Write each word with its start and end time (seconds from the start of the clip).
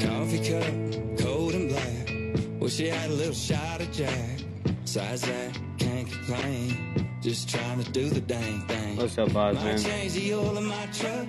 Coffee 0.00 0.40
cup, 0.48 1.18
cold 1.18 1.54
and 1.54 1.68
black. 1.68 2.60
Wish 2.60 2.74
she 2.74 2.88
had 2.88 3.10
a 3.10 3.14
little 3.14 3.32
shot 3.34 3.80
of 3.80 3.90
Jack. 3.90 4.40
Besides 4.82 5.22
that, 5.22 5.58
can't 5.78 6.10
complain. 6.10 7.08
Just 7.22 7.48
trying 7.48 7.82
to 7.82 7.90
do 7.92 8.08
the 8.08 8.20
dang 8.20 8.60
thing. 8.66 8.96
What's 8.96 9.16
up, 9.18 9.28
Oz, 9.28 9.54
Might 9.56 9.64
man? 9.64 9.78
change 9.78 10.12
the 10.12 10.34
oil 10.34 10.56
in 10.58 10.64
my 10.66 10.86
truck. 10.92 11.26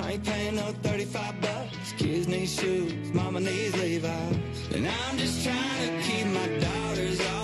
I 0.00 0.12
ain't 0.12 0.24
paying 0.24 0.56
no 0.56 0.72
35 0.82 1.40
bucks. 1.40 1.61
Kids 1.90 2.28
need 2.28 2.48
shoes, 2.48 3.12
mama 3.12 3.40
needs 3.40 3.76
Levi's. 3.76 4.70
And 4.74 4.86
I'm 4.86 5.18
just 5.18 5.44
trying 5.44 5.88
to 5.88 6.02
keep 6.02 6.26
my 6.26 6.46
daughters 6.58 7.20
off 7.20 7.41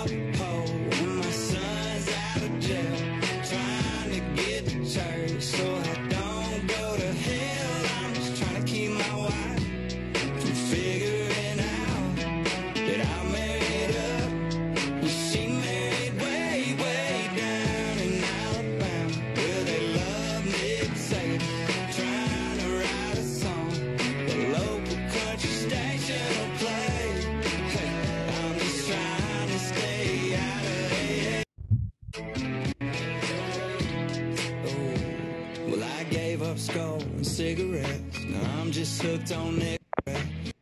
Hooked 39.01 39.31
on 39.31 39.59
Nick. 39.59 39.81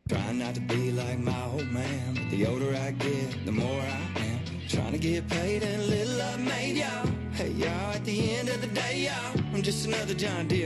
Trying 0.08 0.38
not 0.38 0.54
to 0.54 0.60
be 0.60 0.92
like 0.92 1.18
my 1.18 1.44
old 1.46 1.66
man, 1.70 2.14
but 2.14 2.30
the 2.30 2.46
older 2.46 2.74
I 2.74 2.92
get, 2.92 3.44
the 3.44 3.52
more 3.52 3.80
I 3.80 4.20
am. 4.20 4.40
Trying 4.68 4.92
to 4.92 4.98
get 4.98 5.28
paid 5.28 5.62
and 5.62 5.86
little 5.88 6.18
love 6.18 6.40
made, 6.40 6.76
y'all. 6.76 7.08
Hey, 7.32 7.50
y'all, 7.50 7.92
at 7.94 8.04
the 8.04 8.34
end 8.34 8.48
of 8.48 8.60
the 8.60 8.66
day, 8.68 9.06
y'all, 9.06 9.44
I'm 9.54 9.62
just 9.62 9.86
another 9.86 10.14
John 10.14 10.48
Deere 10.48 10.57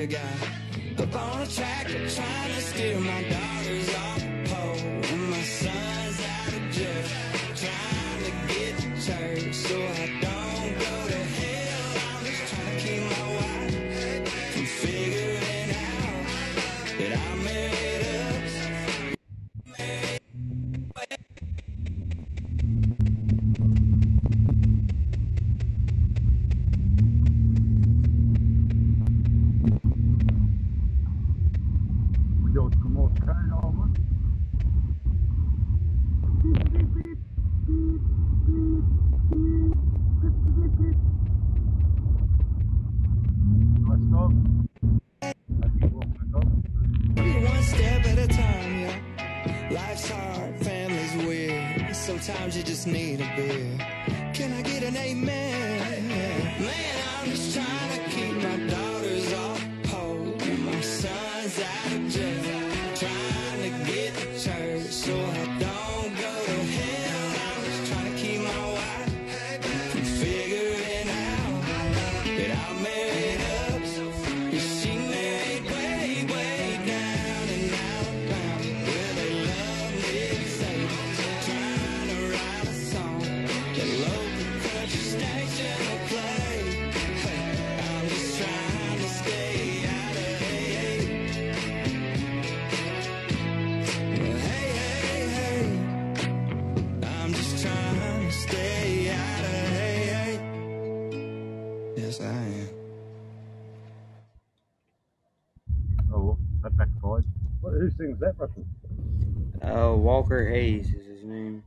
Walker 110.23 110.49
Hayes 110.49 110.87
is 110.95 111.05
his 111.05 111.25
name. 111.25 111.65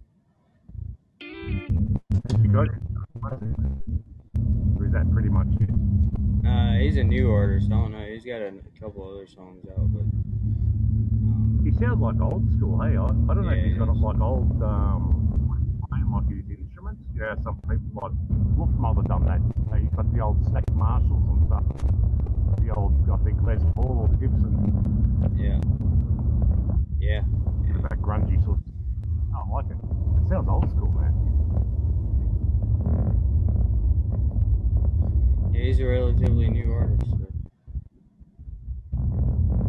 Or 1.19 1.35
is 4.85 4.93
that 4.93 5.11
pretty 5.11 5.27
much 5.27 5.47
it? 5.59 5.69
Uh, 6.47 6.79
he's 6.79 6.95
a 6.95 7.03
new 7.03 7.33
artist. 7.33 7.67
I 7.67 7.75
don't 7.75 7.91
know. 7.91 8.05
He's 8.05 8.23
got 8.23 8.39
a, 8.39 8.53
couple 8.79 9.11
other 9.11 9.27
songs 9.27 9.59
out, 9.67 9.91
but 9.91 10.07
um, 10.07 11.63
He 11.65 11.77
sounds 11.77 11.99
like 11.99 12.15
old 12.21 12.49
school, 12.55 12.81
hey? 12.81 12.95
I, 12.95 13.03
I 13.03 13.35
don't 13.35 13.43
know 13.43 13.49
if 13.49 13.65
he's 13.65 13.77
got 13.77 13.89
like 13.89 14.21
old, 14.21 14.63
um, 14.63 15.83
playing 15.89 16.09
like 16.09 16.29
his 16.29 16.57
instruments. 16.57 17.01
You 17.13 17.19
know, 17.19 17.35
some 17.43 17.59
people 17.67 18.07
like 18.07 18.15
Wolfmother 18.55 19.05
done 19.05 19.25
that. 19.25 19.41
They 19.69 19.83
got 19.97 20.13
the 20.13 20.21
old 20.21 20.39
stack 20.47 20.63
Marshalls 20.71 21.27
and 21.27 21.45
stuff. 21.47 21.63
The 22.63 22.73
old, 22.73 22.95
I 23.11 23.17
think, 23.17 23.35
Les 23.43 23.59
Paul 23.75 24.07
or 24.07 24.15
Gibson. 24.15 24.55
yeah, 25.35 25.59
yeah, 26.97 27.21
that 27.89 28.01
grungy 28.01 28.43
sort 28.43 28.57
of. 28.57 28.63
I 29.33 29.39
don't 29.39 29.51
like 29.51 29.65
it. 29.69 29.77
It 30.23 30.29
sounds 30.29 30.49
old 30.49 30.69
school, 30.71 30.91
man. 30.91 31.13
yeah. 35.53 35.61
He's 35.63 35.79
a 35.79 35.85
relatively 35.85 36.49
new 36.49 36.71
artist. 36.71 37.11
So. 37.11 37.27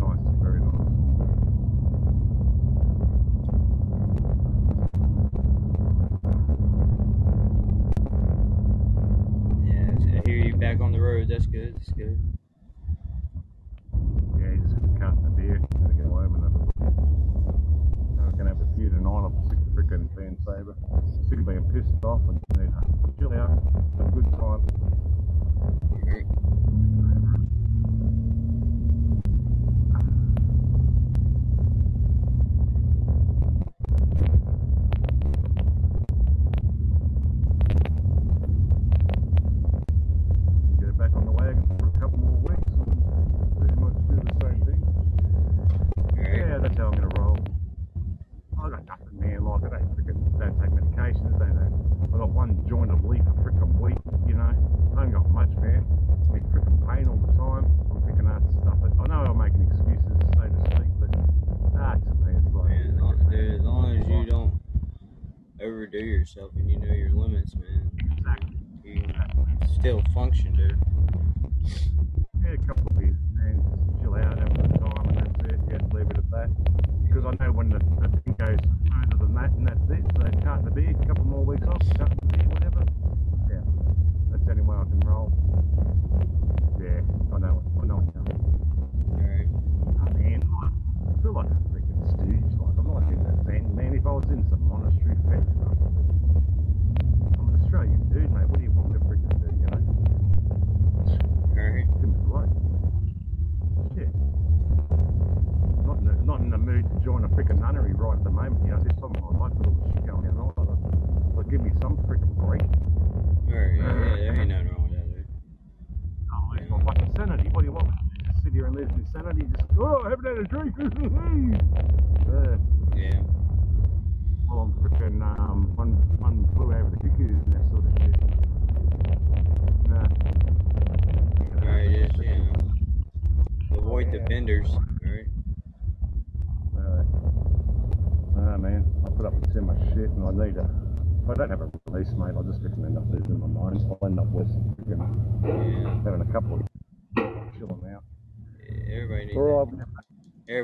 Nice, 0.00 0.19
very 0.41 0.60
nice. 0.60 0.72
Yeah, 9.66 10.19
I 10.19 10.28
hear 10.28 10.38
you 10.38 10.56
back 10.56 10.81
on 10.81 10.93
the 10.93 11.00
road. 11.00 11.28
That's 11.28 11.47
good. 11.47 11.75
That's 11.75 11.93
good. 11.93 12.19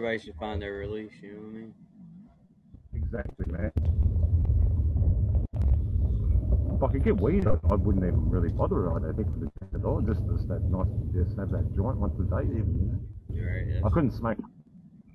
Everybody 0.02 0.24
should 0.24 0.34
find 0.36 0.60
their 0.60 0.72
release, 0.72 1.12
you 1.22 1.32
know 1.32 1.38
what 1.38 1.46
I 1.46 1.58
mean? 1.62 1.74
exactly, 2.92 3.46
man. 3.46 3.70
If 6.74 6.82
I 6.82 6.92
could 6.92 7.04
get 7.04 7.20
weed, 7.20 7.46
I, 7.46 7.54
I 7.70 7.76
wouldn't 7.76 8.02
even 8.02 8.28
really 8.28 8.48
bother. 8.48 8.90
I 8.90 8.98
don't 8.98 9.14
think 9.14 9.28
for 9.32 9.38
the 9.38 9.50
drink 9.60 9.74
at 9.74 9.84
all. 9.84 10.00
Just, 10.00 10.26
just 10.26 10.48
that 10.48 10.62
nice, 10.66 10.90
just 11.14 11.38
have 11.38 11.50
that 11.52 11.70
joint 11.76 11.98
once 11.98 12.18
a 12.18 12.24
day, 12.24 12.50
even. 12.50 12.98
Know? 13.30 13.46
Alright, 13.46 13.84
I 13.84 13.88
couldn't 13.90 14.10
smoke. 14.10 14.38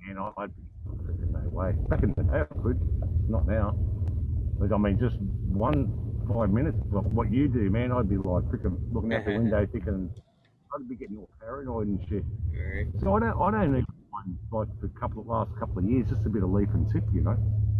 You 0.06 0.14
know, 0.14 0.32
I'd 0.38 0.52
no 0.86 1.50
way. 1.50 1.74
Back 1.90 2.02
in 2.02 2.14
the 2.16 2.22
day, 2.22 2.40
I 2.40 2.54
could. 2.62 2.80
Not 3.28 3.46
now. 3.46 3.76
But 4.58 4.72
I 4.72 4.78
mean, 4.78 4.98
just 4.98 5.16
one 5.52 5.92
five 6.32 6.48
minutes, 6.48 6.78
like 6.90 7.04
what 7.12 7.30
you 7.30 7.48
do, 7.48 7.68
man, 7.68 7.92
I'd 7.92 8.08
be 8.08 8.16
like 8.16 8.44
freaking 8.44 8.78
looking 8.90 9.12
out 9.12 9.26
the 9.26 9.32
window, 9.36 9.66
thinking 9.70 10.08
I'd 10.74 10.88
be 10.88 10.96
getting 10.96 11.18
all 11.18 11.28
paranoid 11.40 11.88
and 11.88 12.00
shit. 12.08 12.24
alright. 12.56 12.86
So 13.02 13.16
I 13.16 13.20
don't, 13.20 13.42
I 13.42 13.50
don't 13.50 13.72
need 13.74 13.84
one 13.84 13.97
like 14.50 14.68
for 14.80 14.86
a 14.86 15.00
couple 15.00 15.22
of 15.22 15.26
last 15.28 15.50
couple 15.58 15.78
of 15.78 15.84
years, 15.84 16.06
just 16.08 16.24
a 16.26 16.28
bit 16.28 16.42
of 16.42 16.50
leaf 16.50 16.68
and 16.74 16.90
tip, 16.92 17.04
you 17.12 17.20
know. 17.22 17.36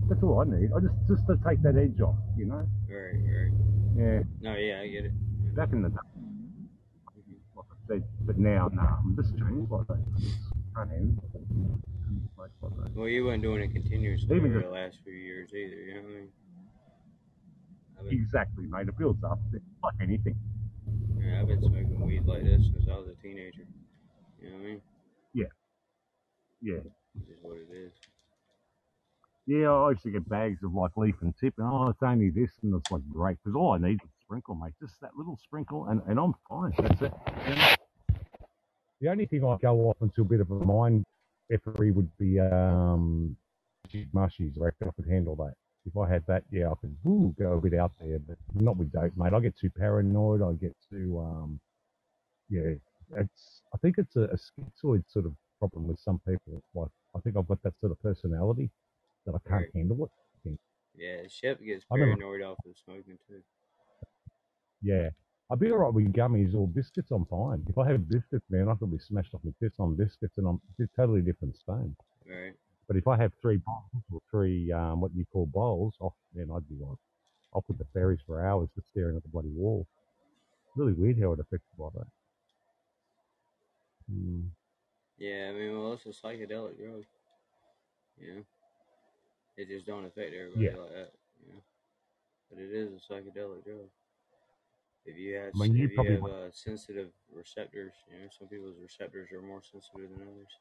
That's 0.09 0.23
all 0.23 0.41
I 0.41 0.45
need. 0.45 0.71
I 0.73 0.81
just 0.81 0.95
just 1.09 1.27
to 1.29 1.37
take 1.47 1.61
that 1.63 1.77
edge 1.77 2.01
off, 2.01 2.17
you 2.37 2.47
know. 2.47 2.65
Alright, 2.91 3.21
alright. 3.21 3.53
Yeah, 3.97 4.21
No, 4.41 4.55
yeah, 4.57 4.81
I 4.81 4.89
get 4.89 5.05
it. 5.07 5.13
back 5.57 5.73
in 5.73 5.83
the 5.83 5.89
day, 5.91 5.97
like 7.57 7.67
I 7.71 7.77
said, 7.89 8.05
but 8.25 8.39
now, 8.39 8.71
no, 8.73 8.83
I'm 8.83 9.17
just 9.17 9.37
changed 9.37 9.71
like 9.71 9.87
that. 9.89 9.99
Can't 10.77 10.91
handle 10.91 11.25
it. 11.35 11.43
Like 12.39 12.51
that. 12.63 12.95
Well, 12.95 13.09
you 13.09 13.25
wasn't 13.25 13.43
doing 13.43 13.63
it 13.63 13.73
continuously 13.73 14.35
Even 14.37 14.53
the 14.55 14.69
last 14.69 14.97
few 15.05 15.13
years 15.13 15.51
either, 15.53 15.75
you 15.77 15.95
know 15.95 16.01
what 16.03 16.11
I 16.11 16.15
mean? 16.15 16.29
Exactly, 18.23 18.65
mate. 18.67 18.89
It 18.89 18.97
builds 18.97 19.23
up. 19.25 19.41
It's 19.53 19.65
like 19.83 19.95
anything. 20.01 20.37
yeah, 21.21 21.41
I've 21.43 21.49
been 21.49 21.61
smoking 21.61 22.01
weed 22.07 22.25
like 22.25 22.45
this 22.45 22.63
since 22.73 22.87
I 22.89 22.95
was 22.97 23.09
a 23.09 23.23
teenager. 23.23 23.67
You 24.41 24.51
know 24.51 24.57
what 24.57 24.63
I 24.63 24.67
mean? 24.69 24.81
Yeah. 26.61 26.79
This 27.15 27.37
is 27.37 27.43
what 27.43 27.57
it 27.57 27.69
is. 27.75 27.93
Yeah, 29.47 29.73
I 29.73 29.91
used 29.91 30.03
to 30.03 30.11
get 30.11 30.29
bags 30.29 30.63
of 30.63 30.75
like 30.75 30.91
leaf 30.97 31.15
and 31.23 31.35
tip, 31.41 31.55
and 31.57 31.67
oh, 31.71 31.89
it's 31.89 32.03
only 32.03 32.29
this, 32.29 32.51
and 32.63 32.75
it's 32.75 32.91
like 32.91 33.01
great 33.11 33.39
because 33.43 33.57
all 33.57 33.73
I 33.73 33.79
need 33.79 33.95
is 33.95 34.01
a 34.09 34.23
sprinkle, 34.23 34.55
mate. 34.55 34.75
Just 34.79 35.01
that 35.01 35.17
little 35.17 35.39
sprinkle, 35.43 35.87
and, 35.87 36.03
and 36.07 36.19
I'm 36.19 36.35
fine. 36.49 36.73
That's 36.77 37.01
it. 37.01 37.13
You 37.49 37.55
know? 37.55 37.75
The 39.01 39.09
only 39.09 39.27
thing 39.27 39.45
I 39.45 39.57
go 39.63 39.89
off 39.89 39.97
into 40.03 40.21
a 40.21 40.25
bit 40.25 40.41
of 40.41 40.51
a 40.51 40.55
mind 40.55 41.07
effery 41.51 41.93
would 41.93 42.11
be 42.19 42.39
um, 42.41 43.37
mushies. 44.15 44.61
I 44.61 44.65
reckon 44.65 44.89
I 44.89 44.91
could 45.01 45.11
handle 45.11 45.35
that. 45.37 45.55
If 45.87 45.97
I 45.97 46.07
had 46.07 46.25
that, 46.27 46.43
yeah, 46.51 46.71
I 46.71 46.75
could 46.81 46.95
woo, 47.03 47.35
go 47.39 47.53
a 47.53 47.61
bit 47.61 47.73
out 47.73 47.93
there, 48.01 48.19
but 48.19 48.37
not 48.55 48.77
with 48.77 48.93
dope, 48.93 49.17
mate. 49.17 49.33
I 49.33 49.41
get 49.41 49.57
too 49.57 49.71
paranoid. 49.71 50.43
I 50.43 50.53
get 50.61 50.77
too, 50.91 51.19
um, 51.21 51.59
yeah, 52.51 52.75
it's. 53.17 53.63
I 53.73 53.79
think 53.79 53.97
it's 53.97 54.17
a, 54.17 54.25
a 54.25 54.37
schizoid 54.37 55.05
sort 55.11 55.25
of 55.25 55.33
problem 55.59 55.87
with 55.87 55.99
some 56.01 56.21
people. 56.21 56.63
Like 56.75 56.91
I 57.15 57.21
think 57.21 57.37
I've 57.37 57.49
got 57.49 57.63
that 57.63 57.75
sort 57.81 57.93
of 57.93 58.01
personality 58.03 58.71
that 59.27 59.35
I 59.35 59.39
can't 59.49 59.63
Right. 59.63 59.71
handle 59.75 60.05
it. 60.05 60.11
Yeah, 60.97 61.29
Shep 61.29 61.63
gets 61.63 61.85
paranoid 61.85 62.43
off 62.43 62.59
of 62.67 62.77
smoking 62.77 63.19
too. 63.29 63.43
Yeah. 64.83 65.11
I'd 65.51 65.61
be 65.61 65.71
alright 65.71 65.95
with 65.95 66.13
gummies 66.13 66.55
or 66.55 66.67
biscuits, 66.67 67.11
I'm 67.11 67.25
fine. 67.27 67.65
If 67.69 67.79
I 67.79 67.89
have 67.91 68.09
biscuits, 68.09 68.45
man, 68.51 68.69
I 68.69 68.75
could 68.75 68.91
be 68.91 68.99
smashed 68.99 69.33
off 69.33 69.41
my 69.45 69.53
tits 69.61 69.77
on 69.79 69.95
biscuits 69.95 70.37
and 70.39 70.47
I'm 70.47 70.61
it's 70.71 70.81
a 70.93 70.97
totally 70.97 71.23
different 71.23 71.57
stone. 71.57 71.97
Right? 72.27 72.55
But 72.87 72.97
if 72.97 73.07
I 73.07 73.17
have 73.17 73.33
three 73.41 73.59
bowls 73.59 74.03
or 74.13 74.21
three, 74.31 74.73
um, 74.73 75.01
what 75.01 75.15
you 75.15 75.25
call 75.27 75.47
bowls, 75.47 75.95
oh, 76.01 76.15
man, 76.35 76.51
I'd 76.51 76.69
be 76.69 76.77
like, 76.83 76.99
I'll 77.55 77.63
put 77.63 77.79
the 77.79 77.87
fairies 77.95 78.21
for 78.27 78.45
hours 78.45 78.69
just 78.75 78.89
staring 78.91 79.17
at 79.17 79.23
the 79.23 79.29
bloody 79.29 79.51
wall. 79.51 79.87
Really 80.75 80.95
weird 80.95 81.19
how 81.21 81.33
it 81.33 81.41
affects 81.41 81.67
the 81.71 81.83
body. 81.83 81.99
Mm, 84.13 84.49
Yeah, 85.19 85.51
I 85.51 85.53
mean, 85.59 85.79
well, 85.79 85.93
it's 85.95 86.07
a 86.07 86.11
psychedelic 86.27 86.79
drug. 86.79 87.05
You 88.21 88.35
know, 88.35 88.45
it 89.57 89.69
just 89.69 89.87
don't 89.87 90.05
affect 90.05 90.33
everybody 90.35 90.65
Yeah. 90.67 90.77
like 90.81 90.91
that. 90.93 91.13
You 91.47 91.53
know, 91.55 91.61
but 92.51 92.59
it 92.61 92.71
is 92.73 92.91
a 92.93 93.13
psychedelic 93.13 93.65
drug. 93.65 93.89
If 95.05 95.17
you 95.17 95.35
have, 95.37 95.53
I 95.55 95.59
mean, 95.59 95.75
you 95.75 95.87
if 95.87 95.93
you 95.97 96.03
have 96.05 96.25
uh, 96.25 96.51
sensitive 96.53 97.11
receptors, 97.33 97.93
you 98.13 98.19
know, 98.21 98.29
some 98.37 98.49
people's 98.49 98.77
receptors 98.83 99.31
are 99.33 99.41
more 99.43 99.63
sensitive 99.63 100.11
than 100.11 100.29
others. 100.29 100.53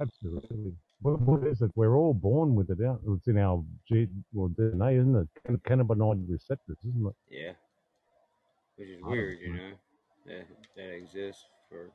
absolutely. 0.00 0.74
What, 1.02 1.20
what 1.20 1.46
is 1.46 1.60
it? 1.60 1.70
We're 1.74 1.96
all 1.96 2.14
born 2.14 2.54
with 2.54 2.70
it. 2.70 2.80
out- 2.84 3.02
It's 3.06 3.26
in 3.28 3.36
our 3.38 3.62
G, 3.86 4.08
well, 4.32 4.48
DNA, 4.48 4.98
isn't 5.00 5.14
it? 5.16 5.28
Can- 5.44 5.58
Cannabinoid 5.58 6.28
receptors, 6.30 6.78
isn't 6.88 7.06
it? 7.06 7.14
Yeah, 7.28 7.52
which 8.76 8.88
is 8.88 9.02
weird, 9.02 9.38
you 9.40 9.52
know. 9.52 9.68
know, 9.70 9.74
that 10.26 10.46
that 10.76 10.90
exists 10.94 11.44
for 11.68 11.90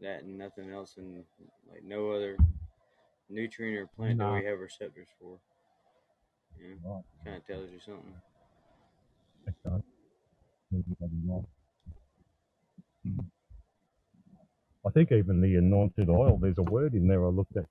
that 0.00 0.22
and 0.22 0.36
nothing 0.38 0.70
else, 0.70 0.96
and 0.96 1.24
like 1.70 1.84
no 1.84 2.10
other 2.10 2.36
nutrient 3.28 3.78
or 3.78 3.86
plant 3.96 4.18
Nah. 4.18 4.34
that 4.34 4.42
we 4.42 4.46
have 4.46 4.58
receptors 4.58 5.08
for. 5.20 5.38
You 6.58 6.76
know, 6.82 7.04
kind 7.24 7.36
of 7.36 7.46
tells 7.46 7.70
you 7.70 7.78
something. 7.80 8.14
Okay. 9.64 9.82
I 14.86 14.90
think 14.90 15.12
even 15.12 15.40
the 15.40 15.56
anointed 15.56 16.08
oil, 16.08 16.38
there's 16.38 16.58
a 16.58 16.62
word 16.62 16.94
in 16.94 17.06
there 17.08 17.24
I 17.24 17.28
looked 17.28 17.56
at. 17.56 17.66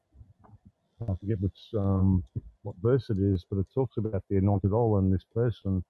I 1.02 1.14
forget 1.20 1.40
which 1.42 1.60
um, 1.76 2.24
what 2.64 2.76
verse 2.82 3.10
it 3.10 3.18
is, 3.20 3.46
but 3.50 3.60
it 3.60 3.68
talks 3.74 3.98
about 3.98 4.24
the 4.30 4.38
anointed 4.38 4.72
oil 4.72 4.98
and 4.98 5.14
this 5.14 5.26
person. 5.34 5.84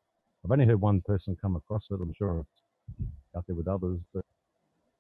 I've 0.44 0.52
only 0.52 0.66
heard 0.66 0.82
one 0.82 1.02
person 1.02 1.38
come 1.40 1.56
across 1.56 1.86
it. 1.92 1.96
I'm 2.02 2.14
sure 2.14 2.40
it's 2.40 3.08
out 3.36 3.46
there 3.48 3.56
with 3.56 3.68
others, 3.68 4.00
but 4.14 4.24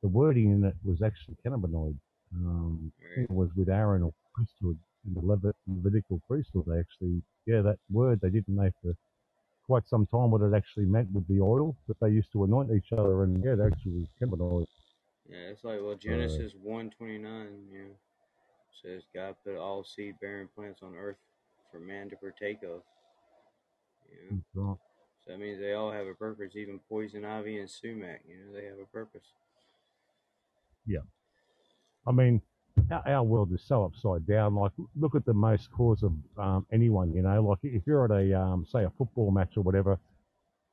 the 0.05 0.09
wording 0.09 0.51
in 0.51 0.63
it 0.63 0.75
was 0.83 1.01
actually 1.01 1.35
cannabinoid. 1.43 1.97
Um, 2.35 2.91
it 3.17 3.31
was 3.31 3.49
with 3.55 3.69
Aaron 3.69 4.03
or 4.03 4.13
priesthood 4.35 4.77
in 5.07 5.15
the 5.15 5.21
Levit- 5.21 5.55
Levitical 5.67 6.21
priesthood. 6.27 6.65
They 6.67 6.77
actually, 6.77 7.23
yeah, 7.47 7.61
that 7.61 7.79
word 7.89 8.19
they 8.21 8.29
didn't 8.29 8.55
know 8.55 8.69
for 8.83 8.93
quite 9.65 9.87
some 9.87 10.05
time 10.05 10.29
what 10.29 10.41
it 10.43 10.53
actually 10.55 10.85
meant 10.85 11.09
with 11.11 11.27
the 11.27 11.41
oil 11.41 11.75
that 11.87 11.99
they 11.99 12.09
used 12.09 12.31
to 12.33 12.43
anoint 12.43 12.69
each 12.71 12.91
other, 12.91 13.23
and 13.23 13.43
yeah, 13.43 13.53
it 13.53 13.59
actually 13.65 13.93
was 13.93 14.07
cannabinoid. 14.21 14.67
Yeah, 15.27 15.49
it's 15.51 15.63
like 15.63 15.79
well 15.81 15.95
Genesis 15.95 16.53
one 16.61 16.91
twenty 16.91 17.17
nine, 17.17 17.65
you 17.71 17.79
know, 17.79 17.95
says 18.83 19.01
God 19.11 19.33
put 19.43 19.57
all 19.57 19.83
seed 19.83 20.13
bearing 20.21 20.49
plants 20.55 20.81
on 20.83 20.93
earth 20.95 21.17
for 21.71 21.79
man 21.79 22.11
to 22.11 22.15
partake 22.17 22.61
of. 22.61 22.83
Right. 24.31 24.39
so 24.53 24.77
that 25.27 25.39
means 25.39 25.59
they 25.59 25.73
all 25.73 25.91
have 25.91 26.05
a 26.05 26.13
purpose. 26.13 26.55
Even 26.55 26.79
poison 26.87 27.25
ivy 27.25 27.57
and 27.57 27.67
sumac, 27.69 28.21
you 28.29 28.35
know, 28.37 28.53
they 28.53 28.65
have 28.67 28.77
a 28.77 28.85
purpose. 28.93 29.25
I 32.07 32.11
mean, 32.11 32.41
our, 32.91 33.07
our 33.07 33.23
world 33.23 33.51
is 33.53 33.61
so 33.67 33.85
upside 33.85 34.27
down. 34.27 34.55
Like, 34.55 34.71
look 34.95 35.15
at 35.15 35.25
the 35.25 35.33
most 35.33 35.71
cause 35.71 36.03
of 36.03 36.13
um, 36.37 36.65
anyone. 36.71 37.13
You 37.13 37.23
know, 37.23 37.41
like 37.41 37.59
if 37.63 37.83
you're 37.85 38.05
at 38.05 38.11
a 38.11 38.39
um, 38.39 38.65
say 38.69 38.83
a 38.83 38.91
football 38.97 39.31
match 39.31 39.53
or 39.57 39.63
whatever, 39.63 39.99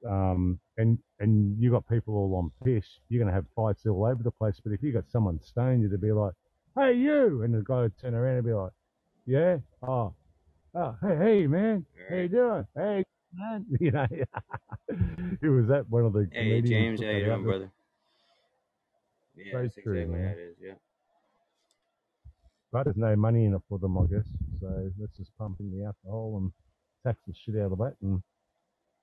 um, 0.09 0.59
and 0.77 0.99
and 1.21 1.57
you 1.61 1.71
got 1.71 1.89
people 1.89 2.17
all 2.17 2.35
on 2.37 2.51
piss, 2.65 2.85
you're 3.09 3.23
going 3.23 3.33
to 3.33 3.35
have 3.35 3.47
fights 3.55 3.87
all 3.87 4.05
over 4.05 4.23
the 4.23 4.31
place. 4.31 4.57
But 4.63 4.73
if 4.73 4.83
you 4.83 4.93
got 4.93 5.05
someone 5.11 5.41
stoned, 5.43 5.83
you'd 5.83 6.01
be 6.01 6.13
like, 6.13 6.35
"Hey, 6.77 6.95
you!" 6.95 7.43
and 7.43 7.55
the 7.55 7.63
guy 7.63 7.83
would 7.83 7.99
turn 7.99 8.15
around 8.15 8.37
and 8.37 8.47
be 8.47 8.53
like, 8.53 8.73
"Yeah, 9.27 9.59
oh, 9.83 10.15
oh, 10.75 10.97
hey, 11.03 11.17
hey, 11.17 11.47
man, 11.47 11.87
how 12.09 12.17
you 12.17 12.29
doing? 12.29 12.67
Hey, 12.75 13.05
man, 13.35 13.67
you 13.81 13.91
know." 13.91 14.07
it 15.43 15.49
was 15.49 15.67
that 15.69 15.89
one 15.89 16.05
of 16.05 16.13
the 16.13 16.29
hey 16.33 16.61
James, 16.63 17.01
how 17.01 17.07
you 17.09 17.25
doing, 17.25 17.45
brother? 17.45 17.73
Yeah, 19.37 19.45
Very 19.53 19.67
that's 19.69 19.75
true, 19.83 19.95
exactly 19.95 20.19
man. 20.19 20.29
how 20.29 20.35
it 20.35 20.43
is. 20.43 20.57
Yeah. 20.61 20.75
But 22.73 22.85
there's 22.85 22.97
no 22.97 23.15
money 23.17 23.45
in 23.45 23.55
it 23.55 23.61
for 23.69 23.79
them, 23.79 23.99
I 23.99 24.07
guess. 24.07 24.27
So 24.61 24.91
let's 24.99 25.17
just 25.17 25.37
pump 25.39 25.59
in 25.61 25.71
the 25.71 25.85
alcohol 25.85 26.39
and 26.39 26.53
tax 27.07 27.19
the 27.27 27.35
shit 27.35 27.61
out 27.61 27.73
of 27.73 27.79
that 27.79 27.97
and 28.03 28.23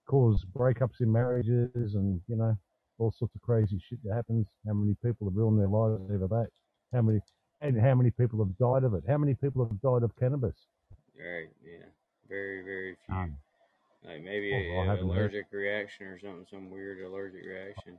cause 0.08 0.44
breakups 0.56 1.02
in 1.02 1.12
marriages 1.12 1.94
and, 1.96 2.20
you 2.28 2.36
know, 2.36 2.58
all 2.98 3.12
sorts 3.12 3.36
of 3.36 3.42
crazy 3.42 3.80
shit 3.88 4.00
that 4.04 4.16
happens. 4.16 4.48
How 4.68 4.74
many 4.74 4.96
people 5.04 5.28
have 5.28 5.36
ruined 5.36 5.60
their 5.60 5.68
lives 5.68 6.02
over 6.12 6.28
that? 6.28 6.48
How 6.94 7.02
many 7.02 7.20
and 7.62 7.80
how 7.80 7.94
many 7.94 8.10
people 8.10 8.40
have 8.40 8.58
died 8.58 8.84
of 8.86 8.94
it? 8.94 9.04
How 9.08 9.18
many 9.18 9.36
people 9.36 9.64
have 9.66 9.80
died 9.82 10.04
of 10.04 10.16
cannabis? 10.18 10.56
Right. 11.16 11.50
Yeah. 11.64 11.86
Very, 12.28 12.64
very 12.64 12.96
few. 13.06 13.16
None. 13.16 13.36
Like 14.06 14.24
maybe 14.24 14.52
Oh, 14.54 14.80
I 14.80 14.84
a, 14.86 14.88
haven't 14.88 15.10
heard. 15.10 15.32
allergic 15.32 15.46
reaction 15.52 16.08
or 16.08 16.20
something, 16.20 16.46
some 16.50 16.70
weird 16.72 17.02
allergic 17.06 17.44
reaction. 17.46 17.98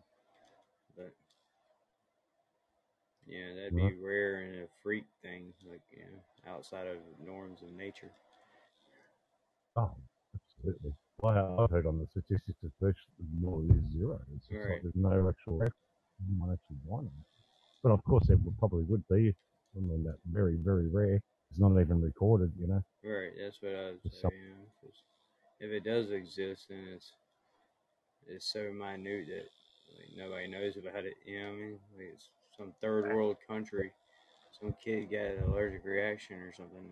But 0.97 1.13
yeah, 3.31 3.55
that'd 3.55 3.73
mm-hmm. 3.73 3.89
be 3.89 3.95
Right. 3.95 4.03
rare 4.03 4.35
and 4.43 4.57
a 4.57 4.69
freak 4.83 5.05
thing, 5.23 5.53
like 5.69 5.83
you 5.91 6.03
know, 6.03 6.53
outside 6.53 6.87
of 6.87 6.99
norms 7.25 7.63
of 7.63 7.71
nature. 7.73 8.11
Oh, 9.77 9.95
absolutely. 10.35 10.93
Well, 11.23 11.61
I've 11.61 11.71
heard 11.71 11.87
on 11.87 11.99
the 11.99 12.07
statistics 12.07 12.59
it's 12.63 12.75
virtually 12.81 13.27
more 13.39 13.63
is 13.63 13.93
zero. 13.93 14.21
It's 14.35 14.51
Right. 14.51 14.71
like 14.71 14.83
there's 14.83 14.97
no 14.97 15.29
actual 15.29 15.59
record 15.59 15.75
of 16.19 16.27
anyone 16.29 16.53
actually 16.53 17.07
it. 17.07 17.13
But 17.83 17.93
of 17.93 18.03
course, 18.05 18.27
there 18.27 18.37
would 18.37 18.59
probably 18.59 18.85
would 18.85 19.07
be. 19.09 19.35
I 19.77 19.81
mean, 19.81 20.03
that 20.05 20.19
very, 20.25 20.57
very 20.57 20.89
rare. 20.89 21.23
It's 21.51 21.59
not 21.61 21.79
even 21.81 22.01
recorded, 22.01 22.53
you 22.59 22.67
know. 22.67 22.83
Right. 23.05 23.33
That's 23.39 23.63
what 23.63 23.75
I 23.75 23.91
was 23.93 24.01
saying. 24.03 24.21
some- 24.21 24.33
You 24.33 24.49
know, 24.51 24.67
if 25.61 25.71
it 25.71 25.85
does 25.85 26.11
exist, 26.11 26.69
then 26.69 26.85
it's 26.89 27.13
it's 28.27 28.47
so 28.47 28.73
minute 28.73 29.27
that 29.29 29.49
like 29.97 30.17
nobody 30.17 30.49
knows 30.49 30.77
about 30.77 31.05
it. 31.05 31.17
You 31.25 31.41
know 31.41 31.51
what 31.51 31.53
I 31.53 31.61
mean? 31.61 31.81
Like 31.97 32.07
it's 32.15 32.29
some 32.61 32.73
third 32.83 33.15
world 33.15 33.37
country. 33.49 33.91
Some 34.61 34.75
kid 34.85 35.11
got 35.11 35.21
an 35.21 35.45
allergic 35.49 35.85
reaction 35.85 36.37
or 36.37 36.53
something. 36.55 36.83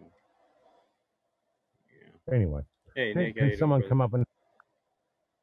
You 1.92 2.06
know. 2.06 2.34
Anyway, 2.34 2.62
Hey 2.96 3.12
can, 3.12 3.32
can 3.34 3.56
someone 3.58 3.82
come 3.88 4.00
up 4.00 4.14
and 4.14 4.24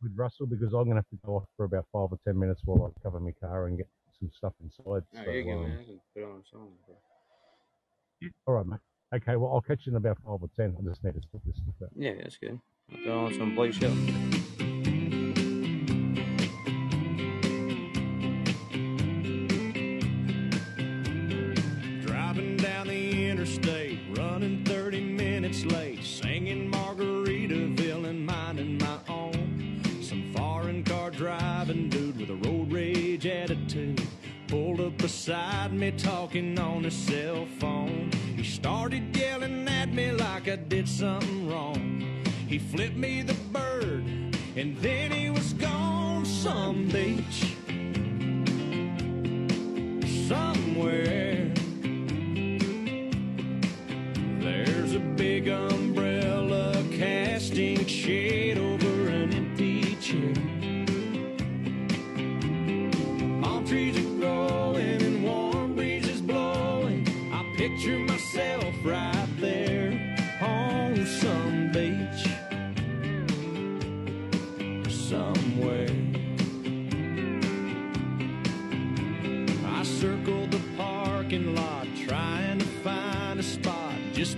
with 0.02 0.14
Russell 0.16 0.48
because 0.48 0.74
I'm 0.74 0.86
going 0.86 0.90
to 0.90 0.96
have 0.96 1.10
to 1.10 1.18
go 1.26 1.36
off 1.38 1.44
for 1.56 1.66
about 1.66 1.86
five 1.92 2.08
or 2.12 2.20
ten 2.26 2.38
minutes 2.40 2.62
while 2.66 2.92
I 2.92 3.02
cover 3.04 3.20
my 3.20 3.32
car 3.40 3.68
and 3.68 3.78
get 3.78 3.88
some 4.20 4.30
stuff 4.36 4.54
inside. 4.64 5.04
No, 5.14 5.24
so, 5.24 5.32
you're 5.32 5.58
um. 5.58 5.66
Can 5.66 6.00
put 6.14 6.24
on 6.24 6.42
a 6.42 6.44
song. 6.52 6.70
Bro. 6.86 8.30
all 8.48 8.54
right, 8.56 8.66
mate. 8.66 8.80
Okay, 9.16 9.36
well, 9.36 9.52
I'll 9.54 9.62
catch 9.62 9.86
you 9.86 9.92
in 9.92 9.98
about 9.98 10.18
five 10.26 10.42
or 10.42 10.50
ten. 10.56 10.76
I 10.80 10.90
just 10.90 11.04
need 11.04 11.14
to 11.14 11.22
put 11.32 11.46
this 11.46 11.56
stuff 11.58 11.76
out. 11.84 11.90
Yeah, 11.96 12.14
that's 12.22 12.38
good. 12.38 12.60
I'll 12.92 13.04
throw 13.04 13.26
on 13.26 13.34
some 13.34 13.56
Blake 13.56 13.74
Shelton. 13.74 14.75
Beside 35.06 35.72
me 35.72 35.92
talking 35.92 36.58
on 36.58 36.84
his 36.84 36.96
cell 36.96 37.46
phone. 37.60 38.10
He 38.36 38.44
started 38.44 39.16
yelling 39.16 39.68
at 39.68 39.94
me 39.94 40.12
like 40.12 40.48
I 40.48 40.56
did 40.56 40.90
something 40.90 41.48
wrong. 41.48 42.24
He 42.48 42.58
flipped 42.58 42.98
me 42.98 43.22
the 43.22 43.36
bird 43.54 44.04
and 44.56 44.76
then 44.78 45.12
he 45.12 45.30
was 45.30 45.54
gone 45.54 46.26
some 46.26 46.88
beach 46.88 47.54
somewhere. 50.28 51.54
There's 54.40 54.96
a 54.96 55.04
big 55.16 55.50
umbrella 55.50 56.84
casting 56.98 57.86
shade 57.86 58.45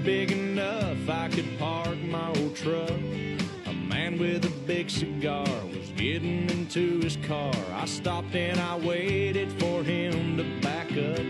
big 0.08 0.32
enough 0.32 1.10
I 1.10 1.28
could 1.28 1.60
park 1.60 1.98
my 1.98 2.30
old 2.30 2.56
truck. 2.56 2.98
A 3.66 3.74
man 3.74 4.18
with 4.18 4.46
a 4.46 4.54
big 4.66 4.90
cigar 4.90 5.46
was 5.66 5.90
getting 5.98 6.50
into 6.50 7.02
his 7.02 7.18
car. 7.28 7.54
I 7.74 7.84
stopped 7.84 8.34
and 8.34 8.58
I 8.58 8.78
waited 8.78 9.52
for 9.60 9.84
him 9.84 10.38
to 10.38 10.46
back 10.62 10.90
up. 10.92 11.26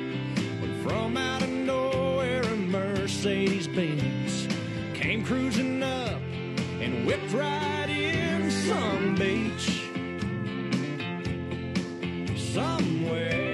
But 0.62 0.70
from 0.84 1.18
out 1.18 1.42
of 1.42 1.50
nowhere, 1.50 2.44
a 2.44 2.56
Mercedes 2.56 3.68
Benz 3.68 4.48
came 4.94 5.26
cruising 5.26 5.82
up 5.82 6.22
and 6.80 7.08
whipped 7.08 7.34
right 7.34 7.90
in 7.90 8.52
some 8.52 9.16
beach 9.16 9.88
somewhere. 12.54 13.47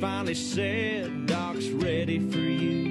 Finally 0.00 0.34
said, 0.34 1.26
Doc's 1.26 1.68
ready 1.68 2.18
for 2.18 2.38
you. 2.38 2.90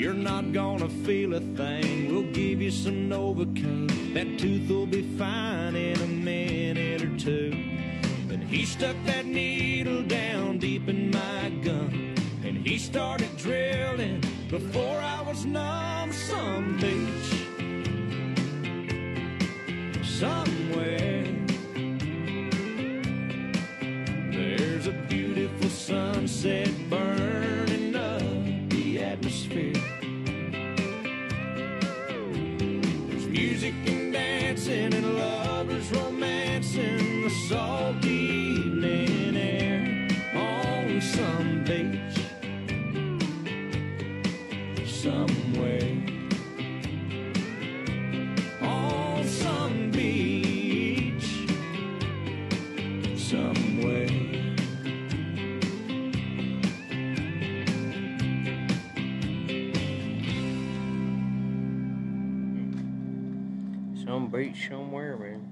You're 0.00 0.14
not 0.14 0.52
gonna 0.52 0.88
feel 0.88 1.34
a 1.34 1.40
thing. 1.40 2.10
We'll 2.10 2.32
give 2.32 2.62
you 2.62 2.70
some 2.70 3.10
Novocaine. 3.10 4.14
That 4.14 4.38
tooth 4.38 4.70
will 4.70 4.86
be 4.86 5.02
fine 5.18 5.76
in 5.76 6.00
a 6.00 6.06
minute 6.06 7.02
or 7.02 7.14
two. 7.18 7.50
Then 8.26 8.40
he 8.40 8.64
stuck 8.64 8.96
that 9.04 9.26
needle 9.26 10.02
down 10.02 10.58
deep 10.58 10.88
in 10.88 11.10
my 11.10 11.50
gun. 11.62 12.14
And 12.42 12.66
he 12.66 12.78
started 12.78 13.36
drilling 13.36 14.24
before 14.48 14.98
I 14.98 15.20
was 15.20 15.44
numb. 15.44 16.10
Some 16.12 16.78
beach 16.78 17.40
somewhere. 20.02 21.19
Sunset 26.40 26.72
burning 26.88 27.19
show 64.60 64.78
them 64.78 64.92
where, 64.92 65.16
man. 65.16 65.48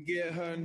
get 0.06 0.32
her 0.32 0.56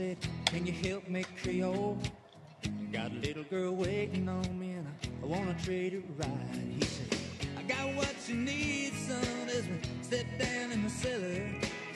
said, 0.00 0.16
Can 0.46 0.66
you 0.66 0.72
help 0.72 1.06
me 1.08 1.24
Creole? 1.42 1.98
Got 2.90 3.12
a 3.12 3.14
little 3.14 3.44
girl 3.44 3.72
waiting 3.72 4.28
on 4.28 4.58
me 4.58 4.70
and 4.70 4.86
I, 4.88 5.24
I 5.24 5.26
wanna 5.26 5.54
trade 5.62 5.92
her 5.92 6.02
right. 6.16 6.64
He 6.78 6.84
said, 6.84 7.18
I 7.58 7.62
got 7.62 7.94
what 7.94 8.14
you 8.26 8.36
need, 8.36 8.94
son, 8.94 9.48
as 9.48 9.68
we 9.68 9.78
step 10.02 10.26
down 10.38 10.72
in 10.72 10.84
the 10.84 10.90
cellar. 10.90 11.44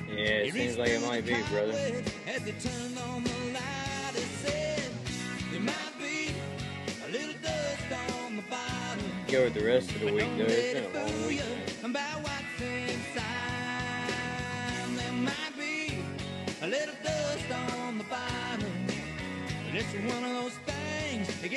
Yeah, 0.07 0.45
it, 0.45 0.49
it 0.49 0.53
seems 0.53 0.77
like 0.77 0.91
it 0.91 1.01
might 1.01 1.25
be, 1.25 1.37
brother. 1.51 1.73
As 2.27 2.43
they 2.45 2.53
turned 2.53 2.99
on 3.09 3.25
the 3.25 3.39
light, 3.55 4.15
it 4.15 4.31
said, 4.45 4.91
There 5.51 5.61
might 5.61 5.95
be 5.99 6.35
a 7.07 7.11
little 7.11 7.41
dust 7.43 8.21
on 8.23 8.37
the 8.37 8.43
bottom. 8.43 9.05
Go 9.29 9.45
with 9.45 9.55
the 9.55 9.65
rest 9.65 9.91
of 9.93 10.01
the 10.01 10.13
week, 10.13 10.37
dude. 10.37 10.64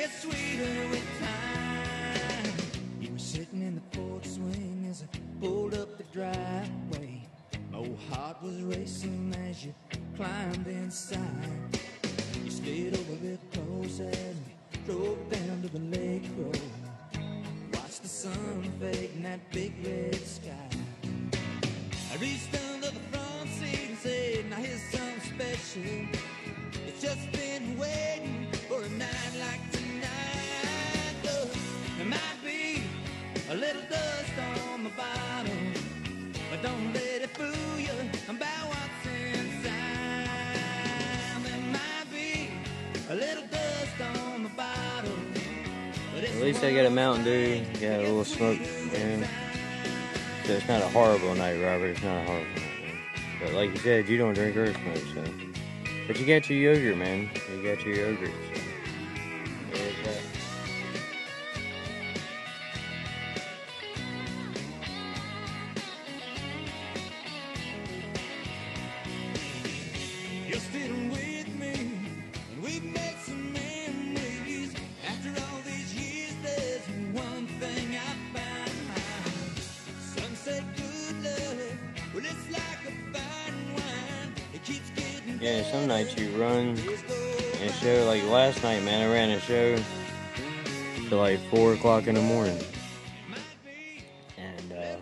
get 0.08 0.20
sweeter 0.20 0.88
with 0.90 1.04
time. 1.20 2.52
You 3.00 3.12
were 3.12 3.18
sitting 3.18 3.62
in 3.62 3.74
the 3.74 3.98
porch 3.98 4.26
swing 4.26 4.86
as 4.88 5.02
I 5.02 5.18
pulled 5.40 5.74
up 5.74 5.96
the 5.96 6.04
driveway. 6.12 7.22
My 7.72 7.88
heart 8.10 8.42
was 8.42 8.62
racing 8.62 9.34
as 9.48 9.64
you 9.64 9.74
climbed 10.16 10.66
inside. 10.66 11.27
A 46.88 46.90
Mountain 46.90 47.24
Dew, 47.24 47.62
got 47.82 48.00
a 48.00 48.04
little 48.04 48.24
smoke 48.24 48.58
in. 48.58 49.28
So 50.44 50.54
it's 50.54 50.66
not 50.66 50.80
a 50.80 50.88
horrible 50.88 51.34
night, 51.34 51.60
Robert. 51.62 51.88
It's 51.88 52.02
not 52.02 52.22
a 52.22 52.24
horrible 52.24 52.48
night. 52.48 52.80
Man. 52.82 52.98
But 53.42 53.52
like 53.52 53.72
you 53.72 53.76
said, 53.76 54.08
you 54.08 54.16
don't 54.16 54.32
drink 54.32 54.56
or 54.56 54.72
smoke, 54.72 54.96
so. 55.12 55.22
But 56.06 56.18
you 56.18 56.24
got 56.24 56.48
your 56.48 56.58
yogurt, 56.58 56.96
man. 56.96 57.28
You 57.52 57.62
got 57.62 57.84
your 57.84 57.94
yogurt. 57.94 58.30
O'clock 91.98 92.08
in 92.08 92.14
the 92.14 92.20
morning, 92.20 92.58
and 94.36 94.72
uh, 94.72 94.96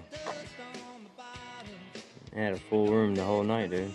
I 2.35 2.39
had 2.39 2.55
a 2.55 2.57
full 2.57 2.89
room 2.89 3.15
the 3.15 3.23
whole 3.23 3.43
night, 3.43 3.71
dude. 3.71 3.93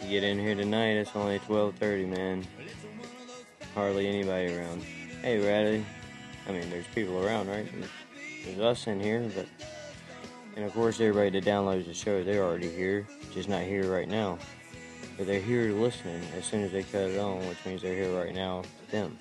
You 0.00 0.08
get 0.08 0.24
in 0.24 0.36
here 0.40 0.56
tonight, 0.56 0.94
it's 0.94 1.14
only 1.14 1.38
twelve 1.40 1.76
thirty, 1.76 2.06
man. 2.06 2.44
Hardly 3.72 4.08
anybody 4.08 4.56
around. 4.56 4.82
Hey, 5.22 5.38
Radley. 5.38 5.84
I 6.48 6.52
mean, 6.52 6.68
there's 6.70 6.88
people 6.88 7.24
around, 7.24 7.48
right? 7.48 7.68
There's 8.44 8.58
us 8.58 8.88
in 8.88 8.98
here, 8.98 9.30
but 9.36 9.46
and 10.56 10.64
of 10.64 10.72
course, 10.74 11.00
everybody 11.00 11.30
that 11.38 11.48
downloads 11.48 11.86
the 11.86 11.94
show, 11.94 12.24
they're 12.24 12.42
already 12.42 12.68
here, 12.68 13.06
just 13.32 13.48
not 13.48 13.62
here 13.62 13.84
right 13.92 14.08
now. 14.08 14.38
But 15.22 15.28
they're 15.28 15.40
here 15.40 15.70
listening 15.70 16.20
as 16.36 16.44
soon 16.44 16.64
as 16.64 16.72
they 16.72 16.82
cut 16.82 17.02
it 17.02 17.16
on, 17.20 17.46
which 17.46 17.64
means 17.64 17.80
they're 17.80 17.94
here 17.94 18.12
right 18.12 18.34
now 18.34 18.62
with 18.80 18.90
them. 18.90 19.16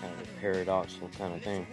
Kind 0.00 0.12
of 0.12 0.20
a 0.20 0.40
paradoxical 0.40 1.08
kind 1.16 1.32
of 1.32 1.42
thing. 1.42 1.64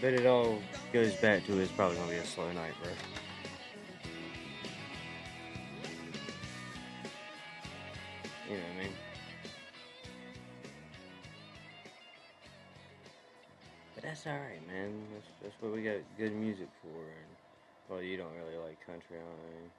But 0.00 0.14
it 0.14 0.26
all 0.26 0.58
goes 0.92 1.14
back 1.14 1.46
to 1.46 1.56
it's 1.60 1.70
probably 1.70 1.96
gonna 1.96 2.10
be 2.10 2.16
a 2.16 2.26
slow 2.26 2.50
night, 2.50 2.72
bro. 2.82 2.90
You 8.50 8.56
know 8.56 8.62
what 8.64 8.80
I 8.80 8.82
mean? 8.82 9.01
But 14.02 14.08
that's 14.08 14.26
alright, 14.26 14.66
man. 14.66 14.92
That's, 15.14 15.26
that's 15.40 15.54
what 15.60 15.72
we 15.72 15.82
got 15.82 15.98
good 16.18 16.34
music 16.34 16.68
for. 16.82 16.88
And, 16.88 17.30
well, 17.88 18.02
you 18.02 18.16
don't 18.16 18.32
really 18.34 18.58
like 18.64 18.84
country, 18.84 19.16
I 19.16 19.20
mean. 19.20 19.70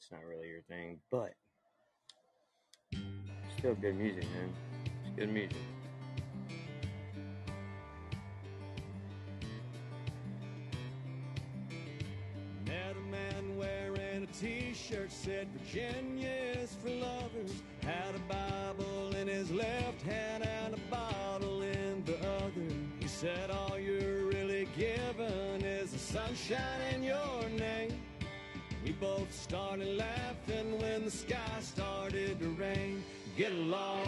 It's 0.00 0.12
not 0.12 0.20
really 0.28 0.48
your 0.48 0.62
thing, 0.68 1.00
but 1.10 1.34
still 3.58 3.74
good 3.74 3.96
music, 3.96 4.22
man. 4.22 4.52
It's 5.04 5.16
good 5.16 5.32
music. 5.32 5.56
T-shirt 14.40 15.10
said 15.10 15.48
Virginia 15.56 16.28
is 16.60 16.76
for 16.82 16.90
lovers. 16.90 17.62
Had 17.80 18.14
a 18.14 18.18
Bible 18.30 19.14
in 19.16 19.28
his 19.28 19.50
left 19.50 20.02
hand 20.02 20.44
and 20.44 20.74
a 20.74 20.90
bottle 20.90 21.62
in 21.62 22.04
the 22.04 22.18
other. 22.18 22.74
He 23.00 23.08
said 23.08 23.50
all 23.50 23.78
you're 23.78 24.26
really 24.26 24.68
given 24.76 25.62
is 25.64 25.92
the 25.92 25.98
sunshine 25.98 26.82
in 26.94 27.02
your 27.02 27.48
name. 27.56 27.98
We 28.84 28.92
both 28.92 29.32
started 29.32 29.96
laughing 29.96 30.78
when 30.80 31.06
the 31.06 31.10
sky 31.10 31.58
started 31.60 32.38
to 32.40 32.48
rain. 32.50 33.02
Get 33.38 33.52
along 33.52 34.04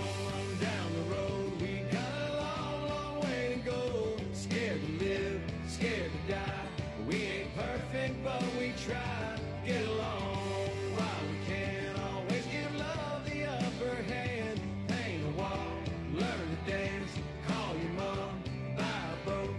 down 0.60 0.92
the 0.94 1.14
road. 1.14 1.60
We 1.60 1.84
got 1.90 2.30
a 2.30 2.36
long, 2.36 2.88
long 2.88 3.20
way 3.22 3.54
to 3.54 3.70
go. 3.70 4.16
Scared 4.34 4.80
to 4.84 5.04
live, 5.04 5.40
scared 5.68 6.10
to 6.12 6.32
die. 6.34 6.66
We 7.08 7.14
ain't 7.22 7.56
perfect, 7.56 8.22
but 8.22 8.42
we 8.58 8.74
try. 8.84 9.37
Get 9.68 9.86
along 9.86 10.70
while 10.96 11.24
we 11.28 11.36
can. 11.46 11.94
Always 12.00 12.46
give 12.46 12.74
love 12.76 13.22
the 13.26 13.44
upper 13.44 14.02
hand. 14.04 14.58
Paint 14.88 15.24
a 15.26 15.38
wall, 15.38 15.76
learn 16.14 16.56
to 16.64 16.70
dance. 16.70 17.10
Call 17.46 17.76
your 17.76 17.92
mom, 17.92 18.42
buy 18.78 19.02
a 19.12 19.28
boat, 19.28 19.54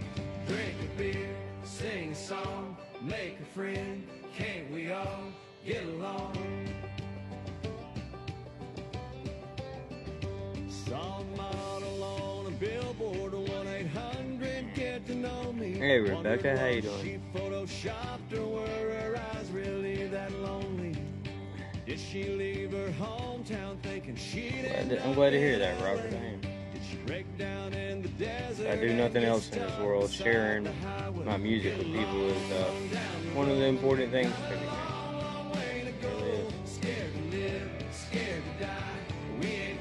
drink 0.48 0.74
a 0.82 0.98
beer, 0.98 1.36
sing 1.62 2.10
a 2.10 2.14
song, 2.16 2.76
make 3.00 3.38
a 3.40 3.44
friend. 3.54 4.04
Can't 4.36 4.68
we 4.72 4.90
all 4.90 5.30
get 5.64 5.84
along? 5.84 6.36
Song 10.68 11.24
model 11.36 12.02
on 12.02 12.46
a 12.46 12.50
billboard, 12.56 13.32
1 13.32 13.66
800 13.68 14.74
get 14.74 15.06
to 15.06 15.14
know 15.14 15.52
me. 15.52 15.74
Hey, 15.74 16.00
Rebecca, 16.00 16.58
how 16.58 16.66
you 16.66 16.82
doing? 16.82 17.22
Did 21.90 21.98
she 21.98 22.22
leave 22.22 22.70
her 22.70 22.92
hometown 23.00 23.76
thinking 23.82 24.16
end 24.64 24.90
to- 24.90 25.04
I'm 25.04 25.12
glad 25.12 25.30
to 25.30 25.40
hear 25.40 25.58
that, 25.58 25.74
Robert. 25.82 26.12
I 26.12 26.24
am. 26.24 26.40
Did 26.40 26.82
she 26.88 26.96
break 27.04 27.26
down 27.36 27.72
in 27.72 28.02
the 28.02 28.08
desert? 28.10 28.68
I 28.68 28.76
do 28.76 28.94
nothing 28.94 29.24
else 29.24 29.50
in 29.50 29.58
this 29.58 29.76
world. 29.80 30.08
Sharing 30.08 30.68
my 31.24 31.36
music 31.36 31.76
with 31.78 31.88
people 31.88 32.30
is 32.30 32.52
uh, 32.52 32.70
one 33.34 33.50
of 33.50 33.56
the 33.56 33.64
important 33.64 34.12
things 34.12 34.32
for 34.32 34.54
me. 34.54 34.66
man. 34.66 35.94
Really 36.00 36.30
is. 36.30 36.78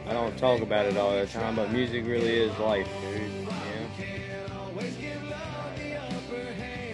I 0.08 0.14
don't 0.14 0.36
talk 0.36 0.62
about 0.62 0.88
it 0.88 0.98
all 0.98 1.16
the 1.16 1.28
time, 1.28 1.58
but 1.58 1.72
music 1.72 2.08
really 2.08 2.40
is 2.40 2.58
life, 2.58 2.90
dude. 3.02 3.46
Know? 3.46 3.52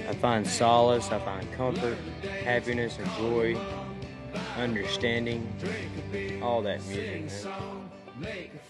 I 0.10 0.13
find 0.15 0.45
solace, 0.45 1.10
I 1.10 1.19
find 1.19 1.49
comfort, 1.54 1.97
happiness, 2.43 2.99
and 2.99 3.10
joy, 3.13 3.58
understanding, 4.58 5.48
all 6.41 6.62
that 6.62 6.84
music, 6.86 7.32
man. 8.20 8.65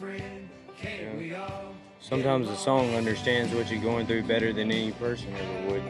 Sometimes 2.00 2.48
the 2.48 2.56
song 2.56 2.94
understands 2.94 3.54
what 3.54 3.72
you're 3.72 3.82
going 3.82 4.06
through 4.06 4.24
better 4.24 4.54
than 4.54 4.72
any 4.72 4.92
person 4.92 5.34
ever 5.36 5.72
would. 5.72 5.84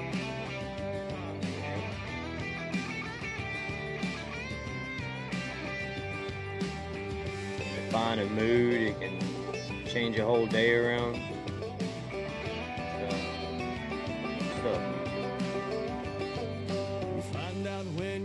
Define 7.86 8.20
a 8.20 8.26
mood, 8.26 8.82
it 8.82 9.00
can 9.00 9.20
change 9.86 10.18
a 10.20 10.26
whole 10.26 10.46
day 10.46 10.74
around. 10.76 11.16
So, 13.02 13.10
so, 14.64 14.95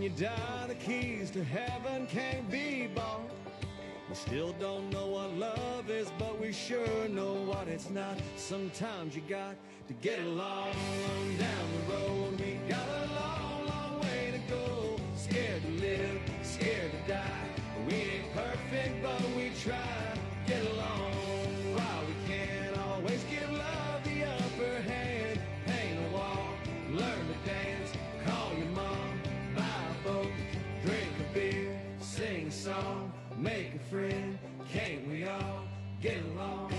when 0.01 0.11
you 0.11 0.27
die, 0.27 0.65
the 0.67 0.75
keys 0.77 1.31
to 1.31 1.45
heaven 1.45 2.07
can't 2.07 2.51
be 2.51 2.89
bought. 2.95 3.21
We 4.09 4.15
still 4.15 4.55
don't 4.59 4.89
know 4.89 5.09
what 5.09 5.35
love 5.35 5.91
is, 5.91 6.11
but 6.19 6.41
we 6.41 6.55
sure 6.55 7.07
know 7.11 7.35
what 7.35 7.69
it's 7.69 7.91
not. 7.91 8.17
Sometimes 8.37 9.15
you 9.15 9.21
got 9.29 9.57
to 9.89 9.93
get 10.01 10.19
along 10.21 10.73
down 11.39 11.67
the 11.77 11.93
road. 11.93 12.41
We 12.41 12.59
got 12.67 12.89
a 12.89 13.07
long, 13.13 13.67
long 13.67 14.01
way 14.01 14.33
to 14.33 14.39
go. 14.51 14.97
Scared 15.17 15.61
to 15.65 15.71
live, 15.73 16.19
scared 16.45 16.93
to 16.93 17.13
die. 17.13 17.45
We 17.87 17.95
ain't 17.95 18.33
perfect, 18.33 19.03
but 19.03 19.21
we 19.37 19.51
try. 19.63 20.17
Get 20.47 20.65
along 20.65 21.40
friend. 33.91 34.39
Can't 34.73 35.09
we 35.09 35.25
all 35.25 35.65
get 36.01 36.19
along? 36.33 36.70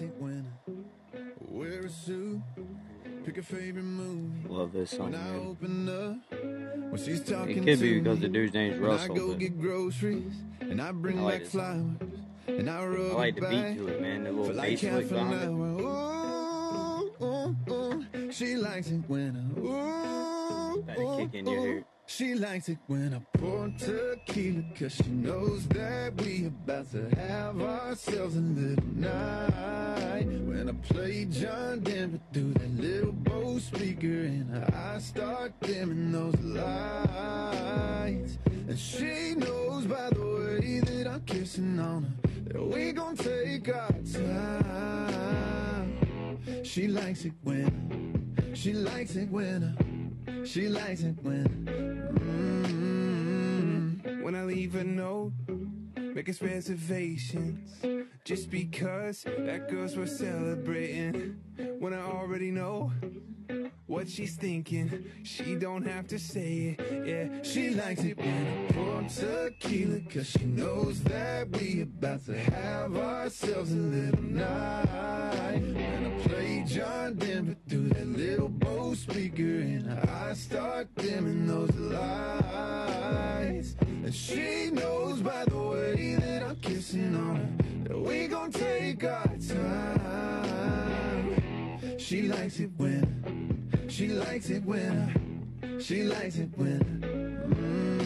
It 0.00 0.14
when 0.18 0.46
I 0.66 1.18
wear 1.40 1.80
a 1.80 1.88
suit, 1.90 2.40
pick 3.24 3.36
a 3.38 3.42
favorite 3.42 3.82
movie. 3.84 4.48
love 4.48 4.72
this 4.72 4.90
song, 4.92 5.12
When 5.12 5.14
I 5.20 5.24
man. 5.24 5.46
open 5.46 5.88
up, 5.88 6.32
when 6.90 6.96
she's 7.04 7.20
talking 7.22 7.58
It 7.58 7.64
could 7.64 7.78
to 7.78 7.84
be 7.84 7.98
because 8.00 8.16
me. 8.18 8.22
the 8.22 8.28
dude's 8.32 8.54
name's 8.54 8.80
When 8.80 8.90
I 8.90 8.94
Russell, 8.94 9.14
go 9.14 9.28
but 9.28 9.38
get 9.38 9.60
groceries 9.60 10.32
and 10.60 10.80
I 10.80 10.92
bring 10.92 11.18
I 11.18 11.22
like 11.22 11.42
back 11.42 11.50
flowers 11.50 11.96
and 12.46 12.70
I 12.70 12.84
rub 12.86 13.12
I 13.12 13.14
like 13.14 13.34
the 13.34 13.40
beat 13.42 13.76
to 13.76 13.88
it, 13.88 14.00
man. 14.00 14.24
The 14.24 14.32
little 14.32 14.54
like 14.54 14.68
bass 14.70 14.80
half 14.80 14.92
lick 15.00 15.08
behind 15.10 15.34
it. 15.34 15.48
hour. 15.48 15.76
Oh, 15.82 17.10
oh, 17.20 17.56
oh. 17.68 18.30
She 18.30 18.56
likes 18.56 18.88
it 18.90 19.02
when 19.06 19.36
I 19.36 19.60
ooh, 19.60 20.84
ooh, 21.02 21.30
ooh. 21.48 21.84
She 22.10 22.34
likes 22.34 22.68
it 22.68 22.78
when 22.88 23.14
I 23.14 23.20
pour 23.38 23.68
tequila 23.78 24.64
Cause 24.76 24.96
she 24.96 25.08
knows 25.10 25.64
that 25.68 26.20
we 26.20 26.46
about 26.46 26.90
to 26.90 27.08
have 27.14 27.60
ourselves 27.62 28.36
a 28.36 28.40
little 28.40 28.84
night. 28.96 30.26
When 30.26 30.68
I 30.68 30.72
play 30.92 31.26
John 31.26 31.78
Denver 31.80 32.18
through 32.32 32.54
that 32.54 32.70
little 32.80 33.12
Bose 33.12 33.64
speaker 33.64 34.24
And 34.24 34.52
I 34.74 34.98
start 34.98 35.52
dimming 35.60 36.10
those 36.10 36.34
lights. 36.40 38.38
And 38.44 38.76
she 38.76 39.36
knows 39.36 39.86
by 39.86 40.10
the 40.10 40.20
way 40.20 40.80
that 40.80 41.06
I'm 41.06 41.20
kissing 41.20 41.78
on 41.78 42.02
her 42.02 42.54
That 42.54 42.66
we 42.66 42.90
gon' 42.90 43.16
take 43.16 43.68
our 43.68 43.94
time. 44.12 45.96
She 46.64 46.88
likes 46.88 47.24
it 47.24 47.34
when, 47.44 48.34
she 48.52 48.72
likes 48.72 49.14
it 49.14 49.30
when 49.30 49.76
I 49.78 49.89
she 50.44 50.68
likes 50.68 51.02
it 51.02 51.16
when. 51.22 51.46
Mm, 54.02 54.22
when 54.22 54.34
I 54.34 54.44
leave 54.44 54.74
a 54.74 54.84
note, 54.84 55.32
making 56.14 56.34
reservations. 56.40 57.82
Just 58.24 58.50
because 58.50 59.24
that 59.24 59.68
girl's 59.68 59.96
worth 59.96 60.10
celebrating. 60.10 61.40
When 61.78 61.94
I 61.94 62.02
already 62.02 62.50
know 62.50 62.92
what 63.86 64.08
she's 64.08 64.36
thinking. 64.36 65.04
She 65.24 65.56
don't 65.56 65.84
have 65.86 66.06
to 66.08 66.18
say 66.18 66.76
it, 66.78 67.06
yeah. 67.06 67.42
She 67.42 67.70
likes 67.70 68.02
it 68.04 68.16
when 68.16 68.46
I 68.46 68.72
pour 68.72 69.02
tequila, 69.02 70.00
cause 70.08 70.30
she 70.30 70.44
knows 70.44 71.02
that 71.02 71.50
we 71.50 71.82
about 71.82 72.24
to 72.26 72.38
have 72.38 72.96
ourselves 72.96 73.72
a 73.72 73.76
little 73.76 74.22
night. 74.22 75.60
When 75.60 76.06
I 76.06 76.28
play 76.28 76.64
John 76.66 77.14
Denver 77.14 77.56
through 77.68 77.88
that 77.88 78.06
little 78.06 78.48
Bose 78.48 79.00
speaker, 79.00 79.42
and 79.42 79.90
I 80.08 80.34
start 80.34 80.94
dimming 80.94 81.48
those 81.48 81.74
lights. 81.74 83.39
And 84.02 84.14
she 84.14 84.70
knows 84.70 85.20
by 85.20 85.44
the 85.44 85.58
way 85.58 86.16
that 86.16 86.42
I'm 86.42 86.56
kissing 86.56 87.14
on 87.14 87.36
her, 87.36 87.48
that 87.88 87.98
we 87.98 88.26
gon' 88.28 88.50
take 88.50 89.04
our 89.04 89.36
time. 89.48 90.80
She 91.98 92.22
likes 92.22 92.58
it 92.60 92.70
when 92.76 93.20
she 93.88 94.08
likes 94.08 94.50
it 94.50 94.64
when 94.64 95.78
she 95.80 96.04
likes 96.04 96.36
it 96.36 96.48
when 96.56 96.80
mm. 96.80 98.00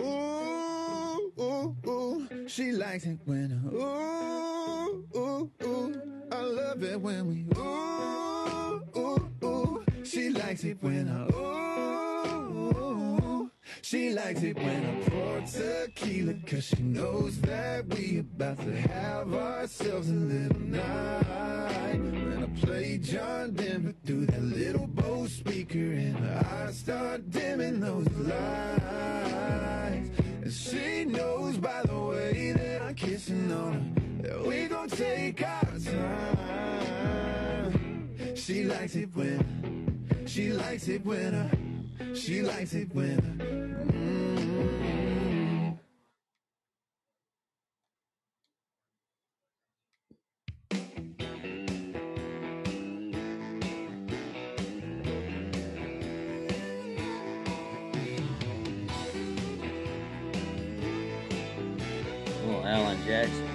Ooh, 0.00 1.32
ooh, 1.38 1.76
ooh, 1.86 2.48
she 2.48 2.72
likes 2.72 3.04
it 3.04 3.18
when 3.24 3.52
ooh, 3.72 4.05
love 6.76 6.84
it 6.84 7.00
when 7.00 7.26
we, 7.26 7.46
ooh, 7.56 8.82
ooh, 8.96 9.28
ooh, 9.44 9.84
she 10.04 10.30
likes 10.30 10.64
it 10.64 10.78
when 10.82 11.08
I, 11.08 11.26
ooh, 11.34 12.76
ooh, 12.76 13.50
she 13.80 14.10
likes 14.10 14.42
it 14.42 14.56
when 14.56 14.84
I 14.84 15.00
pour 15.08 15.40
tequila 15.40 16.34
Cause 16.46 16.64
she 16.64 16.82
knows 16.82 17.40
that 17.42 17.86
we 17.86 18.18
about 18.18 18.58
to 18.58 18.76
have 18.76 19.32
ourselves 19.32 20.10
a 20.10 20.12
little 20.12 20.60
night. 20.60 21.98
When 21.98 22.42
I 22.42 22.46
play 22.60 22.98
John 22.98 23.52
Denver 23.52 23.94
through 24.04 24.26
that 24.26 24.42
little 24.42 24.86
Bose 24.86 25.32
speaker 25.32 25.78
And 25.78 26.26
I 26.26 26.72
start 26.72 27.30
dimming 27.30 27.80
those 27.80 28.08
lights. 28.10 28.34
And 30.42 30.52
she 30.52 31.04
knows 31.04 31.56
by 31.56 31.82
the 31.84 31.98
way 31.98 32.52
that 32.52 32.82
I'm 32.82 32.94
kissing 32.94 33.50
on 33.52 33.72
her 33.72 34.28
That 34.28 34.46
we 34.46 34.66
gon' 34.66 34.88
take 34.88 35.42
our 35.42 35.78
time 35.78 36.45
She 38.46 38.62
likes 38.62 38.94
it 38.94 39.08
when, 39.12 40.24
she 40.24 40.52
likes 40.52 40.86
it 40.86 41.04
when 41.04 41.34
I, 41.34 42.14
she 42.14 42.42
likes 42.42 42.74
it 42.74 42.94
when 42.94 43.18
I, 43.18 43.44
mm. 43.92 45.78
Alan 62.64 63.04
Jackson. 63.04 63.45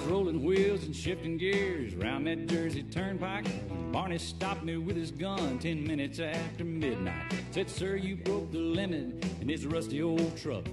Lots 0.00 0.12
rolling 0.12 0.42
wheels 0.42 0.84
and 0.84 0.96
shifting 0.96 1.36
gears 1.36 1.94
round 1.94 2.26
that 2.26 2.46
Jersey 2.46 2.82
turnpike. 2.84 3.44
Barney 3.92 4.16
stopped 4.16 4.62
me 4.62 4.78
with 4.78 4.96
his 4.96 5.10
gun 5.10 5.58
ten 5.58 5.86
minutes 5.86 6.18
after 6.20 6.64
midnight. 6.64 7.34
Said, 7.50 7.68
Sir, 7.68 7.96
you 7.96 8.16
broke 8.16 8.50
the 8.50 8.58
limit 8.58 9.26
in 9.42 9.46
this 9.46 9.64
rusty 9.64 10.02
old 10.02 10.36
truck. 10.38 10.64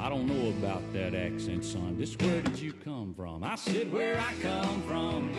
I 0.00 0.08
don't 0.08 0.26
know 0.26 0.48
about 0.48 0.82
that 0.94 1.14
accent, 1.14 1.64
son. 1.64 1.96
Just 1.96 2.20
where 2.20 2.42
did 2.42 2.58
you 2.58 2.72
come 2.72 3.14
from? 3.14 3.44
I 3.44 3.54
said, 3.54 3.92
Where 3.92 4.18
I 4.18 4.32
come 4.42 4.82
from. 4.82 5.30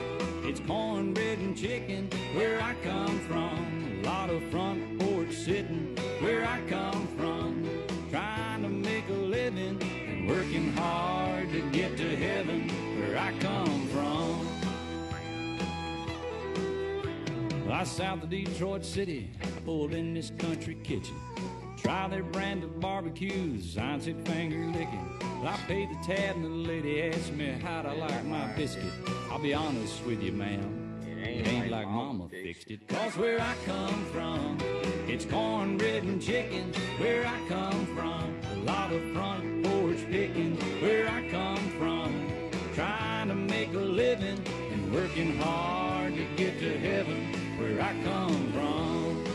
It's 0.43 0.61
cornbread 0.61 1.39
and 1.39 1.57
chicken. 1.57 2.09
Where 2.33 2.61
I 2.61 2.75
come 2.75 3.19
from. 3.21 4.01
A 4.03 4.07
lot 4.07 4.29
of 4.29 4.41
front 4.49 4.99
porch 5.01 5.33
sitting. 5.33 5.97
Where 6.21 6.45
I 6.45 6.61
come 6.69 7.07
from. 7.17 7.67
Trying 8.09 8.61
to 8.61 8.69
make 8.69 9.09
a 9.09 9.13
living 9.13 9.81
and 10.07 10.29
working 10.29 10.71
hard 10.73 11.16
I 13.27 13.33
come 13.39 13.87
from. 13.87 14.47
I 17.69 17.83
south 17.83 18.23
of 18.23 18.29
Detroit 18.29 18.85
City, 18.85 19.29
pulled 19.65 19.91
in 19.93 20.13
this 20.13 20.31
country 20.37 20.75
kitchen. 20.75 21.15
Try 21.75 22.07
their 22.07 22.23
brand 22.23 22.63
of 22.63 22.79
barbecues, 22.79 23.77
I 23.77 23.99
said 23.99 24.25
finger 24.25 24.65
licking. 24.67 25.09
I 25.45 25.57
paid 25.67 25.89
the 25.89 25.97
tab 26.05 26.37
and 26.37 26.45
the 26.45 26.49
lady 26.49 27.03
asked 27.03 27.33
me 27.33 27.51
how'd 27.61 27.85
I 27.85 27.95
like 27.95 28.23
my 28.23 28.47
biscuit. 28.53 28.93
I'll 29.29 29.39
be 29.39 29.53
honest 29.53 30.05
with 30.05 30.23
you, 30.23 30.31
ma'am. 30.31 31.01
It 31.21 31.47
ain't 31.49 31.69
like 31.69 31.89
mama 31.89 32.29
fixed 32.29 32.71
it. 32.71 32.87
Cause 32.87 33.17
where 33.17 33.41
I 33.41 33.55
come 33.65 34.05
from, 34.05 34.57
it's 35.05 35.25
cornbread 35.25 36.03
and 36.03 36.21
chicken. 36.21 36.71
Where 36.97 37.27
I 37.27 37.37
come 37.49 37.87
from, 37.87 38.39
a 38.53 38.55
lot 38.63 38.93
of 38.93 39.01
front 39.11 39.65
porch 39.65 40.05
picking. 40.09 40.55
Where 40.81 41.09
I 41.09 41.27
come 41.29 41.57
from, 41.77 41.96
living 44.07 44.41
and 44.71 44.93
working 44.93 45.37
hard 45.37 46.15
to 46.15 46.23
get 46.37 46.57
to 46.59 46.79
heaven. 46.79 47.25
Where 47.59 47.81
I 47.81 47.91
come 48.05 48.53
from. 48.53 49.25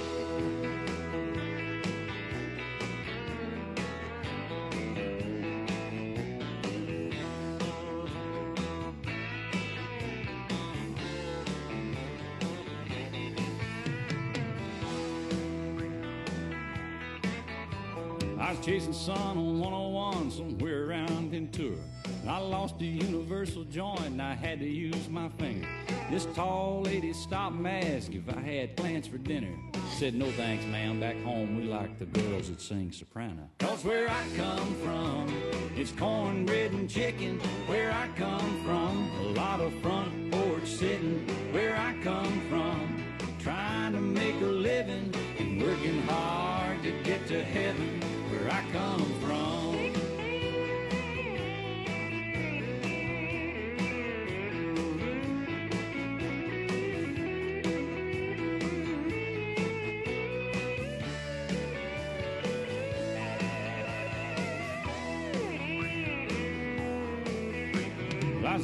I 18.40 18.52
was 18.52 18.64
chasing 18.64 18.94
sun 18.94 19.36
on 19.36 19.60
101 19.60 20.30
somewhere 20.30 20.86
around 20.86 21.30
Ventura. 21.30 21.91
I 22.26 22.38
lost 22.38 22.80
a 22.80 22.84
universal 22.84 23.64
joint 23.64 24.00
and 24.06 24.22
I 24.22 24.34
had 24.34 24.60
to 24.60 24.66
use 24.66 25.08
my 25.08 25.28
finger. 25.30 25.66
This 26.08 26.24
tall 26.26 26.82
lady 26.82 27.12
stopped 27.12 27.56
and 27.56 27.66
asked 27.66 28.12
if 28.12 28.28
I 28.28 28.40
had 28.40 28.76
plans 28.76 29.08
for 29.08 29.18
dinner. 29.18 29.52
Said, 29.98 30.14
no 30.14 30.30
thanks, 30.32 30.64
ma'am. 30.66 31.00
Back 31.00 31.20
home 31.22 31.56
we 31.56 31.64
like 31.64 31.98
the 31.98 32.04
girls 32.04 32.48
that 32.48 32.60
sing 32.60 32.92
soprano. 32.92 33.50
Cause 33.58 33.84
where 33.84 34.08
I 34.08 34.24
come 34.36 34.74
from, 34.76 35.34
it's 35.74 35.90
cornbread 35.92 36.70
and 36.72 36.88
chicken. 36.88 37.40
Where 37.66 37.90
I 37.90 38.06
come 38.16 38.64
from, 38.64 39.10
a 39.20 39.40
lot 39.40 39.60
of 39.60 39.74
front 39.80 40.30
porch 40.30 40.66
sitting. 40.66 41.26
Where 41.50 41.76
I 41.76 41.92
come 42.04 42.40
from, 42.48 43.04
trying 43.40 43.94
to 43.94 44.00
make 44.00 44.40
a 44.40 44.46
living 44.46 45.12
and 45.40 45.60
working 45.60 46.02
hard 46.02 46.84
to 46.84 46.92
get 47.02 47.26
to 47.28 47.42
heaven. 47.42 48.00
Where 48.30 48.48
I 48.52 48.62
come 48.72 49.20
from. 49.20 49.61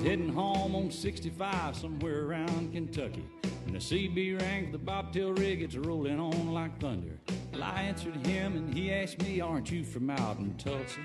Heading 0.09 0.33
home 0.33 0.75
on 0.75 0.90
65 0.90 1.77
somewhere 1.77 2.25
around 2.25 2.73
Kentucky. 2.73 3.23
And 3.66 3.75
the 3.75 3.79
CB 3.79 4.40
rang, 4.40 4.73
the 4.73 4.79
bobtail 4.79 5.35
rig, 5.35 5.61
it's 5.61 5.77
rolling 5.77 6.18
on 6.18 6.55
like 6.55 6.81
thunder. 6.81 7.21
Well, 7.53 7.62
I 7.62 7.83
answered 7.83 8.27
him 8.27 8.57
and 8.57 8.73
he 8.73 8.90
asked 8.90 9.21
me, 9.21 9.42
Aren't 9.42 9.71
you 9.71 9.85
from 9.85 10.09
out 10.09 10.38
in 10.38 10.55
Tulsa? 10.57 10.99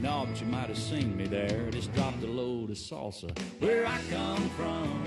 No, 0.00 0.26
but 0.28 0.40
you 0.40 0.48
might 0.48 0.66
have 0.66 0.78
seen 0.78 1.16
me 1.16 1.28
there. 1.28 1.70
Just 1.70 1.94
dropped 1.94 2.24
a 2.24 2.26
load 2.26 2.70
of 2.70 2.76
salsa. 2.76 3.30
Where 3.60 3.86
I 3.86 4.00
come 4.10 4.50
from, 4.50 5.00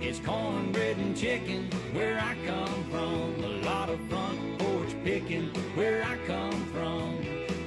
it's 0.00 0.18
cornbread 0.20 0.96
and 0.96 1.14
chicken. 1.14 1.68
Where 1.92 2.18
I 2.18 2.34
come 2.46 2.84
from, 2.90 3.44
a 3.44 3.66
lot 3.66 3.90
of 3.90 4.00
front 4.08 4.58
porch 4.58 4.96
picking. 5.04 5.48
Where 5.74 6.02
I 6.02 6.16
come 6.26 6.64
from, 6.72 7.18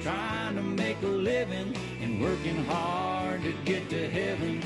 trying 0.02 0.56
to 0.56 0.62
make 0.62 1.00
a 1.02 1.06
living 1.06 1.76
and 2.00 2.20
working 2.20 2.64
hard 2.64 3.44
to 3.44 3.52
get 3.64 3.88
to 3.90 4.10
heaven. 4.10 4.60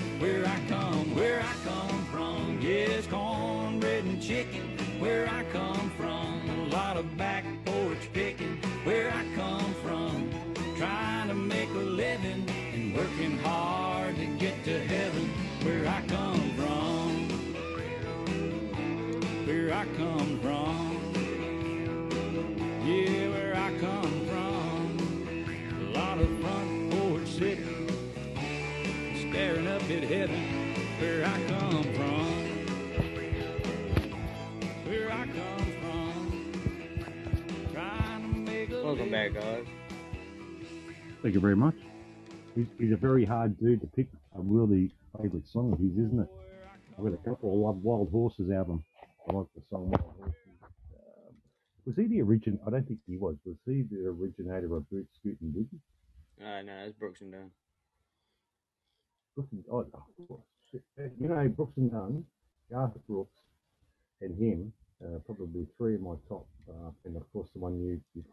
Where 1.24 1.40
I 1.40 1.54
come, 1.64 2.04
from, 2.12 2.58
yes, 2.60 3.06
cornbread 3.06 4.04
and 4.04 4.22
chicken. 4.22 4.60
Where 4.98 5.26
I 5.26 5.42
come 5.44 5.90
from, 5.96 6.50
a 6.50 6.66
lot 6.66 6.98
of 6.98 7.16
back 7.16 7.46
porch 7.64 8.10
picking. 8.12 8.58
Where 8.84 9.10
I 9.10 9.24
come 9.34 9.72
from, 9.82 10.30
trying 10.76 11.28
to 11.28 11.34
make 11.34 11.70
a 11.70 11.78
living 11.78 12.46
and 12.74 12.94
working 12.94 13.38
hard 13.38 14.16
to 14.16 14.26
get 14.36 14.64
to 14.64 14.78
heaven. 14.80 15.30
Where 15.62 15.88
I 15.88 16.02
come 16.08 16.50
from, 16.58 17.28
where 19.46 19.72
I 19.72 19.86
come 19.96 20.38
from. 20.42 20.98
Yeah, 22.84 23.30
where 23.30 23.56
I 23.56 23.70
come 23.78 24.26
from, 24.28 24.98
a 25.80 25.98
lot 25.98 26.18
of 26.18 26.28
front 26.40 26.92
porch 26.92 27.28
sitting, 27.28 27.88
staring 29.30 29.66
up 29.66 29.82
at 29.84 30.02
heaven. 30.04 30.53
Where 31.00 31.24
I 31.26 31.42
come 31.48 31.82
from, 31.94 32.26
where 34.86 35.12
I 35.12 35.26
come 35.26 35.66
from, 35.80 36.54
trying 37.72 38.22
to 38.22 38.38
make 38.38 38.70
a 38.70 38.82
Welcome 38.84 39.10
back, 39.10 39.34
guys. 39.34 39.66
Thank 41.22 41.34
you 41.34 41.40
very 41.40 41.56
much. 41.56 41.74
He's, 42.54 42.66
he's 42.78 42.92
a 42.92 42.96
very 42.96 43.24
hard 43.24 43.58
dude 43.58 43.80
to 43.80 43.86
pick 43.88 44.06
a 44.36 44.40
really 44.40 44.92
favourite 45.20 45.46
song 45.48 45.72
of 45.72 45.80
his, 45.80 45.92
isn't 45.92 46.20
it? 46.20 46.28
I've 46.96 47.04
got 47.04 47.12
a 47.14 47.28
couple. 47.28 47.50
I 47.50 47.56
love 47.66 47.82
Wild 47.82 48.10
Horses 48.12 48.50
album. 48.50 48.84
I 49.28 49.32
like 49.32 49.46
the 49.56 49.62
song 49.70 49.90
Wild 49.90 50.14
Horses. 50.18 50.34
Um, 50.94 51.34
was 51.86 51.96
he 51.96 52.06
the 52.06 52.22
origin? 52.22 52.60
I 52.66 52.70
don't 52.70 52.86
think 52.86 53.00
he 53.08 53.16
was. 53.16 53.36
Was 53.44 53.56
he 53.66 53.82
the 53.90 54.06
originator 54.06 54.76
of 54.76 54.88
Boot 54.90 55.08
Scoot 55.18 55.38
and 55.40 55.52
Boogie? 55.52 55.80
Uh, 56.40 56.62
no, 56.62 56.84
that's 56.84 56.92
Brooks 56.92 57.20
and 57.20 57.32
Dunn. 57.32 57.50
Brooks 59.34 59.50
and, 59.52 59.64
oh, 59.72 59.84
oh, 59.92 60.02
shit. 60.16 60.38
You 60.96 61.28
know, 61.28 61.48
Brooks 61.48 61.76
and 61.76 61.90
Dunn, 61.90 62.24
Garth 62.70 62.92
Brooks, 63.08 63.40
and 64.20 64.36
him, 64.38 64.72
uh, 65.04 65.18
probably 65.26 65.66
three 65.78 65.94
of 65.94 66.00
my 66.00 66.14
top. 66.28 66.46
Uh, 66.68 66.90
and 67.04 67.16
of 67.16 67.32
course, 67.32 67.48
the 67.52 67.60
one 67.60 67.78
you, 67.80 68.00
you 68.14 68.24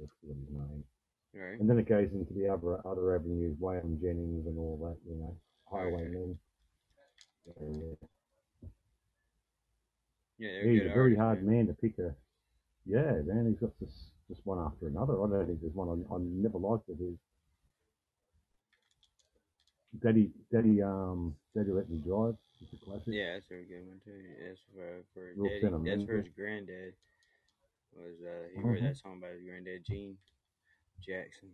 I 0.00 0.06
forgot 0.20 0.36
his 0.38 0.50
name. 0.50 0.84
Right. 1.34 1.60
And 1.60 1.68
then 1.68 1.78
it 1.78 1.88
goes 1.88 2.08
into 2.12 2.32
the 2.34 2.48
other 2.48 2.86
other 2.86 3.14
avenues, 3.14 3.56
Waylon 3.60 4.00
Jennings 4.00 4.46
and 4.46 4.58
all 4.58 4.78
that, 4.82 4.96
you 5.10 5.18
know, 5.18 5.36
Highwaymen. 5.70 6.38
Yeah, 7.46 7.68
yeah. 7.72 8.68
Yeah, 10.38 10.70
He's 10.70 10.82
a 10.82 10.94
very 10.94 11.16
hard 11.16 11.42
man. 11.44 11.56
man 11.56 11.66
to 11.68 11.74
pick 11.74 11.98
a. 11.98 12.14
Yeah, 12.84 13.22
man, 13.24 13.46
he's 13.48 13.60
got 13.60 13.78
this 13.80 14.10
just 14.28 14.44
one 14.44 14.58
after 14.58 14.88
another. 14.88 15.14
I 15.14 15.28
don't 15.28 15.46
think 15.46 15.60
there's 15.60 15.74
one 15.74 15.88
I, 15.88 16.14
I 16.14 16.18
never 16.18 16.58
liked 16.58 16.88
of 16.88 16.98
his. 16.98 17.16
Daddy, 20.00 20.30
Daddy, 20.50 20.82
um, 20.82 21.36
Daddy 21.54 21.70
let 21.70 21.90
me 21.90 21.98
drive. 21.98 22.34
It's 22.60 22.72
a 22.72 22.84
classic. 22.84 23.12
Yeah, 23.12 23.34
that's 23.34 23.50
a 23.50 23.54
good 23.68 23.86
one 23.86 24.00
too. 24.04 24.22
That's 24.40 24.60
for 24.74 25.04
for 25.12 25.32
Real 25.36 25.50
daddy. 25.50 25.90
That's 25.90 26.04
for 26.04 26.16
his 26.16 26.28
granddad. 26.34 26.94
Was 27.94 28.14
uh 28.22 28.48
he 28.54 28.60
wrote 28.62 28.78
Mhm. 28.78 28.82
that 28.88 28.96
song 28.96 29.18
about 29.18 29.32
his 29.34 29.42
granddad 29.44 29.84
Gene 29.84 30.16
Jackson. 31.04 31.50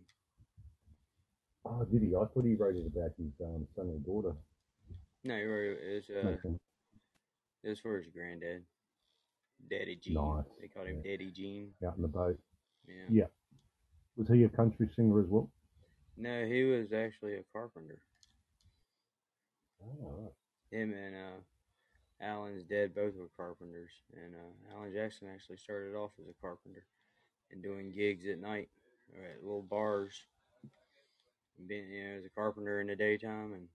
Oh, 1.65 1.83
did 1.83 2.01
he? 2.01 2.15
I 2.15 2.25
thought 2.25 2.45
he 2.45 2.55
wrote 2.55 2.75
it 2.75 2.87
about 2.87 3.11
his 3.17 3.33
um, 3.41 3.67
son 3.75 3.89
or 3.89 3.99
daughter. 3.99 4.35
No, 5.23 5.35
he 5.35 5.43
wrote 5.43 5.77
it 5.77 5.93
was 5.95 6.09
uh 6.09 6.37
sense. 6.41 7.79
for 7.81 7.97
his 7.97 8.07
granddad, 8.13 8.63
Daddy 9.69 9.97
Gene. 9.97 10.13
Nice, 10.15 10.45
They 10.61 10.67
called 10.69 10.87
him 10.87 11.01
yeah. 11.03 11.11
Daddy 11.11 11.31
Gene. 11.31 11.73
Out 11.85 11.97
in 11.97 12.03
the 12.03 12.07
boat. 12.07 12.39
Yeah. 12.87 13.09
Yeah. 13.09 13.27
Was 14.15 14.27
he 14.29 14.43
a 14.43 14.49
country 14.49 14.89
singer 14.95 15.19
as 15.19 15.27
well? 15.27 15.49
No, 16.17 16.45
he 16.45 16.63
was 16.63 16.91
actually 16.93 17.35
a 17.35 17.43
carpenter. 17.51 17.99
Oh. 19.83 20.31
Him 20.71 20.93
and 20.93 21.15
uh 21.15 21.39
Alan's 22.21 22.63
dad 22.65 22.93
both 22.93 23.15
were 23.15 23.29
carpenters, 23.37 23.91
and 24.13 24.35
uh, 24.35 24.75
Alan 24.75 24.91
Jackson 24.93 25.29
actually 25.33 25.55
started 25.55 25.95
off 25.95 26.11
as 26.19 26.27
a 26.27 26.33
carpenter 26.41 26.83
and 27.49 27.63
doing 27.63 27.91
gigs 27.91 28.25
at 28.27 28.39
night 28.39 28.67
or 29.17 29.23
at 29.25 29.41
little 29.41 29.61
bars. 29.61 30.11
And 31.57 31.67
being, 31.67 31.89
you 31.89 32.03
know, 32.03 32.17
as 32.17 32.25
a 32.25 32.29
carpenter 32.29 32.81
in 32.81 32.87
the 32.87 32.95
daytime 32.97 33.53
and 33.53 33.67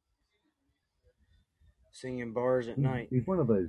singing 1.93 2.33
bars 2.33 2.69
at 2.69 2.77
night. 2.79 3.09
He's 3.11 3.27
one 3.27 3.39
of 3.39 3.47
those. 3.47 3.69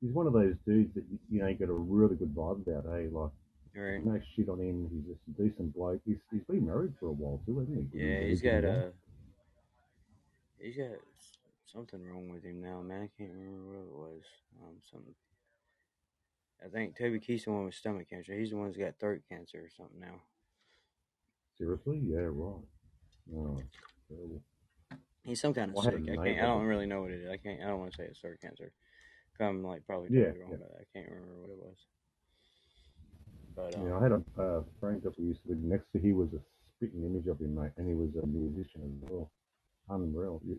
He's 0.00 0.12
one 0.12 0.26
of 0.26 0.32
those 0.32 0.54
dudes 0.66 0.94
that 0.94 1.04
you, 1.10 1.18
you 1.30 1.40
know 1.42 1.48
you 1.48 1.54
got 1.54 1.68
a 1.68 1.72
really 1.72 2.16
good 2.16 2.34
vibe 2.34 2.66
about. 2.66 2.90
Hey, 2.90 3.08
like 3.10 3.30
Right? 3.76 4.04
no 4.06 4.20
shit 4.36 4.48
on 4.48 4.60
him. 4.60 4.88
He's 4.92 5.14
just 5.14 5.20
a 5.28 5.42
decent 5.42 5.74
bloke. 5.74 6.00
He's 6.06 6.18
he's 6.30 6.42
been 6.44 6.64
married 6.66 6.92
for 7.00 7.06
a 7.08 7.12
while 7.12 7.40
too, 7.44 7.58
hasn't 7.58 7.88
he? 7.92 7.98
Yeah, 7.98 8.20
he's 8.20 8.40
got 8.40 8.64
uh 8.64 8.90
he's 10.64 10.76
got 10.76 10.98
something 11.66 12.02
wrong 12.04 12.30
with 12.30 12.44
him 12.44 12.62
now, 12.62 12.80
man. 12.80 13.02
I 13.02 13.10
can't 13.18 13.32
remember 13.32 13.64
what 13.66 13.78
it 13.78 13.92
was. 13.92 14.22
Um, 14.62 14.76
something. 14.90 15.14
I 16.64 16.68
think 16.68 16.96
Toby 16.96 17.20
Keith's 17.20 17.44
the 17.44 17.52
one 17.52 17.66
with 17.66 17.74
stomach 17.74 18.08
cancer. 18.08 18.32
He's 18.32 18.50
the 18.50 18.56
one 18.56 18.68
who's 18.68 18.76
got 18.76 18.98
throat 18.98 19.20
cancer 19.28 19.58
or 19.58 19.68
something 19.76 20.00
now. 20.00 20.22
seriously. 21.58 22.00
Yeah, 22.04 22.28
wrong. 22.32 22.62
Oh, 23.34 23.60
terrible. 24.08 24.42
He's 25.24 25.40
some 25.40 25.54
kind 25.54 25.70
of 25.70 25.76
Well, 25.76 25.86
I 25.86 25.90
sick. 25.90 26.00
I 26.10 26.16
can't. 26.16 26.40
I 26.40 26.46
don't 26.46 26.64
really 26.64 26.86
know 26.86 27.02
what 27.02 27.10
it 27.10 27.20
is. 27.20 27.30
I 27.30 27.36
can't. 27.36 27.60
I 27.62 27.68
don't 27.68 27.80
want 27.80 27.92
to 27.92 27.96
say 27.96 28.04
it's 28.04 28.20
throat 28.20 28.38
cancer. 28.40 28.72
I'm 29.40 29.64
like 29.64 29.84
probably 29.86 30.10
Yeah, 30.10 30.30
wrong, 30.40 30.52
yeah. 30.52 30.56
but 30.60 30.70
I 30.80 30.84
can't 30.92 31.10
remember 31.10 31.40
what 31.40 31.50
it 31.50 31.58
was. 31.58 31.76
But 33.56 33.74
um, 33.74 33.86
Yeah, 33.86 33.98
I 33.98 34.02
had 34.02 34.12
a 34.12 34.22
uh, 34.40 34.62
friend 34.80 35.02
that 35.02 35.18
we 35.18 35.26
used 35.26 35.42
to 35.44 35.50
live 35.50 35.58
next 35.58 35.86
to. 35.92 35.98
He 35.98 36.12
was 36.12 36.28
a 36.34 36.40
spitting 36.76 37.04
image 37.04 37.26
of 37.26 37.40
him, 37.40 37.54
mate, 37.54 37.72
and 37.76 37.88
he 37.88 37.94
was 37.94 38.10
a 38.22 38.26
musician 38.26 38.82
as 38.84 39.10
well. 39.10 39.30
Unreal. 39.90 40.40
You, 40.46 40.58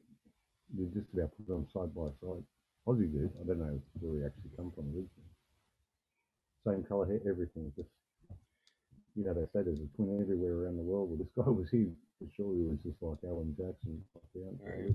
you 0.77 0.89
just 0.93 1.07
about 1.13 1.31
put 1.37 1.47
them 1.47 1.67
side 1.73 1.93
by 1.95 2.09
side. 2.21 2.43
Aussie 2.87 3.11
dude. 3.11 3.31
I 3.41 3.47
don't 3.47 3.59
know 3.59 3.79
where 3.99 4.19
he 4.19 4.25
actually 4.25 4.51
come 4.55 4.71
from. 4.75 4.85
originally. 4.93 5.33
Same 6.65 6.83
colour 6.83 7.05
hair, 7.05 7.19
everything. 7.29 7.71
Just 7.75 7.89
you 9.15 9.23
know, 9.23 9.33
they 9.33 9.45
say 9.53 9.63
there's 9.63 9.79
a 9.79 9.89
twin 9.95 10.19
everywhere 10.21 10.65
around 10.65 10.77
the 10.77 10.83
world. 10.83 11.09
Well, 11.09 11.17
this 11.17 11.31
guy 11.37 11.49
was 11.49 11.69
he 11.71 11.87
for 12.19 12.27
sure. 12.35 12.53
He 12.55 12.63
was 12.63 12.77
just 12.85 13.01
like 13.01 13.17
Alan 13.25 13.55
Jackson. 13.57 14.01
Yeah, 14.33 14.51
Right. 14.63 14.93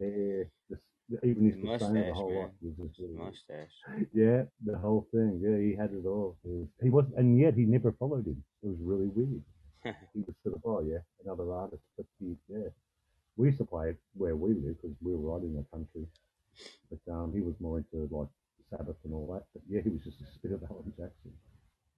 Hair, 0.00 0.48
just 0.70 0.82
even 1.22 1.44
his 1.44 1.56
persona, 1.60 2.06
the 2.06 2.14
whole 2.14 2.32
lot 2.34 2.50
was 2.62 2.88
just 2.88 2.98
really 3.00 3.18
mustache. 3.18 3.76
Yeah, 4.14 4.44
the 4.64 4.78
whole 4.78 5.06
thing. 5.12 5.40
Yeah, 5.42 5.58
he 5.58 5.76
had 5.76 5.92
it 5.92 6.06
all. 6.06 6.36
It 6.44 6.48
was, 6.50 6.68
he 6.82 6.88
was, 6.90 7.04
and 7.16 7.38
yet 7.38 7.54
he 7.54 7.64
never 7.64 7.92
followed 7.92 8.26
him. 8.26 8.42
It 8.62 8.68
was 8.68 8.78
really 8.80 9.08
weird. 9.08 9.42
He 10.14 10.20
was 10.20 10.34
sort 10.44 10.54
of, 10.56 10.62
oh 10.64 10.80
yeah, 10.80 10.98
another 11.24 11.52
artist, 11.52 11.82
but 11.96 12.06
he, 12.20 12.36
yeah, 12.48 12.70
we 13.36 13.48
used 13.48 13.58
to 13.58 13.64
play 13.64 13.90
it 13.90 13.96
where 14.14 14.36
we 14.36 14.50
live 14.54 14.76
because 14.80 14.96
we 15.02 15.12
were 15.12 15.34
right 15.34 15.42
in 15.42 15.54
the 15.56 15.64
country. 15.72 16.06
But 16.90 17.12
um, 17.12 17.32
he 17.34 17.40
was 17.40 17.54
more 17.60 17.78
into 17.78 18.08
like 18.14 18.28
Sabbath 18.70 18.96
and 19.04 19.12
all 19.12 19.26
that. 19.34 19.44
But 19.52 19.62
yeah, 19.68 19.80
he 19.82 19.90
was 19.90 20.02
just 20.04 20.20
a 20.20 20.26
spit 20.34 20.52
of 20.52 20.62
Alan 20.70 20.92
Jackson. 20.96 21.32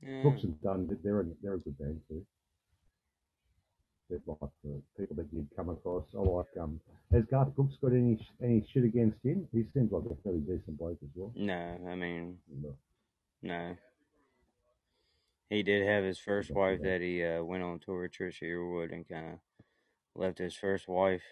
Yeah. 0.02 0.22
Brooks 0.22 0.44
and 0.44 0.60
Dunn, 0.62 0.88
they're 1.04 1.20
a, 1.20 1.24
they're 1.42 1.54
a 1.54 1.58
good 1.58 1.78
band 1.78 2.00
too. 2.08 2.24
They're 4.08 4.20
like 4.26 4.38
the 4.62 4.80
people 4.98 5.16
that 5.16 5.26
you'd 5.32 5.48
come 5.56 5.70
across. 5.70 6.04
I 6.16 6.20
like 6.20 6.46
um. 6.64 6.80
Has 7.12 7.24
Garth 7.26 7.54
Brooks 7.54 7.76
got 7.80 7.92
any 7.92 8.18
any 8.42 8.66
shit 8.72 8.82
against 8.84 9.18
him? 9.24 9.46
He 9.52 9.64
seems 9.72 9.92
like 9.92 10.02
a 10.10 10.16
fairly 10.22 10.40
decent 10.40 10.76
bloke 10.78 10.98
as 11.02 11.10
well. 11.14 11.32
No, 11.36 11.76
I 11.88 11.94
mean 11.94 12.38
No. 12.60 12.74
no. 13.42 13.76
He 15.50 15.62
did 15.62 15.86
have 15.86 16.02
his 16.02 16.18
first 16.18 16.50
wife 16.50 16.80
that 16.82 17.00
he 17.00 17.22
uh, 17.24 17.44
went 17.44 17.62
on 17.62 17.78
tour 17.78 18.02
with 18.02 18.12
Trisha 18.12 18.42
Yearwood 18.42 18.92
and 18.92 19.08
kind 19.08 19.34
of 19.34 19.38
left 20.20 20.38
his 20.38 20.56
first 20.56 20.88
wife 20.88 21.22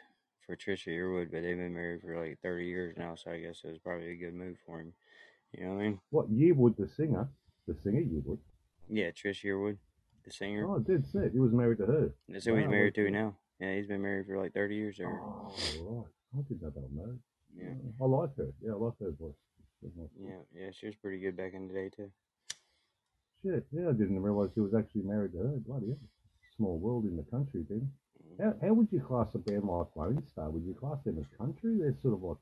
for 0.46 0.54
Trisha 0.54 0.88
Yearwood, 0.88 1.32
but 1.32 1.42
they've 1.42 1.56
been 1.56 1.74
married 1.74 2.02
for 2.02 2.20
like 2.24 2.38
30 2.42 2.66
years 2.66 2.94
now, 2.96 3.14
so 3.16 3.32
I 3.32 3.40
guess 3.40 3.62
it 3.64 3.68
was 3.68 3.78
probably 3.78 4.12
a 4.12 4.16
good 4.16 4.34
move 4.34 4.58
for 4.66 4.80
him. 4.80 4.92
You 5.52 5.64
know 5.64 5.74
what 5.74 5.80
I 5.80 5.84
mean? 5.84 6.00
What 6.10 6.30
Yearwood, 6.30 6.76
the 6.76 6.86
singer, 6.86 7.28
the 7.66 7.74
singer 7.82 8.02
Yearwood. 8.02 8.38
Yeah, 8.88 9.10
Trisha 9.10 9.46
Yearwood, 9.46 9.78
the 10.24 10.30
singer. 10.30 10.68
Oh, 10.68 10.78
dead 10.78 11.04
set. 11.06 11.32
He 11.32 11.38
was 11.40 11.52
married 11.52 11.78
to 11.78 11.86
her. 11.86 12.14
That's 12.28 12.44
who 12.44 12.54
he's 12.54 12.68
married 12.68 12.94
to 12.96 13.10
now. 13.10 13.36
Yeah, 13.62 13.76
he's 13.76 13.86
been 13.86 14.02
married 14.02 14.26
for 14.26 14.42
like 14.42 14.54
30 14.54 14.74
years 14.74 14.96
there. 14.98 15.20
Oh, 15.22 15.54
right. 15.78 16.04
I 16.34 16.42
didn't 16.48 16.62
know 16.62 16.72
they 16.74 16.80
were 16.80 17.06
married. 17.06 17.20
Yeah. 17.56 17.78
I 18.00 18.04
like 18.06 18.36
her. 18.36 18.48
Yeah, 18.60 18.72
I 18.72 18.74
like 18.74 18.98
her 18.98 19.12
voice. 19.12 19.38
Yeah, 20.20 20.42
yeah, 20.54 20.70
she 20.72 20.86
was 20.86 20.96
pretty 20.96 21.18
good 21.18 21.36
back 21.36 21.54
in 21.54 21.68
the 21.68 21.74
day 21.74 21.90
too. 21.94 22.10
Shit, 23.42 23.66
yeah, 23.70 23.88
I 23.88 23.92
didn't 23.92 24.20
realise 24.20 24.50
he 24.54 24.60
was 24.60 24.74
actually 24.74 25.02
married 25.02 25.32
to 25.32 25.38
her. 25.38 25.54
Bloody 25.66 25.88
hell. 25.88 26.08
Small 26.56 26.78
world 26.78 27.04
in 27.04 27.16
the 27.16 27.22
country, 27.24 27.64
then. 27.68 27.90
Mm-hmm. 28.18 28.42
How, 28.42 28.54
how 28.66 28.74
would 28.74 28.88
you 28.90 29.00
class 29.00 29.28
a 29.34 29.38
band 29.38 29.64
like 29.64 29.88
Lone 29.94 30.22
Star? 30.30 30.50
Would 30.50 30.64
you 30.64 30.74
class 30.74 30.98
them 31.04 31.18
as 31.18 31.26
country? 31.38 31.78
They're 31.78 31.94
sort 32.02 32.14
of 32.14 32.22
like 32.22 32.36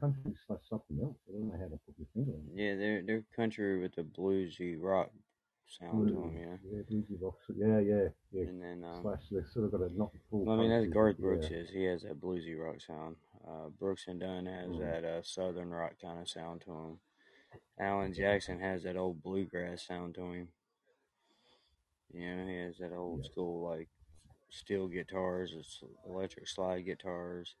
country 0.00 0.32
slash 0.46 0.60
something 0.68 0.98
else. 1.02 1.16
I 1.28 1.32
don't 1.32 1.48
know 1.48 1.58
how 1.58 1.68
to 1.68 1.80
put 1.84 1.96
your 1.98 2.08
finger 2.14 2.32
on 2.32 2.44
it. 2.52 2.62
Yeah, 2.62 2.74
they're 2.76 3.02
they're 3.02 3.24
country 3.36 3.80
with 3.80 3.96
a 3.98 4.04
bluesy 4.04 4.76
rock 4.78 5.10
sound 5.66 6.08
to 6.08 6.14
them, 6.14 6.36
yeah. 6.36 6.56
Yeah, 6.88 7.16
rock. 7.20 7.38
Yeah, 7.56 7.78
yeah, 7.80 8.08
yeah. 8.32 8.42
And 8.48 8.62
then, 8.62 8.84
um, 8.84 9.02
slash 9.02 9.22
they've 9.30 9.46
sort 9.46 9.66
of 9.66 9.72
got 9.72 9.80
a 9.82 9.98
not 9.98 10.10
full. 10.30 10.44
well, 10.44 10.56
I 10.56 10.60
mean, 10.60 10.70
that's 10.70 10.84
country, 10.84 10.92
Garth 10.94 11.16
yeah. 11.18 11.22
Brooks 11.22 11.50
is. 11.50 11.70
He 11.70 11.84
has 11.84 12.02
that 12.02 12.20
bluesy 12.20 12.58
rock 12.58 12.80
sound. 12.80 13.16
Uh, 13.46 13.68
Brooks 13.78 14.06
and 14.08 14.20
Dunn 14.20 14.46
has 14.46 14.70
Mm. 14.70 14.78
that 14.80 15.04
uh, 15.04 15.22
southern 15.22 15.70
rock 15.70 15.94
kind 16.00 16.20
of 16.20 16.28
sound 16.28 16.62
to 16.62 16.70
him. 16.72 16.98
Alan 17.78 18.12
Jackson 18.14 18.60
has 18.60 18.82
that 18.84 18.96
old 18.96 19.22
bluegrass 19.22 19.86
sound 19.86 20.14
to 20.14 20.32
him. 20.32 20.48
You 22.12 22.36
know, 22.36 22.46
he 22.46 22.56
has 22.58 22.78
that 22.78 22.92
old 22.92 23.20
Yeah. 23.24 23.30
school 23.30 23.62
like 23.68 23.88
steel 24.50 24.86
guitars, 24.88 25.82
electric 26.06 26.46
slide 26.48 26.82
guitars, 26.84 27.56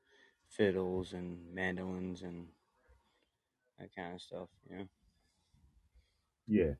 fiddles 0.48 1.12
and 1.12 1.52
mandolins 1.52 2.22
and 2.22 2.48
that 3.78 3.94
kind 3.94 4.14
of 4.14 4.22
stuff. 4.22 4.48
You 4.70 4.76
know. 4.76 4.88
Yeah. 6.46 6.74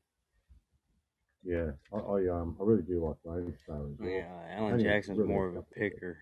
Yeah, 1.45 1.71
I, 1.93 1.97
I 1.97 2.27
um 2.29 2.57
I 2.59 2.63
really 2.63 2.81
do 2.81 3.05
like 3.05 3.17
as 3.47 3.53
well. 3.67 3.89
Yeah, 4.03 4.25
Alan 4.57 4.79
Jackson's 4.81 5.19
really 5.19 5.29
more 5.29 5.47
of 5.47 5.55
a 5.55 5.61
picker 5.61 6.17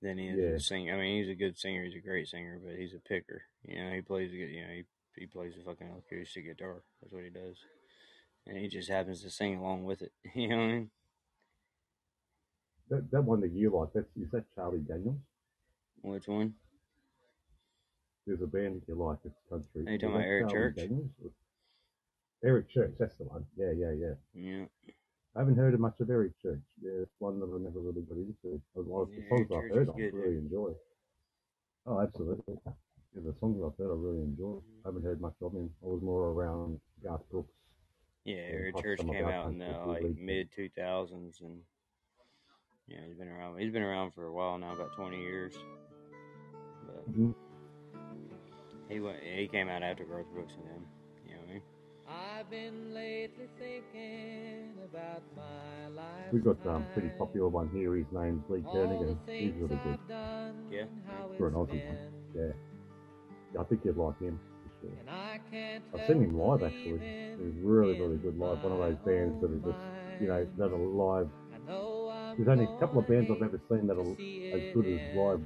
than 0.00 0.18
he 0.18 0.28
is 0.28 0.38
Yeah. 0.38 0.56
a 0.56 0.60
singer. 0.60 0.94
I 0.94 0.98
mean, 0.98 1.18
he's 1.18 1.30
a 1.30 1.34
good 1.34 1.58
singer. 1.58 1.84
He's 1.84 1.96
a 1.96 2.06
great 2.06 2.28
singer, 2.28 2.60
but 2.64 2.76
he's 2.76 2.94
a 2.94 3.00
picker. 3.00 3.42
You 3.64 3.82
know, 3.84 3.90
he 3.92 4.00
plays 4.00 4.32
a 4.32 4.36
good. 4.36 4.50
You 4.50 4.62
know, 4.62 4.72
he 4.72 4.84
he 5.16 5.26
plays 5.26 5.54
a 5.60 5.64
fucking 5.64 5.90
acoustic 5.98 6.44
guitar. 6.44 6.82
That's 7.02 7.12
what 7.12 7.24
he 7.24 7.30
does, 7.30 7.56
and 8.46 8.56
he 8.56 8.68
just 8.68 8.88
happens 8.88 9.20
to 9.22 9.30
sing 9.30 9.56
along 9.56 9.84
with 9.84 10.02
it. 10.02 10.12
You 10.34 10.48
know 10.48 10.56
what 10.58 10.62
I 10.62 10.66
mean? 10.72 10.90
That 12.90 13.10
that 13.10 13.22
one 13.24 13.40
that 13.40 13.50
you 13.52 13.70
like, 13.76 13.88
that's 13.92 14.06
is 14.16 14.30
that 14.30 14.44
Charlie 14.54 14.78
Daniels? 14.78 15.18
Which 16.02 16.28
one? 16.28 16.54
There's 18.26 18.40
a 18.42 18.46
band 18.46 18.80
that 18.80 18.88
you 18.88 18.94
like, 18.94 19.18
it's 19.24 19.34
country. 19.48 19.86
Are 19.86 19.90
you 19.92 19.98
talking 19.98 20.10
about 20.10 20.18
that 20.20 20.26
Eric 20.28 20.48
Charlie 20.50 20.54
Church? 20.70 20.76
Daniels? 20.76 21.10
Eric 22.44 22.70
Church, 22.70 22.94
that's 22.98 23.16
the 23.16 23.24
one. 23.24 23.44
Yeah, 23.56 23.72
yeah, 23.76 23.92
yeah. 23.92 24.14
Yeah, 24.34 24.64
I 25.34 25.40
haven't 25.40 25.56
heard 25.56 25.74
of 25.74 25.80
much 25.80 25.98
of 26.00 26.08
Eric 26.10 26.32
Church. 26.40 26.60
Yeah, 26.80 27.02
it's 27.02 27.10
one 27.18 27.40
that 27.40 27.46
I 27.46 27.58
never 27.58 27.80
really 27.80 28.02
got 28.02 28.16
into. 28.16 28.60
Lot 28.76 29.02
of 29.02 29.08
the 29.10 29.22
songs 29.28 29.48
I've 29.52 29.70
heard, 29.74 29.88
I 29.90 29.92
really 30.12 30.36
enjoy. 30.38 30.72
Oh, 31.86 32.00
absolutely. 32.00 32.54
Yeah, 32.66 32.72
the 33.24 33.34
songs 33.40 33.60
I've 33.64 33.76
heard, 33.78 33.90
I 33.92 33.96
really 33.96 34.22
enjoy. 34.22 34.58
I 34.84 34.88
haven't 34.88 35.02
heard 35.04 35.20
much 35.20 35.34
of 35.42 35.52
him. 35.52 35.70
I 35.82 35.86
was 35.86 36.02
more 36.02 36.28
around 36.30 36.80
Garth 37.02 37.28
Brooks. 37.30 37.52
yeah. 38.24 38.34
Yeah, 38.34 38.42
Eric 38.52 38.82
Church 38.82 39.00
came 39.00 39.26
out 39.26 39.46
in 39.50 39.58
the 39.58 39.78
like 39.86 40.04
mid 40.16 40.50
two 40.54 40.68
thousands, 40.76 41.40
and 41.40 41.58
yeah, 42.86 42.98
he's 43.06 43.16
been 43.16 43.28
around. 43.28 43.58
He's 43.58 43.72
been 43.72 43.82
around 43.82 44.12
for 44.12 44.26
a 44.26 44.32
while 44.32 44.58
now, 44.58 44.72
about 44.74 44.94
twenty 44.94 45.20
years. 45.20 45.54
But 46.86 47.10
Mhm. 47.12 47.34
he 48.88 49.00
went. 49.00 49.22
He 49.22 49.48
came 49.48 49.68
out 49.68 49.82
after 49.82 50.04
Garth 50.04 50.30
Brooks 50.32 50.54
and 50.56 50.66
them. 50.66 50.86
I've 52.08 52.50
been 52.50 52.94
lately 52.94 53.48
thinking 53.58 54.72
about 54.84 55.22
my 55.36 55.88
life. 55.88 56.32
We've 56.32 56.44
got 56.44 56.64
um 56.66 56.86
pretty 56.92 57.10
popular 57.18 57.48
one 57.48 57.68
here. 57.70 57.94
His 57.96 58.06
name's 58.12 58.42
Lee 58.48 58.60
Kernaghan. 58.60 59.18
He's 59.26 59.54
really 59.54 59.80
good. 59.84 59.98
Yeah. 60.70 60.84
For 61.36 61.48
an 61.48 61.54
Aussie 61.54 61.84
one. 61.86 61.98
Yeah. 62.34 62.42
yeah. 63.54 63.60
I 63.60 63.64
think 63.64 63.82
you'd 63.84 63.96
like 63.96 64.18
him 64.20 64.38
for 64.62 64.86
sure. 64.86 64.96
And 65.00 65.10
I 65.10 65.40
can't 65.50 65.84
I've 65.94 66.06
seen 66.06 66.22
him 66.22 66.38
live 66.38 66.62
actually. 66.62 67.00
He's 67.38 67.60
really, 67.62 68.00
really 68.00 68.16
good 68.16 68.38
live. 68.38 68.62
One 68.62 68.72
of 68.72 68.78
those 68.78 68.98
bands 69.04 69.40
that 69.40 69.50
are 69.50 69.72
just, 69.72 69.84
you 70.20 70.28
know, 70.28 70.46
that 70.56 70.72
are 70.72 70.78
live. 70.78 71.28
There's 72.36 72.48
only 72.48 72.64
a 72.64 72.78
couple 72.78 73.00
of 73.00 73.08
bands 73.08 73.30
I've 73.30 73.42
ever 73.42 73.60
seen 73.68 73.86
that 73.88 73.98
are 73.98 74.12
as 74.56 74.74
good 74.74 74.86
as 74.86 75.16
live. 75.16 75.40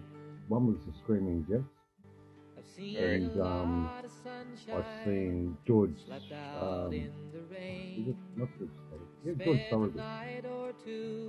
One 0.48 0.66
was 0.66 0.76
the 0.86 0.92
Screaming 1.02 1.46
Jets, 1.48 1.64
and 2.78 3.40
um, 3.40 3.90
I've 4.74 4.84
seen 5.04 5.56
George. 5.66 5.96
Um, 6.60 6.92
is 6.92 8.08
it 8.08 8.16
not 8.36 8.48
George 8.58 8.70
Thorogood? 8.88 9.04
Yeah, 9.24 9.44
George 9.44 9.60
Thorogood. 9.70 10.02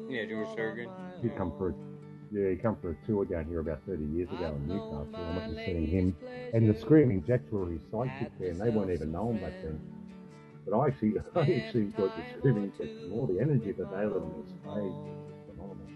Yeah, 0.09 0.25
George 0.25 0.55
Thorogood. 0.55 0.87
He 1.21 1.29
come 1.29 1.51
for, 1.57 1.75
yeah, 2.31 2.49
he 2.49 2.55
come 2.55 2.77
for 2.81 2.91
a 2.91 3.05
tour 3.05 3.25
down 3.25 3.45
here 3.45 3.59
about 3.59 3.81
30 3.87 4.03
years 4.05 4.29
ago 4.29 4.55
in 4.55 4.67
Newcastle. 4.67 5.15
I 5.15 5.37
went 5.37 5.57
and 5.57 5.57
seen 5.65 5.87
him, 5.87 6.15
and 6.53 6.69
the 6.73 6.79
Screaming 6.79 7.23
Jets 7.25 7.51
were 7.51 7.69
his 7.69 7.81
sidekick 7.83 8.31
there, 8.39 8.49
and 8.49 8.59
they 8.59 8.69
weren't 8.69 8.91
even 8.91 9.11
known 9.11 9.37
back 9.37 9.53
then. 9.63 9.79
But 10.65 10.77
I 10.77 10.87
actually, 10.87 11.13
I 11.35 11.39
actually 11.41 11.85
got 11.85 12.15
the 12.15 12.23
Screaming 12.39 12.71
Jets 12.77 12.91
and 13.03 13.13
all 13.13 13.27
the 13.27 13.39
energy 13.39 13.71
that 13.73 13.89
they 13.91 13.97
had 13.97 14.05
on 14.07 14.33
the 14.37 14.47
stage, 14.47 14.97
phenomenal, 15.49 15.89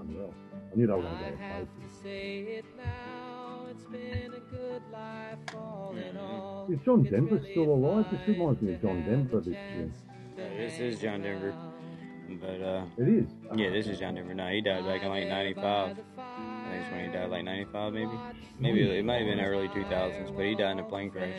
unreal. 0.00 0.34
I 0.72 0.76
knew 0.76 0.86
they 0.86 0.92
were 0.92 1.02
going 1.02 1.18
to 1.18 1.24
go 1.24 1.30
to 1.30 1.36
places. 1.36 2.02
say 2.02 2.38
it 2.58 2.64
now. 2.76 2.82
It's 2.84 2.84
been 2.84 3.04
a 3.04 3.08
good 3.08 3.13
Is 6.68 6.80
John 6.84 7.04
Denver 7.04 7.40
still 7.50 7.64
alive? 7.64 8.06
This 8.10 8.20
reminds 8.26 8.60
me 8.62 8.72
of 8.74 8.82
John 8.82 9.04
Denver. 9.04 9.40
This 9.40 9.56
year. 9.74 9.90
This 10.56 10.78
is 10.80 11.00
John 11.00 11.22
Denver. 11.22 11.54
But 12.40 12.62
uh 12.62 12.84
It 12.96 13.08
is. 13.08 13.26
yeah, 13.54 13.70
this 13.70 13.86
is 13.86 13.98
John 14.00 14.14
Denver. 14.14 14.34
No, 14.34 14.48
he 14.48 14.60
died 14.62 14.84
back 14.86 15.02
in 15.02 15.08
like 15.08 15.28
ninety 15.28 15.54
five. 15.54 15.96
I 16.18 16.70
think 16.70 16.82
it's 16.82 16.90
when 16.90 17.04
he 17.04 17.12
died 17.12 17.30
like 17.30 17.44
ninety 17.44 17.66
five 17.70 17.92
maybe. 17.92 18.10
Maybe 18.58 18.80
it 18.98 19.04
might 19.04 19.18
have 19.18 19.26
been 19.26 19.40
early 19.40 19.68
two 19.68 19.84
thousands, 19.84 20.30
but 20.30 20.44
he 20.44 20.54
died 20.54 20.72
in 20.72 20.78
a 20.78 20.84
plane 20.84 21.10
crash. 21.10 21.38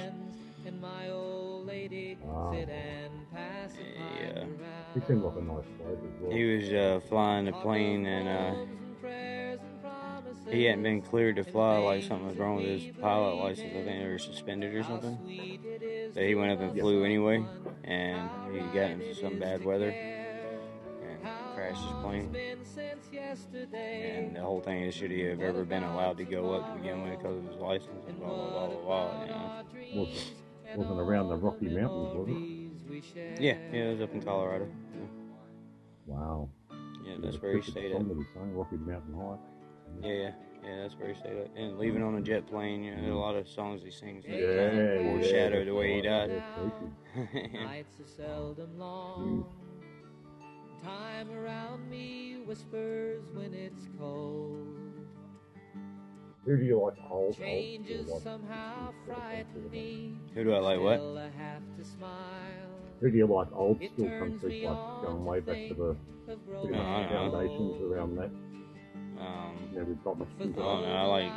And 0.66 0.80
my 0.80 1.10
old 1.10 1.66
lady 1.66 2.18
Wow. 2.24 2.54
sit 2.54 2.70
and 2.70 3.12
pass 3.34 3.74
the 3.74 3.84
Yeah. 3.84 4.34
time 4.42 4.60
He 4.94 5.02
seemed 5.02 5.24
like 5.24 5.36
a 5.36 5.42
nice 5.42 5.66
bloke 5.78 6.00
as 6.06 6.22
well. 6.22 6.32
He 6.32 6.44
was 6.56 6.72
uh 6.74 7.00
flying 7.10 7.46
the 7.46 7.52
plane 7.52 8.06
and 8.06 8.28
uh 8.28 8.32
prayers 8.34 8.58
and 8.60 8.68
promises. 8.68 8.85
He 10.50 10.64
hadn't 10.66 10.84
been 10.84 11.02
cleared 11.02 11.36
to 11.38 11.44
fly, 11.44 11.78
like 11.78 12.04
something 12.04 12.28
was 12.28 12.38
wrong 12.38 12.58
with 12.58 12.66
his 12.66 12.96
pilot 13.02 13.36
license. 13.36 13.72
I 13.72 13.84
think 13.84 13.86
they 13.86 14.08
were 14.08 14.20
suspended 14.20 14.74
or 14.76 14.84
something. 14.84 15.18
But 16.14 16.24
he 16.24 16.36
went 16.36 16.52
up 16.52 16.60
and 16.60 16.72
flew 16.80 17.04
anyway, 17.04 17.44
and 17.84 18.30
he 18.52 18.60
got 18.74 18.92
into 18.92 19.14
some 19.16 19.40
bad 19.40 19.64
weather 19.66 19.90
and 19.90 21.20
crashed 21.56 21.82
his 21.82 21.92
plane. 22.02 22.36
And 23.74 24.36
the 24.36 24.42
whole 24.42 24.62
thing 24.62 24.84
is, 24.84 24.94
should 24.94 25.12
he 25.12 25.22
have 25.22 25.42
ever 25.42 25.64
been 25.66 25.84
allowed 25.84 26.18
to 26.18 26.24
go 26.26 26.54
up 26.54 26.74
to 26.74 26.80
begin 26.80 27.02
with 27.04 27.18
because 27.18 27.38
of 27.38 27.44
his 27.52 27.58
license 27.58 28.06
and 28.08 28.20
blah 28.20 28.30
blah 28.30 28.50
blah 28.50 28.68
blah 28.68 28.82
blah. 28.82 29.22
You 29.22 29.28
know? 29.30 29.64
wasn't, 30.06 30.34
wasn't 30.76 31.00
around 31.00 31.30
the 31.30 31.38
Rocky 31.38 31.68
Mountains, 31.68 32.14
was 32.16 32.28
it? 32.30 33.42
Yeah, 33.42 33.58
yeah, 33.74 33.84
it 33.86 33.92
was 33.94 34.02
up 34.02 34.14
in 34.14 34.22
Colorado. 34.22 34.68
Yeah, 34.94 35.06
Wow. 36.06 36.50
yeah 37.04 37.16
that's 37.20 37.42
where 37.42 37.58
he 37.58 37.62
stayed 37.70 37.92
at. 37.92 37.98
Song 37.98 38.08
that 38.10 38.18
he 38.18 38.24
sang, 38.34 38.54
Rocky 38.56 38.78
Mountain 38.78 39.16
High. 39.16 39.38
Yeah, 40.02 40.12
yeah, 40.12 40.32
yeah, 40.64 40.82
that's 40.82 40.96
where 40.98 41.10
he 41.10 41.16
stayed 41.16 41.38
at. 41.38 41.52
And 41.56 41.78
leaving 41.78 42.04
on 42.04 42.16
a 42.16 42.22
jet 42.22 42.48
plane, 42.48 42.84
you 42.84 42.96
know, 42.96 43.16
a 43.16 43.20
lot 43.20 43.36
of 43.36 43.48
songs 43.48 43.82
he 43.84 43.92
sings 43.92 44.26
that 44.26 44.40
Yeah, 44.40 44.58
kind 44.58 44.80
of 44.80 45.04
foreshadow 45.04 45.58
that's 45.58 45.68
the 45.68 45.76
way 45.76 45.96
he 45.96 46.02
died. 46.02 46.32
Yeah, 46.32 47.32
freaky. 47.34 47.54
Nights 47.64 48.00
are 48.00 48.08
seldom 48.08 48.78
long. 48.78 49.46
Time 50.84 51.32
around 51.32 51.90
me 51.90 52.38
whispers 52.46 53.24
when 53.34 53.54
it's 53.54 53.88
cold. 54.00 54.68
Who 56.46 56.58
do 56.58 56.64
you 56.64 56.80
like? 56.80 56.94
Old, 57.10 57.36
old, 57.36 57.36
Changes 57.38 58.08
or 58.10 58.22
somehow 58.22 58.94
frighten 59.08 59.72
me. 59.72 60.14
Who 60.36 60.44
do 60.44 60.54
I 60.54 60.60
like? 60.60 60.80
What? 60.80 60.98
Still 60.98 61.18
I 61.18 61.30
have 61.42 61.64
to 61.78 61.84
smile. 61.84 62.70
Who 63.02 63.10
do 63.10 63.18
you 63.18 63.26
like? 63.26 63.48
Old 63.52 63.82
It 63.82 63.92
school 63.94 64.12
country, 64.20 64.62
like 64.64 64.78
going 65.02 65.26
way 65.26 65.40
back 65.40 65.58
to 65.70 65.74
think 65.74 65.80
the 66.62 66.68
No, 66.72 66.78
much 66.78 66.88
I 66.88 67.02
the 67.02 67.14
don't 67.14 67.32
know. 67.32 67.40
foundations 67.40 67.82
around 67.82 68.16
that. 68.18 68.32
Um, 69.20 69.70
You 69.72 69.80
know, 69.80 69.86
we've 69.86 70.04
got 70.04 70.18
much 70.20 70.28
I 70.40 70.44
don't 70.44 70.56
know. 70.56 70.96
I 70.96 71.04
like 71.04 71.32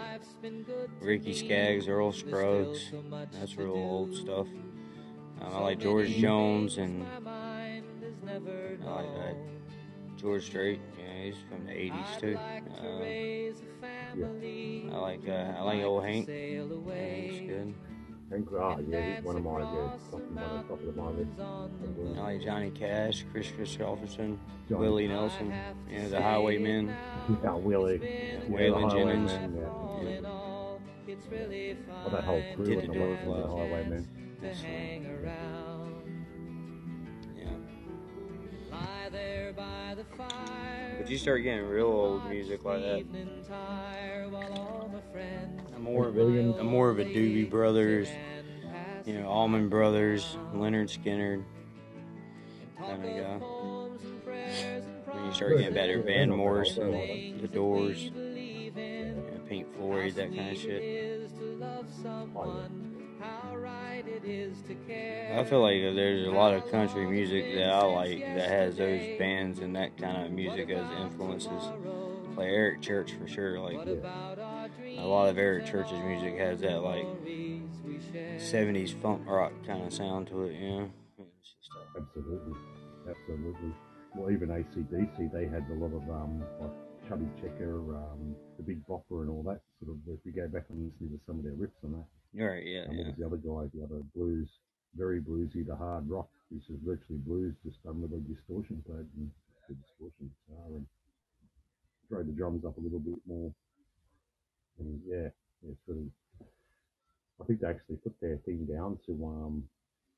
Ricky 1.01 1.33
Skaggs, 1.35 1.89
Earl 1.89 2.13
Scruggs. 2.13 2.93
That's 3.33 3.57
real 3.57 3.73
old 3.73 4.15
stuff. 4.15 4.47
Um, 5.41 5.53
I 5.55 5.59
like 5.61 5.79
George 5.79 6.11
Jones 6.17 6.79
and 6.79 7.07
I 8.85 8.91
like 8.91 9.07
uh, 9.07 9.35
George 10.17 10.45
Strait. 10.47 10.81
Yeah, 10.99 11.23
he's 11.25 11.37
from 11.49 11.65
the 11.67 11.73
'80s 11.73 12.21
too. 12.21 12.39
Uh, 12.81 13.05
I 14.95 14.99
like 14.99 15.29
uh, 15.29 15.55
I 15.59 15.63
like 15.63 15.83
old 15.83 16.05
Hank. 16.05 16.29
Yeah, 16.29 17.15
he's 17.31 17.41
good. 17.49 17.75
Hank 18.31 18.49
ah, 18.61 18.77
yeah, 18.87 19.17
he's 19.17 19.25
one 19.25 19.37
of 19.37 19.43
my, 19.43 19.61
yeah, 19.61 19.91
something 20.11 20.35
one 20.35 20.45
on 20.45 20.69
top 20.69 20.83
of 20.83 20.97
my 20.97 21.09
list. 21.09 22.19
I 22.19 22.21
like 22.21 22.43
Johnny 22.43 22.71
Cash, 22.71 23.25
Kris 23.33 23.47
Kristofferson, 23.49 24.37
Johnny. 24.69 24.81
Willie 24.81 25.09
Nelson. 25.09 25.53
Yeah, 25.91 26.09
the 26.09 26.21
Highwaymen. 26.21 26.95
Yeah, 27.43 27.55
Willie. 27.55 28.01
Yeah, 28.03 28.35
Yeah, 28.35 28.41
Waylon 28.51 28.91
the 28.91 28.97
Jennings. 28.97 29.31
Highwaymen, 29.31 29.57
yeah. 30.03 30.11
Yeah. 30.11 30.21
Well, 31.89 32.11
that 32.11 32.25
whole 32.25 32.43
crew 32.55 32.65
Did 32.67 32.79
in 32.81 32.81
the 32.81 32.87
the 32.93 32.99
door 32.99 33.09
West, 33.09 33.25
the. 33.25 33.49
Highwaymen. 33.49 34.09
But 40.99 41.11
you 41.11 41.19
start 41.19 41.43
getting 41.43 41.65
real 41.65 41.87
old 41.87 42.29
music 42.29 42.65
like 42.65 42.83
that. 42.83 42.99
evening 42.99 43.29
tire 43.49 44.29
while 44.29 44.53
all 44.53 44.91
my 44.93 45.01
friends 45.13 45.63
I'm 45.75 45.83
more 45.83 46.09
of 46.09 46.17
a, 46.17 46.19
Williams. 46.19 46.57
I'm 46.59 46.67
more 46.67 46.91
of 46.91 46.99
a 46.99 47.05
Doobie 47.05 47.49
Brothers, 47.49 48.09
you 49.07 49.15
know, 49.15 49.27
Allman 49.27 49.69
Brothers, 49.69 50.37
Lynyrd 50.53 50.91
Skynyrd 50.91 51.45
kind 52.79 53.05
of 53.05 53.11
guy. 53.11 53.35
of 53.35 53.41
homes 53.41 54.03
and 54.03 54.25
prayers 54.25 54.85
and 54.85 55.15
When 55.15 55.27
you 55.27 55.33
start 55.33 55.57
getting 55.59 55.75
better, 55.75 56.03
Van 56.03 56.31
Morrison, 56.31 57.41
The 57.41 57.49
Doors, 57.49 58.05
we 58.05 58.11
believe 58.11 58.77
you 58.77 59.15
know, 59.15 59.41
Pink 59.49 59.75
Floyd, 59.77 60.15
that 60.17 60.35
kind 60.35 60.51
of 60.51 60.59
shit. 60.59 61.31
Is 63.19 63.25
to 63.25 63.25
love 63.25 63.51
how 63.51 63.57
right 63.57 64.05
it 64.07 64.25
is 64.25 64.63
to 64.63 64.75
care. 64.75 65.37
I 65.39 65.45
feel 65.45 65.63
like 65.63 65.81
there's 65.95 66.27
a 66.27 66.31
lot 66.31 66.55
of 66.55 66.71
country 66.71 67.07
music 67.07 67.45
that 67.55 67.71
I 67.71 67.85
like 67.85 68.21
that 68.21 68.49
has 68.49 68.77
those 68.77 69.19
bands 69.19 69.59
and 69.61 69.75
that 69.77 69.97
kind 69.99 70.25
of 70.25 70.33
music 70.33 70.71
as 70.71 70.91
influences. 70.93 71.71
Like 72.37 72.49
Eric 72.49 72.83
Church 72.83 73.15
for 73.21 73.27
sure. 73.27 73.61
Like 73.61 73.87
a 73.87 75.07
lot 75.07 75.29
of 75.29 75.39
Eric 75.39 75.67
Church's 75.67 75.99
music 76.01 76.39
has 76.39 76.61
that 76.61 76.83
like 76.83 77.07
70s 78.39 79.01
funk 79.01 79.23
rock 79.27 79.53
kind 79.67 79.85
of 79.85 79.93
sound 79.93 80.29
to 80.29 80.45
it, 80.45 80.61
you 80.61 80.69
know. 80.69 80.91
It's 81.19 81.55
just, 81.61 81.71
Absolutely, 81.97 82.55
absolutely. 83.09 83.73
Well, 84.15 84.31
even 84.31 84.49
ACDC, 84.49 85.33
they 85.33 85.47
had 85.47 85.67
a 85.71 85.75
lot 85.75 85.93
of 85.95 86.09
um, 86.11 86.43
like 86.61 86.71
Chubby 87.09 87.27
Checker, 87.41 87.79
um, 87.97 88.35
the 88.57 88.63
Big 88.63 88.87
Bopper, 88.87 89.23
and 89.23 89.31
all 89.31 89.43
that 89.45 89.61
sort 89.79 89.97
of. 89.97 89.99
If 90.07 90.21
we 90.25 90.33
go 90.33 90.47
back 90.49 90.65
and 90.71 90.91
listen 90.93 91.17
to 91.17 91.21
some 91.27 91.39
of 91.39 91.45
their 91.45 91.55
riffs 91.55 91.83
on 91.85 91.93
that, 91.93 92.07
you're 92.07 92.18
right, 92.35 92.65
yeah, 92.65 92.85
and 92.89 92.97
what 92.99 93.07
was 93.07 93.17
the 93.19 93.27
other 93.27 93.37
guy? 93.37 93.71
The 93.75 93.85
other 93.85 94.03
blues, 94.15 94.49
very 94.97 95.21
bluesy, 95.21 95.67
the 95.67 95.77
hard 95.77 96.09
rock. 96.09 96.29
This 96.51 96.63
is 96.71 96.81
virtually 96.85 97.19
blues, 97.27 97.55
just 97.65 97.83
done 97.85 98.01
with 98.01 98.13
a 98.13 98.21
distortion 98.25 98.83
pad 98.87 99.05
and 99.17 99.31
the 99.69 99.75
distortion 99.75 100.31
guitar, 100.49 100.67
and 100.77 100.87
throw 102.09 102.23
the 102.23 102.33
drums 102.33 102.65
up 102.65 102.77
a 102.77 102.81
little 102.81 103.01
bit 103.01 103.21
more. 103.27 103.53
And 104.79 105.01
yeah, 105.07 105.29
yeah, 105.63 105.75
sort 105.87 105.99
of. 105.99 106.09
I 107.41 107.45
think 107.45 107.61
they 107.61 107.69
actually 107.69 107.97
put 107.97 108.15
their 108.21 108.37
thing 108.45 108.67
down 108.67 108.99
to 109.07 109.13
um, 109.25 109.63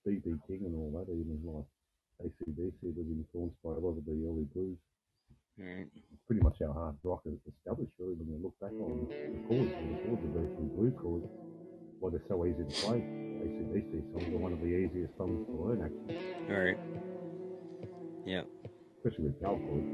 BB 0.06 0.40
King 0.46 0.64
and 0.64 0.74
all 0.74 0.90
that, 0.96 1.12
even 1.12 1.40
like 1.44 1.68
ACDC 2.24 2.80
was 2.82 3.06
influenced 3.10 3.60
by 3.62 3.70
a 3.70 3.80
lot 3.80 3.98
of 3.98 4.04
the 4.06 4.12
early 4.24 4.46
blues. 4.54 4.78
Right. 5.58 5.86
It's 5.94 6.24
pretty 6.26 6.40
much 6.42 6.56
how 6.60 6.72
hard 6.72 6.96
rock 7.02 7.22
is 7.26 7.36
established, 7.44 7.92
really, 7.98 8.14
when 8.14 8.28
you 8.32 8.40
look 8.40 8.56
back 8.60 8.72
on 8.72 9.08
the 9.08 9.40
chords. 9.48 9.72
The 9.72 10.00
chords 10.08 10.24
are 10.24 10.32
virtually 10.40 10.70
blues 10.72 10.94
chords. 10.96 11.28
Why 12.00 12.10
they're 12.10 12.22
so 12.28 12.44
easy 12.46 12.64
to 12.64 12.86
play. 12.86 12.98
ACDC 13.44 14.12
songs 14.12 14.34
are 14.34 14.38
one 14.38 14.52
of 14.52 14.60
the 14.60 14.66
easiest 14.66 15.16
songs 15.16 15.46
to 15.46 15.52
learn, 15.52 15.82
actually, 15.84 16.16
All 16.50 16.60
right. 16.60 16.78
Yeah. 18.26 18.42
especially 18.98 19.24
with 19.24 19.40
power 19.42 19.58
chords. 19.58 19.86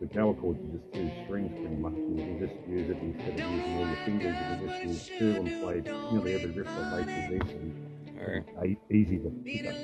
The 0.00 0.06
power 0.08 0.34
chords 0.34 0.60
are 0.60 0.72
just 0.78 0.92
two 0.92 1.10
strings, 1.24 1.52
pretty 1.60 1.76
much. 1.76 1.92
and 1.94 2.18
You 2.18 2.24
can 2.24 2.38
just 2.48 2.68
use 2.68 2.90
it 2.90 2.98
instead 3.00 3.40
of 3.40 3.40
using 3.52 3.76
all 3.76 3.86
your 3.86 3.96
fingers. 4.04 4.36
You 4.36 4.44
can 4.44 4.68
just 4.68 4.82
use 4.84 5.18
two 5.18 5.30
and 5.40 5.62
play 5.62 5.80
nearly 6.12 6.34
every 6.34 6.50
riff 6.50 6.66
of 6.68 6.92
ACDC. 6.92 7.72
All 8.20 8.28
right. 8.60 8.78
Easy 8.90 9.18
to 9.18 9.30
pick 9.44 9.66
up. 9.66 9.74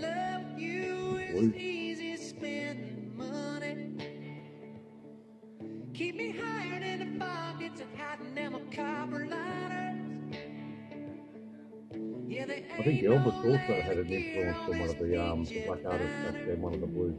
Keep 6.00 6.16
me 6.16 6.32
higher 6.32 6.80
than 6.80 6.98
the 7.12 7.22
pockets 7.22 7.82
and 7.82 7.90
hiding 8.00 8.34
them 8.34 8.54
a 8.54 8.74
copper 8.74 9.26
liners. 9.26 10.34
Yeah, 12.26 12.46
they 12.46 12.64
I 12.78 12.82
think 12.82 13.02
Elvis 13.02 13.44
no 13.44 13.50
also 13.50 13.82
had 13.82 13.98
an 13.98 14.08
influence 14.08 14.56
on 14.60 14.78
one 14.78 14.88
of 14.88 14.98
the 14.98 15.22
um 15.22 15.44
the 15.44 15.60
black 15.66 15.80
artists 15.84 16.16
back 16.24 16.46
then, 16.46 16.62
one 16.62 16.72
of 16.72 16.80
the 16.80 16.86
blues. 16.86 17.18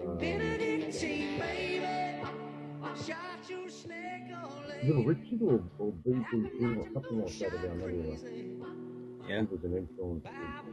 Um, 0.00 0.18
Benedictine, 0.18 1.40
baby. 1.40 1.86
Shot 3.04 3.18
your 3.48 3.68
snake 3.68 4.32
on 4.32 4.52
Little 4.86 5.04
Richard 5.06 5.42
or, 5.42 5.64
or 5.80 5.90
BB 5.90 6.30
King 6.56 6.76
or 6.78 6.86
something 6.94 7.24
like 7.24 7.36
that 7.36 7.52
around 7.52 7.80
that 7.80 7.88
era. 7.88 8.16
Yeah. 9.28 9.40
He 9.40 9.46
was 9.56 9.64
an 9.64 9.76
influence 9.76 10.24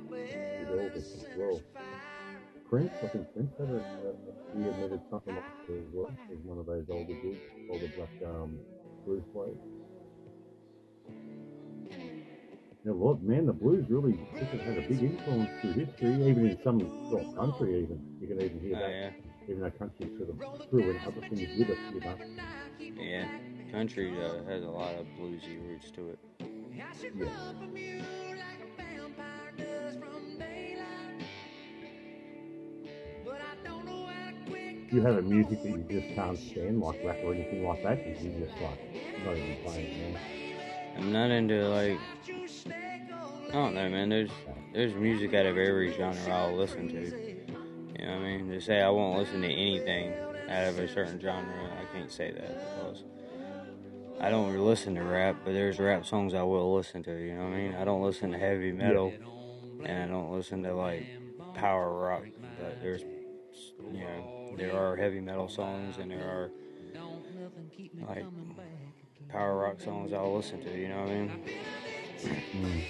with, 0.08 0.20
with 0.20 0.93
Elvis 0.93 1.16
as 1.16 1.26
well. 1.36 1.60
Prince, 2.70 2.91
I 3.03 3.07
think 3.07 3.34
Prince 3.34 3.51
had 3.59 3.70
a, 3.70 3.78
a, 3.78 4.57
he 4.57 4.68
admitted 4.68 5.01
something 5.09 5.36
like 5.36 5.45
that 5.68 5.74
as 5.74 5.84
well. 5.93 6.11
He's 6.30 6.39
one 6.43 6.59
of 6.59 6.65
those 6.65 6.86
older 6.89 7.13
dudes, 7.22 7.39
older 7.70 7.88
black 7.95 8.09
um, 8.26 8.57
blues 9.05 9.24
players. 9.34 9.57
Yeah, 12.86 12.91
well, 12.93 13.20
man, 13.22 13.45
the 13.45 13.53
blues 13.53 13.86
really 13.89 14.18
has 14.34 14.47
had 14.61 14.78
a 14.78 14.82
big 14.88 15.01
influence 15.03 15.49
through 15.61 15.74
history, 15.74 16.13
even 16.30 16.49
in 16.49 16.57
some 16.63 16.80
rock 17.11 17.36
country. 17.36 17.84
Even 17.84 17.99
you 18.22 18.28
can 18.28 18.41
even 18.41 18.59
hear 18.61 18.76
Oh, 18.76 18.80
that, 18.80 18.89
yeah. 18.91 19.09
even 19.49 19.61
though 19.61 19.72
country 19.72 20.09
sort 20.18 20.30
of 20.30 20.70
threw 20.70 20.89
in 20.89 20.97
other 21.05 21.22
things 21.28 21.41
with 21.57 21.70
it, 21.70 21.78
you 21.93 22.01
know. 22.01 22.18
Yeah. 23.01 23.28
Country 23.72 24.11
uh, 24.24 24.43
has 24.49 24.63
a 24.63 24.70
lot 24.70 24.93
of 24.95 25.05
bluesy 25.20 25.57
roots 25.68 25.91
to 25.91 26.09
it. 26.09 26.20
I 26.41 26.43
Do 34.89 34.95
you 34.95 35.01
have 35.01 35.17
a 35.17 35.21
music 35.21 35.61
that 35.63 35.69
you 35.69 35.85
just 35.89 36.15
can't 36.15 36.38
stand, 36.38 36.79
like 36.79 37.03
rap 37.03 37.17
or 37.23 37.33
anything 37.33 37.67
like 37.67 37.83
that? 37.83 38.03
Because 38.03 38.23
you 38.23 38.31
just 38.39 38.53
like 38.61 38.79
not 39.25 39.35
even 39.35 39.57
playing 39.63 39.85
it 39.85 40.13
now. 40.13 40.19
I'm 40.97 41.11
not 41.11 41.29
into 41.29 41.67
like 41.67 41.99
I 43.49 43.51
don't 43.51 43.75
know, 43.75 43.89
man. 43.89 44.09
There's 44.09 44.29
there's 44.73 44.93
music 44.93 45.33
out 45.33 45.45
of 45.45 45.57
every 45.57 45.93
genre 45.93 46.33
I'll 46.33 46.55
listen 46.55 46.88
to. 46.89 47.01
You 47.01 48.05
know 48.05 48.13
what 48.13 48.21
I 48.21 48.38
mean? 48.38 48.49
To 48.49 48.61
say 48.61 48.81
I 48.81 48.89
won't 48.89 49.17
listen 49.19 49.41
to 49.41 49.47
anything 49.47 50.13
out 50.49 50.67
of 50.67 50.79
a 50.79 50.88
certain 50.88 51.19
genre, 51.19 51.69
I 51.81 51.93
can't 51.93 52.11
say 52.11 52.31
that 52.31 52.75
because 52.75 53.03
I 54.21 54.29
don't 54.29 54.47
really 54.51 54.65
listen 54.65 54.95
to 54.95 55.03
rap, 55.03 55.38
but 55.43 55.51
there's 55.51 55.79
rap 55.79 56.05
songs 56.05 56.33
I 56.33 56.43
will 56.43 56.75
listen 56.75 57.03
to. 57.03 57.11
You 57.11 57.35
know 57.35 57.43
what 57.43 57.53
I 57.53 57.57
mean? 57.57 57.75
I 57.75 57.83
don't 57.83 58.01
listen 58.01 58.31
to 58.31 58.38
heavy 58.38 58.71
metal, 58.71 59.13
and 59.83 60.03
I 60.03 60.07
don't 60.07 60.31
listen 60.31 60.63
to 60.63 60.73
like 60.73 61.05
power 61.53 61.91
rock. 61.91 62.23
But 62.59 62.81
there's, 62.81 63.01
you 63.01 63.99
know, 63.99 64.36
there 64.56 64.76
are 64.76 64.95
heavy 64.95 65.20
metal 65.20 65.50
songs 65.50 65.98
and 65.98 66.12
there 66.12 66.24
are 66.24 66.52
like 68.08 68.26
power 69.30 69.58
rock 69.58 69.80
songs 69.82 70.14
I'll 70.14 70.36
listen 70.36 70.62
to. 70.64 70.78
You 70.78 70.89
know 70.89 71.02
what 71.02 71.10
I 71.10 71.14
mean? 71.14 72.84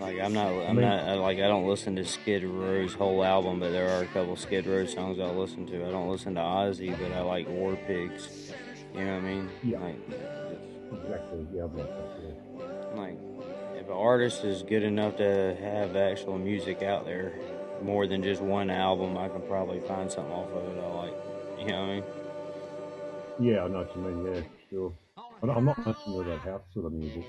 Like 0.00 0.20
I'm 0.20 0.32
not, 0.32 0.48
I'm 0.48 0.80
not 0.80 1.18
like 1.18 1.38
I 1.38 1.46
don't 1.46 1.66
listen 1.66 1.96
to 1.96 2.04
Skid 2.04 2.44
Row's 2.44 2.94
whole 2.94 3.24
album, 3.24 3.60
but 3.60 3.70
there 3.70 3.88
are 3.96 4.02
a 4.02 4.06
couple 4.06 4.36
Skid 4.36 4.66
Row 4.66 4.84
songs 4.86 5.20
I'll 5.20 5.34
listen 5.34 5.66
to. 5.66 5.86
I 5.86 5.90
don't 5.90 6.08
listen 6.08 6.34
to 6.34 6.40
Ozzy, 6.40 6.98
but 6.98 7.12
I 7.12 7.20
like 7.20 7.48
War 7.48 7.76
Pigs. 7.86 8.52
You 8.94 9.04
know 9.04 9.14
what 9.14 9.24
I 9.24 9.28
mean? 9.28 9.50
Yeah. 9.62 9.78
Like, 9.78 9.96
Exactly, 11.02 11.46
yeah, 11.52 11.64
I'm 11.64 11.76
like 11.76 11.90
yeah. 12.22 13.00
like 13.00 13.18
if 13.74 13.86
an 13.86 13.92
artist 13.92 14.44
is 14.44 14.62
good 14.62 14.82
enough 14.84 15.16
to 15.16 15.56
have 15.60 15.96
actual 15.96 16.38
music 16.38 16.82
out 16.82 17.04
there, 17.04 17.32
more 17.82 18.06
than 18.06 18.22
just 18.22 18.40
one 18.40 18.70
album, 18.70 19.16
I 19.16 19.28
can 19.28 19.42
probably 19.42 19.80
find 19.80 20.10
something 20.10 20.32
off 20.32 20.50
of 20.50 20.76
it 20.76 20.80
I 20.80 20.86
like. 20.88 21.14
You 21.58 21.66
know 21.66 21.80
what 21.80 21.90
I 21.90 21.94
mean? 21.94 22.04
Yeah, 23.38 23.64
I 23.64 23.68
know 23.68 23.78
what 23.78 23.96
you 23.96 24.02
mean. 24.02 24.24
Yeah, 24.24 24.42
sure. 24.70 24.92
But 25.40 25.50
I'm 25.50 25.64
not 25.64 25.84
much 25.84 25.98
into 26.06 26.22
that 26.24 26.42
house 26.44 26.62
sort 26.72 26.86
of 26.86 26.92
music. 26.92 27.24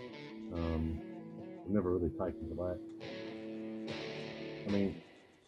Um, 0.53 1.01
I've 1.65 1.71
never 1.71 1.91
really 1.97 2.09
taken 2.11 2.49
to 2.49 2.55
that. 2.55 2.79
I 4.67 4.69
mean, 4.69 4.95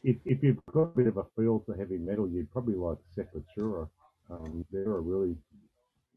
if, 0.04 0.18
if 0.26 0.44
you've 0.44 0.58
got 0.74 0.84
a 0.84 0.86
bit 0.98 1.08
of 1.08 1.18
a 1.18 1.26
feel 1.36 1.64
for 1.66 1.76
heavy 1.76 1.98
metal, 1.98 2.28
you'd 2.30 2.52
probably 2.52 2.76
like 2.76 2.98
Sepultura. 3.18 3.90
Um, 4.30 4.66
they're 4.72 4.98
a 4.98 5.00
really 5.02 5.36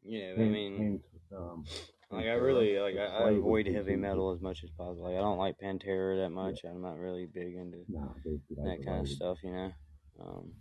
Yeah, 0.03 0.33
I 0.33 0.37
mean, 0.39 0.77
hand, 0.77 0.99
um, 1.35 1.65
like 2.11 2.25
I 2.25 2.33
really 2.33 2.77
like 2.79 2.95
I, 2.97 3.05
I 3.25 3.31
avoid 3.31 3.67
heavy 3.67 3.95
metal 3.95 4.31
as 4.31 4.41
much 4.41 4.63
as 4.63 4.69
possible. 4.71 5.03
Like 5.03 5.15
I 5.15 5.21
don't 5.21 5.37
like 5.37 5.59
Pantera 5.59 6.21
that 6.23 6.29
much. 6.31 6.61
I'm 6.63 6.81
not 6.81 6.97
really 6.97 7.25
big 7.25 7.55
into 7.55 7.79
Nah, 7.87 8.07
they're 8.23 8.33
a 8.33 8.37
bit 8.37 8.63
that 8.63 8.85
kind 8.85 9.01
of 9.01 9.09
stuff, 9.09 9.37
you 9.43 9.51
know. 9.51 9.71
Um, 10.19 10.51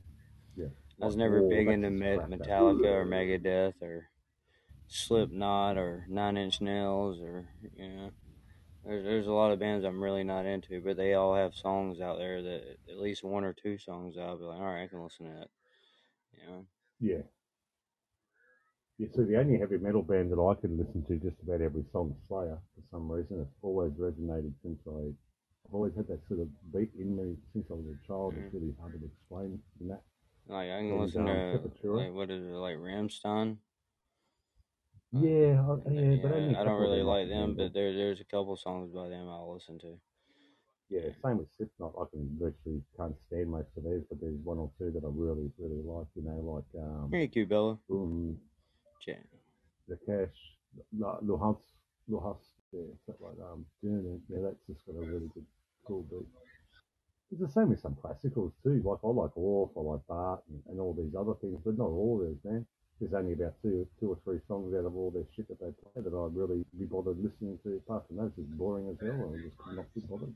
Yeah. 0.57 0.67
I 1.03 1.07
was 1.07 1.17
never 1.17 1.43
big 1.49 1.69
into 1.69 1.91
Met- 1.91 2.29
Metallica 2.29 2.85
or 2.85 3.07
Megadeth 3.07 3.81
or 3.83 4.09
Slipknot 4.89 5.77
or 5.77 6.05
Nine 6.09 6.37
Inch 6.37 6.61
Nails 6.61 7.21
or 7.21 7.49
you 7.77 7.89
know. 7.89 8.11
There's 8.85 9.05
there's 9.05 9.27
a 9.27 9.33
lot 9.33 9.53
of 9.53 9.59
bands 9.59 9.85
I'm 9.85 10.03
really 10.03 10.25
not 10.25 10.47
into, 10.47 10.81
but 10.81 10.97
they 10.97 11.15
all 11.15 11.35
have 11.35 11.55
songs 11.55 12.01
out 12.01 12.19
there 12.19 12.43
that 12.43 12.77
at 12.89 12.99
least 12.99 13.23
one 13.25 13.45
or 13.45 13.53
two 13.53 13.79
songs 13.79 14.17
I'll 14.19 14.39
be 14.39 14.45
like, 14.45 14.59
all 14.59 14.65
right, 14.65 14.85
I 14.85 14.89
can 14.89 15.03
listen 15.03 15.27
to 15.27 15.33
that. 15.33 15.49
You 16.33 16.47
know. 16.49 16.67
Yeah. 17.01 17.23
Yeah, 19.01 19.09
see, 19.17 19.23
the 19.25 19.39
only 19.41 19.59
heavy 19.59 19.79
metal 19.79 20.03
band 20.03 20.31
that 20.31 20.37
I 20.39 20.53
can 20.61 20.77
listen 20.77 21.01
to 21.09 21.17
just 21.17 21.41
about 21.43 21.63
every 21.63 21.85
song 21.91 22.13
is 22.13 22.21
Slayer 22.29 22.59
for 22.77 22.83
some 22.91 23.11
reason. 23.11 23.41
It's 23.41 23.57
always 23.63 23.93
resonated 23.93 24.53
since 24.63 24.79
I, 24.87 25.09
I've 25.65 25.73
always 25.73 25.95
had 25.97 26.07
that 26.09 26.21
sort 26.29 26.41
of 26.41 26.49
beat 26.71 26.91
in 26.99 27.17
me 27.17 27.35
since 27.55 27.65
I 27.71 27.75
was 27.81 27.87
a 27.89 28.07
child. 28.07 28.35
It's 28.37 28.53
really 28.53 28.75
hard 28.79 28.93
to 28.93 29.01
explain 29.01 29.59
in 29.81 29.89
that. 29.89 30.03
Like 30.49 30.69
I 30.69 30.79
can 30.85 30.91
And, 30.93 31.01
listen 31.01 31.25
um, 31.25 31.73
to 31.81 31.97
like 31.97 32.13
what 32.13 32.31
is 32.31 32.45
it 32.45 32.53
like 32.61 32.77
Rammstein? 32.77 33.57
Yeah, 35.13 35.65
I, 35.65 35.91
yeah, 35.91 36.17
but 36.23 36.33
only 36.33 36.55
I 36.55 36.65
don't 36.65 36.81
really 36.81 37.03
like 37.03 37.29
them, 37.29 37.57
but 37.57 37.73
there 37.73 37.93
there's 37.95 38.21
a 38.21 38.25
couple 38.25 38.57
songs 38.57 38.93
by 38.93 39.09
them 39.09 39.29
I'll 39.29 39.55
listen 39.55 39.79
to. 39.81 39.97
yeah, 40.91 41.09
same 41.25 41.39
with 41.39 41.49
Slipknot. 41.57 41.95
I 41.99 42.05
can 42.11 42.37
virtually 42.39 42.83
can't 42.97 43.15
stand 43.29 43.49
most 43.49 43.69
of 43.77 43.85
these, 43.85 44.03
but 44.09 44.21
there's 44.21 44.39
one 44.45 44.59
or 44.59 44.71
two 44.79 44.91
that 44.91 45.05
I 45.05 45.11
really, 45.11 45.51
really 45.59 45.83
like. 45.85 46.07
You 46.17 46.23
know, 46.25 46.39
like 46.55 46.83
um, 46.83 47.09
Thank 47.11 47.37
you, 47.37 47.47
Bella. 47.47 47.79
Boom, 47.89 48.39
Jan. 49.05 49.25
the 49.89 49.97
Cash, 50.07 50.37
Luhans, 50.97 51.59
Luhas, 52.11 52.37
yeah, 52.73 52.83
something 53.07 53.27
like 53.27 53.37
that. 53.39 53.51
I'm 53.53 53.67
doing 53.83 54.07
it. 54.07 54.21
yeah, 54.33 54.41
that's 54.43 54.63
just 54.69 54.87
got 54.87 54.97
a 54.97 55.05
really 55.05 55.29
good, 55.35 55.47
cool 55.87 56.05
beat. 56.11 56.29
It's 57.33 57.41
the 57.41 57.49
same 57.49 57.71
with 57.71 57.81
some 57.81 57.97
classicals 57.97 58.53
too. 58.63 58.83
Like 58.85 58.99
I 59.05 59.09
like 59.09 59.35
Orff, 59.37 59.71
I 59.77 59.81
like 59.81 60.07
Bart, 60.09 60.43
and, 60.51 60.61
and 60.69 60.81
all 60.81 60.95
these 60.95 61.15
other 61.15 61.35
things, 61.41 61.61
but 61.65 61.79
not 61.79 61.87
all 61.89 62.21
of 62.21 62.29
these, 62.29 62.43
man. 62.45 62.67
there's 63.01 63.15
only 63.15 63.33
about 63.35 63.55
two, 63.63 63.87
two 64.01 64.11
or 64.11 64.19
three 64.25 64.41
songs 64.49 64.75
out 64.75 64.85
of 64.85 64.97
all 64.97 65.11
their 65.11 65.27
shit 65.35 65.49
that 65.49 65.61
they 65.61 65.71
play 65.83 66.03
that 66.03 66.13
I'd 66.13 66.37
really 66.37 66.65
be 66.79 66.87
bothered 66.87 67.23
listening 67.23 67.59
to. 67.65 67.77
Apart 67.77 68.07
from 68.07 68.17
that, 68.17 68.33
it's 68.37 68.51
boring 68.59 68.89
as 68.91 68.99
hell. 69.01 69.33
I 69.33 69.39
just 69.43 69.57
not 69.75 69.87
be 69.95 70.01
bothered. 70.03 70.35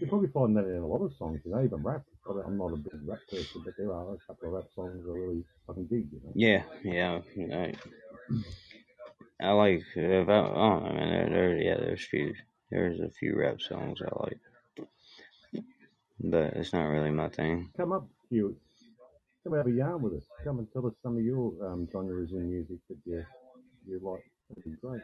You 0.00 0.06
probably 0.06 0.28
find 0.28 0.56
that 0.56 0.64
in 0.64 0.76
a 0.76 0.86
lot 0.86 1.02
of 1.04 1.12
songs, 1.16 1.40
you 1.44 1.50
know, 1.50 1.62
even 1.62 1.82
rap. 1.82 2.02
I'm 2.46 2.56
not 2.56 2.72
a 2.72 2.76
big 2.76 3.00
rap 3.04 3.18
person, 3.30 3.62
but 3.64 3.74
there 3.76 3.92
are 3.92 4.14
a 4.14 4.18
couple 4.26 4.48
of 4.48 4.52
rap 4.52 4.64
songs 4.74 5.04
that 5.04 5.12
really 5.12 5.44
fucking 5.66 5.86
dig, 5.86 6.06
you 6.12 6.20
know. 6.22 6.32
Yeah, 6.34 6.62
yeah. 6.84 7.20
I, 7.56 7.74
I 9.40 9.52
like. 9.52 9.82
If 9.96 10.28
I, 10.28 10.32
I 10.32 10.44
don't 10.44 10.84
know, 10.84 10.92
man. 10.92 11.10
There, 11.10 11.30
there, 11.30 11.56
yeah, 11.56 11.76
there's 11.78 12.04
few. 12.04 12.34
There's 12.70 13.00
a 13.00 13.10
few 13.10 13.36
rap 13.36 13.60
songs 13.60 14.00
I 14.02 14.08
like, 14.22 14.40
but 16.20 16.52
it's 16.54 16.72
not 16.72 16.84
really 16.84 17.10
my 17.10 17.28
thing. 17.28 17.70
Come 17.76 17.92
up, 17.92 18.06
you. 18.30 18.56
Come 19.44 19.54
have 19.54 19.66
a 19.66 19.72
yarn 19.72 20.02
with 20.02 20.14
us. 20.14 20.24
Come 20.44 20.58
and 20.58 20.68
tell 20.72 20.86
us 20.86 20.94
some 21.02 21.16
of 21.16 21.22
your 21.22 21.52
um, 21.66 21.88
genres 21.90 22.32
in 22.32 22.50
music 22.50 22.78
that 22.88 22.98
you 23.04 23.24
you 23.86 24.00
like. 24.02 24.24
That'd 24.50 24.64
be 24.64 24.76
great. 24.80 25.02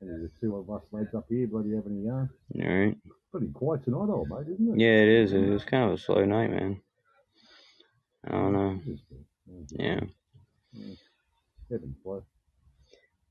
And 0.00 0.10
there's 0.10 0.22
the 0.22 0.30
two 0.40 0.56
of 0.56 0.70
us 0.70 0.82
mates 0.92 1.14
up 1.14 1.26
here, 1.28 1.46
bloody 1.46 1.74
having 1.74 1.98
a 1.98 2.06
yarn. 2.06 2.30
All 2.60 2.86
right. 2.86 2.96
Pretty 3.32 3.48
quiet 3.48 3.82
tonight, 3.82 4.10
old 4.10 4.28
mate, 4.28 4.52
isn't 4.52 4.74
it? 4.74 4.78
Yeah, 4.78 5.02
it 5.02 5.08
is. 5.08 5.32
It 5.32 5.48
was 5.48 5.64
kind 5.64 5.84
of 5.84 5.92
a 5.92 5.98
slow 5.98 6.22
night, 6.26 6.50
man. 6.50 6.82
I 8.26 8.30
don't 8.32 8.52
know. 8.52 8.80
Yeah. 9.70 10.00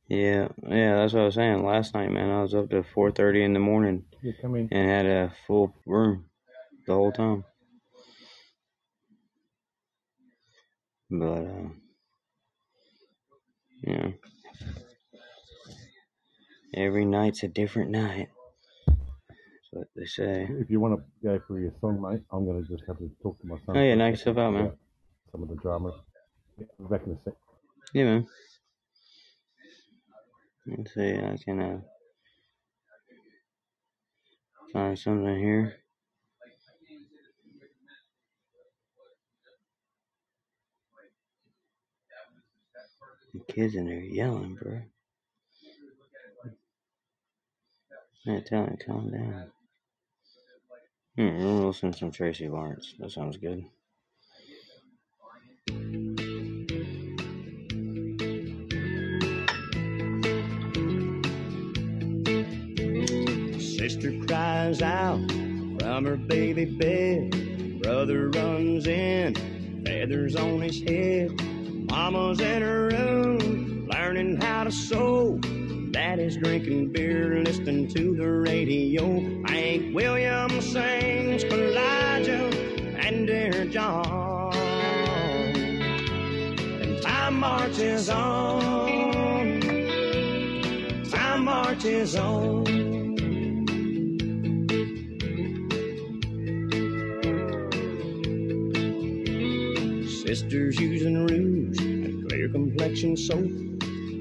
Yeah, 0.07 0.47
yeah, 0.67 0.95
that's 0.95 1.13
what 1.13 1.21
I 1.21 1.25
was 1.25 1.35
saying. 1.35 1.63
Last 1.63 1.93
night, 1.93 2.11
man, 2.11 2.31
I 2.31 2.41
was 2.41 2.55
up 2.55 2.69
to 2.71 2.83
four 2.83 3.11
thirty 3.11 3.43
in 3.43 3.53
the 3.53 3.59
morning 3.59 4.03
Yeah, 4.21 4.33
come 4.41 4.55
in. 4.55 4.67
and 4.71 4.89
had 4.89 5.05
a 5.05 5.31
full 5.47 5.73
room 5.85 6.25
the 6.87 6.93
whole 6.93 7.11
time. 7.11 7.45
But 11.11 11.45
uh, 11.45 11.69
yeah, 13.83 14.07
every 16.73 17.05
night's 17.05 17.43
a 17.43 17.47
different 17.47 17.91
night. 17.91 18.29
What 19.71 19.87
they 19.95 20.05
say. 20.05 20.49
If 20.49 20.69
you 20.69 20.81
want 20.81 20.99
to 20.99 21.03
go 21.25 21.41
for 21.47 21.57
your 21.57 21.71
song, 21.79 22.01
mate, 22.01 22.21
I'm 22.31 22.45
going 22.45 22.61
to 22.61 22.69
just 22.69 22.83
have 22.87 22.97
to 22.97 23.09
talk 23.23 23.39
to 23.39 23.47
my 23.47 23.55
son. 23.65 23.77
Oh 23.77 23.81
yeah, 23.81 23.95
knock 23.95 24.11
yourself 24.11 24.37
out, 24.37 24.51
man. 24.51 24.73
Some 25.31 25.43
of 25.43 25.49
the 25.49 25.55
drama. 25.55 25.93
Yeah, 26.57 26.65
I'll 26.77 26.87
be 26.87 26.91
back 26.91 27.07
in 27.07 27.13
a 27.13 27.17
sec. 27.23 27.33
Yeah, 27.93 28.03
man. 28.03 28.27
Let's 30.67 30.93
see, 30.93 31.15
I 31.17 31.37
can 31.43 31.59
uh, 31.61 31.79
find 34.73 34.99
something 34.99 35.39
here. 35.39 35.77
The 43.33 43.53
kids 43.53 43.75
in 43.75 43.85
there 43.85 44.01
yelling, 44.01 44.55
bro. 44.55 44.81
Man, 48.25 48.43
tell 48.43 48.65
him 48.65 48.77
to 48.77 48.85
calm 48.85 49.11
down. 49.11 49.51
Hmm, 51.17 51.37
we'll 51.37 51.67
listen 51.67 51.91
to 51.91 51.97
some 51.97 52.11
Tracy 52.11 52.47
Lawrence. 52.47 52.93
That 52.99 53.11
sounds 53.11 53.37
good. 53.37 53.65
Sister 63.59 64.13
cries 64.25 64.81
out 64.81 65.19
from 65.79 66.05
her 66.05 66.15
baby 66.15 66.65
bed. 66.65 67.81
Brother 67.81 68.29
runs 68.29 68.87
in, 68.87 69.35
feathers 69.85 70.35
on 70.37 70.61
his 70.61 70.81
head. 70.81 71.31
Mama's 71.91 72.39
in 72.39 72.61
her 72.61 72.87
room, 72.87 73.85
learning 73.85 74.37
how 74.37 74.63
to 74.63 74.71
sew. 74.71 75.37
Daddy's 75.91 76.37
drinking 76.37 76.93
beer, 76.93 77.43
listening 77.43 77.89
to 77.89 78.15
the 78.15 78.31
radio. 78.31 79.19
Hank 79.45 79.93
Williams 79.93 80.71
sings 80.71 81.43
Kaw-Liga 81.43 82.49
and 83.05 83.27
Dear 83.27 83.65
John. 83.65 84.55
And 86.81 87.01
time 87.01 87.37
marches 87.37 88.09
on. 88.09 89.59
Time 91.11 91.43
marches 91.43 92.15
on. 92.15 92.63
Sisters 100.23 100.79
using 100.79 101.25
rouge 101.27 101.80
clear 102.41 102.49
complexion 102.49 103.15
soap. 103.15 103.51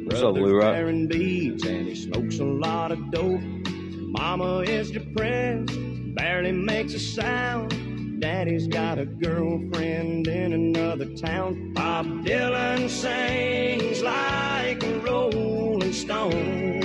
What's 0.04 0.22
up, 0.22 0.36
Rock? 0.36 0.72
wearing 0.72 1.08
beads 1.08 1.64
and 1.64 1.86
he 1.86 1.94
smokes 1.94 2.38
a 2.38 2.44
lot 2.44 2.92
of 2.92 3.10
dope. 3.10 3.40
Mama 3.70 4.58
is 4.60 4.90
depressed, 4.90 5.72
barely 6.14 6.52
makes 6.52 6.92
a 6.94 6.98
sound. 6.98 8.20
Daddy's 8.20 8.66
got 8.66 8.98
a 8.98 9.06
girlfriend 9.06 10.28
in 10.28 10.52
another 10.52 11.06
town. 11.16 11.72
Bob 11.72 12.06
Dylan 12.24 12.90
sings 12.90 14.02
like 14.02 14.82
a 14.82 14.98
rolling 15.00 15.92
stone. 15.92 16.82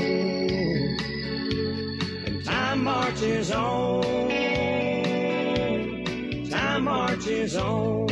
And 2.25 2.45
time 2.45 2.83
marches 2.83 3.51
on. 3.51 4.03
Time 6.49 6.83
marches 6.85 7.57
on. 7.57 8.04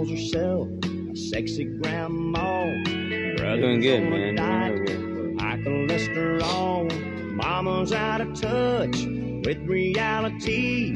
Calls 0.00 0.10
herself 0.10 0.68
a 1.12 1.16
sexy 1.16 1.64
grandma. 1.64 2.64
Brother's 3.36 3.60
Doing 3.60 3.80
good, 3.80 4.02
man. 4.04 4.34
Doing 4.36 4.84
good. 4.86 5.40
high 5.40 5.58
cholesterol. 5.58 7.34
Mama's 7.34 7.92
out 7.92 8.22
of 8.22 8.32
touch 8.40 8.96
with 9.44 9.58
reality. 9.66 10.94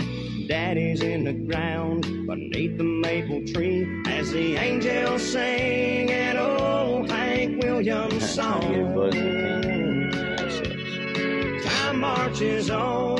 Daddy's 0.48 1.02
in 1.02 1.24
the 1.24 1.32
ground 1.34 2.02
beneath 2.26 2.78
the 2.78 2.84
maple 2.84 3.44
tree 3.52 3.86
as 4.06 4.30
the 4.32 4.56
angels 4.56 5.22
sing 5.22 6.10
an 6.10 6.38
old 6.38 7.10
Hank 7.10 7.62
Williams 7.62 8.34
Trying 8.34 8.60
to 8.62 8.68
get 8.68 8.94
buzzed 8.94 9.16
song. 9.16 9.60
again. 9.60 10.10
That 10.12 10.50
sucks. 10.50 11.64
Time 11.66 12.00
marches 12.00 12.70
on. 12.70 13.16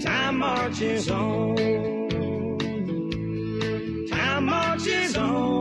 Time 0.00 0.38
marches 0.38 1.10
on. 1.10 1.89
Time 4.82 5.12
marches 5.12 5.59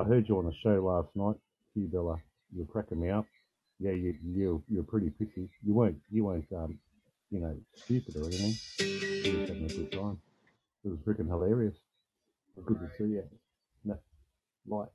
I 0.00 0.04
heard 0.04 0.26
you 0.28 0.38
on 0.38 0.46
the 0.46 0.54
show 0.62 0.82
last 0.82 1.14
night, 1.14 1.36
Q 1.74 1.86
Bella. 1.92 2.16
You 2.54 2.60
were 2.60 2.72
cracking 2.72 3.00
me 3.00 3.10
up. 3.10 3.26
Yeah, 3.78 3.92
you 3.92 4.14
you 4.24 4.62
you're 4.68 4.82
pretty 4.82 5.10
pissy. 5.10 5.48
You 5.62 5.74
weren't 5.74 5.98
you 6.10 6.24
weren't 6.24 6.46
um, 6.56 6.78
you 7.30 7.40
know 7.40 7.54
stupid 7.74 8.16
or 8.16 8.24
anything. 8.24 8.54
You 8.78 9.40
were 9.40 9.46
having 9.46 9.64
a 9.64 9.68
good 9.68 9.92
time. 9.92 10.18
It 10.84 10.88
was 10.88 10.98
freaking 11.00 11.28
hilarious. 11.28 11.74
Was 12.56 12.64
good 12.64 12.80
right. 12.80 12.90
to 12.90 12.96
see 12.96 13.10
you. 13.10 13.24
No, 13.84 13.98
like 14.66 14.88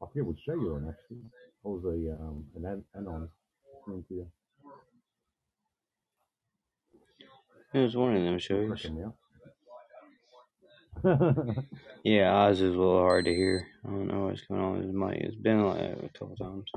I 0.00 0.06
forget 0.06 0.24
what 0.24 0.36
show 0.46 0.54
you 0.54 0.70
were 0.70 0.76
on 0.76 0.88
actually. 0.88 1.18
I 1.64 1.68
was 1.68 1.84
a 1.84 2.12
um 2.22 2.44
an 2.54 2.64
an 2.64 2.84
anon 2.96 3.28
thing 3.86 4.04
for 4.06 4.14
you. 4.14 4.26
It 7.74 7.80
was 7.80 7.96
one 7.96 8.14
of 8.16 8.22
them 8.22 8.38
shows. 8.38 8.68
Cracking 8.68 8.96
me 8.96 9.02
up. 9.02 9.16
Yeah, 12.04 12.32
Oz 12.34 12.60
is 12.60 12.74
a 12.74 12.78
little 12.78 12.98
hard 13.00 13.24
to 13.26 13.34
hear. 13.34 13.66
I 13.84 13.88
don't 13.90 14.06
know 14.06 14.26
what's 14.26 14.42
going 14.42 14.60
on 14.60 14.72
with 14.76 14.84
his 14.86 14.94
mic. 14.94 15.18
It's 15.20 15.36
been 15.36 15.64
like 15.64 15.78
that 15.78 16.04
a 16.04 16.08
couple 16.18 16.36
times. 16.36 16.70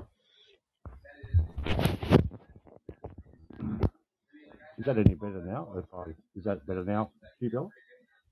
Is 4.77 4.85
that 4.85 4.97
any 4.97 5.13
better 5.13 5.43
now? 5.45 5.67
If 5.77 5.85
I, 5.93 6.11
is 6.35 6.43
that 6.45 6.65
better 6.65 6.83
now, 6.83 7.11
Hugh 7.39 7.51
Bella? 7.51 7.69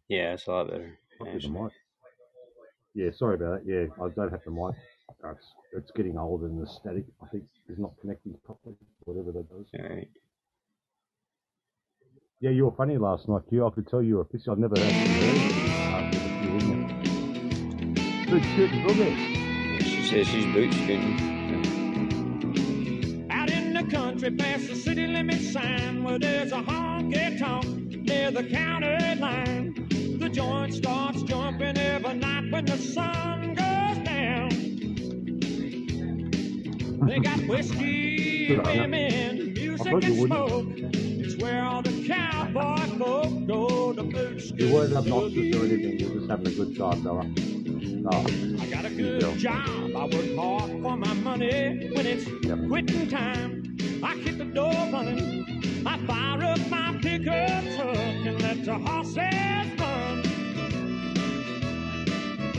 Yeah, 0.07 0.33
it's 0.33 0.47
a 0.47 0.51
lot 0.51 0.69
better. 0.71 0.97
The 1.19 1.49
mic. 1.49 1.71
Yeah, 2.95 3.11
sorry 3.15 3.35
about 3.35 3.63
that. 3.65 3.71
Yeah, 3.71 4.03
I 4.03 4.09
don't 4.09 4.31
have 4.31 4.43
the 4.43 4.51
mic. 4.51 4.75
Uh, 5.23 5.31
It's, 5.31 5.53
it's 5.73 5.91
getting 5.91 6.17
older 6.17 6.47
and 6.47 6.61
the 6.61 6.67
static, 6.67 7.05
I 7.21 7.27
think, 7.27 7.43
is 7.69 7.77
not 7.77 7.93
connecting 8.01 8.33
properly, 8.43 8.75
whatever 9.05 9.31
that 9.31 9.49
does. 9.49 9.67
Alright. 9.79 10.09
Yeah, 12.41 12.51
you 12.51 12.65
were 12.65 12.71
funny 12.75 12.97
last 12.97 13.27
night, 13.29 13.43
Hugh. 13.49 13.67
I 13.67 13.69
could 13.69 13.87
tell 13.87 14.01
you 14.01 14.17
were 14.17 14.25
pissed. 14.25 14.47
I've 14.49 14.57
never 14.57 14.79
heard 14.79 14.93
you. 15.65 15.68
Good 18.29 18.71
boogie. 18.83 19.81
She 19.81 20.03
says 20.03 20.27
she's 20.27 20.45
boot 20.53 20.73
scooting. 20.73 21.37
Out 23.31 23.49
in 23.49 23.73
the 23.73 23.83
country 23.83 24.31
past 24.31 24.67
the 24.67 24.75
city 24.75 25.07
limit 25.07 25.41
sign 25.41 26.03
where 26.03 26.19
there's 26.19 26.51
a 26.51 26.61
honky 26.61 27.39
tonk 27.39 27.65
near 28.07 28.31
the 28.31 28.43
county 28.43 29.15
line. 29.15 29.73
The 30.19 30.29
joint 30.29 30.73
starts 30.75 31.23
jumping 31.23 31.77
every 31.77 32.15
night 32.15 32.51
when 32.51 32.65
the 32.65 32.77
sun 32.77 33.55
goes 33.55 33.97
down. 34.05 34.49
They 37.07 37.19
got 37.19 37.39
whiskey, 37.47 38.57
women, 38.57 39.53
music, 39.53 39.93
and 39.93 40.17
smoke. 40.27 40.67
Where 41.39 41.63
all 41.65 41.81
the 41.83 42.07
cowboy 42.07 42.77
folk 42.99 43.47
go 43.47 43.93
to 43.93 44.03
boot 44.03 44.43
You 44.59 44.73
weren't 44.73 44.93
obnoxious 44.95 45.55
or 45.55 45.65
anything. 45.65 45.99
You 45.99 46.09
just 46.15 46.29
having 46.29 46.47
a 46.47 46.51
good 46.51 46.77
time, 46.77 47.03
though. 47.03 47.21
Oh, 48.11 48.25
I 48.61 48.67
got 48.67 48.85
a 48.85 48.89
Yeah. 48.89 49.19
good 49.19 49.39
job. 49.39 49.67
I 49.95 50.05
work 50.05 50.35
hard 50.37 50.71
for 50.81 50.97
my 50.97 51.13
money. 51.15 51.89
When 51.95 52.05
it's 52.07 52.27
Yeah. 52.43 52.57
quitting 52.67 53.07
time, 53.09 53.77
I 54.03 54.15
keep 54.23 54.37
the 54.39 54.45
door 54.45 54.73
running. 54.93 55.45
I 55.85 55.97
fire 56.07 56.43
up 56.43 56.59
my 56.69 56.97
pickup 57.01 57.63
truck 57.75 57.97
and 58.29 58.41
let 58.41 58.65
the 58.65 58.75
horses 58.75 59.79
run. 59.79 60.23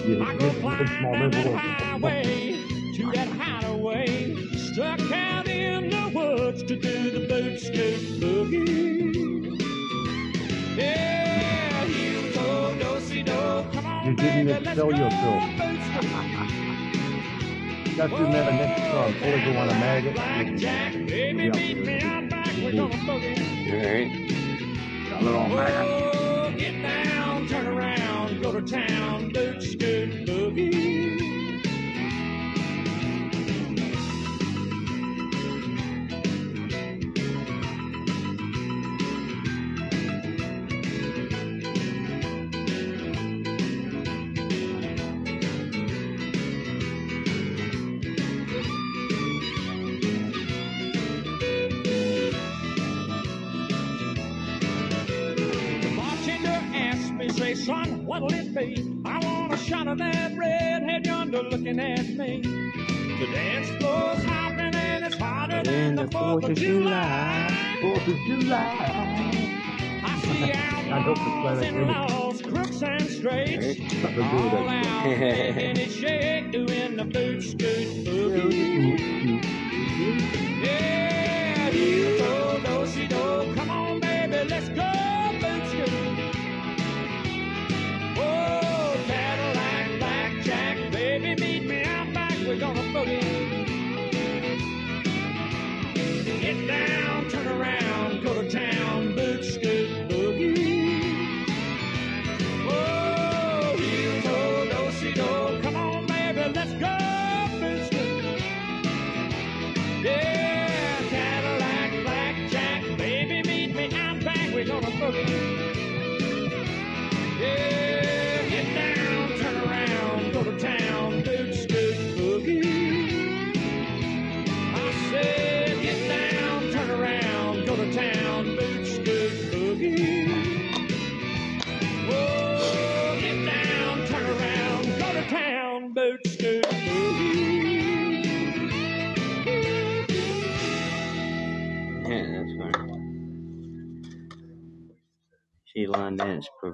yeah, 0.07 0.24
I 0.24 0.37
go 0.37 0.51
climb 0.61 0.87
that 1.12 1.35
highway 1.57 2.57
to 2.97 3.12
that 3.12 3.28
hideaway. 3.28 4.37
Stuck 4.74 5.00
out 5.12 5.48
in 5.48 5.90
the 5.90 6.12
woods 6.14 6.62
to 6.64 6.76
do 6.76 7.10
the 7.10 7.26
boot 7.28 7.60
scoot 7.60 8.20
boogie. 8.20 9.60
Yeah, 10.76 11.84
you 11.84 12.32
go, 12.34 12.76
do 12.78 13.00
si 13.00 13.22
do. 13.22 13.32
Come 13.72 13.86
on, 13.86 14.06
You 14.06 14.16
didn't 14.16 14.46
baby, 14.46 14.52
let's 14.64 14.66
excel 14.68 14.90
go 14.90 14.96
yourself. 14.96 15.44
boot 15.58 15.80
scoot. 15.82 16.12
Just 17.96 18.12
remember 18.14 18.52
next 18.52 18.80
time, 18.82 19.14
call 19.14 19.28
everyone 19.28 19.68
a 19.70 19.74
maggot. 19.74 20.14
Blackjack, 20.14 20.92
baby, 21.06 21.44
Yeah. 21.44 21.50
meet 21.50 21.86
me 21.86 22.00
out 22.02 22.30
back. 22.30 22.48
We're 22.62 22.72
gonna 22.72 22.94
boogie. 22.94 23.72
Alright. 23.72 24.32
A 25.12 25.24
little 25.24 25.48
maggot. 25.48 26.14
Oh, 26.14 26.54
get 26.56 26.82
down, 26.82 27.48
turn 27.48 27.66
around, 27.66 28.42
go 28.42 28.52
to 28.52 28.62
town, 28.62 29.30
boot 29.32 29.62
scoot 29.62 30.26
son, 57.61 58.06
what'll 58.06 58.32
it 58.32 58.54
be? 58.54 59.02
I 59.04 59.18
want 59.18 59.52
a 59.52 59.56
shot 59.56 59.86
of 59.86 59.98
that 59.98 60.36
redhead 60.36 61.06
yonder 61.06 61.42
looking 61.42 61.78
at 61.78 62.06
me. 62.08 62.40
The 62.40 63.26
dance 63.32 63.68
floor's 63.82 64.24
hopping 64.24 64.74
and 64.74 65.04
it's 65.04 65.16
hotter 65.16 65.62
than 65.62 65.96
the 65.96 66.06
4th 66.06 66.48
of 66.50 66.56
July. 66.56 67.78
Fourth 67.82 68.08
of 68.08 68.16
July. 68.26 68.76
I 70.04 70.20
see 70.22 70.52
I 70.90 71.00
hope 71.00 71.18
to 71.18 71.22
play 71.22 71.32
outlaws 71.32 71.62
and 71.62 71.86
laws, 71.86 72.42
crooks 72.42 72.82
and 72.82 73.02
straights. 73.02 73.78
Nothing 73.78 74.14
to 74.14 74.22
do 74.22 74.56
All 74.56 74.68
out 74.68 75.06
making 75.06 75.76
it 75.76 75.90
shake, 75.90 76.50
doing 76.52 76.96
the 76.96 77.04
boot 77.04 77.42
scoot 77.42 78.04
boogie. 78.06 79.44
Yeah, 80.64 81.70
you 81.70 82.18
go, 82.18 82.61
do 82.64 82.86
si 82.86 83.06
do. 83.06 83.54
Come 83.54 83.70
on, 83.70 84.00
baby, 84.00 84.48
let's 84.48 84.68
go, 84.70 84.99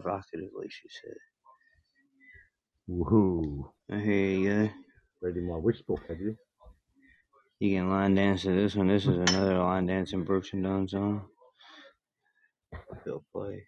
provocatively, 0.07 0.69
she 0.69 0.89
said. 1.03 1.17
Woohoo. 2.89 3.73
Oh, 3.91 3.99
here 3.99 4.39
you. 4.39 4.71
Reading 5.21 5.49
my 5.49 5.57
wish 5.57 5.83
book, 5.83 6.01
have 6.09 6.21
you? 6.21 6.37
You 7.59 7.77
can 7.77 7.91
line 7.91 8.15
dance 8.15 8.43
to 8.43 8.55
this 8.55 8.77
one. 8.77 8.87
This 8.87 9.07
is 9.07 9.17
another 9.17 9.59
line 9.59 9.87
dancing 9.87 10.23
Brooks 10.23 10.53
and 10.53 10.63
Dunn 10.63 10.87
song. 10.89 11.27
They'll 13.05 13.25
play. 13.33 13.65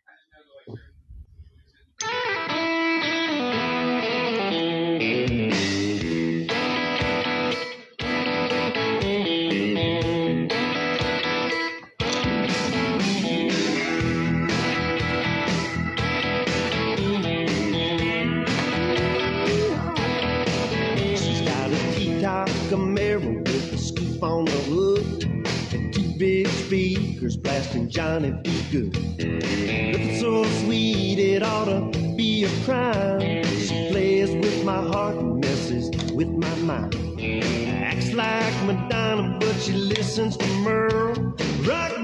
Blasting 27.68 27.90
Johnny 27.90 28.30
B. 28.42 28.62
Goode. 28.72 28.96
Looking 28.96 30.18
so 30.18 30.42
sweet 30.64 31.18
it 31.18 31.42
ought 31.42 31.66
to 31.66 32.14
be 32.16 32.44
a 32.44 32.64
crime. 32.64 33.44
She 33.44 33.88
plays 33.90 34.30
with 34.30 34.64
my 34.64 34.80
heart 34.80 35.16
and 35.16 35.38
messes 35.38 35.90
with 36.12 36.28
my 36.28 36.54
mind. 36.56 36.94
Acts 37.20 38.14
like 38.14 38.54
Madonna, 38.64 39.36
but 39.38 39.54
she 39.60 39.72
listens 39.72 40.38
to 40.38 40.46
Merle. 40.64 41.34
Rock 41.66 41.97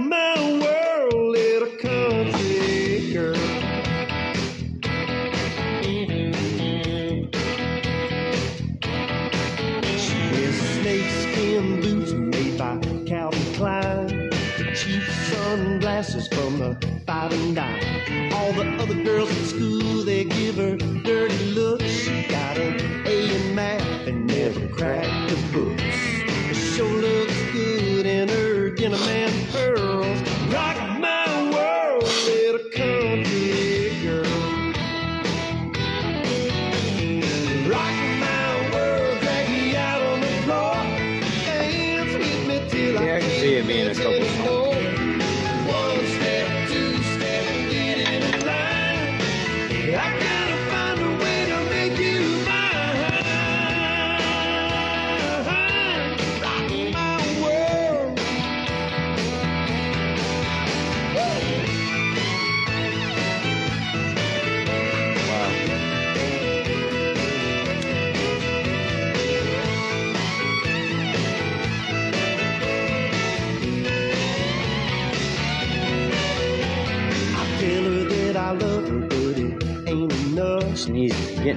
five 17.07 17.33
and 17.33 17.55
dime. 17.55 18.33
All 18.33 18.53
the 18.53 18.67
other 18.83 18.95
girls 19.03 19.31
at 19.31 19.47
school, 19.47 20.03
they 20.05 20.25
give 20.25 20.57
her 20.57 20.77
dirty 20.77 21.45
looks. 21.53 21.85
She 21.85 22.23
got 22.29 22.57
an 22.59 23.07
A 23.07 23.35
in 23.35 23.55
math 23.55 24.07
and 24.07 24.27
never 24.27 24.67
cracked 24.69 25.31
the 25.31 25.37
books. 25.53 25.83
She 26.49 26.55
sure 26.55 26.89
looks 26.89 27.53
good 27.53 28.07
in 28.07 28.29
her 28.29 28.71
gentleman 28.71 29.44
pearls. 29.44 29.44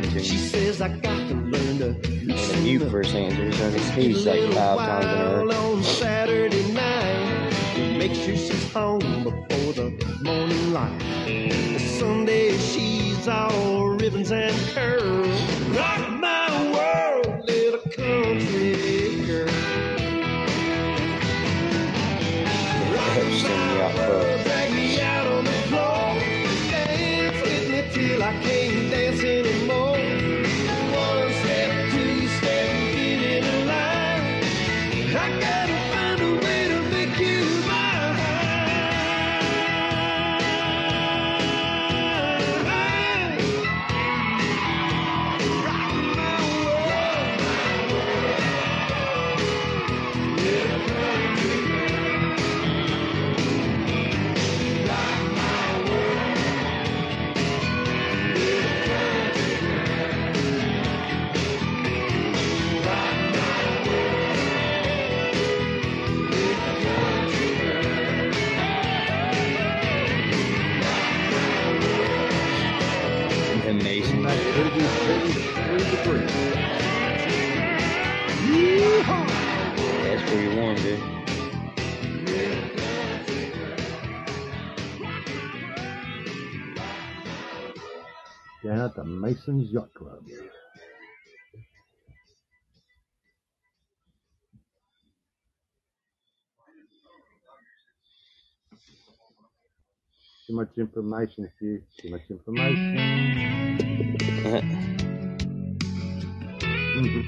Sneezing, 0.04 0.24
She 0.24 0.38
says 0.38 0.82
I 0.82 0.90
got 0.90 1.28
to 1.30 1.34
learn 1.36 1.78
to 1.80 1.88
And 1.88 2.30
the 2.30 2.60
mute 2.64 2.82
up. 2.84 2.92
first 2.92 3.14
answer, 3.16 3.52
so 3.52 3.68
I 3.68 3.72
can 3.72 3.80
Just 3.80 3.94
sneeze 3.94 4.26
a 4.28 4.48
like 4.48 4.54
five 4.56 5.04
times 5.04 5.06
in 5.06 5.12
a 5.12 5.46
while 5.46 5.74
on 5.78 5.84
Saturday 5.84 6.72
night. 6.72 7.98
Make 7.98 8.14
sure 8.14 8.36
she's 8.36 8.72
home 8.74 9.00
before 9.24 9.74
the 9.74 9.90
morning 10.24 10.74
light. 10.74 11.80
Sunday 12.00 12.58
she's 12.58 13.28
all 13.28 13.90
ribbons 13.90 14.32
and 14.32 14.56
curls. 14.74 15.42
Too 100.48 100.56
much 100.56 100.70
information, 100.78 101.52
Hugh. 101.60 101.84
Too 102.02 102.10
much 102.10 102.22
information. 102.30 102.98
Mhm. 106.84 107.26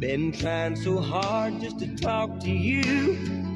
Been 0.00 0.32
trying 0.32 0.76
so 0.76 1.00
hard 1.00 1.60
just 1.60 1.80
to 1.80 1.96
talk 1.96 2.40
to 2.40 2.50
you. 2.50 3.14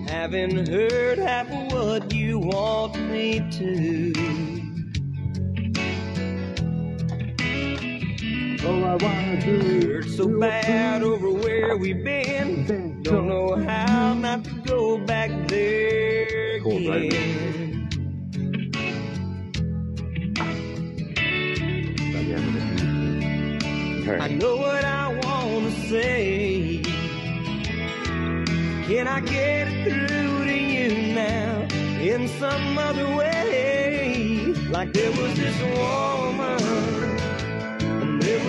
Haven't 0.09 0.69
heard 0.69 1.19
half 1.19 1.49
of 1.51 1.73
what 1.73 2.13
you 2.13 2.41
want 2.41 2.99
me 3.11 3.41
to. 3.53 4.68
All 8.67 8.85
I 8.85 8.97
wanna 8.97 9.41
do 9.41 9.89
Hurt 9.95 10.05
so 10.07 10.29
bad 10.41 11.03
over 11.03 11.31
where 11.31 11.77
we've 11.77 12.05
been. 12.05 13.03
Don't 13.03 13.29
know 13.29 13.57
how 13.57 14.15
not 14.15 14.45
to 14.45 14.51
go 14.67 14.99
back 14.99 15.31
there 15.49 16.61
Cool, 16.61 16.93
again. 16.93 17.89
I 24.07 24.19
Right. 24.19 24.31
know 24.39 24.57
what 24.57 24.85
I 24.85 25.09
wanna 25.25 25.71
say. 25.91 26.83
Can 28.89 29.09
I 29.09 29.21
get 29.21 29.69
it 29.69 29.85
through 29.85 30.45
to 30.47 30.55
you 30.55 31.15
now 31.15 31.67
in 32.01 32.29
some 32.29 32.79
other 32.79 33.07
way? 33.17 34.55
Like 34.71 34.93
there 34.95 35.11
was 35.13 35.35
this 35.37 35.59
woman, 35.79 36.78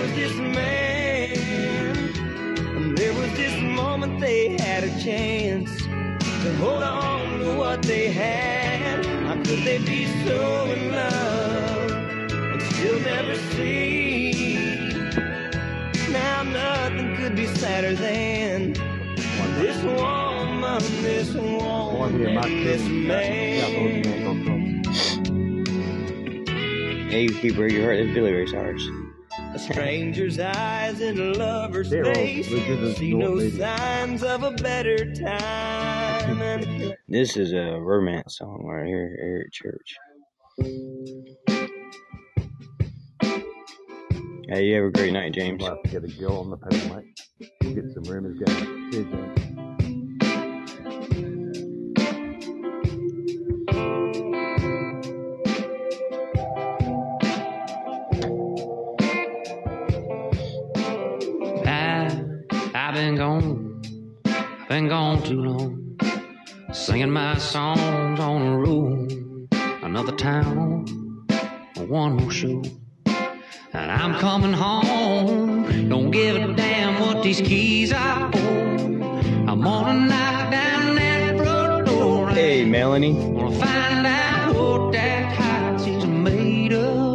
was 0.00 0.12
this 0.14 0.34
man, 0.36 1.98
and 2.76 2.98
there 2.98 3.12
was 3.14 3.30
this 3.36 3.60
moment 3.62 4.20
they 4.20 4.56
had 4.58 4.84
a 4.84 4.90
chance 5.02 5.70
to 6.42 6.54
hold 6.56 6.82
on 6.82 7.40
to 7.40 7.54
what 7.56 7.82
they 7.82 8.10
had. 8.12 9.04
How 9.06 9.34
could 9.36 9.60
they 9.64 9.78
be 9.78 10.06
so 10.26 10.66
in 10.66 10.92
love 10.92 11.92
and 12.32 12.62
still 12.62 13.00
never 13.00 13.36
see? 13.54 14.62
Now 16.10 16.42
nothing 16.44 17.16
could 17.16 17.36
be 17.36 17.46
sadder 17.46 17.94
than 17.94 18.74
this 19.58 19.82
woman, 19.84 20.80
this 21.02 21.34
One 21.90 22.14
here, 22.18 22.30
woman, 22.30 22.34
Mark 22.34 22.56
this 22.64 22.82
Kennedy. 22.82 23.06
man. 23.06 24.84
Hey, 27.10 27.22
you 27.24 27.34
keep 27.34 27.56
where 27.56 27.68
you 27.68 27.82
hurt. 27.82 27.96
This 28.04 28.14
Billy 28.14 28.32
Ray 28.32 28.46
Cyrus. 28.46 28.82
A 28.84 29.09
stranger's 29.72 30.38
eyes 30.38 31.00
in 31.00 31.18
a 31.18 31.32
lover's 31.32 31.90
They're 31.90 32.06
all 32.06 32.14
face 32.14 32.50
legitimate 32.50 32.96
see 32.96 33.14
no 33.14 33.34
North 33.34 33.56
signs 33.56 34.22
of 34.22 34.42
a 34.42 34.50
better 34.52 35.12
time. 35.14 36.94
This 37.08 37.36
is 37.36 37.52
a 37.52 37.76
romance 37.80 38.38
song 38.38 38.64
right 38.64 38.86
here, 38.86 39.16
here 39.20 39.44
at 39.44 39.52
church. 39.52 39.96
Hey, 44.48 44.66
you 44.66 44.76
have 44.76 44.84
a 44.84 44.90
great 44.90 45.12
night, 45.12 45.32
James. 45.32 45.60
We'll 45.60 45.70
have 45.70 45.82
to 45.82 45.90
get 45.90 46.04
a 46.04 46.08
girl 46.20 46.38
on 46.38 46.50
the 46.50 46.56
pedal, 46.56 46.96
mate. 46.96 47.20
Get 47.74 47.92
some 47.92 48.04
rumors 48.04 48.38
going. 48.38 48.90
Cheers, 48.92 49.06
James. 49.10 49.50
I've 62.90 62.96
been 62.96 63.14
gone, 63.14 63.82
been 64.68 64.88
gone 64.88 65.22
too 65.22 65.40
long, 65.40 65.96
singing 66.72 67.12
my 67.12 67.38
songs 67.38 68.18
on 68.18 68.44
the 68.44 68.56
road. 68.58 69.48
Another 69.84 70.10
town, 70.10 70.86
one 71.86 72.16
more 72.16 72.32
show. 72.32 72.60
And 73.72 73.92
I'm 73.92 74.18
coming 74.18 74.52
home. 74.52 75.88
Don't 75.88 76.10
give 76.10 76.34
a 76.34 76.52
damn 76.52 77.00
what 77.00 77.22
these 77.22 77.40
keys 77.40 77.92
I 77.92 78.28
hold. 78.34 79.02
I'm 79.48 79.60
gonna 79.60 80.08
knock 80.08 80.50
down 80.50 80.96
that 80.96 81.36
front 81.36 81.86
door. 81.86 82.30
Hey, 82.30 82.64
Melanie. 82.64 83.12
Wanna 83.12 83.56
find 83.56 84.04
out 84.04 84.56
what 84.56 84.92
that 84.94 85.32
house 85.32 85.86
is 85.86 86.04
made 86.06 86.72
of. 86.72 87.14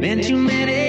Been 0.00 0.20
too 0.20 0.36
many 0.36 0.85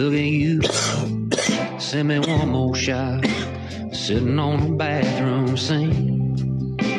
look 0.00 0.14
at 0.14 0.20
you. 0.20 0.62
Send 1.78 2.08
me 2.08 2.18
one 2.20 2.48
more 2.48 2.74
shot. 2.74 3.26
Sitting 3.92 4.38
on 4.38 4.70
the 4.70 4.76
bathroom 4.76 5.58
sink. 5.58 6.38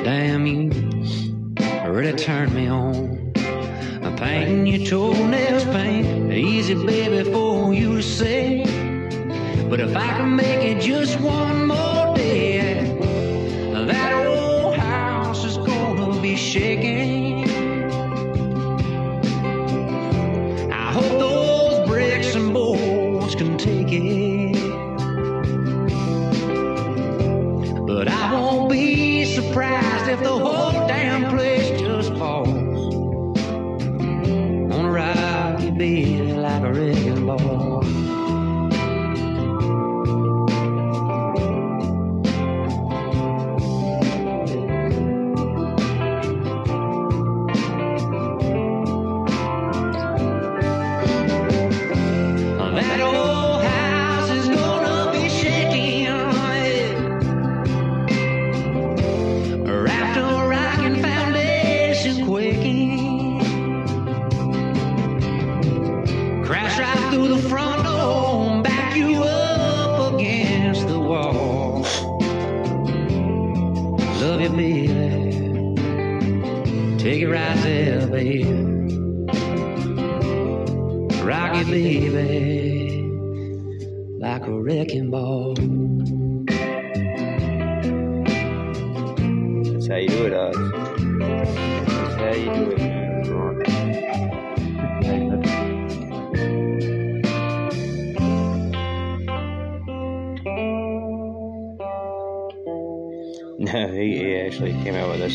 Damn 0.04 0.46
you, 0.46 0.70
really 1.90 2.14
turned 2.14 2.54
me 2.54 2.68
on. 2.68 3.34
I'm 4.04 4.16
painting 4.18 4.68
your 4.68 4.86
toenails 4.86 5.66
paint. 5.66 6.32
Easy, 6.32 6.76
baby, 6.76 7.32
for 7.32 7.74
you 7.74 7.98
to 7.98 8.04
say. 8.04 8.66
But 9.68 9.80
if 9.80 9.96
I 9.96 10.08
can 10.18 10.36
make 10.36 10.64
it 10.64 10.82
just 10.82 11.20
one 11.20 11.61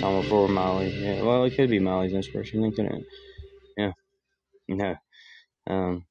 song 0.07 0.23
before 0.23 0.49
Miley. 0.49 0.91
Yeah, 1.03 1.23
well, 1.23 1.45
it 1.45 1.57
could 1.57 1.69
be 1.69 1.81
Miley's 1.81 2.13
inspiration, 2.13 2.61
then, 2.61 2.71
couldn't 2.71 2.95
it? 2.95 3.07
Yeah. 3.77 3.93
No. 4.69 4.95
Um, 5.67 6.07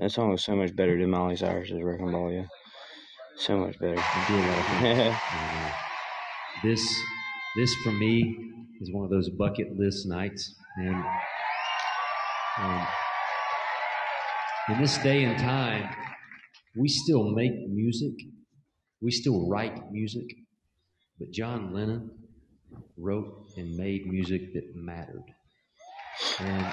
that 0.00 0.10
song 0.10 0.30
was 0.30 0.42
so 0.42 0.56
much 0.56 0.74
better 0.74 0.98
than 0.98 1.10
Miley 1.10 1.36
Cyrus's 1.36 1.82
Wrecking 1.82 2.10
Ball, 2.10 2.32
yeah. 2.32 2.46
So 3.36 3.58
much 3.58 3.78
better. 3.78 5.16
This, 6.62 6.82
this 7.56 7.74
for 7.76 7.92
me 7.92 8.36
is 8.82 8.92
one 8.92 9.04
of 9.04 9.10
those 9.10 9.30
bucket 9.30 9.78
list 9.78 10.06
nights, 10.06 10.54
and 10.76 11.02
um, 12.60 12.86
in 14.68 14.80
this 14.80 14.98
day 14.98 15.24
and 15.24 15.38
time, 15.38 15.88
we 16.76 16.88
still 16.88 17.30
make 17.30 17.52
music, 17.68 18.12
we 19.00 19.10
still 19.10 19.48
write 19.48 19.90
music, 19.90 20.26
but 21.18 21.30
John 21.30 21.72
Lennon 21.72 22.19
wrote 22.96 23.48
and 23.56 23.76
made 23.76 24.06
music 24.06 24.52
that 24.54 24.64
mattered, 24.74 25.24
and 26.40 26.66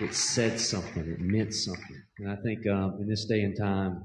it 0.00 0.14
said 0.14 0.58
something, 0.58 1.06
it 1.06 1.20
meant 1.20 1.54
something, 1.54 2.02
and 2.18 2.30
I 2.30 2.36
think 2.42 2.66
um, 2.66 2.98
in 3.00 3.08
this 3.08 3.24
day 3.26 3.42
and 3.42 3.56
time, 3.56 4.04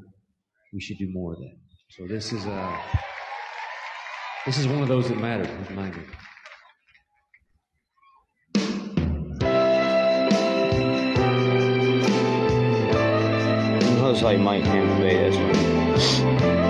we 0.73 0.81
should 0.81 0.97
do 0.97 1.09
more 1.11 1.33
of 1.33 1.39
that. 1.39 1.55
So 1.89 2.05
this 2.05 2.33
is 2.33 2.45
a 2.45 2.79
this 4.45 4.57
is 4.57 4.67
one 4.67 4.81
of 4.81 4.87
those 4.87 5.07
that 5.09 5.17
matter. 5.17 5.49
Remind 5.69 5.95
me. 5.95 6.03
It 13.79 14.01
looks 14.01 14.21
like 14.21 14.39
Mike 14.39 14.63
Hammer 14.63 14.99
made 14.99 15.33
this 15.33 16.19
one. 16.21 16.66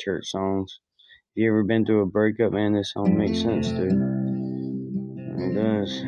Church 0.00 0.30
songs. 0.30 0.80
If 1.36 1.42
you 1.42 1.50
ever 1.50 1.62
been 1.62 1.84
through 1.84 2.02
a 2.02 2.06
breakup, 2.06 2.52
man, 2.52 2.72
this 2.72 2.92
song 2.92 3.16
makes 3.18 3.42
sense 3.42 3.68
to. 3.68 3.86
It 5.36 5.54
does. 5.54 6.02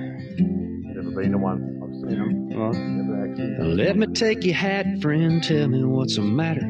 Never 0.95 1.11
been 1.11 1.33
the 1.33 1.39
one. 1.39 1.81
I've 1.83 2.11
seen 2.11 2.19
them. 2.19 3.59
Well, 3.59 3.75
Let 3.75 3.97
me 3.97 4.07
take 4.09 4.45
your 4.45 4.55
hat, 4.55 4.87
friend. 5.01 5.43
Tell 5.43 5.69
me 5.69 5.85
what's 5.85 6.17
the 6.17 6.23
matter. 6.23 6.69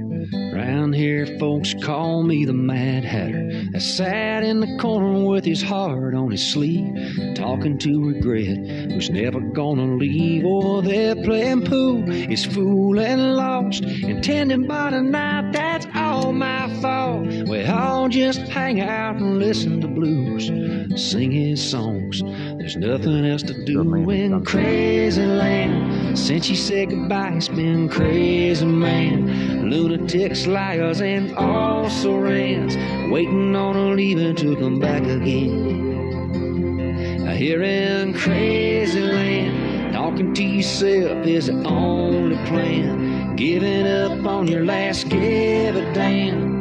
Round 0.55 0.95
here, 0.95 1.27
folks 1.39 1.75
call 1.83 2.23
me 2.23 2.45
the 2.45 2.53
Mad 2.53 3.05
Hatter. 3.05 3.51
That 3.73 3.83
sat 3.83 4.45
in 4.45 4.61
the 4.61 4.79
corner 4.79 5.25
with 5.25 5.45
his 5.45 5.63
heart 5.63 6.15
on 6.15 6.31
his 6.31 6.47
sleeve, 6.53 6.95
talking 7.35 7.79
to 7.79 8.05
regret, 8.05 8.91
who's 8.93 9.11
never 9.11 9.41
gonna 9.41 9.97
leave. 9.97 10.45
Or 10.45 10.83
they're 10.83 11.17
playing 11.17 11.65
pool, 11.65 12.09
is 12.11 12.45
fooling 12.45 13.19
lost, 13.19 13.83
intending 13.85 14.67
by 14.67 14.91
the 14.91 15.03
night. 15.03 15.52
Just 18.13 18.41
hang 18.43 18.79
out 18.83 19.17
and 19.17 19.39
listen 19.39 19.81
to 19.81 19.89
blues, 19.89 20.47
sing 21.03 21.33
his 21.33 21.71
songs. 21.71 22.21
There's 22.59 22.77
nothing 22.77 23.25
else 23.25 23.43
to 23.45 23.65
do 23.65 23.81
in 24.11 24.45
crazy 24.45 25.25
land. 25.25 26.19
Since 26.19 26.51
you 26.51 26.57
said 26.57 26.91
goodbye, 26.91 27.33
it's 27.37 27.49
been 27.49 27.89
crazy, 27.89 28.67
man. 28.67 29.71
Lunatics, 29.71 30.47
liars, 30.47 31.01
and 31.01 31.35
also 31.37 32.19
rans, 32.19 32.77
waiting 33.11 33.57
on 33.57 33.77
a 33.77 33.95
leaving 33.95 34.37
to 34.37 34.57
come 34.57 34.79
back 34.79 35.05
again. 35.05 35.91
Here 37.35 37.63
in 37.63 38.13
crazy 38.13 39.01
land, 39.01 39.95
talking 39.95 40.35
to 40.35 40.45
yourself 40.45 41.27
is 41.27 41.47
the 41.47 41.55
only 41.67 42.37
plan. 42.45 43.37
Giving 43.37 43.87
up 43.87 44.27
on 44.27 44.47
your 44.47 44.67
last 44.67 45.09
give 45.09 45.77
a 45.77 45.95
damn. 45.95 46.52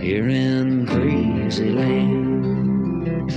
Here 0.00 0.28
in 0.28 0.86
crazy 0.86 1.68
land. 1.68 3.30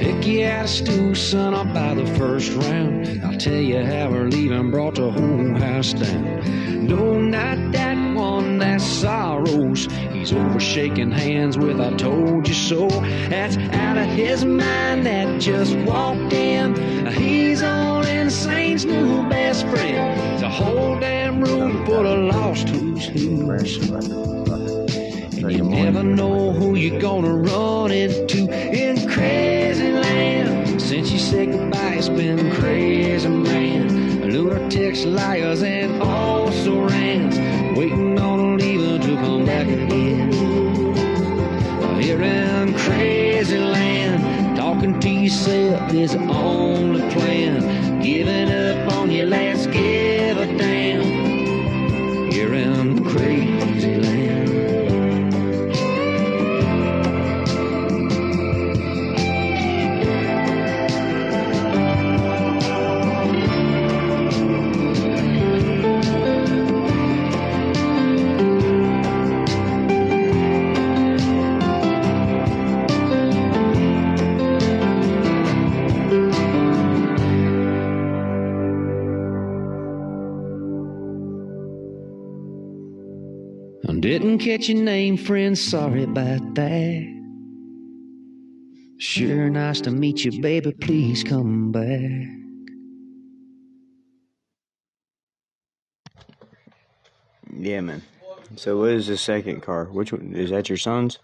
Pick 0.00 0.26
you 0.26 0.46
out 0.46 0.64
a 0.64 0.68
stew, 0.68 1.14
son, 1.14 1.52
I'll 1.52 1.66
buy 1.66 1.92
the 1.92 2.06
first 2.16 2.50
round. 2.54 3.22
I'll 3.22 3.36
tell 3.36 3.60
you 3.60 3.84
how 3.84 4.08
we're 4.10 4.28
leaving, 4.28 4.70
brought 4.70 4.94
the 4.94 5.10
whole 5.10 5.54
house 5.56 5.92
down. 5.92 6.86
No, 6.86 7.20
not 7.20 7.72
that 7.72 8.14
one, 8.16 8.56
that's 8.58 8.82
sorrows. 8.82 9.88
He's 10.10 10.32
over 10.32 10.58
shaking 10.58 11.10
hands 11.10 11.58
with 11.58 11.78
I 11.82 11.94
told 11.96 12.48
you 12.48 12.54
so. 12.54 12.88
That's 13.28 13.58
out 13.58 13.98
of 13.98 14.06
his 14.06 14.46
mind 14.46 15.04
that 15.04 15.38
just 15.38 15.76
walked 15.80 16.32
in. 16.32 16.74
He's 17.12 17.62
on 17.62 18.06
Insane's 18.06 18.86
new 18.86 19.28
best 19.28 19.66
friend. 19.66 20.18
It's 20.32 20.42
a 20.42 20.48
whole 20.48 20.98
damn 20.98 21.42
room 21.42 21.84
full 21.84 22.06
of 22.06 22.34
lost 22.34 22.70
who's 22.70 23.04
who's. 23.04 24.37
And 25.40 25.52
you 25.52 25.62
never 25.62 26.02
know 26.02 26.52
who 26.52 26.74
you're 26.74 27.00
gonna 27.00 27.32
run 27.32 27.92
into 27.92 28.50
in 28.50 29.08
crazy 29.08 29.92
land. 29.92 30.82
Since 30.82 31.12
you 31.12 31.18
said 31.20 31.52
goodbye, 31.52 31.94
it's 31.94 32.08
been 32.08 32.50
crazy, 32.54 33.28
man. 33.28 34.30
Lunatics, 34.32 35.04
liars, 35.04 35.62
and 35.62 36.02
also 36.02 36.88
rans, 36.88 37.38
waiting 37.78 38.18
on 38.18 38.58
leaving 38.58 39.00
to 39.00 39.14
come 39.16 39.44
back 39.46 39.68
again. 39.68 40.32
Here 42.00 42.20
in 42.20 42.74
crazy 42.74 43.58
land, 43.58 44.56
talking 44.56 44.98
to 44.98 45.08
yourself 45.08 45.94
is 45.94 46.14
the 46.14 46.20
only 46.32 47.08
plan. 47.12 48.00
Giving 48.00 48.50
up 48.50 48.92
on 48.94 49.10
your 49.12 49.26
last 49.26 49.70
give 49.70 50.07
didn't 84.38 84.58
catch 84.58 84.68
your 84.68 84.82
name, 84.82 85.16
friend. 85.16 85.58
Sorry 85.58 86.04
about 86.04 86.54
that. 86.54 87.14
Sure 88.98 89.48
nice 89.50 89.80
to 89.82 89.90
meet 89.90 90.24
you, 90.24 90.40
baby. 90.40 90.72
Please 90.72 91.24
come 91.24 91.72
back. 91.72 92.34
yeah, 97.50 97.80
man. 97.80 98.02
So 98.56 98.78
what 98.78 98.90
is 98.90 99.08
the 99.08 99.16
second 99.16 99.62
car? 99.62 99.86
Which 99.86 100.12
one 100.12 100.34
is 100.34 100.50
that? 100.50 100.68
Your 100.68 100.78
son's? 100.78 101.18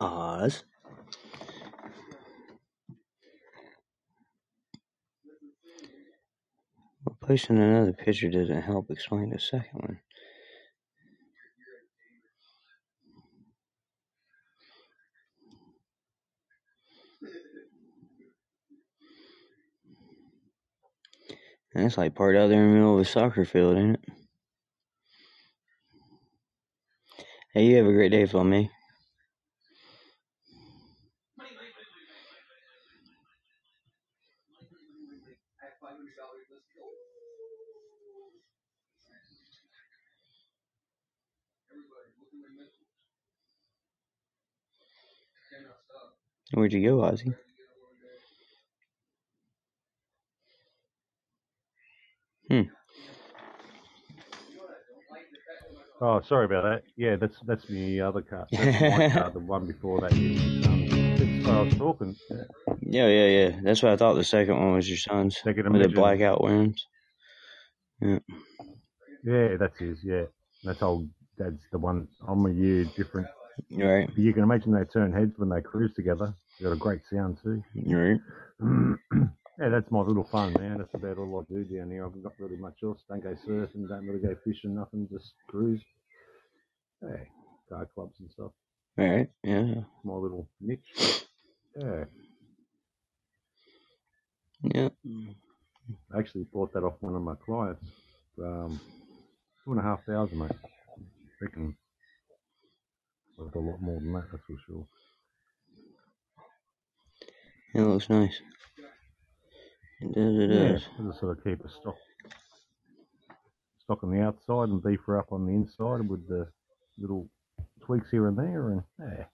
Oz. 0.00 0.64
Posting 7.22 7.58
another 7.58 7.92
picture 7.92 8.28
doesn't 8.28 8.62
help 8.62 8.90
explain 8.90 9.30
the 9.30 9.38
second 9.38 9.80
one. 9.80 10.00
And 21.74 21.86
it's 21.86 21.96
like 21.96 22.14
part 22.14 22.36
out 22.36 22.48
there 22.48 22.62
in 22.62 22.70
the 22.70 22.74
middle 22.74 22.94
of 22.96 23.00
a 23.00 23.04
soccer 23.04 23.44
field, 23.44 23.78
ain't 23.78 23.94
it? 23.96 24.04
Hey, 27.54 27.66
you 27.66 27.76
have 27.76 27.86
a 27.86 27.92
great 27.92 28.10
day, 28.10 28.24
Flemmy. 28.24 28.68
Where'd 46.52 46.72
you 46.72 46.84
go, 46.84 46.96
Ozzy? 46.98 47.34
Hmm. 52.48 52.62
Oh, 56.00 56.20
sorry 56.28 56.46
about 56.46 56.64
that. 56.64 56.82
Yeah, 56.96 57.16
that's 57.16 57.36
that's 57.46 57.64
the 57.68 58.00
other 58.00 58.22
car. 58.22 58.46
That's 58.50 58.80
my 58.80 59.08
car, 59.12 59.30
the 59.30 59.38
one 59.38 59.66
before 59.66 60.00
that. 60.00 60.12
Um, 60.12 60.88
that's 60.88 61.48
I 61.48 61.62
was 61.62 61.74
talking. 61.74 62.16
Yeah, 62.80 63.06
yeah, 63.06 63.26
yeah. 63.26 63.60
That's 63.62 63.82
what 63.82 63.92
I 63.92 63.96
thought. 63.96 64.14
The 64.14 64.24
second 64.24 64.58
one 64.58 64.74
was 64.74 64.88
your 64.88 64.98
son's 64.98 65.38
Second 65.38 65.72
with 65.72 65.82
the 65.82 65.88
blackout 65.88 66.42
rims. 66.42 66.86
Yeah. 68.00 68.18
Yeah, 69.24 69.56
that's 69.56 69.78
his. 69.78 70.02
Yeah, 70.02 70.24
that's 70.64 70.82
old. 70.82 71.08
Dad's 71.38 71.62
the 71.70 71.78
one. 71.78 72.08
I'm 72.26 72.44
a 72.46 72.50
year 72.50 72.84
different. 72.96 73.28
Right. 73.70 74.06
But 74.06 74.18
you 74.18 74.32
can 74.32 74.42
imagine 74.42 74.72
they 74.72 74.84
turn 74.84 75.12
heads 75.12 75.32
when 75.36 75.48
they 75.48 75.60
cruise 75.60 75.92
together. 75.94 76.34
They 76.58 76.64
got 76.64 76.72
a 76.72 76.76
great 76.76 77.00
sound 77.10 77.38
too. 77.42 77.62
Right. 77.74 78.20
yeah, 79.58 79.68
that's 79.68 79.90
my 79.90 80.00
little 80.00 80.28
fun, 80.30 80.52
man. 80.58 80.78
That's 80.78 80.94
about 80.94 81.18
all 81.18 81.40
I 81.48 81.52
do 81.52 81.64
down 81.64 81.90
here. 81.90 82.04
I've 82.06 82.22
got 82.22 82.32
really 82.38 82.56
much 82.56 82.78
else. 82.82 83.00
Don't 83.08 83.22
go 83.22 83.34
surfing. 83.46 83.88
Don't 83.88 84.06
really 84.06 84.20
go 84.20 84.36
fishing. 84.44 84.74
Nothing. 84.74 85.08
Just 85.10 85.32
cruise. 85.48 85.82
Yeah, 87.02 87.16
car 87.68 87.88
clubs 87.94 88.14
and 88.20 88.30
stuff. 88.30 88.52
Right. 88.96 89.30
Yeah. 89.42 89.74
My 90.04 90.14
little 90.14 90.48
niche. 90.60 91.26
Yeah, 91.76 92.04
Yeah. 94.62 94.88
I 96.14 96.18
actually 96.18 96.44
bought 96.52 96.72
that 96.74 96.84
off 96.84 96.94
one 97.00 97.14
of 97.14 97.22
my 97.22 97.34
clients. 97.44 97.84
Um, 98.38 98.80
two 99.64 99.72
and 99.72 99.80
a 99.80 99.82
half 99.82 100.04
thousand, 100.04 100.38
mate. 100.38 100.50
Reckon 101.40 101.76
worth 103.38 103.54
a 103.54 103.58
lot 103.58 103.80
more 103.80 104.00
than 104.00 104.12
that. 104.12 104.24
That's 104.30 104.42
for 104.46 104.56
sure. 104.66 104.86
It 107.74 107.80
looks 107.82 108.10
nice. 108.10 108.38
It 110.00 110.14
does. 110.14 110.36
It 110.36 110.50
Yeah, 110.50 110.68
does. 110.72 110.82
I 110.98 111.02
just 111.04 111.20
sort 111.20 111.38
of 111.38 111.44
keep 111.44 111.64
a 111.64 111.68
stock, 111.70 111.96
stock 113.84 114.02
on 114.04 114.10
the 114.10 114.20
outside 114.20 114.68
and 114.68 114.82
beef 114.82 115.00
her 115.06 115.18
up 115.18 115.32
on 115.32 115.46
the 115.46 115.52
inside 115.52 116.08
with 116.08 116.28
the 116.28 116.48
little 116.98 117.28
tweaks 117.84 118.10
here 118.10 118.28
and 118.28 118.36
there, 118.36 118.70
and 118.70 118.82
yeah. 118.98 119.24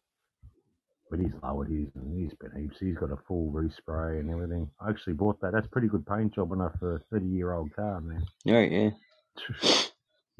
But 1.10 1.20
he's 1.20 1.32
lowered 1.42 1.70
his 1.70 1.88
and 1.94 2.12
he's 2.20 2.34
been 2.34 2.52
heaps. 2.54 2.76
He's 2.78 2.98
got 2.98 3.10
a 3.10 3.16
full 3.26 3.50
respray 3.50 4.20
and 4.20 4.30
everything. 4.30 4.70
I 4.78 4.90
actually 4.90 5.14
bought 5.14 5.40
that. 5.40 5.52
That's 5.54 5.66
pretty 5.66 5.88
good 5.88 6.06
paint 6.06 6.34
job 6.34 6.52
enough 6.52 6.72
for 6.78 6.96
a 6.96 7.00
thirty-year-old 7.10 7.74
car, 7.74 8.00
man. 8.02 8.24
Right. 8.46 8.70
Yeah. 8.70 8.90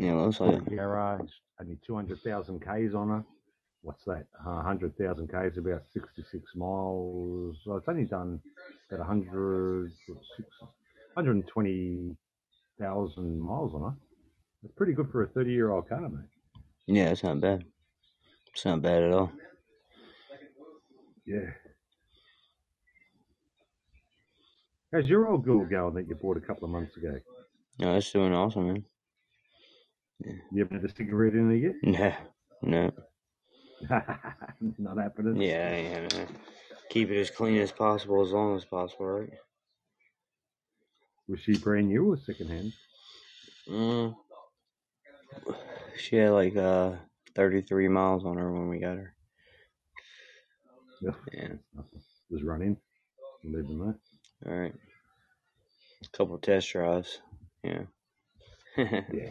Yeah. 0.00 0.12
It 0.12 0.14
looks 0.14 0.38
like. 0.38 0.54
it. 0.54 0.76
Garage, 0.76 1.28
only 1.60 1.76
two 1.84 1.96
hundred 1.96 2.20
thousand 2.20 2.60
k's 2.64 2.94
on 2.94 3.08
her. 3.08 3.24
What's 3.88 4.04
that? 4.04 4.26
Uh, 4.46 4.60
hundred 4.62 4.94
thousand 4.98 5.28
k's, 5.28 5.56
about 5.56 5.82
sixty-six 5.94 6.54
miles. 6.54 7.56
So 7.64 7.76
it's 7.76 7.88
only 7.88 8.04
done 8.04 8.38
about 8.90 8.98
100, 9.08 9.90
120,000 11.14 13.40
miles 13.40 13.74
on 13.74 13.92
it. 13.92 13.96
It's 14.66 14.74
pretty 14.76 14.92
good 14.92 15.10
for 15.10 15.22
a 15.22 15.26
30 15.28 15.50
year 15.52 15.70
old 15.70 15.88
car, 15.88 16.06
mate. 16.06 16.20
Yeah. 16.86 17.08
It's 17.08 17.22
not 17.22 17.40
bad. 17.40 17.64
It's 18.52 18.66
not 18.66 18.82
bad 18.82 19.04
at 19.04 19.12
all. 19.12 19.32
Yeah. 21.24 21.48
How's 24.92 25.08
your 25.08 25.28
old 25.28 25.46
girl 25.46 25.64
going 25.64 25.94
that 25.94 26.06
you 26.08 26.14
bought 26.14 26.36
a 26.36 26.40
couple 26.40 26.64
of 26.66 26.70
months 26.72 26.94
ago? 26.98 27.18
No, 27.78 27.96
it's 27.96 28.12
doing 28.12 28.34
awesome, 28.34 28.66
man. 28.66 28.84
You 30.52 30.62
haven't 30.62 30.82
had 30.82 30.90
a 30.90 30.94
cigarette 30.94 31.32
in 31.32 31.50
it 31.52 31.76
Nah. 31.82 32.12
No. 32.62 32.82
yet? 32.84 32.94
Not 34.78 34.98
happening. 34.98 35.40
Yeah. 35.40 35.76
Yeah. 35.76 36.08
Man. 36.12 36.28
Keep 36.90 37.10
it 37.10 37.20
as 37.20 37.30
clean 37.30 37.58
as 37.58 37.72
possible, 37.72 38.22
as 38.24 38.32
long 38.32 38.56
as 38.56 38.64
possible, 38.64 39.06
right? 39.06 39.30
Was 41.28 41.40
she 41.40 41.58
brand 41.58 41.88
new 41.88 42.12
or 42.12 42.18
second 42.18 42.48
hand? 42.48 42.72
Mm. 43.68 44.16
She 45.98 46.16
had 46.16 46.30
like 46.30 46.56
uh 46.56 46.92
33 47.34 47.88
miles 47.88 48.24
on 48.24 48.38
her 48.38 48.50
when 48.50 48.68
we 48.68 48.78
got 48.78 48.96
her. 48.96 49.14
Yeah. 51.02 51.10
Yeah. 51.32 51.82
Was 52.30 52.42
running. 52.42 52.76
Leaving 53.44 53.78
that. 53.78 53.98
All 54.50 54.56
right. 54.58 54.74
A 56.02 56.16
couple 56.16 56.38
test 56.38 56.70
drives. 56.72 57.20
Yeah. 57.62 57.82
Yeah. 59.12 59.30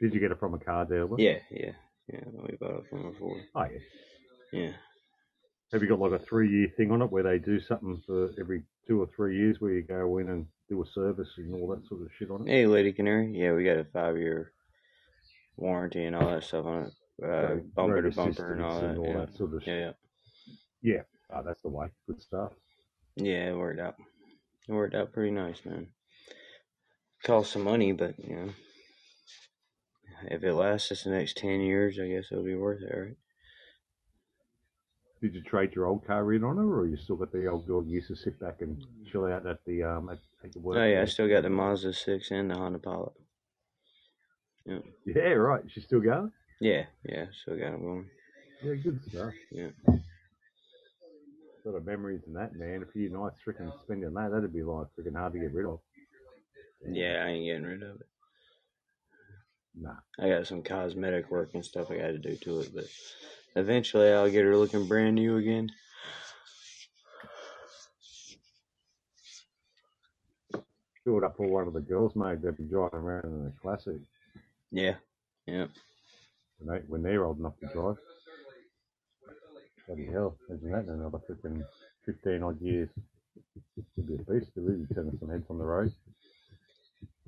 Did 0.00 0.14
you 0.14 0.20
get 0.20 0.30
it 0.30 0.38
from 0.38 0.54
a 0.54 0.58
car 0.58 0.84
dealer? 0.84 1.16
yeah. 1.18 1.38
Yeah. 1.50 1.72
Yeah. 2.12 2.20
We 2.26 2.56
bought 2.56 2.80
it 2.80 2.88
from 2.88 3.10
before. 3.10 3.36
Oh, 3.54 3.64
yeah. 3.64 3.78
Yeah. 4.52 4.72
Have 5.72 5.82
you 5.82 5.88
got 5.88 5.98
like 5.98 6.12
a 6.12 6.24
three 6.24 6.50
year 6.50 6.72
thing 6.76 6.90
on 6.90 7.02
it 7.02 7.12
where 7.12 7.22
they 7.22 7.38
do 7.38 7.60
something 7.60 8.02
for 8.06 8.30
every 8.40 8.62
two 8.86 9.02
or 9.02 9.08
three 9.14 9.36
years 9.36 9.60
where 9.60 9.72
you 9.72 9.82
go 9.82 10.18
in 10.18 10.30
and 10.30 10.46
do 10.68 10.82
a 10.82 10.86
service 10.86 11.28
and 11.36 11.54
all 11.54 11.68
that 11.68 11.86
sort 11.86 12.02
of 12.02 12.08
shit 12.18 12.30
on 12.30 12.48
it? 12.48 12.50
Hey, 12.50 12.66
Lady 12.66 12.92
Canary. 12.92 13.32
Yeah, 13.34 13.52
we 13.52 13.64
got 13.64 13.76
a 13.76 13.84
five 13.84 14.16
year 14.16 14.52
warranty 15.56 16.04
and 16.04 16.16
all 16.16 16.30
that 16.30 16.44
stuff 16.44 16.64
on 16.64 16.84
it. 16.84 16.92
Uh, 17.22 17.56
bumper 17.74 18.00
to 18.00 18.10
bumper 18.10 18.52
and 18.52 18.62
all 18.62 18.80
that. 18.80 18.90
and 18.90 18.98
all 18.98 19.06
yeah. 19.06 19.18
that 19.18 19.36
sort 19.36 19.54
of 19.54 19.62
yeah, 19.62 19.66
shit. 19.66 19.96
yeah. 20.82 20.94
Yeah. 20.94 21.02
Oh, 21.30 21.42
that's 21.44 21.60
the 21.62 21.68
way. 21.68 21.88
Good 22.06 22.22
stuff. 22.22 22.52
Yeah, 23.16 23.50
it 23.50 23.56
worked 23.56 23.80
out. 23.80 23.96
It 24.68 24.72
worked 24.72 24.94
out 24.94 25.12
pretty 25.12 25.32
nice, 25.32 25.60
man. 25.64 25.88
Cost 27.24 27.52
some 27.52 27.64
money, 27.64 27.92
but 27.92 28.14
you 28.18 28.36
know, 28.36 28.50
if 30.24 30.42
it 30.44 30.52
lasts 30.54 30.90
us 30.92 31.04
the 31.04 31.10
next 31.10 31.36
ten 31.36 31.60
years, 31.60 31.98
I 32.00 32.08
guess 32.08 32.26
it'll 32.30 32.44
be 32.44 32.54
worth 32.54 32.82
it, 32.82 32.94
right? 32.96 33.16
Did 35.20 35.34
you 35.34 35.42
trade 35.42 35.74
your 35.74 35.86
old 35.86 36.06
car 36.06 36.32
in 36.32 36.44
on 36.44 36.56
her 36.58 36.80
or 36.80 36.86
you 36.86 36.96
still 36.96 37.16
got 37.16 37.32
the 37.32 37.46
old 37.48 37.66
girl 37.66 37.84
you 37.84 37.96
used 37.96 38.06
to 38.08 38.14
sit 38.16 38.38
back 38.38 38.60
and 38.60 38.80
chill 39.10 39.24
out 39.26 39.46
at 39.46 39.64
the 39.66 39.82
um 39.82 40.08
at, 40.10 40.18
at 40.44 40.52
the 40.52 40.60
work? 40.60 40.78
Oh 40.78 40.84
yeah, 40.84 41.02
I 41.02 41.06
still 41.06 41.28
got 41.28 41.42
the 41.42 41.50
Mazda 41.50 41.92
six 41.92 42.30
and 42.30 42.50
the 42.50 42.54
Honda 42.54 42.78
Pilot. 42.78 43.12
Yeah, 44.64 44.78
Yeah, 45.06 45.22
right. 45.32 45.62
She's 45.68 45.84
still 45.84 46.00
going? 46.00 46.30
yeah, 46.60 46.84
yeah. 47.04 47.26
Still 47.42 47.56
got 47.56 47.72
them 47.72 47.82
going. 47.82 48.10
Yeah, 48.62 48.74
good 48.74 49.00
stuff. 49.08 49.32
Yeah. 49.50 49.70
Sort 51.64 51.74
of 51.76 51.86
memories 51.86 52.22
and 52.26 52.36
that, 52.36 52.54
man. 52.54 52.82
A 52.82 52.92
few 52.92 53.08
nights 53.10 53.38
freaking 53.46 53.72
spending 53.84 54.12
that, 54.14 54.30
that'd 54.30 54.52
be 54.52 54.62
like 54.62 54.86
freaking 54.98 55.16
hard 55.16 55.32
to 55.32 55.38
get 55.38 55.52
rid 55.52 55.66
of. 55.66 55.80
Yeah, 56.88 57.24
I 57.26 57.30
ain't 57.30 57.46
getting 57.46 57.64
rid 57.64 57.82
of 57.82 58.00
it. 58.00 58.06
Nah. 59.80 59.94
I 60.18 60.28
got 60.28 60.46
some 60.46 60.62
cosmetic 60.62 61.30
work 61.30 61.50
and 61.54 61.64
stuff 61.64 61.90
I 61.90 61.96
got 61.98 62.08
to 62.08 62.18
do 62.18 62.36
to 62.36 62.60
it, 62.60 62.70
but 62.74 62.84
eventually 63.54 64.12
I'll 64.12 64.30
get 64.30 64.44
her 64.44 64.56
looking 64.56 64.88
brand 64.88 65.14
new 65.14 65.36
again. 65.36 65.70
It 71.06 71.24
up 71.24 71.38
for 71.38 71.48
one 71.48 71.66
of 71.66 71.72
the 71.72 71.80
girls, 71.80 72.14
mate. 72.14 72.42
They'd 72.42 72.56
be 72.56 72.64
driving 72.64 72.98
around 72.98 73.24
in 73.24 73.46
a 73.46 73.60
classic 73.62 73.96
Yeah, 74.70 74.96
yeah. 75.46 75.68
when, 76.58 76.76
they, 76.76 76.84
when 76.86 77.02
they're 77.02 77.24
old 77.24 77.38
enough 77.38 77.58
to 77.60 77.66
drive. 77.68 77.96
Bloody 79.86 80.04
hell. 80.12 80.36
Imagine 80.50 80.70
that 80.70 80.92
another 80.92 81.18
freaking 81.18 81.64
15 82.04 82.42
odd 82.42 82.60
years. 82.60 82.90
It'd 83.96 84.06
be 84.06 84.16
a 84.16 84.32
beast 84.32 84.52
to 84.54 84.60
really 84.60 84.84
turn 84.94 85.16
some 85.18 85.30
heads 85.30 85.46
on 85.48 85.56
the 85.56 85.64
road. 85.64 85.92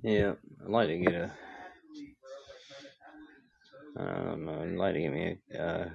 Yeah, 0.03 0.35
I'd 0.63 0.71
like 0.71 0.89
to 0.89 0.99
get 0.99 1.15
a. 1.15 1.31
Um, 3.97 4.49
I'd 4.49 4.77
like 4.77 4.95
to 4.95 5.01
get 5.01 5.13
me 5.13 5.37
a 5.55 5.63
uh, 5.63 5.89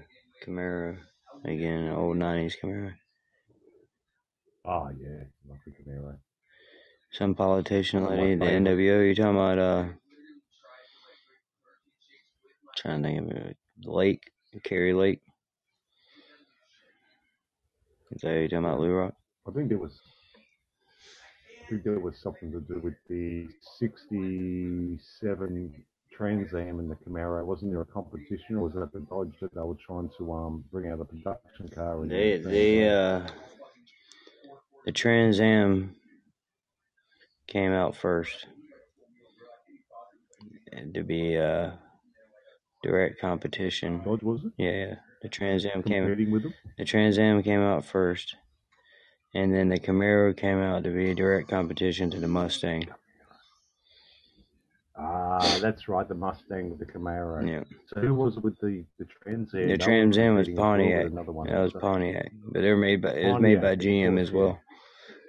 Camaro 0.46 0.98
again, 1.46 1.84
an 1.84 1.94
old 1.94 2.18
'90s 2.18 2.56
Camaro. 2.62 2.94
Oh, 4.66 4.90
yeah. 5.00 5.24
Love 5.48 5.60
the 5.66 5.72
Camaro. 5.72 6.18
Some 7.12 7.36
politician 7.36 8.06
lady, 8.10 8.36
the. 8.36 8.46
NWO. 8.46 9.08
You 9.08 9.16
talking 9.16 9.32
about? 9.36 9.60
Uh, 9.60 9.86
trying 12.76 13.04
to 13.04 13.10
think 13.10 13.32
of 13.32 13.38
it. 13.38 13.58
Lake, 13.84 14.32
Kari 14.64 14.94
Lake. 14.94 15.22
Is 18.12 18.22
that 18.22 18.34
you 18.34 18.48
talking 18.48 18.66
about, 18.66 18.80
Lou 18.80 18.92
Rock? 18.92 19.14
I 19.48 19.52
think 19.52 19.70
there 19.70 19.78
was. 19.78 20.00
I 21.64 21.70
think 21.70 21.84
there 21.84 22.00
was 22.00 22.18
something 22.22 22.52
to 22.52 22.60
do 22.60 22.80
with 22.84 22.94
the 23.10 23.48
67 23.80 25.84
Trans 26.16 26.54
Am 26.54 26.80
and 26.80 26.90
the 26.90 26.96
Camaro. 26.96 27.46
Wasn't 27.46 27.72
there 27.72 27.82
a 27.82 27.86
competition, 27.86 28.56
or 28.56 28.62
was 28.62 28.74
that 28.74 28.94
the 28.94 29.02
Dodge 29.02 29.34
that 29.42 29.54
they 29.54 29.62
were 29.62 29.76
trying 29.76 30.10
to 30.18 30.34
um 30.34 30.64
bring 30.72 30.90
out 30.92 31.02
a 31.02 31.06
production 31.06 31.68
car? 31.74 32.04
in 32.04 32.10
They, 32.10 32.38
the 32.38 32.44
Trans 32.44 32.54
they, 32.54 32.84
Am? 32.88 33.22
uh, 33.22 33.28
the 34.86 34.92
Trans 34.92 35.40
Am 35.40 35.96
came 37.48 37.72
out 37.72 37.96
first 37.96 38.48
to 40.94 41.04
be 41.04 41.38
uh 41.38 41.72
direct 42.84 43.20
competition. 43.20 44.02
Dodge 44.04 44.24
was 44.24 44.46
it? 44.46 44.54
Yeah, 44.58 44.96
the 45.22 45.30
Trans 45.30 45.66
Am 45.66 45.84
came. 45.84 46.06
With 46.32 46.44
them? 46.44 46.54
The 46.78 46.86
Trans 46.86 47.18
Am 47.18 47.44
came 47.44 47.62
out 47.62 47.84
first, 47.86 48.36
and 49.34 49.54
then 49.54 49.70
the 49.70 49.80
Camaro 49.80 50.36
came 50.36 50.60
out 50.60 50.84
to 50.86 50.92
be 50.92 51.12
a 51.12 51.16
direct 51.16 51.50
competition 51.50 52.10
to 52.12 52.20
the 52.20 52.28
Mustang. 52.28 52.88
Uh, 55.42 55.60
that's 55.60 55.88
right, 55.88 56.08
the 56.08 56.16
Mustang 56.16 56.70
with 56.70 56.80
the 56.80 56.86
Camaro. 56.86 57.48
Yeah. 57.48 57.64
So 57.88 58.00
who 58.02 58.14
was 58.14 58.38
with 58.38 58.58
the 58.60 58.86
the 59.00 59.06
Trans 59.06 59.54
Am? 59.54 59.68
The 59.68 59.78
Trans 59.78 60.18
Am 60.18 60.36
was 60.36 60.48
competing 60.48 60.58
as 60.58 60.58
well 60.58 60.78
with 60.78 60.86
Pontiac. 60.88 61.12
Another 61.12 61.32
one. 61.32 61.48
That 61.50 61.60
was 61.62 61.74
So- 61.74 61.80
Pontiac, 61.80 62.32
but 62.52 62.62
they 62.62 62.70
were 62.70 62.78
made 62.78 63.02
by 63.02 63.14
it 63.14 63.32
was 63.34 63.42
made 63.42 63.62
by 63.62 63.76
GM 63.76 64.20
as 64.20 64.32
well. 64.32 64.60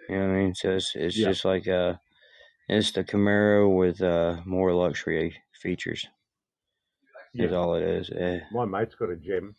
You 0.08 0.16
know 0.16 0.28
what 0.28 0.34
I 0.34 0.38
mean? 0.38 0.54
So 0.54 0.70
it's 0.76 0.94
it's 0.94 1.16
Yeah. 1.18 1.28
just 1.28 1.44
like 1.44 1.66
uh, 1.66 1.94
it's 2.68 2.92
the 2.92 3.04
Camaro 3.04 3.74
with 3.76 4.00
uh 4.00 4.36
more 4.44 4.72
luxury 4.72 5.36
features. 5.62 6.06
Is 7.34 7.50
Yeah. 7.50 7.56
all 7.56 7.74
it 7.74 7.82
is. 7.82 8.10
Eh, 8.10 8.40
My 8.52 8.64
mate's 8.64 8.94
got 8.94 9.10
a 9.10 9.16
gem. 9.16 9.56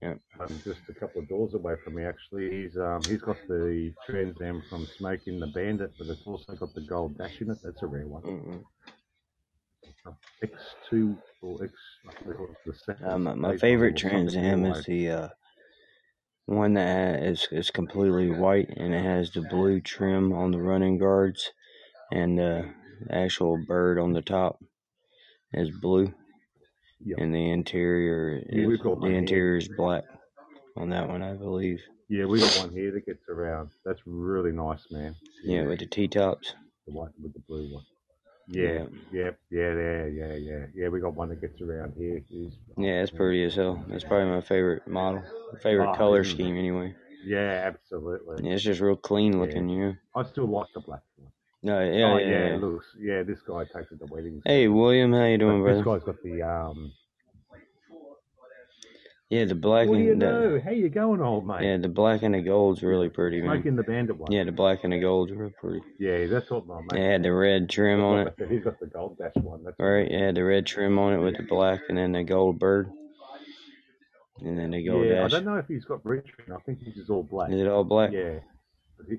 Yeah. 0.00 0.14
Um, 0.40 0.48
just 0.64 0.80
a 0.88 0.94
couple 0.94 1.22
of 1.22 1.28
doors 1.28 1.54
away 1.54 1.76
from 1.84 1.94
me, 1.94 2.04
actually. 2.04 2.50
He's 2.50 2.76
um 2.76 3.00
he's 3.04 3.20
got 3.22 3.36
the 3.48 3.92
Trans 4.06 4.40
Am 4.40 4.62
from 4.68 4.86
Smokey 4.86 5.30
and 5.32 5.42
the 5.42 5.46
Bandit, 5.48 5.92
but 5.98 6.08
it's 6.08 6.26
also 6.26 6.54
got 6.54 6.72
the 6.74 6.80
gold 6.80 7.16
dash 7.18 7.40
in 7.40 7.50
it. 7.50 7.58
That's 7.62 7.82
a 7.82 7.86
rare 7.86 8.06
one. 8.08 8.22
mm-mm. 8.22 8.64
X2 10.42 11.16
or 11.42 11.64
X. 11.64 11.72
I 12.08 12.12
think 12.24 12.36
the 12.66 12.74
second. 12.74 13.06
Uh, 13.06 13.18
my, 13.18 13.56
favorite 13.56 13.96
Trans 13.96 14.36
Am 14.36 14.64
is 14.64 14.84
the 14.84 15.10
uh, 15.10 15.28
one 16.46 16.74
that 16.74 17.22
is 17.22 17.46
is 17.52 17.70
completely 17.70 18.30
white 18.30 18.68
and 18.76 18.92
it 18.94 19.04
has 19.04 19.30
the 19.30 19.42
blue 19.42 19.80
trim 19.80 20.32
on 20.32 20.50
the 20.50 20.60
running 20.60 20.98
guards, 20.98 21.52
and 22.10 22.38
uh, 22.38 22.62
the 23.06 23.14
actual 23.14 23.58
bird 23.66 23.98
on 23.98 24.12
the 24.12 24.22
top 24.22 24.58
is 25.52 25.70
blue, 25.70 26.12
Yeah. 27.04 27.16
and 27.18 27.34
the 27.34 27.50
interior 27.50 28.42
is 28.48 28.66
we've 28.66 28.82
the 28.82 29.14
interior 29.14 29.56
is 29.56 29.68
black 29.76 30.04
on 30.76 30.90
that 30.90 31.08
one, 31.08 31.22
I 31.22 31.34
believe. 31.34 31.80
Yeah, 32.08 32.26
we 32.26 32.40
got 32.40 32.58
one 32.58 32.70
here 32.70 32.92
that 32.92 33.06
gets 33.06 33.22
around. 33.28 33.70
That's 33.84 34.00
really 34.04 34.52
nice, 34.52 34.84
man. 34.90 35.14
Yeah, 35.44 35.62
with 35.66 35.78
the 35.78 35.86
T 35.86 36.08
tops. 36.08 36.54
the 36.86 36.92
white 36.92 37.12
with 37.22 37.32
the 37.32 37.40
blue 37.48 37.72
one. 37.72 37.84
Yeah, 38.48 38.84
yeah, 39.12 39.30
yeah, 39.50 39.72
yeah, 39.74 40.06
yeah, 40.06 40.34
yeah, 40.34 40.66
yeah. 40.74 40.88
We 40.88 41.00
got 41.00 41.14
one 41.14 41.28
that 41.30 41.40
gets 41.40 41.60
around 41.60 41.94
here. 41.96 42.22
Yeah, 42.76 43.02
it's 43.02 43.10
pretty 43.10 43.44
as 43.44 43.54
hell. 43.54 43.84
That's 43.88 44.04
probably 44.04 44.30
my 44.30 44.40
favorite 44.40 44.86
model, 44.86 45.22
favorite 45.62 45.90
Ah, 45.90 45.94
color 45.96 46.24
scheme 46.24 46.56
anyway. 46.56 46.94
yeah, 47.24 47.62
absolutely. 47.66 48.46
Yeah, 48.46 48.54
it's 48.54 48.62
just 48.64 48.80
real 48.80 48.96
clean 48.96 49.38
looking, 49.38 49.68
you 49.68 49.84
know. 49.84 49.94
I 50.14 50.24
still 50.24 50.46
like 50.48 50.66
the 50.74 50.80
black 50.80 51.02
one. 51.16 51.30
No, 51.62 51.80
yeah, 51.80 52.12
oh 52.12 52.16
yeah, 52.18 52.28
yeah, 52.28 52.48
yeah. 52.48 52.56
looks. 52.56 52.86
Yeah, 52.98 53.22
this 53.22 53.40
guy 53.42 53.64
takes 53.64 53.92
it 53.92 53.98
to 54.00 54.06
weddings. 54.06 54.42
Hey, 54.44 54.66
William, 54.66 55.12
how 55.12 55.24
you 55.24 55.38
doing, 55.38 55.62
But 55.62 55.74
this 55.74 55.84
guy's 55.84 56.02
got 56.02 56.20
the 56.22 56.42
um. 56.42 56.92
Yeah, 59.32 59.46
the 59.46 59.54
black 59.54 59.88
What 59.88 59.96
do 59.96 60.02
you 60.02 60.12
and 60.12 60.20
the, 60.20 60.26
know? 60.26 60.60
How 60.62 60.72
you 60.72 60.90
going, 60.90 61.22
old 61.22 61.46
mate? 61.46 61.64
yeah, 61.64 61.78
the 61.78 61.88
black 61.88 62.22
and 62.22 62.34
the 62.34 62.42
gold's 62.42 62.82
really 62.82 63.08
pretty, 63.08 63.40
man. 63.40 63.54
Smokey 63.54 63.68
and 63.70 63.78
the 63.78 63.82
bandit 63.82 64.18
one. 64.18 64.30
Yeah, 64.30 64.44
the 64.44 64.52
black 64.52 64.80
and 64.84 64.92
the 64.92 65.00
gold's 65.00 65.32
real 65.32 65.50
pretty. 65.58 65.80
Yeah, 65.98 66.26
that's 66.26 66.50
what 66.50 66.66
my 66.66 66.82
mate. 66.82 67.00
It 67.00 67.10
had 67.12 67.22
the 67.22 67.32
red 67.32 67.70
trim 67.70 68.04
on 68.04 68.26
it, 68.26 68.34
He's 68.50 68.62
got 68.62 68.78
the 68.78 68.88
gold 68.88 69.16
dash 69.16 69.32
one. 69.36 69.64
That's 69.64 69.74
right? 69.78 70.12
Had 70.12 70.34
the 70.34 70.44
red 70.44 70.66
trim 70.66 70.98
on 70.98 71.14
it 71.14 71.16
with 71.16 71.38
the 71.38 71.44
black 71.44 71.80
and 71.88 71.96
then 71.96 72.12
the 72.12 72.24
gold 72.24 72.58
bird, 72.58 72.90
and 74.42 74.58
then 74.58 74.72
the 74.72 74.84
gold 74.86 75.06
Yeah, 75.06 75.24
I 75.24 75.28
don't 75.28 75.46
know 75.46 75.56
if 75.56 75.66
he's 75.66 75.86
got 75.86 76.04
red 76.04 76.24
trim. 76.26 76.54
I 76.54 76.60
think 76.60 76.80
he's 76.80 76.94
just 76.94 77.08
all 77.08 77.22
black. 77.22 77.50
Is 77.50 77.58
it 77.58 77.68
all 77.68 77.84
black? 77.84 78.12
Yeah. 78.12 78.40
But 78.98 79.06
he, 79.08 79.16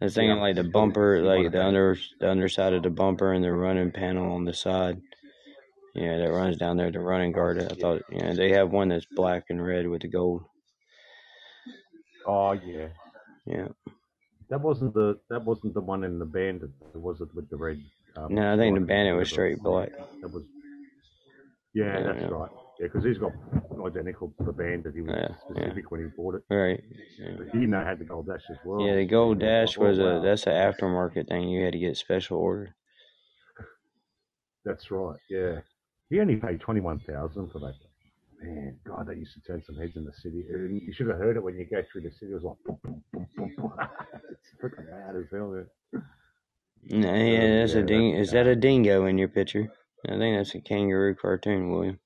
I 0.00 0.06
was 0.06 0.16
thinking 0.16 0.36
Yeah, 0.36 0.42
like 0.42 0.56
the 0.56 0.64
bumper, 0.64 1.22
like 1.22 1.52
the 1.52 1.64
under 1.64 1.96
the 2.18 2.28
underside 2.28 2.72
of 2.72 2.82
the 2.82 2.90
bumper 2.90 3.32
and 3.32 3.44
the 3.44 3.52
running 3.52 3.92
panel 3.92 4.32
on 4.32 4.46
the 4.46 4.52
side. 4.52 5.00
Yeah, 5.94 6.18
that 6.18 6.32
runs 6.32 6.56
down 6.56 6.76
there, 6.76 6.90
the 6.90 6.98
running 7.00 7.32
guard. 7.32 7.58
I 7.62 7.68
thought, 7.68 8.02
yeah, 8.10 8.32
they 8.34 8.50
have 8.50 8.70
one 8.70 8.88
that's 8.88 9.06
black 9.06 9.44
and 9.48 9.64
red 9.64 9.88
with 9.88 10.02
the 10.02 10.08
gold. 10.08 10.42
oh 12.26 12.52
yeah. 12.52 12.88
Yeah. 13.46 13.68
That 14.48 14.60
wasn't 14.60 14.94
the 14.94 15.18
that 15.30 15.44
wasn't 15.44 15.74
the 15.74 15.80
one 15.80 16.04
in 16.04 16.18
the 16.18 16.24
bandit. 16.24 16.70
Was 16.94 17.20
it 17.20 17.34
with 17.34 17.48
the 17.48 17.56
red? 17.56 17.82
Um, 18.16 18.34
No, 18.34 18.54
I 18.54 18.56
think 18.56 18.78
the 18.78 18.84
bandit 18.84 19.16
was 19.16 19.30
straight 19.30 19.58
black. 19.60 19.90
That 20.20 20.32
was. 20.32 20.44
Yeah, 21.74 21.98
Yeah, 21.98 22.02
that's 22.02 22.20
yeah. 22.22 22.28
right. 22.28 22.50
Yeah, 22.80 22.86
because 22.86 23.04
he's 23.04 23.18
got 23.18 23.32
identical 23.86 24.32
to 24.38 24.44
the 24.44 24.52
bandit. 24.52 24.94
He 24.94 25.00
was 25.02 25.14
Yeah, 25.16 25.36
specific 25.36 25.90
when 25.90 26.00
he 26.00 26.06
bought 26.16 26.34
it. 26.36 26.42
Right. 26.50 26.82
But 27.38 27.48
he 27.52 27.66
now 27.66 27.84
had 27.84 27.98
the 28.00 28.04
gold 28.04 28.26
dash 28.26 28.42
as 28.50 28.56
well. 28.64 28.80
Yeah, 28.80 28.96
the 28.96 29.06
gold 29.06 29.32
And 29.32 29.40
dash 29.42 29.78
was 29.78 29.98
oh, 30.00 30.04
wow, 30.04 30.18
a 30.18 30.22
that's 30.22 30.46
an 30.46 30.52
aftermarket 30.52 31.28
thing. 31.28 31.48
You 31.48 31.64
had 31.64 31.72
to 31.72 31.78
get 31.78 31.96
special 31.96 32.38
order. 32.38 32.74
That's 34.64 34.90
right. 34.90 35.18
Yeah, 35.28 35.60
he 36.10 36.20
only 36.20 36.36
paid 36.36 36.60
twenty 36.60 36.80
one 36.80 37.00
thousand 37.00 37.50
for 37.50 37.58
that. 37.60 37.74
Man, 38.42 38.76
God, 38.86 39.06
that 39.06 39.16
used 39.16 39.32
to 39.34 39.40
turn 39.40 39.62
some 39.64 39.76
heads 39.76 39.96
in 39.96 40.04
the 40.04 40.12
city. 40.12 40.44
You 40.48 40.92
should 40.92 41.06
have 41.08 41.16
heard 41.18 41.36
it 41.36 41.42
when 41.42 41.56
you 41.56 41.64
go 41.64 41.82
through 41.90 42.02
the 42.02 42.10
city. 42.10 42.32
It 42.32 42.34
was 42.34 42.42
like, 42.44 42.56
boom, 42.66 42.78
boom, 42.84 43.02
boom, 43.12 43.26
boom, 43.36 43.54
boom. 43.56 43.72
it's 44.30 44.50
freaking 44.62 44.90
loud 44.90 45.16
as 45.16 45.30
hell. 45.32 45.64
No, 46.90 47.14
yeah, 47.14 47.60
that's 47.60 47.72
yeah, 47.74 47.80
a 47.80 47.82
ding. 47.82 48.10
that's- 48.10 48.26
Is 48.28 48.32
that 48.32 48.46
a 48.46 48.54
dingo 48.56 49.06
in 49.06 49.16
your 49.16 49.28
picture? 49.28 49.72
I 50.06 50.18
think 50.18 50.36
that's 50.36 50.54
a 50.54 50.60
kangaroo 50.60 51.14
cartoon, 51.14 51.70
William. 51.70 51.98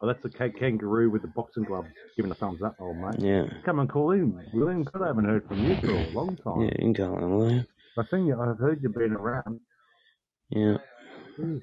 Oh, 0.00 0.06
that's 0.06 0.24
a 0.24 0.28
kangaroo 0.28 1.10
with 1.10 1.22
the 1.22 1.28
boxing 1.28 1.64
gloves 1.64 1.88
giving 2.14 2.30
a 2.30 2.34
thumbs 2.34 2.62
up, 2.62 2.76
old 2.78 2.98
mate. 2.98 3.16
Yeah. 3.18 3.46
Come 3.64 3.78
and 3.80 3.88
call 3.88 4.12
in, 4.12 4.38
William. 4.52 4.86
I 4.94 5.06
haven't 5.06 5.24
heard 5.24 5.48
from 5.48 5.64
you 5.64 5.76
for 5.80 5.90
a 5.90 6.10
long 6.10 6.36
time. 6.36 6.60
Yeah, 6.60 6.70
you 6.78 6.92
can 6.92 6.94
call 6.94 7.18
him 7.18 7.36
William. 7.36 7.66
I 7.96 8.02
think 8.04 8.26
you, 8.28 8.40
I've 8.40 8.58
heard 8.58 8.80
you've 8.82 8.94
been 8.94 9.14
around. 9.14 9.60
Yeah. 10.50 10.76
Jeez. 11.38 11.62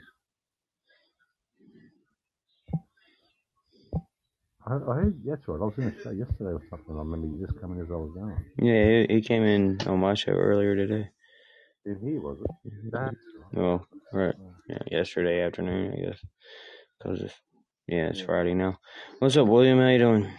I, 4.68 4.74
I 4.76 4.96
heard, 4.96 5.22
that's 5.26 5.48
right. 5.48 5.62
I 5.62 5.66
was 5.66 5.78
in 5.78 5.92
to 5.92 6.02
show 6.02 6.12
yesterday 6.12 6.52
or 6.52 6.62
something. 6.70 6.96
I 6.96 7.00
remember 7.00 7.28
you 7.28 7.46
just 7.46 7.60
coming 7.62 7.80
as 7.80 7.92
I 7.92 7.96
was 7.96 8.12
going. 8.16 8.46
Yeah, 8.58 9.06
he, 9.08 9.16
he 9.16 9.22
came 9.22 9.44
in 9.44 9.80
on 9.88 10.00
my 10.00 10.16
show 10.16 10.32
earlier 10.32 10.76
today. 10.76 11.10
In 11.86 12.00
here, 12.02 12.20
was 12.20 12.40
it? 12.42 12.74
That's 12.92 13.16
right. 13.54 13.54
Well, 13.54 13.88
right. 14.12 14.36
Yeah, 14.68 14.80
yesterday 14.92 15.42
afternoon, 15.42 15.94
I 15.94 16.06
guess. 16.10 16.20
Cause 17.04 17.22
it's, 17.22 17.36
yeah, 17.88 18.08
it's 18.08 18.22
Friday 18.22 18.56
now. 18.56 18.80
What's 19.20 19.38
up, 19.38 19.48
William? 19.48 19.80
How 19.80 19.90
you 19.90 20.00
doing? 20.00 20.30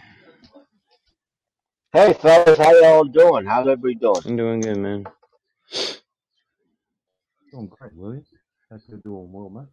Hey 1.93 2.13
fellas, 2.13 2.57
how 2.59 2.73
y'all 2.73 3.05
doing? 3.05 3.45
How's 3.45 3.67
everybody 3.67 3.95
doing? 3.95 4.21
I'm 4.25 4.35
doing 4.35 4.59
good, 4.59 4.77
man. 4.77 5.05
Doing 7.51 7.67
great, 7.67 7.93
William. 7.95 8.25
How's 8.69 8.83
you 8.89 8.97
doing 9.03 9.31
well, 9.31 9.49
mate? 9.49 9.67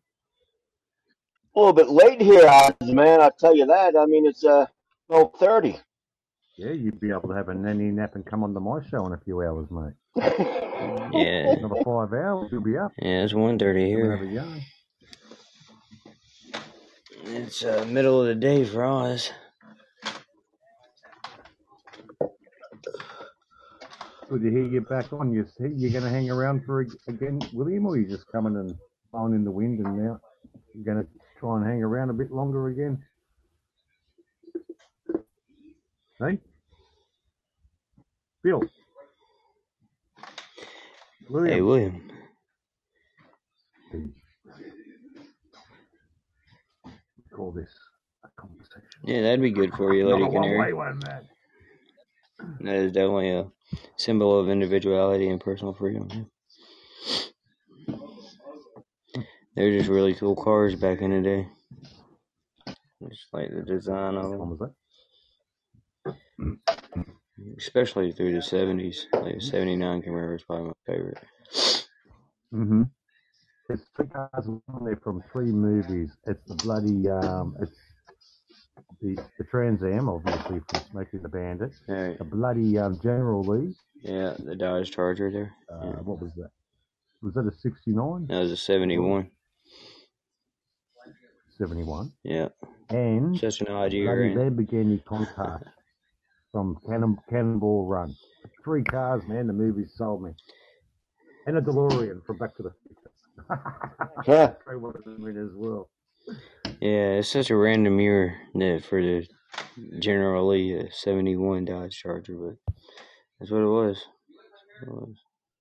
A 1.54 1.58
little 1.60 1.72
bit 1.72 1.88
late 1.88 2.20
here, 2.20 2.46
Oz, 2.48 2.74
man. 2.82 3.20
I'll 3.20 3.30
tell 3.30 3.54
you 3.56 3.66
that. 3.66 3.96
I 3.96 4.06
mean, 4.06 4.26
it's 4.26 4.44
uh, 4.44 4.66
twelve 5.08 5.32
thirty. 5.38 5.78
Yeah, 6.58 6.72
you'd 6.72 7.00
be 7.00 7.10
able 7.10 7.28
to 7.28 7.34
have 7.34 7.48
a 7.48 7.54
nanny 7.54 7.90
nap 7.90 8.14
and 8.14 8.24
come 8.24 8.42
on 8.44 8.54
to 8.54 8.60
my 8.60 8.80
show 8.88 9.06
in 9.06 9.12
a 9.12 9.18
few 9.24 9.42
hours, 9.42 9.68
mate. 9.70 9.94
Yeah. 11.12 11.52
Another 11.54 11.76
five 11.84 12.12
hours, 12.12 12.48
you'll 12.52 12.60
be 12.62 12.76
up. 12.76 12.92
Yeah, 12.98 13.22
it's 13.24 13.32
1.30 13.32 13.58
Come 13.58 13.76
here. 13.76 14.16
have 14.16 14.26
a 14.26 14.30
yarn. 14.30 14.60
It's 17.26 17.64
uh, 17.64 17.86
middle 17.88 18.20
of 18.20 18.26
the 18.26 18.34
day 18.34 18.64
for 18.64 18.84
us. 18.84 19.30
Good 24.28 24.42
to 24.42 24.50
hear 24.50 24.64
you 24.64 24.80
back 24.82 25.12
on. 25.12 25.32
You 25.32 25.46
see, 25.56 25.68
you're 25.74 25.92
going 25.92 26.04
to 26.04 26.10
hang 26.10 26.30
around 26.30 26.64
for 26.66 26.82
a- 26.82 26.86
again, 27.10 27.40
William, 27.52 27.86
or 27.86 27.96
you 27.96 28.06
just 28.08 28.26
coming 28.32 28.56
and 28.56 28.74
blowing 29.12 29.34
in 29.34 29.44
the 29.44 29.50
wind 29.50 29.78
and 29.78 29.96
now 29.96 30.20
you're 30.74 30.84
going 30.94 31.04
to 31.06 31.10
try 31.38 31.56
and 31.56 31.66
hang 31.66 31.82
around 31.82 32.10
a 32.10 32.14
bit 32.14 32.30
longer 32.32 32.68
again? 32.68 33.02
Hey? 36.18 36.38
Bill? 38.42 38.62
William? 41.28 41.52
Hey, 41.54 41.60
William. 41.60 42.10
Call 47.34 47.50
this 47.50 47.70
a 48.24 48.28
conversation. 48.40 48.82
Yeah, 49.02 49.22
that'd 49.22 49.40
be 49.40 49.50
good 49.50 49.74
for 49.74 49.92
you, 49.92 50.06
Lady 50.06 50.20
Not 50.20 50.28
a 50.28 50.30
one-way 50.30 50.48
Canary. 50.50 50.72
one. 50.72 51.00
That 52.60 52.76
is 52.76 52.92
definitely 52.92 53.30
a 53.30 53.46
symbol 53.96 54.38
of 54.38 54.48
individuality 54.48 55.28
and 55.28 55.40
personal 55.40 55.74
freedom. 55.74 56.30
They're 59.54 59.76
just 59.78 59.88
really 59.88 60.14
cool 60.14 60.34
cars 60.34 60.74
back 60.74 61.00
in 61.00 61.10
the 61.10 61.20
day. 61.20 61.48
Just 63.08 63.26
like 63.32 63.50
the 63.50 63.62
design 63.62 64.16
of 64.16 64.30
them, 64.30 64.74
especially 67.58 68.12
through 68.12 68.32
the 68.32 68.38
70s. 68.38 69.04
Like 69.12 69.34
the 69.34 69.40
79 69.40 70.02
Camaro 70.02 70.36
is 70.36 70.42
probably 70.42 70.66
my 70.68 70.72
favorite. 70.86 71.18
Mm-hmm. 72.52 72.82
There's 73.68 73.80
three 73.96 74.06
cars 74.06 74.48
on 74.48 74.84
there 74.84 74.96
from 75.02 75.22
three 75.32 75.52
movies. 75.52 76.10
It's 76.26 76.44
the 76.46 76.54
bloody 76.56 77.08
um, 77.08 77.56
it's 77.60 77.72
the 79.00 79.16
the 79.38 79.44
Trans 79.44 79.82
Am, 79.82 80.08
obviously 80.08 80.60
from 80.68 80.82
Smokey 80.90 81.16
and 81.16 81.24
the 81.24 81.28
Bandit. 81.28 81.72
Alright. 81.88 82.18
The 82.18 82.24
bloody 82.24 82.78
um, 82.78 82.98
General 83.02 83.42
Lee. 83.42 83.74
Yeah, 84.02 84.34
the 84.38 84.54
Dodge 84.54 84.90
Charger 84.90 85.30
there. 85.30 85.54
Uh, 85.72 85.86
Yeah. 85.86 86.00
What 86.02 86.20
was 86.20 86.32
that? 86.34 86.50
Was 87.22 87.34
that 87.34 87.46
a 87.46 87.52
69? 87.52 88.26
That 88.26 88.40
was 88.40 88.52
a 88.52 88.56
71. 88.56 89.30
71. 91.58 92.12
Yeah. 92.22 92.48
And 92.90 93.38
Such 93.38 93.60
an 93.60 93.68
odd 93.68 93.92
year. 93.92 94.06
bloody 94.14 94.30
ain't 94.30 94.38
it? 94.38 94.68
Lamborghini 94.68 95.04
Countach 95.04 95.62
from 96.52 96.76
Cannon, 96.86 97.16
Cannonball 97.28 97.86
Run. 97.86 98.14
Three 98.64 98.84
cars, 98.84 99.22
man. 99.26 99.46
The 99.46 99.52
movie 99.52 99.86
sold 99.96 100.22
me. 100.22 100.30
And 101.46 101.56
a 101.58 101.60
DeLorean 101.60 102.24
from 102.24 102.38
Back 102.38 102.56
to 102.56 102.62
the 102.64 102.72
Future. 102.82 103.10
Yeah. 104.26 104.52
They 104.68 104.76
wanted 104.76 105.04
them 105.04 105.26
in 105.26 105.36
as 105.36 105.52
well. 105.54 105.90
Yeah, 106.80 107.18
it's 107.18 107.28
such 107.28 107.50
a 107.50 107.56
random 107.56 108.00
year 108.00 108.36
that 108.54 108.84
for 108.88 109.00
the 109.02 109.26
General 109.98 110.48
Lee 110.48 110.78
uh, 110.78 110.84
71 110.90 111.66
Dodge 111.66 111.98
Charger, 112.00 112.34
but 112.36 112.74
that's 113.38 113.50
what 113.50 113.60
it 113.60 113.66
was. 113.66 114.02
It 114.82 114.88
was. 114.88 115.14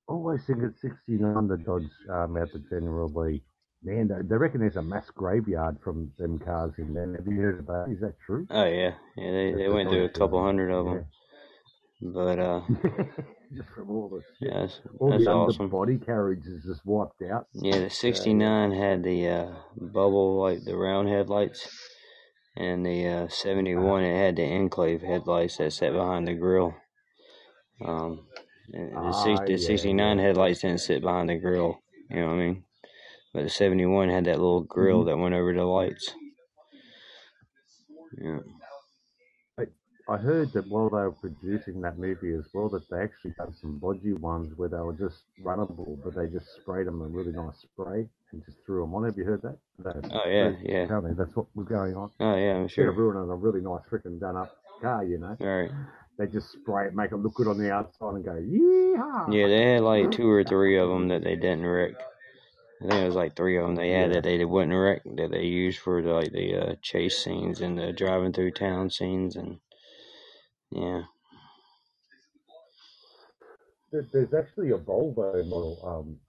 Always 0.07 0.45
think 0.45 0.59
it's 0.63 0.81
69 0.81 1.47
the 1.47 1.57
Dodge 1.57 1.89
um, 2.09 2.37
out 2.37 2.49
the 2.53 2.63
General 2.69 3.09
Lee. 3.13 3.43
Man, 3.83 4.07
they, 4.07 4.35
reckon 4.37 4.61
there's 4.61 4.77
a 4.77 4.81
mass 4.81 5.09
graveyard 5.13 5.77
from 5.83 6.11
them 6.17 6.39
cars 6.39 6.73
in 6.77 6.93
there. 6.93 7.15
Have 7.17 7.27
you 7.27 7.41
heard 7.41 7.67
that? 7.67 7.91
Is 7.91 7.99
that 7.99 8.15
true? 8.25 8.47
Oh 8.49 8.65
yeah, 8.65 8.93
yeah. 9.17 9.31
They 9.31 9.53
they 9.57 9.69
went 9.69 9.89
through 9.89 10.05
a 10.05 10.09
couple 10.09 10.41
hundred 10.41 10.71
of 10.71 10.85
them, 10.85 11.05
but 12.01 12.39
uh, 12.39 12.61
Just 13.55 13.69
from 13.69 13.91
all 13.91 14.09
the 14.09 14.21
yeah, 14.39 14.61
that's, 14.61 14.79
all 14.99 15.11
that's 15.11 15.25
the 15.25 15.29
awesome. 15.29 15.65
underbody 15.65 15.97
carriage 15.97 16.45
is 16.47 16.63
just 16.63 16.81
wiped 16.85 17.21
out. 17.21 17.45
Yeah, 17.53 17.79
the 17.79 17.89
'69 17.89 18.71
had 18.71 19.03
the 19.03 19.27
uh, 19.27 19.51
bubble 19.75 20.41
like 20.41 20.63
the 20.63 20.75
round 20.75 21.07
headlights, 21.07 21.69
and 22.55 22.85
the 22.85 23.07
uh, 23.07 23.27
'71 23.27 24.03
it 24.03 24.17
had 24.17 24.37
the 24.37 24.43
enclave 24.43 25.01
headlights 25.01 25.57
that 25.57 25.71
sat 25.71 25.93
behind 25.93 26.27
the 26.27 26.33
grill. 26.33 26.73
Um, 27.85 28.25
and 28.71 28.91
the, 28.91 28.97
Ah, 28.97 29.45
the 29.45 29.51
yeah, 29.51 29.57
'69 29.57 30.17
headlights 30.17 30.61
didn't 30.61 30.79
sit 30.79 31.01
behind 31.01 31.29
the 31.29 31.37
grill. 31.37 31.79
You 32.09 32.21
know 32.21 32.27
what 32.27 32.33
I 32.33 32.37
mean? 32.37 32.63
But 33.33 33.43
the 33.43 33.49
'71 33.49 34.09
had 34.09 34.25
that 34.25 34.37
little 34.39 34.61
grill 34.61 35.03
Mhm. 35.03 35.05
that 35.07 35.17
went 35.17 35.33
over 35.35 35.53
the 35.53 35.63
lights. 35.65 36.13
Yeah. 38.17 38.39
I 40.09 40.17
heard 40.17 40.51
that 40.51 40.67
while 40.67 40.89
they 40.89 40.97
were 40.97 41.13
producing 41.13 41.79
that 41.81 41.97
movie 41.97 42.33
as 42.33 42.45
well, 42.53 42.67
that 42.69 42.89
they 42.89 42.99
actually 42.99 43.33
had 43.39 43.55
some 43.55 43.79
bodgy 43.79 44.19
ones 44.19 44.53
where 44.57 44.67
they 44.67 44.77
were 44.77 44.91
just 44.91 45.23
runnable, 45.41 45.97
but 46.03 46.13
they 46.13 46.27
just 46.27 46.45
sprayed 46.57 46.87
them 46.87 47.01
a 47.01 47.05
really 47.07 47.31
nice 47.31 47.57
spray 47.59 48.09
and 48.33 48.43
just 48.45 48.57
threw 48.65 48.81
them 48.81 48.93
on. 48.93 49.05
Have 49.05 49.17
you 49.17 49.23
heard 49.23 49.41
that? 49.43 49.57
that 49.79 50.11
Oh, 50.11 50.27
yeah, 50.29 50.49
that- 50.49 50.59
yeah. 50.61 50.83
Apparently 50.83 51.13
that's 51.13 51.33
what 51.37 51.45
was 51.55 51.67
going 51.69 51.95
on. 51.95 52.11
Oh 52.19 52.35
yeah, 52.35 52.55
I'm 52.55 52.63
Instead 52.63 52.81
sure. 52.83 52.89
of 52.89 52.97
ruining 52.97 53.31
a 53.31 53.35
really 53.35 53.61
nice 53.61 53.81
freaking 53.89 54.19
done 54.19 54.35
up 54.35 54.53
car, 54.81 55.05
you 55.05 55.19
know, 55.19 55.37
All 55.39 55.47
right. 55.47 55.71
they 56.17 56.27
just 56.27 56.51
spray 56.51 56.87
it, 56.87 56.93
make 56.95 57.13
it 57.13 57.17
look 57.17 57.35
good 57.35 57.47
on 57.47 57.57
the 57.57 57.71
outside, 57.71 58.15
and 58.15 58.25
go 58.25 58.31
yeehaw. 58.33 59.33
Yeah, 59.33 59.47
they 59.47 59.71
had 59.75 59.83
like 59.83 60.11
two 60.11 60.29
or 60.29 60.43
three 60.43 60.77
of 60.77 60.89
them 60.89 61.07
that 61.07 61.23
they 61.23 61.37
didn't 61.37 61.65
wreck. 61.65 61.93
I 62.83 62.87
think 62.87 63.01
it 63.01 63.05
was 63.05 63.15
like 63.15 63.35
three 63.35 63.57
of 63.57 63.65
them 63.65 63.75
they 63.75 63.91
had 63.91 64.09
Yeah. 64.09 64.15
that 64.15 64.23
they 64.23 64.43
wouldn't 64.43 64.73
wreck 64.73 65.03
that 65.05 65.31
they 65.31 65.45
used 65.45 65.79
for 65.79 66.01
the, 66.01 66.13
like 66.13 66.31
the 66.33 66.55
uh, 66.55 66.75
chase 66.81 67.17
scenes 67.23 67.61
and 67.61 67.77
the 67.79 67.93
driving 67.93 68.33
through 68.33 68.51
town 68.51 68.89
scenes 68.89 69.35
and 69.37 69.59
yeah. 70.71 71.03
There- 73.91 74.07
There's 74.11 74.33
actually 74.33 74.71
a 74.71 74.77
Volvo 74.77 75.45
model, 75.47 75.79
um, 75.85 76.19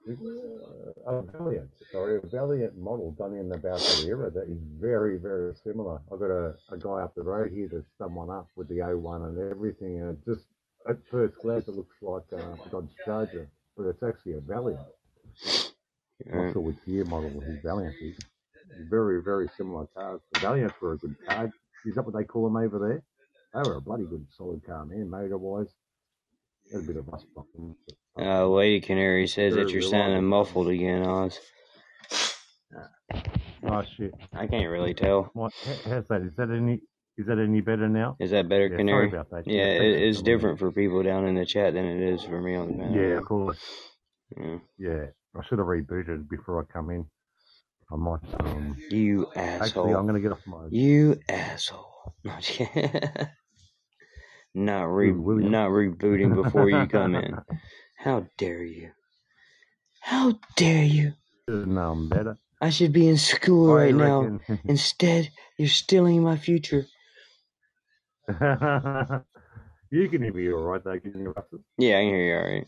a 1.06 1.22
Valiant, 1.22 1.70
sorry, 1.90 2.18
a 2.18 2.26
Valiant 2.26 2.76
model 2.76 3.12
done 3.12 3.34
in 3.34 3.50
about 3.52 3.78
that 3.78 4.04
era 4.06 4.30
that 4.30 4.48
is 4.48 4.58
very, 4.78 5.16
very 5.16 5.54
similar. 5.56 6.00
I've 6.12 6.20
got 6.20 6.30
a, 6.30 6.56
a 6.70 6.76
guy 6.78 7.02
up 7.02 7.14
the 7.14 7.22
road 7.22 7.52
here 7.52 7.68
that's 7.72 7.88
done 7.98 8.14
one 8.14 8.30
up 8.30 8.48
with 8.54 8.68
the 8.68 8.78
O1 8.78 9.28
and 9.28 9.50
everything, 9.50 10.00
and 10.00 10.10
it 10.10 10.24
just 10.24 10.44
at 10.88 10.98
first 11.10 11.38
glance 11.40 11.66
it 11.68 11.74
looks 11.74 11.96
like 12.02 12.30
a 12.32 12.58
Dodge 12.70 12.90
Charger, 13.04 13.48
but 13.76 13.86
it's 13.86 14.02
actually 14.02 14.34
a 14.34 14.40
Valiant. 14.40 14.86
I'm 16.26 16.32
Right. 16.38 16.44
not 16.46 16.52
sure 16.52 16.62
which 16.62 16.76
year 16.86 17.04
model 17.04 17.40
his 17.40 17.58
Valiant 17.62 17.94
is. 18.00 18.16
Very, 18.88 19.22
very 19.22 19.48
similar 19.56 19.86
cars. 19.96 20.20
The 20.32 20.40
Valiants 20.40 20.74
were 20.80 20.92
a 20.92 20.98
good 20.98 21.14
car. 21.26 21.50
Is 21.84 21.94
that 21.96 22.04
what 22.04 22.14
they 22.14 22.24
call 22.24 22.44
them 22.44 22.56
over 22.56 22.78
there? 22.78 23.02
They 23.52 23.68
were 23.68 23.76
a 23.76 23.80
bloody 23.80 24.04
good 24.04 24.26
solid 24.30 24.64
car, 24.64 24.84
man, 24.84 25.08
motor 25.10 25.38
wise. 25.38 25.72
Had 26.72 26.80
a 26.82 26.84
bit 26.84 26.96
of 26.96 27.06
rust 27.08 27.26
on 27.36 27.44
them. 27.54 27.76
Uh, 28.18 28.46
Lady 28.46 28.80
Canary 28.80 29.26
says 29.26 29.54
that 29.54 29.68
you're 29.68 29.80
reliable. 29.82 29.90
sounding 29.90 30.24
muffled 30.24 30.68
again, 30.68 31.02
Oz. 31.06 31.38
Oh 33.66 33.82
shit! 33.96 34.14
I 34.32 34.46
can't 34.46 34.68
really 34.70 34.94
tell. 34.94 35.30
What? 35.32 35.52
How's 35.84 36.06
that? 36.08 36.22
Is 36.22 36.34
that 36.36 36.50
any? 36.50 36.80
Is 37.16 37.26
that 37.26 37.38
any 37.38 37.60
better 37.60 37.88
now? 37.88 38.16
Is 38.20 38.32
that 38.32 38.48
better, 38.48 38.66
Yeah, 38.66 38.76
Canary? 38.76 39.08
sorry 39.10 39.20
about 39.20 39.30
that. 39.30 39.46
Yeah, 39.46 39.62
Yeah, 39.64 39.82
it, 39.82 40.02
it's 40.02 40.20
different 40.22 40.58
for 40.58 40.72
people 40.72 41.02
down 41.02 41.26
in 41.26 41.34
the 41.34 41.46
chat 41.46 41.74
than 41.74 41.84
it 41.86 42.00
is 42.14 42.22
for 42.24 42.40
me 42.40 42.56
on 42.56 42.72
the 42.72 42.74
panel. 42.78 42.94
Yeah, 42.96 43.18
of 43.18 43.24
course. 43.24 43.58
Yeah. 44.36 44.58
Yeah, 44.78 45.06
I 45.36 45.44
should 45.44 45.58
have 45.58 45.66
rebooted 45.66 46.28
before 46.28 46.60
I 46.60 46.72
come 46.72 46.90
in. 46.90 47.06
I 47.92 47.96
might. 47.96 48.20
Um, 48.40 48.76
You 48.90 49.26
actually, 49.36 49.60
asshole. 49.60 49.96
I'm 49.96 50.06
going 50.06 50.14
to 50.14 50.20
get 50.20 50.32
off 50.32 50.46
my. 50.46 50.66
You 50.70 51.20
asshole. 51.28 52.14
No, 52.24 52.32
I'm 52.32 52.40
just 52.40 52.52
kidding. 52.52 52.90
not 54.54 54.84
re 54.84 55.12
William? 55.12 55.50
not 55.50 55.70
rebooting 55.70 56.42
before 56.42 56.70
you 56.70 56.86
come 56.86 57.16
in. 57.16 57.36
How 57.96 58.26
dare 58.38 58.62
you? 58.62 58.90
How 60.00 60.38
dare 60.56 60.84
you? 60.84 61.14
No, 61.48 61.92
I'm 61.92 62.08
better. 62.08 62.36
I 62.60 62.70
should 62.70 62.92
be 62.92 63.08
in 63.08 63.18
school 63.18 63.70
I 63.70 63.86
right 63.86 63.94
now. 63.94 64.40
Instead, 64.64 65.30
you're 65.58 65.68
stealing 65.68 66.22
my 66.22 66.36
future. 66.36 66.86
you 68.28 70.08
can 70.08 70.22
hear 70.22 70.32
me 70.32 70.52
all 70.52 70.62
right, 70.62 70.82
though. 70.82 70.98
Can 70.98 71.20
you? 71.20 71.34
Yeah, 71.78 71.98
I 71.98 72.02
can 72.02 72.08
hear 72.08 72.24
you 72.24 72.36
all 72.36 72.54
right. 72.54 72.66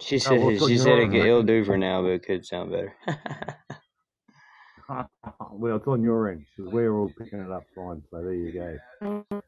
She 0.00 0.18
Oh, 0.24 0.34
said 0.34 0.40
well, 0.40 0.52
so 0.58 0.68
she 0.68 0.78
said 0.78 0.98
it 0.98 1.10
could, 1.10 1.20
right? 1.20 1.26
it'll 1.26 1.42
do 1.42 1.64
for 1.64 1.78
now, 1.78 2.02
but 2.02 2.08
it 2.10 2.24
could 2.24 2.46
sound 2.46 2.72
better. 2.72 2.94
well, 5.52 5.76
it's 5.76 5.86
on 5.88 6.02
your 6.02 6.30
end 6.30 6.46
because 6.56 6.72
we're 6.72 6.94
all 6.94 7.12
picking 7.18 7.40
it 7.40 7.50
up 7.50 7.64
fine. 7.74 8.02
So 8.10 8.18
there 8.22 8.34
you 8.34 8.52
go. 8.52 8.78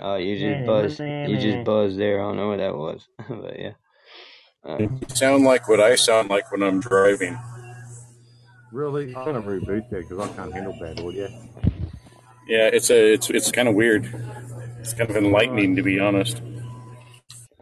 Oh, 0.00 0.16
you 0.16 0.38
just 0.38 0.66
buzzed. 0.66 1.00
You 1.00 1.38
just 1.38 1.64
buzzed 1.64 1.98
there. 1.98 2.20
I 2.20 2.24
don't 2.24 2.36
know 2.36 2.48
what 2.48 2.58
that 2.58 2.76
was, 2.76 3.08
but 3.28 3.58
yeah. 3.58 3.72
Uh. 4.64 4.78
You 4.78 4.90
sound 5.14 5.44
like 5.44 5.68
what 5.68 5.80
I 5.80 5.96
sound 5.96 6.30
like 6.30 6.50
when 6.52 6.62
I'm 6.62 6.80
driving. 6.80 7.38
Really, 8.72 9.04
I'm 9.16 9.24
going 9.24 9.36
to 9.36 9.42
reboot 9.42 9.88
there 9.90 10.02
because 10.02 10.18
I 10.20 10.28
can't 10.34 10.54
handle 10.54 10.74
bad 10.74 10.98
audio. 11.00 11.30
Yeah, 12.48 12.70
it's 12.72 12.90
a 12.90 13.14
it's 13.14 13.30
it's 13.30 13.50
kind 13.52 13.68
of 13.68 13.74
weird. 13.74 14.06
It's 14.80 14.94
kind 14.94 15.10
of 15.10 15.16
enlightening, 15.16 15.76
to 15.76 15.82
be 15.82 16.00
honest. 16.00 16.42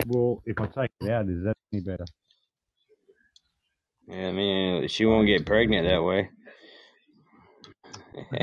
Well, 0.07 0.43
if 0.47 0.61
I 0.61 0.67
take 0.67 0.91
it 1.01 1.11
out, 1.11 1.29
is 1.29 1.45
that 1.45 1.57
any 1.73 1.83
better? 1.83 2.05
yeah, 4.09 4.29
I 4.29 4.33
mean, 4.33 4.89
she 4.89 5.05
won't 5.05 5.27
get 5.27 5.47
pregnant 5.47 5.87
that 5.87 6.03
way. 6.03 6.31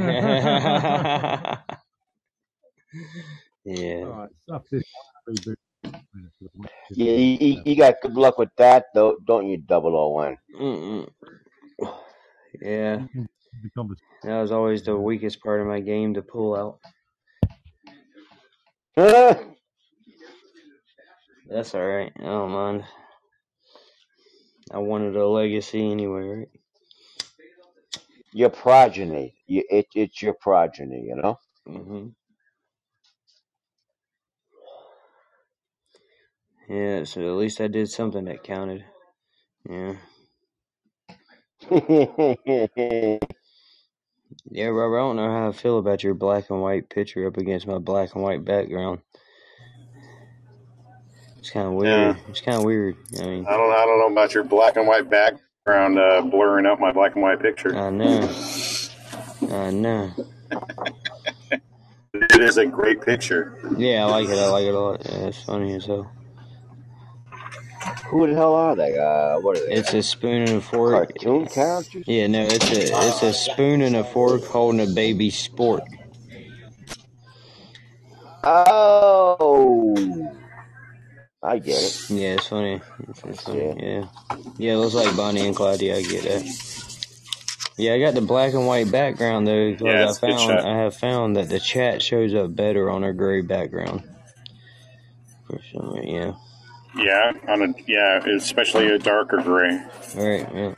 yeah. 3.66 4.04
All 4.04 4.12
right, 4.12 4.30
stuff 4.44 4.64
this. 4.72 4.84
Reboot. 5.28 5.56
Yeah, 6.92 7.12
you, 7.14 7.38
you, 7.40 7.62
you 7.66 7.76
got 7.76 8.02
good 8.02 8.14
luck 8.14 8.38
with 8.38 8.50
that, 8.58 8.86
though, 8.94 9.18
don't 9.26 9.48
you, 9.48 9.58
Double 9.58 9.96
O 9.96 10.10
One? 10.10 10.38
Mm-mm. 10.60 11.10
Yeah, 12.62 13.06
that 14.24 14.42
was 14.42 14.52
always 14.52 14.84
the 14.84 14.96
weakest 14.96 15.42
part 15.42 15.62
of 15.62 15.68
my 15.68 15.80
game 15.80 16.14
to 16.14 16.22
pull 16.22 16.56
out. 16.56 16.80
That's 21.50 21.76
all 21.76 21.86
right. 21.86 22.12
I 22.20 22.24
don't 22.24 22.52
mind. 22.52 22.86
I 24.72 24.80
wanted 24.80 25.16
a 25.18 25.28
legacy 25.28 25.92
anyway, 25.92 26.22
right? 26.24 26.50
your 28.34 28.50
progeny. 28.50 29.36
You, 29.48 29.64
it, 29.70 29.88
it's 29.96 30.22
your 30.22 30.34
progeny, 30.36 31.04
you 31.08 31.16
know? 31.18 31.40
hmm 31.68 32.08
Yeah, 36.70 37.04
so 37.06 37.22
at 37.22 37.38
least 37.38 37.62
I 37.62 37.68
did 37.68 37.90
something 37.90 38.26
that 38.26 38.44
counted. 38.44 38.86
Yeah. 39.70 39.96
Yeah, 44.52 44.68
Robert, 44.68 44.98
I 45.00 45.02
don't 45.02 45.16
know 45.18 45.30
how 45.32 45.50
I 45.50 45.52
feel 45.54 45.80
about 45.80 46.04
your 46.04 46.14
black 46.14 46.50
and 46.52 46.62
white 46.62 46.90
picture 46.90 47.28
up 47.28 47.38
against 47.38 47.68
my 47.68 47.80
black 47.80 48.16
and 48.16 48.24
white 48.24 48.46
background. 48.46 49.02
It's 51.46 51.52
kind 51.52 51.68
of 51.68 51.74
weird. 51.74 52.18
It's 52.28 52.42
kind 52.42 52.58
of 52.58 52.64
weird. 52.64 52.98
I 53.22 53.24
mean, 53.24 53.46
I 53.46 53.52
don't 53.52 53.72
I 53.72 53.86
don't 53.86 54.00
know 54.00 54.12
about 54.12 54.34
your 54.34 54.44
black 54.44 54.78
and 54.78 54.88
white 54.88 55.08
background 55.12 56.00
uh, 56.00 56.24
blurring 56.24 56.66
out 56.66 56.80
my 56.80 56.92
black 56.92 57.14
and 57.14 57.22
white 57.22 57.40
picture. 57.40 57.78
I 57.78 57.92
know. 57.92 58.28
I 59.52 59.70
know. 59.70 60.12
It 62.14 62.42
is 62.42 62.58
a 62.58 62.66
great 62.66 63.04
picture. 63.04 63.60
Yeah, 63.78 64.08
I 64.08 64.10
like 64.10 64.28
it. 64.28 64.40
I 64.40 64.48
like 64.48 64.66
it 64.66 64.74
a 64.74 64.80
lot. 64.80 65.06
Yeah, 65.06 65.28
it's 65.28 65.44
funny 65.44 65.76
as 65.76 65.86
hell. 65.86 66.12
Who 68.08 68.26
the 68.26 68.34
hell 68.34 68.56
are 68.56 68.76
they? 68.76 68.98
Uh, 68.98 69.40
what 69.40 69.60
are 69.60 69.68
they? 69.68 69.74
It's 69.76 69.94
a 69.94 70.02
spoon 70.02 70.42
and 70.42 70.58
a 70.58 70.62
fork. 70.62 70.94
Cartoon 70.94 71.46
characters? 71.46 72.06
Yeah, 72.08 72.26
no, 72.26 72.42
it's 72.42 72.72
a 72.72 73.08
it's 73.08 73.22
a 73.22 73.34
spoon 73.34 73.84
and 73.84 73.96
a 73.96 74.04
fork 74.04 74.44
holding 74.46 74.82
a 74.82 74.92
baby 74.92 75.30
sport. 75.30 75.84
Oh, 78.44 80.25
I 81.46 81.60
get 81.60 81.78
it. 81.78 82.10
Yeah, 82.10 82.34
it's 82.34 82.48
funny. 82.48 82.82
It's, 83.08 83.24
it's 83.24 83.44
funny. 83.44 83.76
Yeah, 83.80 84.08
yeah, 84.58 84.74
it 84.74 84.78
looks 84.78 84.96
like 84.96 85.16
Bonnie 85.16 85.46
and 85.46 85.56
Clyde. 85.56 85.84
I 85.84 86.02
get 86.02 86.24
that. 86.24 86.76
Yeah, 87.78 87.94
I 87.94 88.00
got 88.00 88.14
the 88.14 88.22
black 88.22 88.54
and 88.54 88.66
white 88.66 88.92
background 88.92 89.48
though 89.48 89.72
because 89.72 89.86
Yeah, 89.86 90.10
it's 90.10 90.24
a 90.24 90.26
I 90.26 90.30
good 90.30 90.38
found. 90.40 90.60
I 90.60 90.78
have 90.78 90.96
found 90.96 91.36
that 91.36 91.50
the 91.50 91.60
chat 91.60 92.02
shows 92.02 92.34
up 92.34 92.56
better 92.56 92.90
on 92.90 93.04
a 93.04 93.14
gray 93.14 93.42
background. 93.42 94.04
For 95.48 95.60
some 95.74 95.90
reason, 95.94 96.08
yeah. 96.08 96.34
Yeah, 96.98 97.34
on 97.50 97.62
a 97.62 97.74
yeah, 97.86 98.26
especially 98.38 98.88
a 98.88 98.98
darker 98.98 99.38
gray. 99.38 99.82
Right, 100.16 100.48
yeah. 100.54 100.76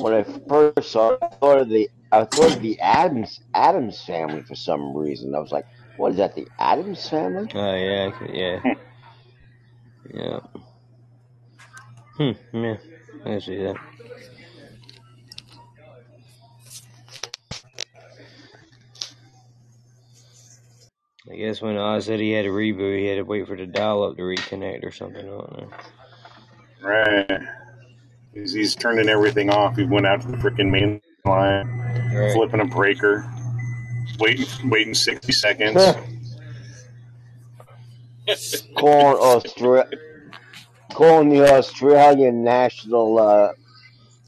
When 0.00 0.12
I 0.12 0.24
first 0.48 0.90
saw 0.90 1.12
it, 1.12 1.18
I 1.22 1.28
thought 1.28 1.58
of 1.60 1.68
the 1.68 1.88
I 2.10 2.24
thought 2.24 2.56
of 2.56 2.62
the 2.62 2.80
Addams 2.80 3.40
Addams 3.54 4.02
family 4.02 4.42
for 4.42 4.56
some 4.56 4.94
reason. 4.96 5.34
I 5.34 5.38
was 5.38 5.52
like, 5.52 5.66
what 5.96 6.10
is 6.10 6.18
that? 6.18 6.34
The 6.34 6.48
Addams 6.58 7.08
family? 7.08 7.48
Oh 7.54 7.74
yeah, 7.74 8.10
yeah, 8.28 8.74
yeah. 10.14 10.40
Hmm. 12.16 12.32
Yeah, 12.56 12.76
I 13.20 13.28
can 13.28 13.40
see 13.40 13.56
that. 13.62 13.76
I 21.30 21.34
guess 21.34 21.60
when 21.60 21.76
Oz 21.76 22.06
said 22.06 22.20
he 22.20 22.30
had 22.30 22.46
a 22.46 22.50
reboot, 22.50 22.98
he 23.00 23.06
had 23.06 23.16
to 23.16 23.24
wait 23.24 23.46
for 23.48 23.56
the 23.56 23.66
dial 23.66 24.04
up 24.04 24.16
to 24.16 24.22
reconnect 24.22 24.84
or 24.84 24.92
something. 24.92 25.28
I. 25.28 26.86
Right. 26.86 27.40
He's, 28.32 28.52
he's 28.52 28.74
turning 28.76 29.08
everything 29.08 29.50
off. 29.50 29.76
He 29.76 29.84
went 29.84 30.06
out 30.06 30.20
to 30.22 30.28
the 30.28 30.36
freaking 30.36 30.70
main 30.70 31.00
line, 31.24 31.66
Right. 32.14 32.32
flipping 32.32 32.60
a 32.60 32.64
breaker, 32.64 33.28
waiting, 34.20 34.46
waiting 34.70 34.94
sixty 34.94 35.32
seconds. 35.32 35.82
calling 38.76 39.16
Austra- 39.16 39.92
calling 40.92 41.28
the 41.28 41.52
Australian 41.54 42.42
National 42.44 43.18
uh, 43.18 43.52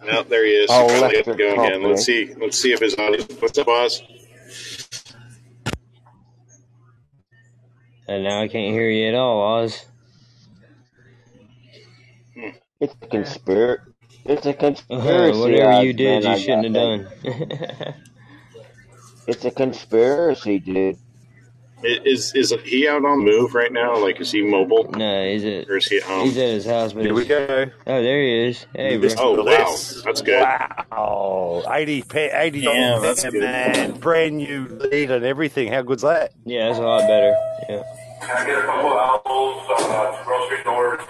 No, 0.04 0.22
there 0.22 0.44
he 0.44 0.52
is. 0.52 0.70
He 0.70 0.76
finally 0.76 1.00
got 1.00 1.24
to 1.24 1.30
electric 1.32 1.38
go 1.38 1.64
again. 1.64 1.82
Let's 1.82 2.04
see. 2.04 2.34
Let's 2.34 2.58
see 2.58 2.72
if 2.72 2.80
his 2.80 2.94
audio. 2.96 3.22
What's 3.24 3.58
up, 3.58 3.68
Oz? 3.68 4.02
And 8.06 8.24
now 8.24 8.40
I 8.42 8.48
can't 8.48 8.72
hear 8.72 8.88
you 8.88 9.08
at 9.08 9.14
all, 9.14 9.62
Oz. 9.62 9.84
It's 12.80 12.94
a 13.02 13.06
conspiracy. 13.06 13.82
It's 14.24 14.46
a 14.46 14.54
conspiracy. 14.54 15.38
Whatever 15.38 15.82
you 15.82 15.92
did, 15.92 16.24
man, 16.24 16.32
you 16.34 16.38
shouldn't 16.38 16.64
have 16.64 16.74
done. 16.74 17.94
It's 19.26 19.44
a 19.44 19.50
conspiracy, 19.50 20.58
dude. 20.58 20.96
I- 21.84 22.00
Is 22.04 22.32
is 22.34 22.52
he 22.64 22.88
out 22.88 23.04
on 23.04 23.24
the 23.24 23.30
move 23.30 23.54
right 23.54 23.72
now? 23.72 23.96
Like, 23.98 24.20
is 24.20 24.32
he 24.32 24.42
mobile? 24.42 24.90
no, 24.92 25.24
he's 25.30 25.44
at 25.44 25.68
Or 25.70 25.76
is 25.76 25.86
he 25.86 25.98
at 25.98 26.02
home? 26.02 26.24
he's 26.26 26.36
at 26.36 26.48
his 26.48 26.66
house, 26.66 26.92
but 26.92 27.04
Here 27.04 27.14
we 27.14 27.24
go. 27.24 27.66
oh, 27.86 28.02
there 28.02 28.20
he 28.20 28.48
is. 28.48 28.66
Hey, 28.74 28.96
bro. 28.96 29.08
Oh 29.18 29.44
wow, 29.44 29.76
that's 30.04 30.22
good. 30.22 30.40
Wow, 30.40 31.62
80 31.70 32.02
pe- 32.02 32.30
80 32.32 32.60
Damn, 32.62 33.00
that's 33.02 33.22
man, 33.22 33.32
good. 33.32 33.42
man, 33.42 33.92
brand 34.00 34.36
new 34.38 34.66
lead 34.90 35.10
and 35.12 35.24
everything. 35.24 35.72
How 35.72 35.82
good's 35.82 36.02
that? 36.02 36.32
Yeah, 36.44 36.66
that's 36.66 36.78
a 36.80 36.82
lot 36.82 37.02
better. 37.02 37.32
Yeah. 37.68 37.82
Can 38.22 38.36
I 38.36 38.44
get 38.46 38.58
a 38.58 38.62
couple 38.62 38.92
of 38.92 39.20
apples, 39.20 39.62
uh, 39.78 40.24
grocery 40.24 40.64
doors? 40.64 41.00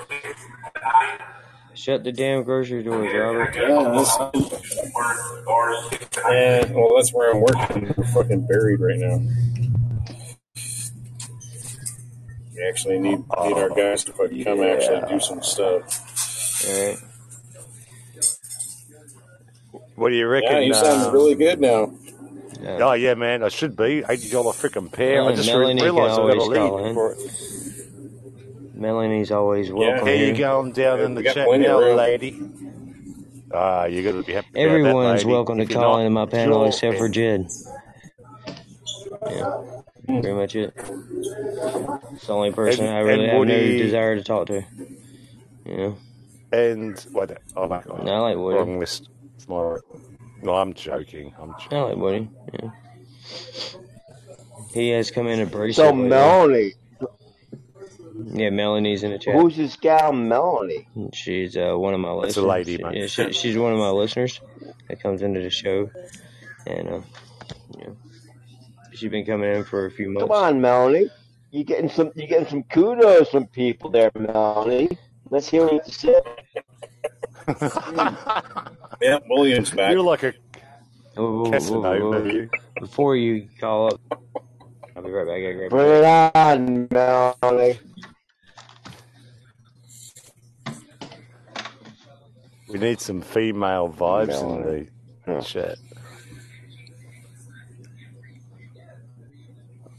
Shut 1.75 2.05
the 2.05 2.13
damn 2.13 2.43
grocery 2.43 2.83
doors, 2.83 3.11
Robert. 3.15 3.55
Yeah, 3.55 3.63
yeah, 6.31 6.73
well, 6.73 6.95
that's 6.97 7.13
where 7.15 7.31
I'm 7.33 7.41
working. 7.41 7.95
We're 7.97 8.05
fucking 8.09 8.47
buried 8.47 8.81
right 8.81 8.99
now. 8.99 9.21
We 12.59 12.69
actually 12.69 12.99
need 12.99 13.19
need 13.21 13.53
our 13.57 13.71
guys 13.71 14.05
to 14.05 14.13
fucking 14.13 14.45
come 14.45 14.63
actually 14.63 15.09
do 15.09 15.21
some 15.21 15.43
stuff. 15.43 16.67
All 16.69 16.87
right. 16.89 16.99
What 19.95 20.09
do 20.11 20.17
you 20.17 20.27
reckon? 20.27 20.53
Yeah, 20.53 20.59
you 20.61 20.75
sound 20.75 21.07
uh, 21.09 21.13
really 21.13 21.35
good 21.37 21.61
now. 21.61 21.93
Yeah. 22.61 22.79
Oh 22.83 22.93
yeah, 22.95 23.15
man, 23.15 23.45
I 23.45 23.49
should 23.49 23.77
be 23.77 24.03
eighty 24.09 24.29
dollar 24.29 24.53
freaking 24.53 24.91
pair. 24.91 25.23
Well, 25.23 25.33
I 25.33 25.37
just 25.37 25.49
Melanie 25.49 25.83
realised 25.83 26.19
I 26.19 26.27
got 26.27 26.37
a 26.37 26.45
lead 26.45 26.95
for 26.95 27.13
it. 27.13 27.19
Melanie's 28.75 29.31
always 29.31 29.71
welcome 29.73 30.07
How 30.07 30.13
you 30.13 30.27
here. 30.27 30.35
going 30.37 30.73
down 30.73 30.99
Yeah, 30.99 31.05
in 31.07 31.15
the 31.15 31.23
chat 31.25 31.47
plenty 31.47 31.67
now, 31.67 31.79
lady? 31.79 32.41
Ah, 33.53 33.85
you 33.87 34.03
got 34.03 34.13
to 34.13 34.23
be 34.23 34.33
happy. 34.33 34.49
about 34.49 34.55
that, 34.55 34.61
Everyone's 34.61 35.25
lady. 35.25 35.33
welcome 35.33 35.57
to 35.59 35.63
If 35.65 35.71
you're 35.71 35.81
call 35.81 35.97
not, 35.97 36.01
into 36.01 36.11
my 36.11 36.27
panel 36.27 36.61
sure. 36.61 36.69
except 36.69 36.99
for 36.99 37.09
Jed. 37.09 37.49
Yeah, 39.31 39.78
pretty 40.09 40.33
much 40.33 40.57
it. 40.57 40.73
It's 40.77 42.27
the 42.27 42.33
only 42.35 42.53
person 42.53 42.87
And- 42.87 42.95
I 42.95 43.01
really 43.01 43.29
have 43.29 43.39
Woody- 43.39 43.77
no 43.79 43.83
desire 43.85 44.17
to 44.17 44.23
talk 44.25 44.47
to. 44.49 44.65
Yeah, 45.65 45.93
And 46.53 46.99
what? 47.13 47.37
Oh 47.57 47.69
my 47.69 47.83
god, 47.83 48.05
No, 48.05 48.13
I 48.15 48.19
like 48.31 48.37
Woody. 48.39 48.59
wrong 48.59 48.79
list. 48.79 49.09
It's 49.37 49.49
my. 49.49 49.77
No, 50.43 50.55
I'm 50.55 50.73
joking. 50.73 51.35
I'm 51.39 51.53
joking. 51.61 51.79
I 51.79 51.83
like 51.83 51.97
Woody. 51.97 52.29
Yeah, 52.55 52.71
he 54.73 54.89
has 54.91 55.11
come 55.11 55.27
in 55.29 55.41
abrasive. 55.41 55.75
So. 55.77 55.93
Melanie, 55.93 56.73
Yeah, 58.33 58.51
Melanie's 58.51 59.03
in 59.03 59.11
the 59.13 59.19
chat. 59.19 59.35
who's 59.35 59.57
this 59.57 59.77
gal 59.77 60.13
Melanie? 60.13 60.89
She's 61.13 61.57
uh, 61.57 61.75
one 61.77 61.93
of 61.95 62.01
my 62.01 62.13
listeners. 62.13 62.29
It's 62.31 62.37
a 62.39 62.47
lady, 62.47 62.77
She- 62.77 62.83
mate. 62.83 62.97
yeah, 62.97 63.07
she, 63.07 63.33
she's 63.33 63.59
one 63.59 63.73
of 63.73 63.79
my 63.79 63.91
listeners 63.91 64.41
that 64.89 65.01
comes 65.03 65.23
into 65.23 65.41
the 65.41 65.51
show, 65.51 65.91
and 66.67 66.89
uh, 66.89 67.01
yeah, 67.79 67.89
she's 68.99 69.11
been 69.11 69.25
coming 69.25 69.51
in 69.55 69.65
for 69.65 69.87
a 69.87 69.91
few 69.91 70.11
months. 70.11 70.29
Come 70.29 70.33
on, 70.33 70.61
Melanie. 70.61 71.09
You 71.51 71.65
getting 71.65 71.89
some? 71.89 72.11
You 72.15 72.27
getting 72.27 72.49
some 72.49 72.65
kudos 72.65 73.31
from 73.31 73.47
people 73.47 73.91
there, 73.91 74.11
Melanie. 74.15 74.89
Let's 75.31 75.49
hear 75.49 75.63
what 75.67 75.73
you 75.73 75.79
have 75.79 75.87
to 75.87 75.93
say. 75.93 76.21
Yeah, 79.01 79.19
Williams 79.29 79.71
back. 79.71 79.93
You're 79.93 80.03
like 80.03 80.25
a 80.25 80.35
Whoa, 81.15 81.33
whoa, 81.33 81.45
whoa, 81.45 81.53
Casanova. 81.53 82.21
whoa. 82.21 82.49
Before 82.79 83.17
you 83.17 83.49
call 83.59 83.89
up, 83.89 84.01
I'll 84.97 85.03
be 85.03 85.11
right 85.11 85.27
back. 85.27 85.37
I 85.37 85.43
gotta 85.43 85.55
grab 85.55 85.71
Bring 85.71 85.89
it 85.91 86.05
on, 86.35 86.89
Melanie. 86.91 87.79
We 92.69 92.79
need 92.79 93.01
some 93.01 93.23
female 93.23 93.89
vibes 93.89 94.43
in 94.43 94.63
the 94.63 94.87
Yeah. 95.27 95.41
chat. 95.41 95.79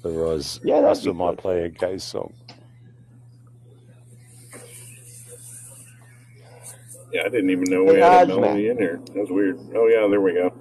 Otherwise, 0.04 0.60
Yeah, 0.64 0.82
that'd 0.82 0.86
Russell 0.86 1.14
be 1.14 1.14
might 1.14 1.38
play 1.38 1.64
a 1.64 1.70
gay 1.70 1.98
song. 1.98 2.34
Yeah, 7.12 7.22
I 7.26 7.30
didn't 7.30 7.50
even 7.50 7.70
know 7.70 7.84
we 7.84 7.96
Hey, 7.96 8.00
had 8.00 8.14
a 8.14 8.26
Ozman. 8.28 8.42
melody 8.42 8.70
in 8.70 8.78
here. 8.78 9.00
That 9.14 9.16
was 9.16 9.32
weird. 9.32 9.60
Oh 9.76 9.88
yeah, 9.88 10.08
there 10.08 10.22
we 10.22 10.34
go. 10.34 10.54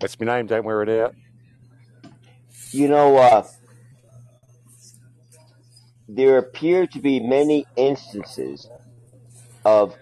That's 0.00 0.18
my 0.20 0.26
name. 0.26 0.46
Don't 0.46 0.64
wear 0.64 0.82
it 0.82 0.88
out. 0.88 1.14
You 2.72 2.88
know, 2.88 3.16
uh, 3.16 3.46
there 6.08 6.38
appear 6.38 6.86
to 6.88 7.00
be 7.00 7.20
many 7.20 7.66
instances 7.76 8.68
of 9.64 9.96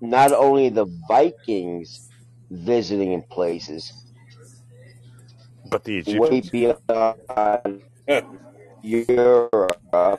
not 0.00 0.32
only 0.32 0.68
the 0.70 0.86
Vikings 1.08 2.08
visiting 2.50 3.22
places 3.30 4.01
But 5.72 5.84
the 5.84 6.02
way 6.18 6.38
Egyptians. 6.38 6.50
beyond 6.50 7.82
Yeah. 8.06 8.20
Europe, 8.82 9.78
I 9.92 10.18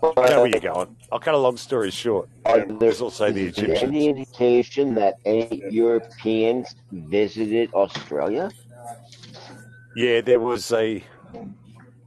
know 0.00 0.42
where 0.42 0.46
you're 0.46 0.60
but 0.60 0.74
going. 0.74 0.96
I'll 1.12 1.18
cut 1.18 1.34
a 1.34 1.38
long 1.38 1.56
story 1.56 1.90
short. 1.90 2.28
are 2.46 2.58
there, 2.58 2.66
There's 2.78 3.00
also 3.02 3.30
the 3.30 3.50
there 3.50 3.76
any 3.76 4.08
indication 4.08 4.94
that 4.94 5.18
any 5.26 5.62
Europeans 5.70 6.74
visited 6.90 7.72
Australia? 7.74 8.50
Yeah, 9.94 10.20
there 10.22 10.40
was 10.40 10.72
a. 10.72 11.04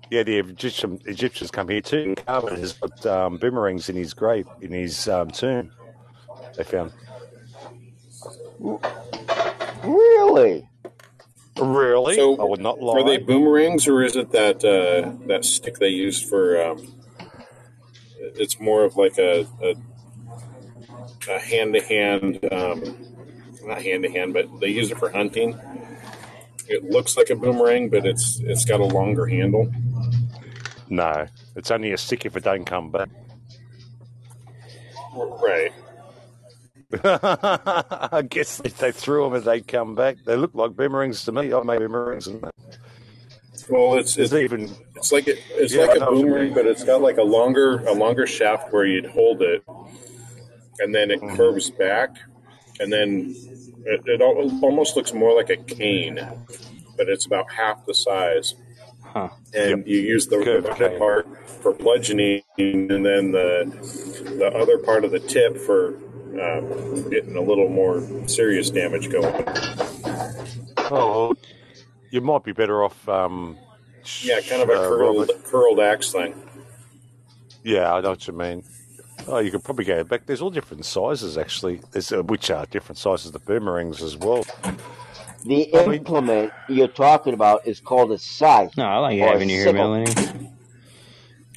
Yeah, 0.10 0.24
the 0.24 0.40
Egyptian 0.40 1.00
Egyptians 1.06 1.52
come 1.52 1.70
here 1.70 1.82
too. 1.82 2.16
Carmen 2.26 2.56
has 2.56 2.74
got 2.74 3.06
um, 3.06 3.38
boomerangs 3.38 3.90
in 3.90 3.96
his 3.96 4.14
grave, 4.14 4.48
in 4.62 4.72
his 4.72 5.08
um, 5.08 5.30
tomb. 5.30 5.72
They 6.58 6.64
found. 6.64 6.94
Really? 9.84 10.68
Really? 11.58 12.16
So, 12.16 12.40
I 12.40 12.46
would 12.46 12.62
not 12.62 12.80
Are 12.82 13.04
they 13.04 13.18
boomerangs 13.18 13.88
or 13.88 14.04
is 14.04 14.16
it 14.16 14.32
that 14.32 14.64
uh, 14.64 15.12
that 15.28 15.46
stick 15.46 15.78
they 15.78 15.90
use 15.90 16.22
for? 16.22 16.62
Um, 16.62 16.94
it's 18.18 18.60
more 18.60 18.84
of 18.84 18.96
like 18.96 19.18
a 19.18 19.46
a 21.30 21.40
hand 21.40 21.74
to 21.74 21.82
hand, 21.82 22.40
not 23.64 23.82
hand 23.82 24.04
to 24.04 24.12
hand, 24.12 24.34
but 24.34 24.60
they 24.60 24.70
use 24.70 24.92
it 24.92 24.98
for 24.98 25.10
hunting. 25.10 25.60
It 26.68 26.86
looks 26.86 27.18
like 27.18 27.30
a 27.30 27.36
boomerang, 27.36 27.90
but 27.90 28.06
it's 28.06 28.40
it's 28.40 28.66
got 28.66 28.80
a 28.80 28.86
longer 28.86 29.26
handle. 29.26 29.72
No, 30.90 31.28
it's 31.56 31.72
only 31.72 31.92
a 31.92 31.98
stick 31.98 32.26
if 32.26 32.36
it 32.36 32.44
don't 32.44 32.66
come 32.66 32.92
back. 32.92 33.10
Right. 35.14 35.72
I 37.04 38.24
guess 38.30 38.62
if 38.66 38.78
they 38.78 38.92
threw 38.92 39.26
them 39.26 39.36
as 39.36 39.46
they 39.46 39.62
come 39.62 39.96
back, 39.96 40.18
they 40.26 40.36
look 40.36 40.56
like 40.56 40.76
boomerangs 40.76 41.24
to 41.26 41.32
me. 41.32 41.54
I 41.54 41.64
made 41.64 41.80
boomerangs 41.80 42.28
and 42.28 42.42
that. 42.44 42.52
Well, 43.70 43.96
it's 43.96 44.18
it's 44.18 44.34
even 44.34 44.78
it's 44.96 45.12
like 45.12 45.28
a, 45.28 45.36
it's 45.62 45.76
Yeah, 45.76 45.78
like 45.78 45.96
a 45.96 46.00
know 46.00 46.12
what 46.12 46.20
you 46.20 46.26
boomerang, 46.26 46.54
but 46.54 46.68
it's 46.68 46.84
got 46.84 47.02
like 47.02 47.18
a 47.18 47.24
longer 47.24 47.80
a 47.88 47.94
longer 47.94 48.28
shaft 48.28 48.74
where 48.74 48.86
you'd 48.86 49.08
hold 49.08 49.42
it, 49.42 49.64
and 50.80 50.94
then 50.96 51.12
it 51.12 51.22
Mm-hmm. 51.22 51.38
curves 51.38 51.70
back, 51.72 52.18
and 52.80 52.92
then 52.94 53.36
it, 53.86 54.02
it 54.08 54.22
almost 54.22 54.96
looks 54.96 55.14
more 55.14 55.36
like 55.36 55.50
a 55.50 55.58
cane, 55.58 56.20
but 56.98 57.10
it's 57.10 57.26
about 57.26 57.52
half 57.54 57.86
the 57.86 57.94
size. 57.96 58.56
Huh. 59.04 59.30
and 59.54 59.88
you 59.88 60.00
use 60.00 60.28
the, 60.28 60.38
the 60.38 60.46
Curved 60.46 60.68
rounded 60.68 61.00
part 61.00 61.28
for 61.48 61.74
bludgeoning, 61.74 62.44
and 62.58 63.06
then 63.06 63.32
the 63.32 63.66
the 64.40 64.48
other 64.56 64.78
part 64.80 65.06
of 65.06 65.12
the 65.12 65.20
tip 65.20 65.58
for 65.58 65.96
um, 66.40 67.10
getting 67.10 67.36
a 67.36 67.42
little 67.42 67.70
more 67.70 68.02
serious 68.28 68.70
damage 68.70 69.10
going. 69.10 69.44
Oh, 70.94 71.36
you 72.10 72.22
might 72.22 72.44
be 72.44 72.52
better 72.54 72.84
off. 72.84 73.08
Um, 73.08 73.58
Yeah, 74.22 74.42
kind 74.42 74.62
of 74.62 74.70
a 74.70 74.74
uh, 74.74 74.88
curled 74.90 75.30
Robert. 75.30 75.44
curled 75.46 75.80
axe 75.80 76.12
thing. 76.12 76.36
Yeah, 77.64 77.94
I 77.94 78.02
know 78.02 78.10
what 78.12 78.28
you 78.28 78.34
mean. 78.34 78.64
Oh, 79.28 79.38
you 79.38 79.52
could 79.52 79.64
probably 79.64 79.86
go 79.86 80.04
back. 80.04 80.26
There's 80.26 80.42
all 80.42 80.50
different 80.50 80.84
sizes 80.86 81.38
actually. 81.38 81.82
There's 81.92 82.12
uh, 82.12 82.24
which 82.24 82.50
are 82.50 82.66
different 82.66 82.98
sizes 82.98 83.34
of 83.36 83.46
boomerangs 83.46 84.02
as 84.02 84.18
well. 84.18 84.44
The 85.46 85.62
implement 85.64 86.52
you're 86.70 86.88
talking 86.88 87.34
about 87.34 87.68
is 87.68 87.80
called 87.80 88.12
a 88.12 88.18
scythe. 88.18 88.76
No, 88.78 88.86
I 88.86 88.98
like 88.98 89.20
or 89.20 89.28
a 89.28 89.32
having 89.32 89.50
you 89.50 89.56
here, 89.58 89.66
sickle. 89.66 90.04
Melanie. 90.04 90.50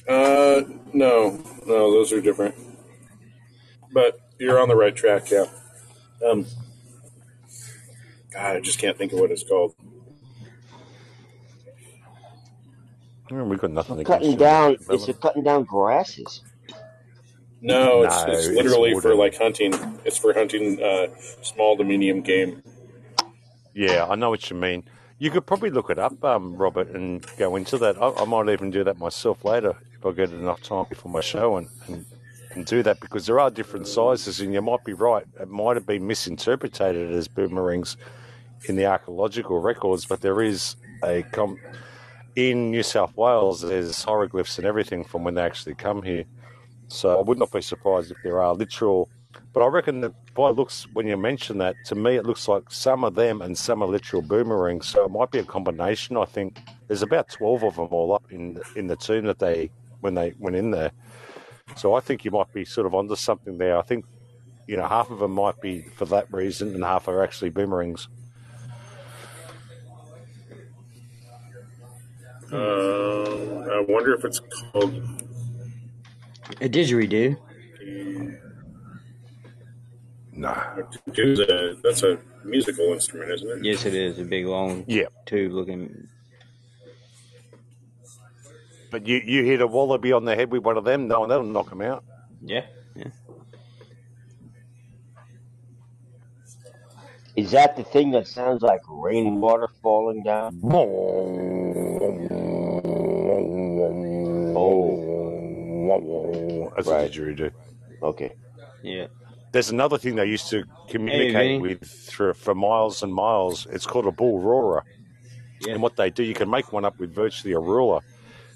Uh, 0.07 0.61
no, 0.93 1.41
no, 1.65 1.91
those 1.91 2.11
are 2.13 2.21
different. 2.21 2.53
But 3.91 4.19
you're 4.39 4.59
on 4.59 4.67
the 4.67 4.75
right 4.75 4.95
track, 4.95 5.31
yeah. 5.31 5.45
Um, 6.25 6.45
God, 8.31 8.57
I 8.57 8.59
just 8.59 8.79
can't 8.79 8.97
think 8.97 9.13
of 9.13 9.19
what 9.19 9.31
it's 9.31 9.43
called. 9.43 9.75
Mm, 13.29 13.47
We've 13.47 13.59
got 13.59 13.71
nothing 13.71 13.99
against 13.99 14.11
Cutting 14.11 14.37
down, 14.37 14.73
it's 14.73 14.87
Melanie. 14.87 15.13
for 15.13 15.19
cutting 15.19 15.43
down 15.43 15.63
grasses. 15.63 16.41
No, 17.61 18.03
it's, 18.03 18.25
No, 18.25 18.33
it's 18.33 18.47
it's 18.47 18.55
literally 18.55 18.99
for 18.99 19.15
like 19.15 19.37
hunting. 19.37 19.73
It's 20.05 20.17
for 20.17 20.33
hunting 20.33 20.81
uh, 20.83 21.07
small 21.41 21.75
to 21.77 21.83
medium 21.83 22.21
game. 22.21 22.61
Yeah, 23.73 24.05
I 24.07 24.15
know 24.15 24.29
what 24.29 24.49
you 24.49 24.55
mean. 24.55 24.83
You 25.17 25.31
could 25.31 25.45
probably 25.45 25.69
look 25.71 25.89
it 25.89 25.97
up, 25.97 26.23
um, 26.23 26.55
Robert, 26.55 26.89
and 26.89 27.25
go 27.37 27.55
into 27.55 27.77
that. 27.79 27.99
I, 28.01 28.11
I 28.11 28.25
might 28.25 28.49
even 28.49 28.69
do 28.69 28.83
that 28.83 28.99
myself 28.99 29.43
later 29.43 29.75
if 29.97 30.05
I 30.05 30.11
get 30.11 30.29
enough 30.31 30.61
time 30.61 30.85
before 30.89 31.11
my 31.11 31.21
show 31.21 31.57
and, 31.57 31.67
and, 31.87 32.05
and 32.55 32.65
do 32.65 32.81
that 32.83 32.99
because 32.99 33.25
there 33.25 33.39
are 33.39 33.51
different 33.51 33.87
sizes, 33.87 34.39
and 34.39 34.53
you 34.53 34.61
might 34.61 34.83
be 34.83 34.93
right. 34.93 35.25
It 35.39 35.49
might 35.49 35.75
have 35.75 35.85
been 35.85 36.07
misinterpreted 36.07 37.11
as 37.11 37.27
boomerangs 37.27 37.97
in 38.67 38.75
the 38.75 38.85
archaeological 38.85 39.59
records, 39.59 40.05
but 40.05 40.21
there 40.21 40.41
is 40.41 40.75
a 41.03 41.23
com- 41.23 41.59
in 42.35 42.71
New 42.71 42.83
South 42.83 43.15
Wales. 43.15 43.61
There's 43.61 44.03
hieroglyphs 44.03 44.57
and 44.57 44.65
everything 44.65 45.03
from 45.03 45.23
when 45.23 45.35
they 45.35 45.41
actually 45.41 45.75
come 45.75 46.01
here. 46.01 46.25
So 46.87 47.17
I 47.17 47.21
would 47.21 47.37
not 47.37 47.51
be 47.51 47.61
surprised 47.61 48.11
if 48.11 48.17
there 48.23 48.41
are 48.41 48.53
literal. 48.53 49.09
But 49.53 49.63
I 49.63 49.67
reckon 49.67 50.01
that 50.01 50.13
by 50.33 50.49
looks, 50.49 50.87
when 50.93 51.07
you 51.07 51.17
mention 51.17 51.57
that, 51.57 51.75
to 51.85 51.95
me 51.95 52.15
it 52.15 52.25
looks 52.25 52.47
like 52.47 52.63
some 52.69 53.03
of 53.03 53.15
them 53.15 53.41
and 53.41 53.57
some 53.57 53.81
are 53.81 53.87
literal 53.87 54.21
boomerangs. 54.21 54.87
So 54.87 55.05
it 55.05 55.11
might 55.11 55.31
be 55.31 55.39
a 55.39 55.43
combination. 55.43 56.17
I 56.17 56.25
think 56.25 56.59
there's 56.87 57.01
about 57.01 57.29
twelve 57.29 57.63
of 57.63 57.75
them 57.75 57.87
all 57.91 58.13
up 58.13 58.31
in 58.31 58.59
in 58.75 58.87
the 58.87 58.95
tomb 58.95 59.25
that 59.25 59.39
they 59.39 59.71
when 60.01 60.13
they 60.13 60.33
went 60.39 60.55
in 60.55 60.71
there. 60.71 60.91
So 61.75 61.93
I 61.93 61.99
think 61.99 62.23
you 62.25 62.31
might 62.31 62.51
be 62.53 62.65
sort 62.65 62.87
of 62.87 62.93
onto 62.95 63.15
something 63.15 63.57
there. 63.57 63.77
I 63.77 63.81
think 63.81 64.05
you 64.67 64.77
know 64.77 64.87
half 64.87 65.09
of 65.11 65.19
them 65.19 65.31
might 65.31 65.59
be 65.61 65.81
for 65.81 66.05
that 66.05 66.31
reason, 66.33 66.73
and 66.73 66.83
half 66.83 67.07
are 67.07 67.23
actually 67.23 67.49
boomerangs. 67.49 68.07
Uh, 72.51 72.55
I 72.57 73.85
wonder 73.87 74.13
if 74.15 74.23
it's 74.23 74.39
called. 74.71 74.93
A 76.61 76.69
didgeridoo. 76.69 77.37
Nah. 80.31 80.63
It's 81.07 81.39
a, 81.39 81.75
that's 81.81 82.03
a 82.03 82.19
musical 82.43 82.85
instrument, 82.93 83.31
isn't 83.31 83.49
it? 83.49 83.63
Yes, 83.65 83.85
it 83.85 83.95
is 83.95 84.19
a 84.19 84.23
big 84.23 84.45
long 84.45 84.83
Yeah. 84.87 85.05
tube 85.25 85.53
looking. 85.53 86.07
But 88.95 89.07
you 89.07 89.17
you 89.25 89.43
hit 89.43 89.59
a 89.59 89.67
wallaby 89.67 90.13
on 90.13 90.23
the 90.23 90.37
head 90.37 90.49
with 90.53 90.63
one 90.63 90.77
of 90.77 90.85
them, 90.85 91.09
no, 91.09 91.27
that'll 91.27 91.43
knock 91.45 91.69
them 91.69 91.81
out. 91.81 92.05
Yeah, 92.41 92.63
yeah. 92.95 93.07
Is 97.35 97.51
that 97.51 97.75
the 97.75 97.83
thing 97.83 98.11
that 98.11 98.25
sounds 98.25 98.61
like 98.61 98.79
rainwater 98.87 99.67
falling 99.83 100.23
down? 100.23 100.61
Oh, 104.55 106.71
that's 106.77 106.87
Right. 106.87 107.05
a 107.05 107.09
didgeridoo. 107.19 107.51
Okay. 108.01 108.31
Yeah. 108.81 109.07
There's 109.51 109.71
another 109.71 109.97
thing 109.97 110.15
they 110.15 110.25
used 110.25 110.49
to 110.51 110.63
communicate 110.87 111.33
Vinny. 111.33 111.59
with 111.59 111.85
for, 111.85 112.33
for 112.33 112.55
miles 112.55 113.03
and 113.03 113.13
miles. 113.13 113.67
It's 113.71 113.85
called 113.85 114.05
a 114.07 114.11
bull 114.11 114.39
roarer. 114.39 114.85
Yeah. 115.59 115.73
And 115.73 115.81
what 115.81 115.97
they 115.97 116.11
do, 116.11 116.23
you 116.23 116.33
can 116.33 116.49
make 116.49 116.71
one 116.71 116.85
up 116.85 116.97
with 116.97 117.13
virtually 117.13 117.51
a 117.53 117.59
ruler, 117.59 117.99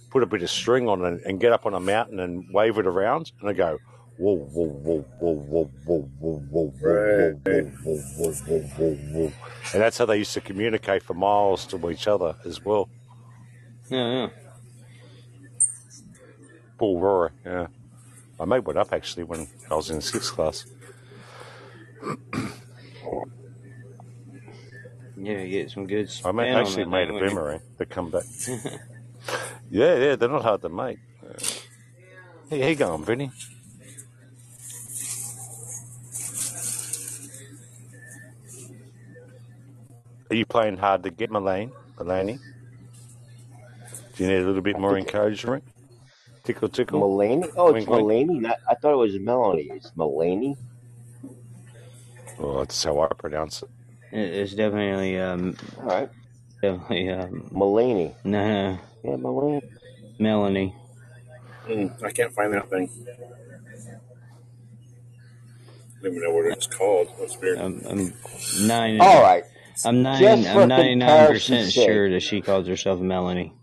put 0.10 0.24
a 0.24 0.26
bit 0.26 0.42
of 0.42 0.50
string 0.50 0.88
on 0.90 1.04
it, 1.06 1.22
and 1.26 1.40
get 1.40 1.52
up 1.52 1.66
on 1.66 1.74
a 1.74 1.80
mountain 1.80 2.20
and 2.20 2.46
wave 2.54 2.78
it 2.78 2.86
around, 2.88 3.32
and 3.40 3.50
they 3.50 3.54
go. 3.54 3.80
Whoa, 4.18 4.36
whoa, 4.36 4.66
whoa, 4.66 5.06
whoa, 5.20 5.34
whoa, 5.34 5.72
whoa, 5.86 6.10
whoa, 6.20 6.40
whoa, 6.50 6.74
whoa, 6.82 7.34
Right. 7.46 7.66
whoa, 7.84 7.96
whoa, 8.18 8.32
whoa, 8.32 8.32
whoa, 8.34 8.60
whoa, 8.60 8.96
whoa. 8.96 9.32
And 9.74 9.82
that's 9.82 9.98
how 9.98 10.06
they 10.06 10.18
used 10.18 10.34
to 10.34 10.42
communicate 10.42 11.04
for 11.04 11.14
miles 11.14 11.66
to 11.68 11.90
each 11.90 12.06
other 12.08 12.36
as 12.46 12.64
well. 12.66 12.90
Yeah, 13.90 14.12
yeah. 14.12 14.30
Bull 16.78 17.00
roarer, 17.00 17.32
yeah. 17.46 17.68
I 18.40 18.46
made 18.46 18.66
one 18.66 18.78
up 18.78 18.92
actually 18.92 19.24
when 19.24 19.48
I 19.72 19.76
was 19.76 19.90
in 19.90 20.02
sixth 20.02 20.34
class. 20.34 20.66
Yeah, 25.22 25.40
you 25.40 25.50
get 25.50 25.72
some 25.72 25.86
good 25.88 26.08
I 26.08 26.10
spin 26.10 26.36
made, 26.36 26.52
on 26.54 26.62
actually 26.62 26.84
that 26.84 26.90
made 26.90 27.04
a 27.04 27.06
thing, 27.08 27.14
wouldn't 27.14 27.32
you? 27.32 27.38
boomerang 27.38 27.62
that 27.78 27.90
come 27.90 28.10
back. 28.12 28.24
Yeah, 29.70 29.96
yeah, 29.96 30.16
they're 30.16 30.30
not 30.30 30.44
hard 30.44 30.62
to 30.64 30.70
make. 30.70 31.00
Hey, 32.50 32.62
how 32.62 32.68
you 32.68 32.76
going, 32.76 33.06
Vinny? 33.06 33.32
Are 40.32 40.36
you 40.36 40.46
playing 40.46 40.78
hard 40.78 41.04
to 41.04 41.10
get, 41.10 41.32
Malane? 41.32 41.72
Malani? 41.98 42.40
Do 44.16 44.24
you 44.24 44.30
need 44.30 44.42
a 44.42 44.46
little 44.46 44.62
bit 44.62 44.78
more 44.78 44.98
encouragement? 44.98 45.64
Tickle, 46.44 46.70
tickle? 46.70 47.02
Mulaney? 47.02 47.52
Oh, 47.56 47.74
it's 47.74 47.88
Wink, 47.88 47.90
wink. 47.90 48.30
Mulaney. 48.30 48.42
Not, 48.42 48.58
I 48.68 48.76
thought 48.76 48.94
it 48.94 48.98
was 48.98 49.20
Melanie. 49.20 49.70
It's 49.72 49.92
Mulaney. 49.92 50.56
Well, 52.38 52.60
that's 52.60 52.84
how 52.84 53.00
I 53.02 53.08
pronounce 53.08 53.64
it. 53.64 53.70
It- 54.12 54.34
It's 54.34 54.54
definitely 54.54 55.20
um, 55.20 55.56
All 55.80 55.86
right. 55.86 56.10
definitely 56.62 57.10
um, 57.10 57.50
Mulaney. 57.54 58.14
no, 58.24 58.72
no, 58.74 58.80
Yeah, 59.04 59.12
Mulaney. 59.16 59.62
Melanie. 60.20 60.76
Mm, 61.68 62.04
I 62.04 62.12
can't 62.12 62.34
find 62.34 62.54
that 62.54 62.70
thing. 62.70 62.90
I 66.00 66.04
don't 66.04 66.12
even 66.16 66.24
know 66.24 66.32
what 66.32 66.46
it's 66.46 66.68
called. 66.68 67.10
That's 67.20 67.38
weird. 67.40 67.58
I'm, 67.60 67.82
I'm 67.88 68.14
nine. 68.68 69.02
All 69.02 69.22
right. 69.22 69.44
I'm 69.86 70.02
nine. 70.02 70.20
Just 70.22 70.48
I'm 70.50 70.68
ninety 70.68 70.96
nine 70.96 71.28
percent 71.28 71.72
sure 71.72 72.10
that 72.10 72.22
she 72.22 72.42
calls 72.42 72.68
herself 72.68 73.00
Melanie. 73.00 73.54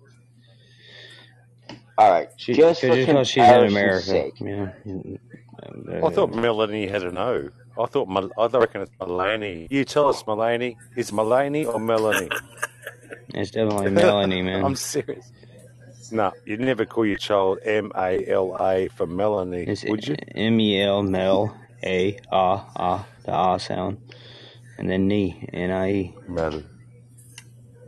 All 1.99 2.11
right. 2.11 2.29
She, 2.37 2.53
Just 2.55 2.81
for 2.83 2.89
just 2.89 3.07
because 3.07 3.29
she's 3.29 3.43
in 3.43 3.49
comparison's 3.49 3.73
America. 3.73 4.07
sake. 4.07 4.35
Yeah. 4.41 6.03
I 6.05 6.11
thought 6.11 6.35
Melanie 6.35 6.87
had 6.87 7.03
an 7.03 7.17
O. 7.19 7.49
I 7.79 7.87
thought 7.87 8.09
Mel- 8.09 8.31
I 8.39 8.47
reckon 8.47 8.83
it's 8.83 8.91
Melanie. 9.01 9.67
You 9.71 9.85
tell 9.85 10.09
us, 10.09 10.27
Melanie. 10.27 10.77
Is 10.95 11.13
Melanie 11.13 11.65
or 11.67 11.79
Melanie? 11.81 12.29
It's 13.35 13.51
definitely 13.51 13.91
Melanie, 13.91 14.43
man. 14.43 14.65
I'm 14.65 14.77
serious. 14.77 15.33
No, 16.13 16.33
you'd 16.45 16.61
never 16.61 16.85
call 16.87 17.05
your 17.05 17.17
child 17.17 17.59
M 17.65 17.91
A 17.97 18.25
L 18.29 18.57
A 18.61 18.89
for 18.89 19.07
Melanie, 19.07 19.65
It's 19.65 19.85
would 19.85 20.07
you? 20.07 20.15
M 20.35 20.61
E 20.61 20.81
L 20.81 21.03
Mel 21.03 21.57
A 21.85 22.19
Ah 22.31 22.71
Ah 22.77 23.07
the 23.25 23.33
Ah 23.33 23.57
sound, 23.57 23.99
and 24.79 24.89
then 24.89 25.09
knee 25.09 25.49
N 25.53 25.71
I 25.73 25.91
E. 25.91 26.15
Mel. 26.29 26.63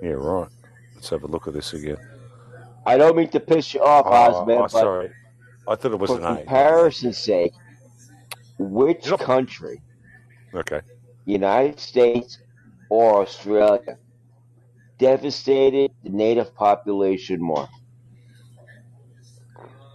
Yeah, 0.03 0.11
right. 0.11 0.49
Let's 0.95 1.11
have 1.11 1.23
a 1.23 1.29
look 1.29 1.47
at 1.47 1.55
this 1.55 1.73
again. 1.75 1.97
I 2.87 2.97
don't 2.97 3.17
mean 3.17 3.29
to 3.29 3.41
piss 3.41 3.75
you 3.75 3.83
off, 3.83 4.07
Oh, 4.07 4.13
Osman, 4.13 4.59
oh, 4.59 4.63
but 4.63 4.71
sorry. 4.71 5.11
I 5.69 5.75
thought 5.77 5.93
it 5.93 5.99
was 6.01 6.11
for 6.11 6.19
an 6.19 6.25
A. 6.25 6.37
comparison's 6.39 7.19
sake, 7.19 7.53
which 8.59 9.07
Yep. 9.07 9.21
country, 9.21 9.81
Okay. 10.55 10.81
United 11.25 11.79
States 11.79 12.39
or 12.89 13.23
Australia, 13.23 13.99
devastated 14.99 15.93
the 16.05 16.11
native 16.11 16.55
population 16.55 17.41
more? 17.41 17.69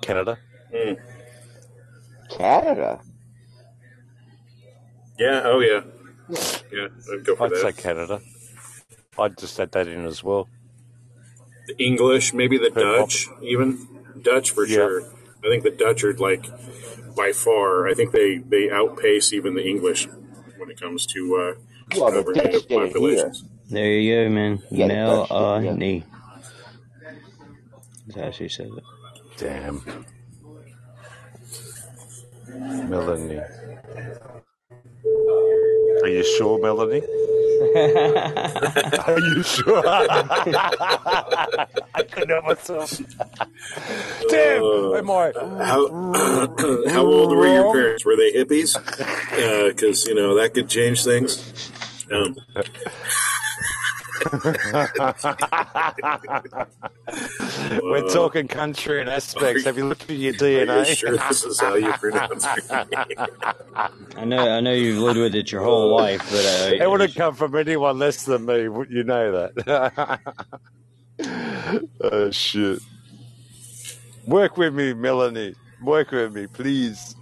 Canada. 0.02 0.38
Mm. 0.74 0.98
Canada. 2.30 3.02
Yeah. 5.20 5.42
Oh, 5.46 5.60
yeah. 5.60 5.82
Yeah. 6.72 6.88
I'd 7.14 7.24
go 7.26 7.36
for 7.36 7.44
I'd 7.46 7.52
that. 7.52 7.62
say 7.62 7.72
Canada. 7.74 8.22
I'd 9.18 9.38
just 9.38 9.60
add 9.60 9.72
that 9.74 9.88
in 9.88 10.06
as 10.06 10.24
well. 10.24 10.50
The 11.68 11.78
English, 11.84 12.34
maybe 12.34 12.58
the 12.58 12.72
Pretty 12.72 12.90
Dutch, 12.90 13.28
even 13.42 13.88
Dutch 14.22 14.52
for 14.52 14.66
Yeah. 14.66 14.76
sure. 14.76 15.02
I 15.46 15.50
think 15.50 15.64
the 15.64 15.72
Dutch 15.72 16.04
are 16.04 16.14
like 16.16 16.46
by 17.16 17.32
far. 17.32 17.88
I 17.88 17.94
think 17.94 18.12
they 18.12 18.38
they 18.40 18.70
outpace 18.72 19.32
even 19.34 19.54
the 19.56 19.64
English 19.66 20.08
when 20.58 20.70
it 20.70 20.80
comes 20.80 21.06
to 21.08 21.36
uh, 21.36 21.98
Well, 22.00 22.12
the 22.12 22.24
Dutch 22.34 22.44
native 22.46 22.68
did 22.68 22.82
it 22.82 22.98
here. 22.98 23.32
Populations. 23.74 23.76
There 23.76 23.92
you 23.94 24.24
go, 24.26 24.30
man. 24.30 24.64
Yeah, 24.72 24.88
the 24.88 24.88
Mel 24.88 25.28
Dutch 25.28 25.64
yeah. 25.64 25.72
knee. 25.72 26.04
That's 28.08 28.20
how 28.20 28.32
she 28.32 28.50
says 28.50 28.72
it. 28.78 28.84
Damn. 29.38 30.06
Melanie. 32.90 33.42
Are 36.04 36.10
you 36.10 36.24
sure, 36.24 36.62
Melanie? 36.62 37.04
Are 39.08 39.20
you 39.20 39.44
sure? 39.44 39.84
I 41.96 42.04
couldn't 42.12 42.30
help 42.30 42.46
myself. 42.46 43.02
Damn, 44.30 44.62
Uh, 44.62 44.92
am 44.94 45.12
I? 45.12 45.32
How 45.60 45.88
how 46.88 47.06
old 47.06 47.36
were 47.38 47.48
your 47.48 47.74
parents? 47.74 48.06
Were 48.06 48.16
they 48.18 48.32
hippies? 48.34 48.76
Because 49.70 50.06
you 50.08 50.16
know 50.16 50.36
that 50.36 50.54
could 50.54 50.70
change 50.70 51.04
things. 51.04 51.72
Um, 52.12 52.36
We're 57.82 58.08
talking 58.10 58.48
country 58.48 59.02
and 59.02 59.10
aspects. 59.10 59.64
Have 59.66 59.78
you 59.78 59.86
looked 59.86 60.10
at 60.10 60.18
your 60.18 60.34
are 60.34 60.38
DNA? 60.38 60.90
you 60.90 60.96
sure 60.96 61.18
this 61.18 61.44
is 61.44 61.60
how 61.60 61.76
you 61.76 61.92
pronounce 61.94 62.46
your 62.46 62.86
name? 62.86 63.28
I 64.16 64.26
know, 64.26 64.50
I 64.50 64.60
know 64.62 64.74
you've 64.74 65.00
lived 65.00 65.20
with 65.20 65.36
it 65.36 65.52
your 65.52 65.64
whole 65.64 65.96
life, 65.96 66.22
but 66.30 66.46
uh, 66.46 66.84
It 66.84 66.90
wouldn't 66.90 67.16
come 67.16 67.34
from 67.36 67.56
anyone 67.56 68.00
less 68.00 68.24
than 68.24 68.46
me. 68.46 68.64
You 68.90 69.04
know 69.04 69.32
that. 69.32 70.20
oh 72.02 72.32
shit! 72.32 72.80
Work 74.28 74.58
with 74.58 74.74
me, 74.74 74.94
Melanie. 74.94 75.56
Work 75.82 76.12
with 76.12 76.34
me, 76.34 76.48
please. 76.48 77.16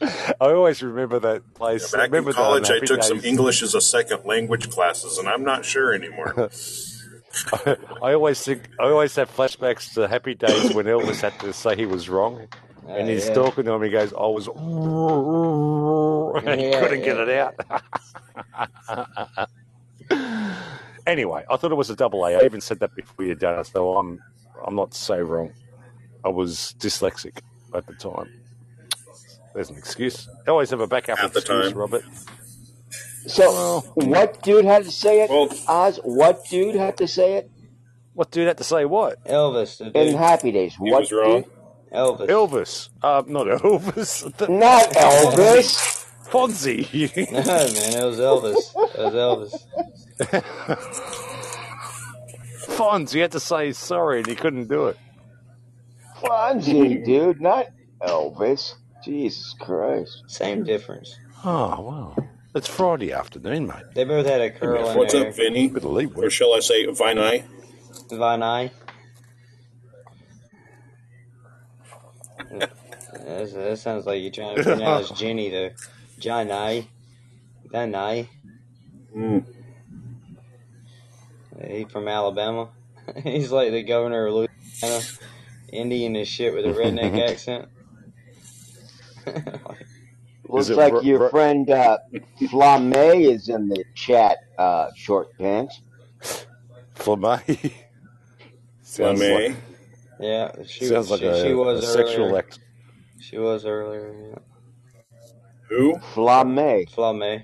I 0.02 0.34
always 0.40 0.82
remember 0.82 1.18
that 1.20 1.54
place. 1.54 1.90
Back 1.90 2.06
in 2.06 2.12
remember 2.12 2.32
the 2.32 2.36
college, 2.36 2.64
I 2.64 2.74
Unhappy 2.74 2.86
took 2.86 3.02
some 3.02 3.20
English 3.24 3.62
as 3.62 3.74
a 3.74 3.80
second 3.80 4.24
language 4.24 4.70
classes, 4.70 5.18
and 5.18 5.28
I'm 5.28 5.44
not 5.44 5.64
sure 5.64 5.92
anymore. 5.92 6.34
I 8.02 8.12
always 8.14 8.42
think 8.42 8.68
I 8.80 8.84
always 8.84 9.14
have 9.16 9.34
flashbacks 9.34 9.94
to 9.94 10.08
happy 10.08 10.34
days 10.34 10.72
when 10.72 10.86
Elvis 10.86 11.20
had 11.20 11.38
to 11.40 11.52
say 11.52 11.76
he 11.76 11.86
was 11.86 12.08
wrong, 12.08 12.48
and 12.86 13.08
Uh, 13.08 13.12
he's 13.12 13.28
yeah. 13.28 13.34
talking 13.34 13.64
to 13.64 13.72
him. 13.72 13.82
He 13.82 13.90
goes, 13.90 14.12
"I 14.12 14.26
was," 14.26 14.48
and 16.46 16.60
he 16.60 16.70
Yeah, 16.70 16.80
couldn't 16.80 17.02
get 17.02 17.16
it 17.18 17.28
out. 17.30 17.54
anyway, 21.06 21.44
I 21.50 21.56
thought 21.56 21.72
it 21.72 21.76
was 21.76 21.90
a 21.90 21.96
double 21.96 22.24
A. 22.24 22.34
I 22.36 22.44
even 22.44 22.60
said 22.60 22.80
that 22.80 22.94
before 22.94 23.24
you 23.26 23.34
done 23.34 23.60
it, 23.60 23.66
so 23.66 23.96
I'm 23.98 24.20
I'm 24.64 24.74
not 24.74 24.94
so 24.94 25.18
wrong. 25.20 25.52
I 26.24 26.28
was 26.30 26.74
dyslexic 26.78 27.40
at 27.74 27.86
the 27.86 27.94
time. 27.94 28.37
There's 29.54 29.70
an 29.70 29.76
excuse. 29.76 30.28
I 30.46 30.50
always 30.50 30.70
have 30.70 30.80
a 30.80 30.86
backup 30.86 31.18
At 31.22 31.32
the 31.32 31.38
excuse, 31.40 31.70
time. 31.70 31.78
Robert. 31.78 32.04
So, 33.26 33.80
what 33.94 34.42
dude 34.42 34.64
had 34.64 34.84
to 34.84 34.90
say 34.90 35.22
it? 35.22 35.30
Well, 35.30 35.48
Oz, 35.66 36.00
what 36.04 36.44
dude 36.48 36.74
had 36.76 36.96
to 36.98 37.08
say 37.08 37.34
it? 37.34 37.50
What 38.14 38.30
dude 38.30 38.46
had 38.48 38.58
to 38.58 38.64
say 38.64 38.84
what? 38.84 39.22
Elvis, 39.24 39.78
the 39.78 39.86
In 39.86 40.08
dude. 40.08 40.14
Happy 40.16 40.50
Days. 40.52 40.74
he 40.76 40.90
What 40.90 41.00
was 41.02 41.12
wrong. 41.12 41.42
dude? 41.42 41.50
Elvis. 41.92 42.26
Elvis. 42.28 42.88
Uh, 43.02 43.22
not 43.26 43.46
Elvis. 43.46 44.36
The- 44.38 44.48
Not 44.48 44.84
Elvis. 44.90 46.04
Fonzie. 46.28 46.86
No, 47.32 47.40
man, 47.42 48.02
it 48.02 48.04
was 48.04 48.18
Elvis. 48.18 48.74
It 48.94 48.98
was 48.98 49.14
Elvis. 49.14 50.68
Fonz, 52.76 53.12
he 53.12 53.18
had 53.20 53.32
to 53.32 53.40
say 53.40 53.72
sorry 53.72 54.18
and 54.18 54.26
he 54.26 54.34
couldn't 54.34 54.68
do 54.68 54.86
it. 54.88 54.96
Fonzie, 56.20 57.04
dude, 57.04 57.40
not 57.40 57.66
Elvis. 58.02 58.74
Jesus 59.04 59.54
Christ. 59.58 60.22
Same 60.26 60.64
difference. 60.64 61.16
Oh, 61.44 61.80
wow. 61.80 62.16
It's 62.54 62.66
Friday 62.68 63.12
afternoon, 63.12 63.66
mate. 63.66 63.84
They 63.94 64.04
both 64.04 64.26
had 64.26 64.40
a 64.40 64.50
curl 64.50 64.88
in 64.88 64.96
What's 64.98 65.12
their 65.12 65.28
up, 65.28 65.36
Vinny? 65.36 65.68
Bit 65.68 65.84
of. 65.84 66.16
Or 66.18 66.30
shall 66.30 66.54
I 66.54 66.60
say, 66.60 66.86
Vinay? 66.86 67.44
Von 68.10 68.42
Eye. 68.42 68.70
That's- 72.50 73.52
That 73.52 73.78
sounds 73.78 74.06
like 74.06 74.20
you're 74.22 74.30
trying 74.30 74.56
to 74.56 74.62
pronounce 74.62 75.10
Jindal. 75.12 75.72
John 76.18 76.50
I. 76.50 76.88
Van 77.70 77.94
I. 77.94 78.28
Mm. 79.14 79.44
He 81.66 81.84
from 81.84 82.08
Alabama. 82.08 82.70
He's 83.22 83.50
like 83.52 83.70
the 83.70 83.82
governor 83.82 84.26
of 84.26 84.34
Louisiana. 84.34 85.04
Indian 85.72 86.16
as 86.16 86.28
shit 86.28 86.54
with 86.54 86.64
a 86.64 86.70
redneck 86.70 87.18
accent. 87.30 87.68
Looks 90.48 90.70
like 90.70 90.94
Ro- 90.94 91.00
your 91.02 91.18
Ro- 91.20 91.28
friend 91.30 91.68
uh, 91.70 91.98
Flame 92.48 92.92
is 92.94 93.48
in 93.48 93.68
the 93.68 93.84
chat, 93.94 94.38
uh, 94.58 94.88
short 94.96 95.28
pants. 95.38 95.80
Flamay. 96.96 97.72
sounds 98.82 99.20
Lemay. 99.20 99.48
like, 99.50 99.56
yeah, 100.20 100.50
she, 100.66 100.86
sounds 100.86 101.10
like 101.10 101.20
she, 101.20 101.26
a, 101.26 101.42
she 101.42 101.50
a 101.50 101.56
was 101.56 101.92
sexual 101.92 102.24
earlier. 102.26 102.38
act. 102.38 102.58
She 103.20 103.38
was 103.38 103.64
earlier. 103.66 104.14
Yeah. 104.30 105.14
Who? 105.68 105.98
Flame. 106.14 106.86
Flame. 106.86 107.42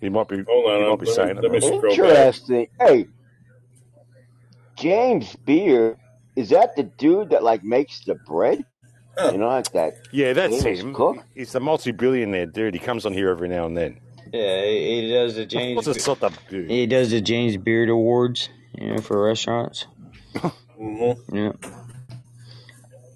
He 0.00 0.08
might 0.08 0.28
be, 0.28 0.42
Hold 0.46 0.70
on, 0.70 0.82
he 0.82 0.88
might 0.90 1.00
be 1.00 1.06
let 1.06 1.08
me- 1.08 1.12
saying 1.14 1.36
let 1.40 1.50
me 1.50 1.58
it. 1.58 1.62
wrong. 1.62 1.78
scroll 1.78 1.96
back. 1.96 1.98
Interesting. 1.98 2.66
Hey, 2.78 3.06
James 4.76 5.36
Beard, 5.44 5.96
is 6.36 6.50
that 6.50 6.76
the 6.76 6.84
dude 6.84 7.30
that 7.30 7.42
like 7.42 7.64
makes 7.64 8.04
the 8.04 8.14
bread? 8.26 8.64
Huh. 9.18 9.30
You 9.32 9.38
know, 9.38 9.48
like 9.48 9.70
that 9.72 9.94
Yeah, 10.12 10.32
that's 10.32 10.62
famous 10.62 10.80
him. 10.80 10.94
cook? 10.94 11.18
He's 11.34 11.52
the 11.52 11.60
multi-billionaire 11.60 12.46
dude. 12.46 12.74
He 12.74 12.80
comes 12.80 13.04
on 13.04 13.12
here 13.12 13.28
every 13.30 13.48
now 13.48 13.66
and 13.66 13.76
then. 13.76 14.00
Yeah, 14.32 14.64
he, 14.64 15.02
he 15.02 15.10
does 15.10 15.34
the 15.34 15.44
James. 15.46 15.76
What's 15.76 15.88
a 15.88 15.94
sort 16.00 16.22
of 16.22 16.38
dude? 16.48 16.70
He 16.70 16.86
does 16.86 17.10
the 17.10 17.20
James 17.20 17.56
Beard 17.56 17.88
Awards, 17.90 18.48
you 18.78 18.94
know, 18.94 18.98
for 19.00 19.22
restaurants. 19.24 19.86
hmm 20.78 21.12
Yeah. 21.32 21.52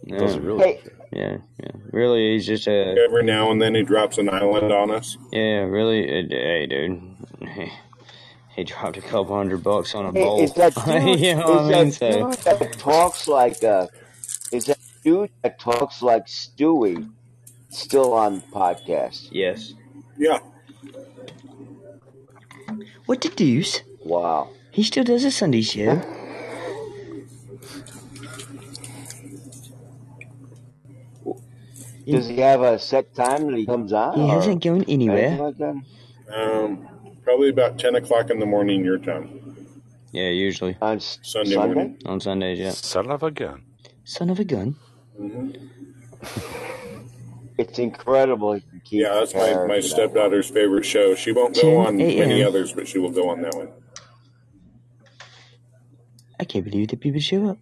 Yeah. 0.03 0.19
Does 0.19 0.35
it 0.35 0.43
really? 0.43 0.65
Hey, 0.65 0.81
Yeah, 1.13 1.37
yeah. 1.63 1.71
Really, 1.93 2.33
he's 2.35 2.47
just 2.47 2.67
a 2.67 2.97
Every 3.05 3.23
now 3.23 3.51
and 3.53 3.63
then 3.63 3.75
he 3.75 3.83
drops 3.85 4.19
an 4.19 4.29
island 4.29 4.73
on 4.73 4.91
us. 4.91 5.17
yeah. 5.33 5.61
Really, 5.63 6.05
uh, 6.07 6.27
hey, 6.29 6.67
dude. 6.67 7.01
He, 7.55 7.73
he 8.57 8.65
dropped 8.65 8.97
a 8.97 9.01
couple 9.01 9.35
hundred 9.37 9.63
bucks 9.63 9.95
on 9.95 10.07
a 10.07 10.13
hey, 10.13 10.25
bowl. 10.25 10.43
is 10.43 10.53
that 10.55 10.75
dude? 10.75 11.21
you 11.21 11.35
know 11.37 11.47
what 11.63 11.75
I 11.75 11.79
mean? 11.79 11.89
is 11.89 11.97
So 11.97 12.09
that 12.45 12.59
dude 12.59 12.69
that 12.71 12.79
talks 12.79 13.27
like 13.29 13.63
uh, 13.65 13.87
is 14.53 14.67
that 14.67 14.79
dude 15.05 15.31
that 15.43 15.59
talks 15.59 16.03
like 16.03 16.27
Stewie 16.27 17.11
still 17.69 18.13
on 18.15 18.37
the 18.37 18.47
podcast? 18.53 19.29
yes. 19.31 19.75
Yeah. 20.17 20.39
What 23.07 23.21
the 23.21 23.29
deuce? 23.29 23.83
Wow. 24.05 24.51
He 24.71 24.83
still 24.83 25.05
does 25.05 25.25
a 25.25 25.31
Sunday 25.31 25.61
show. 25.63 26.01
Does 32.07 32.29
he 32.29 32.37
have 32.39 32.61
a 32.61 32.79
set 32.79 33.15
time 33.15 33.47
that 33.51 33.57
he 33.57 33.65
comes 33.67 33.93
on? 33.93 34.21
He 34.21 34.29
hasn't 34.29 34.63
gone 34.63 34.85
anywhere. 34.89 35.39
like? 35.39 35.61
Um, 36.35 36.87
probably 37.23 37.49
about 37.49 37.79
10 37.79 37.95
o'clock 37.95 38.31
in 38.31 38.41
the 38.41 38.47
morning 38.47 38.85
your 38.85 38.99
time. 38.99 39.41
Yeah, 40.13 40.29
usually 40.29 40.77
On 40.81 41.01
Sunday 41.01 41.55
Sunday? 41.55 41.75
morning. 41.75 41.99
on 42.07 42.21
Sundays. 42.21 42.59
Yeah. 42.59 42.71
Son 42.71 43.11
of 43.11 43.23
a 43.23 43.31
gun. 43.31 43.63
Son 44.05 44.31
of 44.31 44.39
a 44.39 44.45
gun. 44.45 44.77
Hmm 45.17 45.51
It's 47.59 47.79
incredible 47.79 48.55
he 48.55 48.63
keep 48.85 49.03
Yeah, 49.03 49.15
that's 49.15 49.35
my, 49.35 49.41
character 49.41 49.69
my 49.69 49.77
that 49.77 49.85
stepdaughter's 49.85 50.51
favorite 50.51 50.85
show. 50.85 51.15
She 51.15 51.33
won't 51.33 51.55
10 51.55 51.63
go 51.65 51.77
on 51.87 51.97
many 51.97 52.41
a.m. 52.41 52.49
others, 52.49 52.73
but 52.73 52.89
she 52.89 52.99
will 52.99 53.11
go 53.13 53.29
on 53.31 53.43
that 53.43 53.55
one. 53.55 53.69
I 56.41 56.45
can't 56.45 56.65
believe 56.65 56.89
that 56.89 57.01
people 57.01 57.21
show 57.21 57.49
up. 57.49 57.59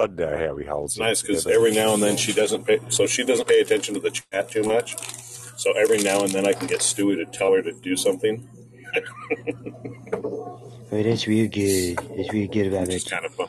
I 0.00 0.06
don't 0.06 0.16
know 0.16 0.64
holds 0.68 0.96
it 0.96 1.00
nice 1.00 1.22
because 1.22 1.46
every 1.46 1.72
now 1.72 1.92
and 1.92 2.02
then 2.02 2.16
she 2.16 2.32
doesn't 2.32 2.64
pay, 2.66 2.78
so 2.88 3.06
she 3.06 3.24
doesn't 3.24 3.48
pay 3.48 3.60
attention 3.60 3.94
to 3.94 4.00
the 4.00 4.10
chat 4.10 4.50
too 4.50 4.62
much. 4.62 4.96
So 5.56 5.72
every 5.72 5.98
now 5.98 6.22
and 6.22 6.30
then 6.30 6.46
I 6.46 6.52
can 6.52 6.68
get 6.68 6.80
Stewie 6.80 7.16
to 7.16 7.24
tell 7.24 7.52
her 7.52 7.62
to 7.62 7.72
do 7.72 7.96
something, 7.96 8.48
Oh, 10.90 11.02
that's 11.02 11.26
real 11.26 11.48
good. 11.48 11.98
That's 12.16 12.32
real 12.32 12.48
good 12.48 12.68
about 12.68 12.88
which 12.88 12.96
is 12.96 13.04
it. 13.04 13.10
kind 13.10 13.24
of 13.26 13.34
fun. 13.34 13.48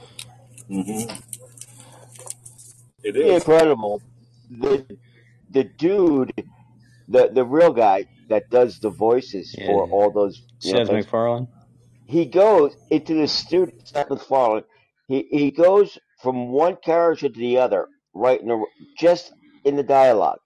hmm 0.68 1.14
It 3.04 3.14
Pretty 3.14 3.30
incredible. 3.30 4.02
The 4.50 4.86
the 5.50 5.64
dude, 5.64 6.34
the 7.08 7.30
the 7.34 7.46
real 7.46 7.72
guy 7.72 8.08
that 8.30 8.50
does 8.50 8.80
the 8.80 8.90
voices 8.90 9.56
Yeah. 9.58 9.68
for 9.68 9.88
all 9.88 10.12
those 10.12 10.42
you 10.64 10.74
know 10.74 10.80
Seth 10.80 10.92
MacFarlane. 10.92 11.48
he 12.06 12.26
goes 12.26 12.76
into 12.90 13.14
the 13.16 13.28
studio. 13.28 13.74
Seth 13.86 14.10
MacFarlane. 14.10 14.64
He 15.08 15.28
he 15.32 15.52
goes 15.52 15.98
from 16.22 16.50
one 16.52 16.76
character 16.84 17.30
to 17.30 17.40
the 17.40 17.60
other, 17.60 17.88
right 18.14 18.40
in 18.42 18.48
the 18.50 18.66
just 18.98 19.32
in 19.64 19.78
the 19.78 19.84
dialogue. 19.84 20.40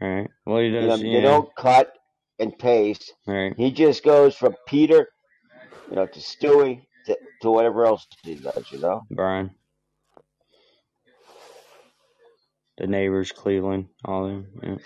All 0.00 0.08
right. 0.08 0.30
Well, 0.46 0.58
he 0.60 0.68
You 0.68 0.80
know, 0.80 0.88
does. 0.88 1.02
they 1.02 1.20
don't 1.20 1.48
cut 1.56 1.92
and 2.40 2.58
paste. 2.58 3.12
All 3.28 3.34
right. 3.34 3.54
He 3.56 3.70
just 3.70 4.02
goes 4.02 4.34
from 4.34 4.54
Peter, 4.66 5.08
you 5.88 5.96
know, 5.96 6.06
to 6.06 6.18
Stewie 6.18 6.86
to, 7.06 7.16
to 7.42 7.50
whatever 7.50 7.86
else 7.86 8.06
he 8.24 8.34
does. 8.34 8.64
You 8.72 8.78
know. 8.78 9.02
Brian. 9.10 9.50
The 12.78 12.86
neighbors, 12.86 13.30
Cleveland, 13.30 13.88
all 14.04 14.24
of 14.24 14.30
them. 14.30 14.46
Yeah. 14.62 14.76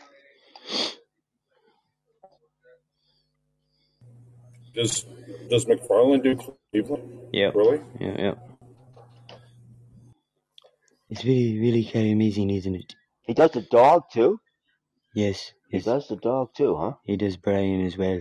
Does 4.74 5.06
Does 5.48 5.68
MacFarlane 5.68 6.20
do 6.22 6.36
Cleveland? 6.72 7.28
Yeah. 7.32 7.52
Really? 7.55 7.81
Yeah, 8.01 8.16
yeah. 8.18 8.35
It's 11.09 11.24
really, 11.24 11.60
really 11.60 11.85
kind 11.85 12.06
of 12.06 12.12
amazing, 12.12 12.51
isn't 12.51 12.74
it? 12.74 12.97
He 13.22 13.35
does 13.35 13.52
the 13.52 13.62
dog 13.62 14.02
too. 14.12 14.40
Yes. 15.14 15.52
He 15.75 15.79
yes. 15.79 15.87
does 15.87 16.09
the 16.09 16.17
dog 16.17 16.55
too, 16.57 16.77
huh? 16.77 16.95
He 17.05 17.17
does 17.17 17.37
Brian 17.37 17.85
as 17.87 17.99
well. 17.99 18.21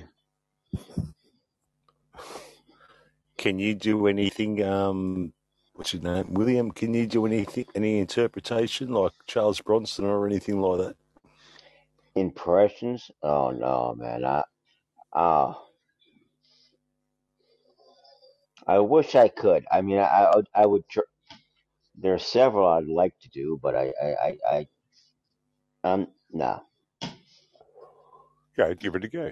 Can 3.37 3.59
you 3.59 3.75
do 3.75 4.07
anything? 4.07 4.63
Um, 4.63 5.33
what's 5.73 5.91
his 5.91 6.03
name? 6.03 6.33
William. 6.33 6.71
Can 6.71 6.93
you 6.93 7.07
do 7.07 7.25
anything? 7.25 7.65
Any 7.75 7.99
interpretation 7.99 8.89
like 8.93 9.13
Charles 9.27 9.61
Bronson 9.61 10.05
or 10.05 10.27
anything 10.27 10.61
like 10.61 10.79
that? 10.79 10.95
Impressions? 12.15 13.11
Oh 13.23 13.51
no, 13.51 13.95
man. 13.97 14.25
I, 14.25 14.43
uh, 15.13 15.53
I 18.67 18.79
wish 18.79 19.15
I 19.15 19.29
could. 19.29 19.65
I 19.71 19.81
mean, 19.81 19.99
I, 19.99 20.03
I, 20.05 20.35
would- 20.35 20.49
I 20.55 20.65
would. 20.65 20.89
Tr- 20.89 21.01
there 21.95 22.13
are 22.15 22.19
several 22.19 22.67
I'd 22.67 22.87
like 22.87 23.13
to 23.21 23.29
do, 23.29 23.59
but 23.61 23.75
I, 23.75 23.93
I, 24.01 24.07
I, 24.25 24.37
I 24.51 24.67
um, 25.93 26.07
no. 26.31 26.61
Go, 28.55 28.73
give 28.75 28.95
it 28.95 29.03
a 29.03 29.07
go. 29.07 29.31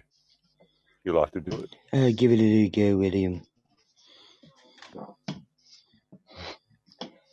You 1.03 1.14
like 1.14 1.31
to 1.31 1.41
do 1.41 1.57
it? 1.57 1.76
Uh, 1.93 2.11
give 2.15 2.31
it 2.31 2.39
a 2.39 2.69
go, 2.69 2.98
William. 2.98 3.41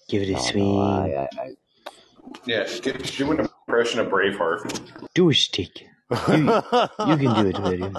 Give 0.09 0.23
it 0.23 0.29
a 0.29 0.33
No, 0.33 0.39
no. 0.39 0.43
swing. 0.43 0.79
I, 0.81 1.15
I, 1.15 1.29
I 1.43 1.55
Yeah, 2.47 2.67
do, 2.83 2.93
do 2.93 3.33
an 3.33 3.41
impression 3.41 4.01
of 4.01 4.09
Braveheart. 4.09 5.09
Do 5.15 5.31
a 5.31 5.35
stick. 5.35 5.87
You, 6.29 6.45
you 7.07 7.17
can 7.19 7.35
do 7.35 7.47
it, 7.49 7.59
William. 7.59 7.97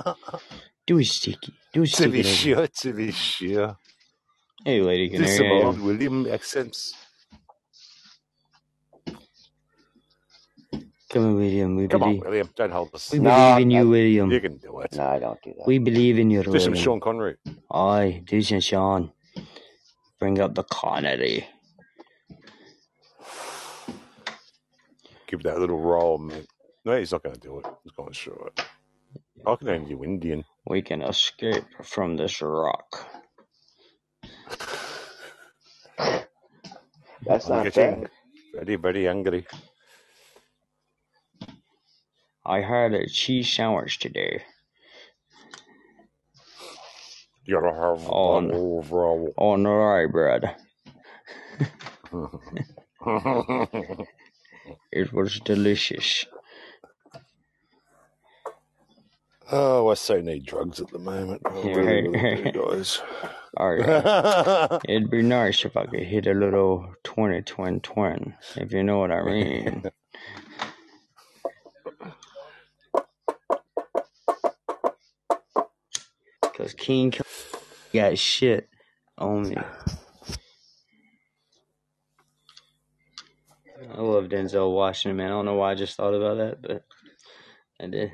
Do 0.87 0.97
a 0.99 1.03
stick. 1.03 1.37
Do 1.73 1.83
a 1.83 1.87
stick. 1.87 2.05
to 2.07 2.11
be 2.11 2.23
sure, 2.23 2.65
to 2.67 2.93
be 2.93 3.11
sure. 3.11 3.77
Hey, 4.65 4.81
lady 4.81 5.09
Do 5.09 5.25
some 5.27 5.45
Connery. 5.45 5.63
old 5.63 5.79
William 5.79 6.27
accents. 6.27 6.95
Come 11.09 11.25
on, 11.25 11.35
William. 11.37 11.75
We 11.75 11.87
Come 11.87 12.03
on, 12.03 12.09
believe. 12.09 12.23
William. 12.23 12.49
Don't 12.55 12.71
hold 12.71 12.95
us. 12.95 13.11
We 13.11 13.19
no, 13.19 13.29
believe 13.31 13.57
in 13.59 13.71
I, 13.71 13.79
you, 13.79 13.89
William. 13.89 14.31
You 14.31 14.41
can 14.41 14.57
do 14.57 14.79
it. 14.81 14.95
no, 14.95 15.03
I 15.07 15.19
don't 15.19 15.41
do 15.43 15.53
that. 15.57 15.67
We 15.67 15.79
believe 15.79 16.19
in 16.19 16.29
you, 16.31 16.43
Do 16.43 16.59
some 16.59 16.73
William. 16.73 16.75
Sean 16.75 16.99
Connery. 16.99 17.37
Aye, 17.71 18.23
do 18.25 18.41
some 18.41 18.59
Sean. 18.61 19.11
Bring 20.19 20.39
up 20.39 20.55
the 20.55 20.63
Connery. 20.63 21.47
Give 25.27 25.43
that 25.43 25.59
little 25.59 25.79
roll, 25.79 26.17
man. 26.19 26.45
No, 26.85 26.97
he's 26.97 27.11
not 27.11 27.23
going 27.23 27.35
to 27.35 27.41
do 27.41 27.59
it. 27.59 27.65
He's 27.83 27.93
going 27.93 28.09
to 28.09 28.15
show 28.15 28.47
it. 28.47 28.65
I 29.45 29.55
can 29.55 29.69
only 29.69 29.89
do 29.89 30.03
Indian. 30.03 30.43
We 30.67 30.81
can 30.81 31.01
escape 31.01 31.65
from 31.83 32.17
this 32.17 32.41
rock. 32.41 33.07
That's 37.25 37.47
I'm 37.47 37.51
not 37.51 37.63
getting 37.63 38.01
bad. 38.03 38.09
very, 38.53 38.75
very 38.77 39.07
angry. 39.07 39.47
I 42.49 42.61
had 42.61 42.93
a 42.93 43.07
cheese 43.07 43.47
sandwich 43.47 43.99
today. 43.99 44.41
You 47.45 47.61
gotta 47.61 47.75
have 47.75 48.09
On-. 48.09 48.51
On 49.37 49.63
the 49.63 49.69
rye 49.69 50.07
bread. 50.07 50.55
It 54.91 55.13
was 55.13 55.39
delicious. 55.39 56.25
oh, 59.51 59.89
I 59.89 59.93
so 59.93 60.21
need 60.21 60.45
drugs 60.45 60.79
at 60.79 60.89
the 60.89 60.99
moment. 60.99 61.41
I 61.45 61.49
really, 61.63 62.07
really 62.07 62.51
do, 62.51 62.67
guys. 62.69 63.01
Alright. 63.59 64.81
It'd 64.89 65.09
be 65.09 65.21
nice 65.21 65.65
if 65.65 65.77
I 65.77 65.85
could 65.85 66.03
hit 66.03 66.27
a 66.27 66.33
little 66.33 66.93
20 67.03 67.41
twin 67.43 67.79
twin, 67.81 68.35
if 68.55 68.71
you 68.71 68.83
know 68.83 68.99
what 68.99 69.11
I 69.11 69.23
mean. 69.23 69.83
Because 76.59 76.73
King 76.73 77.13
got 77.93 78.17
shit 78.17 78.67
on 79.17 79.47
me. 79.47 79.55
I 83.89 84.01
love 84.01 84.25
Denzel 84.25 84.75
Washington, 84.75 85.15
man. 85.15 85.27
I 85.27 85.29
don't 85.29 85.45
know 85.45 85.55
why 85.55 85.71
I 85.71 85.75
just 85.75 85.95
thought 85.95 86.13
about 86.13 86.35
that, 86.35 86.61
but 86.61 86.83
I 87.79 87.87
did. 87.87 88.11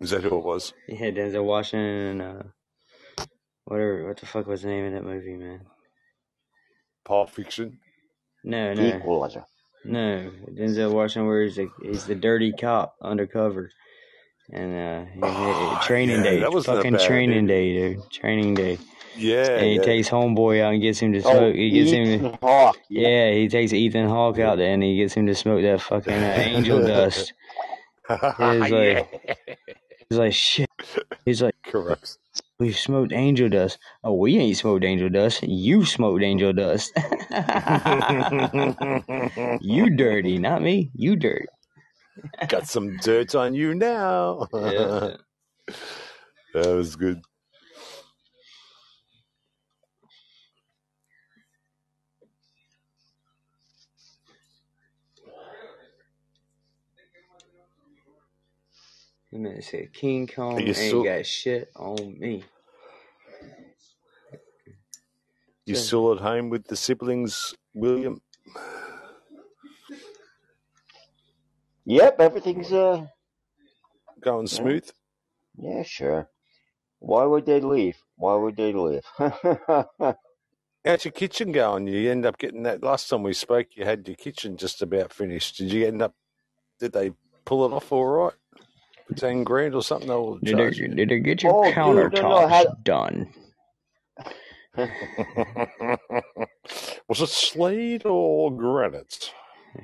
Is 0.00 0.10
that 0.10 0.22
who 0.22 0.38
it 0.38 0.44
was? 0.44 0.72
Yeah, 0.88 1.10
Denzel 1.10 1.44
Washington 1.44 2.20
and 2.20 2.22
uh, 2.22 3.24
whatever. 3.66 4.06
What 4.08 4.16
the 4.16 4.24
fuck 4.24 4.46
was 4.46 4.62
the 4.62 4.68
name 4.68 4.86
of 4.86 4.92
that 4.94 5.04
movie, 5.04 5.36
man? 5.36 5.66
Pulp 7.04 7.28
Fiction. 7.28 7.80
No, 8.44 8.72
no, 8.72 8.82
no. 9.84 10.30
Denzel 10.54 10.92
Washington, 10.92 11.26
where 11.26 11.42
he's 11.42 11.58
a, 11.58 11.66
he's 11.82 12.06
the 12.06 12.14
dirty 12.14 12.50
cop 12.50 12.94
undercover, 13.02 13.70
and 14.52 14.74
uh, 14.74 15.04
he- 15.80 15.86
training 15.86 16.18
yeah, 16.18 16.22
day, 16.30 16.38
that 16.40 16.52
wasn't 16.52 16.76
fucking 16.78 16.92
bad 16.94 17.06
training 17.06 17.46
movie. 17.46 17.74
day, 17.74 17.94
dude, 17.94 18.10
training 18.10 18.54
day. 18.54 18.78
Yeah, 19.16 19.48
And 19.50 19.66
he 19.66 19.76
yeah. 19.76 19.82
takes 19.82 20.08
homeboy 20.08 20.62
out 20.62 20.72
and 20.74 20.82
gets 20.82 21.00
him 21.00 21.12
to 21.12 21.18
Oh, 21.18 21.22
smoke. 21.32 21.54
He 21.56 21.70
gets 21.70 21.90
him 21.90 22.04
to, 22.04 22.12
Ethan 22.14 22.38
Hawke. 22.40 22.78
Yeah. 22.88 23.08
yeah, 23.08 23.30
he 23.32 23.48
takes 23.48 23.72
Ethan 23.72 24.08
Hawke 24.08 24.38
out 24.38 24.58
there 24.58 24.72
and 24.72 24.82
he 24.82 24.96
gets 24.96 25.14
him 25.14 25.26
to 25.26 25.34
smoke 25.34 25.62
that 25.62 25.80
fucking 25.80 26.12
uh, 26.12 26.34
angel 26.38 26.80
dust. 26.86 27.32
He's 28.08 28.20
like, 28.38 28.70
yeah. 28.70 29.04
he's 30.08 30.18
like, 30.18 30.32
shit. 30.32 30.70
He's 31.24 31.42
like, 31.42 31.56
Correct. 31.64 32.16
we 32.60 32.72
smoked 32.72 33.12
angel 33.12 33.48
dust. 33.48 33.78
Oh, 34.04 34.14
we 34.14 34.38
ain't 34.38 34.56
smoked 34.56 34.84
angel 34.84 35.08
dust. 35.08 35.42
You 35.42 35.84
smoked 35.84 36.22
angel 36.22 36.52
dust. 36.52 36.92
you 39.60 39.90
dirty, 39.96 40.38
not 40.38 40.62
me. 40.62 40.90
You 40.94 41.16
dirty. 41.16 41.46
Got 42.48 42.66
some 42.68 42.96
dirt 42.98 43.34
on 43.34 43.54
you 43.54 43.74
now. 43.74 44.48
Yeah. 44.52 45.16
that 46.54 46.66
was 46.74 46.96
good. 46.96 47.22
Then 59.30 59.46
it 59.46 59.64
said 59.64 59.92
King 59.92 60.26
Kong 60.26 60.58
you 60.58 60.68
ain't 60.68 60.76
still- 60.76 61.04
got 61.04 61.26
shit 61.26 61.70
on 61.76 62.18
me. 62.18 62.44
You 65.66 65.74
still 65.74 66.14
at 66.14 66.20
home 66.20 66.48
with 66.48 66.66
the 66.66 66.76
siblings, 66.76 67.54
William? 67.74 68.22
Yep, 71.88 72.20
everything's 72.20 72.70
uh 72.72 73.06
Going 74.20 74.46
smooth? 74.46 74.86
yeah, 75.56 75.82
sure. 75.84 76.28
Why 76.98 77.24
would 77.24 77.46
they 77.46 77.60
leave? 77.60 77.96
Why 78.16 78.34
would 78.34 78.56
they 78.56 78.72
leave? 78.72 79.04
How's 79.18 81.04
your 81.04 81.12
kitchen 81.12 81.50
going? 81.52 81.86
You 81.86 82.10
end 82.10 82.26
up 82.26 82.36
getting 82.38 82.64
that 82.64 82.82
last 82.82 83.08
time 83.08 83.22
we 83.22 83.32
spoke. 83.32 83.68
You 83.74 83.84
had 83.84 84.06
your 84.06 84.16
kitchen 84.16 84.56
just 84.58 84.82
about 84.82 85.12
finished. 85.14 85.56
Did 85.58 85.72
you 85.72 85.86
end 85.86 86.02
up? 86.02 86.14
Did 86.78 86.92
they 86.92 87.12
pull 87.44 87.64
it 87.66 87.72
off 87.72 87.90
all 87.92 88.04
right? 88.06 88.32
For 89.06 89.14
ten 89.14 89.42
grand 89.44 89.74
or 89.74 89.82
something? 89.82 90.08
They 90.08 90.14
will 90.14 90.38
Did 90.38 90.56
they, 90.56 90.62
charge 90.62 90.78
you. 90.78 90.88
did 90.88 91.08
they 91.08 91.20
get 91.20 91.42
your 91.42 91.54
Oh, 91.54 91.64
dude, 91.64 91.76
no, 91.76 91.82
no, 91.94 92.10
countertops 92.10 92.48
how- 92.50 92.76
done? 92.82 93.32
Was 97.08 97.20
it 97.22 97.28
slate 97.30 98.02
or 98.04 98.50
granite? 98.54 99.32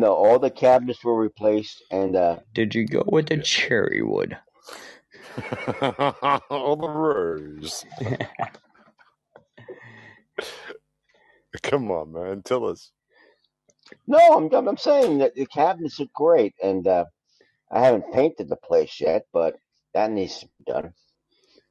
no, 0.00 0.14
all 0.14 0.38
the 0.38 0.50
cabinets 0.50 1.02
were 1.04 1.16
replaced 1.18 1.82
and 1.90 2.16
uh 2.16 2.38
Did 2.54 2.74
you 2.74 2.86
go 2.86 3.04
with 3.06 3.28
the 3.28 3.38
cherry 3.38 4.02
wood? 4.02 4.36
all 6.50 6.76
the 6.76 6.88
rose? 6.88 7.84
Come 11.62 11.90
on, 11.90 12.12
man, 12.12 12.42
tell 12.42 12.66
us. 12.66 12.92
no, 14.06 14.18
I'm 14.18 14.52
I'm 14.54 14.68
I'm 14.68 14.76
saying 14.76 15.18
that 15.18 15.34
the 15.34 15.46
cabinets 15.46 16.00
are 16.00 16.06
great 16.14 16.54
and 16.62 16.86
uh 16.86 17.04
I 17.70 17.80
haven't 17.84 18.12
painted 18.12 18.48
the 18.48 18.56
place 18.56 19.00
yet, 19.00 19.26
but 19.32 19.56
that 19.94 20.10
needs 20.10 20.38
to 20.40 20.46
be 20.46 20.72
done. 20.72 20.92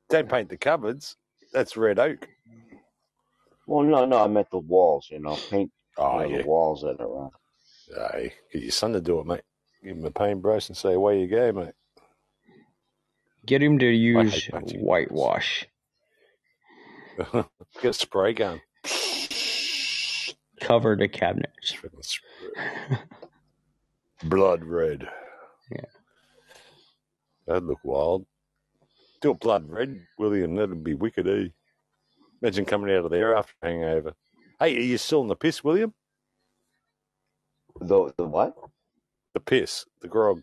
Don't 0.10 0.30
paint 0.30 0.50
the 0.50 0.58
cupboards. 0.58 1.16
That's 1.54 1.78
red 1.78 2.00
oak. 2.00 2.28
Well, 3.66 3.84
no, 3.84 4.06
no, 4.06 4.24
I 4.24 4.28
meant 4.28 4.50
the 4.52 4.60
walls. 4.60 5.08
You 5.12 5.20
know, 5.20 5.38
paint 5.50 5.72
Oh 5.98 6.22
you 6.22 6.28
know, 6.30 6.36
yeah. 6.38 6.42
the 6.44 6.48
walls 6.48 6.82
that 6.82 7.00
are 7.00 7.08
around. 7.08 7.32
Hey, 7.96 8.34
get 8.52 8.64
your 8.64 8.72
son 8.72 8.94
to 8.94 9.02
do 9.02 9.20
it, 9.20 9.26
mate. 9.26 9.42
Give 9.84 9.98
him 9.98 10.06
a 10.06 10.12
paintbrush 10.12 10.68
and 10.68 10.78
say, 10.78 10.94
away 10.94 11.22
you 11.22 11.28
go, 11.28 11.52
mate. 11.52 11.74
Get 13.46 13.64
him 13.64 13.80
to 13.80 13.86
use 13.86 14.50
whitewash. 14.76 15.66
Get 17.34 17.46
a 17.84 17.94
spray 17.94 18.34
gun. 18.34 18.62
Cover 20.60 20.96
the 20.96 21.08
cabinets. 21.08 21.78
Blood 24.24 24.64
red. 24.66 25.08
Yeah. 25.72 25.82
That'd 27.46 27.64
look 27.64 27.80
wild. 27.84 28.26
Do 29.22 29.32
a 29.32 29.34
blood 29.34 29.70
red, 29.70 30.02
William. 30.20 30.56
That'd 30.56 30.84
be 30.84 30.94
wicked, 30.94 31.28
eh? 31.28 31.50
Imagine 32.42 32.66
coming 32.66 32.94
out 32.94 33.06
of 33.06 33.12
there 33.12 33.36
after 33.36 33.54
hangover. 33.64 34.14
Hey, 34.60 34.76
are 34.76 34.82
you 34.82 34.98
still 34.98 35.22
in 35.22 35.28
the 35.28 35.36
piss, 35.36 35.64
William? 35.64 35.94
The 37.80 38.14
the 38.18 38.26
what? 38.26 38.56
The 39.34 39.40
piss, 39.40 39.86
the 40.02 40.08
grog. 40.08 40.42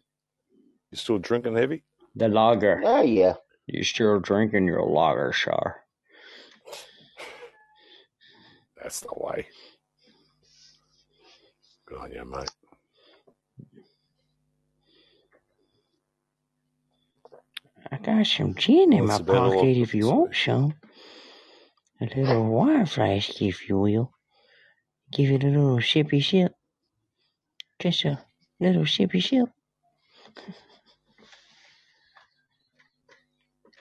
You 0.90 0.96
still 0.96 1.18
drinking 1.18 1.56
heavy? 1.56 1.82
The 2.14 2.28
lager. 2.28 2.80
Oh 2.84 3.02
yeah. 3.02 3.34
You're 3.66 3.84
still 3.84 4.20
drinking 4.20 4.66
your 4.66 4.82
lager, 4.82 5.32
sir. 5.32 5.76
That's 8.80 9.00
the 9.00 9.14
way. 9.16 9.46
Good 11.86 11.98
on 11.98 12.12
you, 12.12 12.24
mate. 12.24 12.50
I 17.90 17.98
got 17.98 18.26
some 18.26 18.54
gin 18.54 18.92
in 18.92 18.98
Well, 19.00 19.06
my 19.06 19.14
it's 19.14 19.20
about 19.20 19.36
all 19.36 19.54
pocket 19.54 19.76
if 19.76 19.94
you 19.94 20.08
want 20.08 20.34
some. 20.34 20.74
A 22.00 22.04
little 22.04 22.46
wine 22.46 22.86
flask, 22.86 23.40
if 23.40 23.68
you 23.68 23.78
will. 23.78 24.12
Give 25.12 25.30
it 25.30 25.44
a 25.44 25.48
little 25.48 25.78
sippy 25.78 26.22
sip. 26.22 26.54
Just 27.80 28.04
a 28.04 28.18
little 28.60 28.82
sippy 28.84 29.22
sip. 29.22 29.48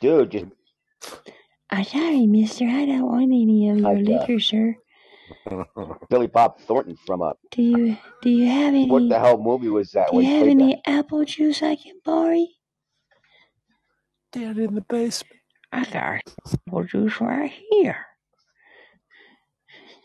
Dude, 0.01 0.31
just 0.31 0.45
I'm 1.69 1.83
sorry, 1.85 2.27
mister. 2.27 2.65
I 2.65 2.85
don't 2.85 3.03
want 3.05 3.23
any 3.23 3.69
of 3.69 3.77
your 3.77 3.89
Like, 3.93 3.97
uh, 3.97 4.11
liquor, 4.19 4.39
sir. 4.39 4.75
Billy 6.09 6.27
Bob 6.27 6.59
Thornton 6.59 6.97
from 7.07 7.21
a 7.21 7.33
Do 7.51 7.61
you 7.61 7.97
do 8.21 8.29
you 8.29 8.45
have 8.47 8.73
any 8.73 8.87
what 8.89 9.07
the 9.09 9.17
hell 9.19 9.37
movie 9.37 9.69
was 9.69 9.91
that 9.91 10.09
do 10.11 10.17
when 10.17 10.25
you 10.25 10.31
have 10.31 10.43
played 10.43 10.57
that? 10.59 10.63
any 10.63 10.81
apple 10.85 11.25
juice 11.25 11.63
I 11.63 11.75
can 11.75 11.99
borrow? 12.03 12.45
Down 14.33 14.59
in 14.59 14.75
the 14.75 14.81
basement. 14.81 15.39
I 15.71 15.85
got 15.85 16.21
apple 16.67 16.83
juice 16.83 17.19
right 17.21 17.51
here. 17.71 18.05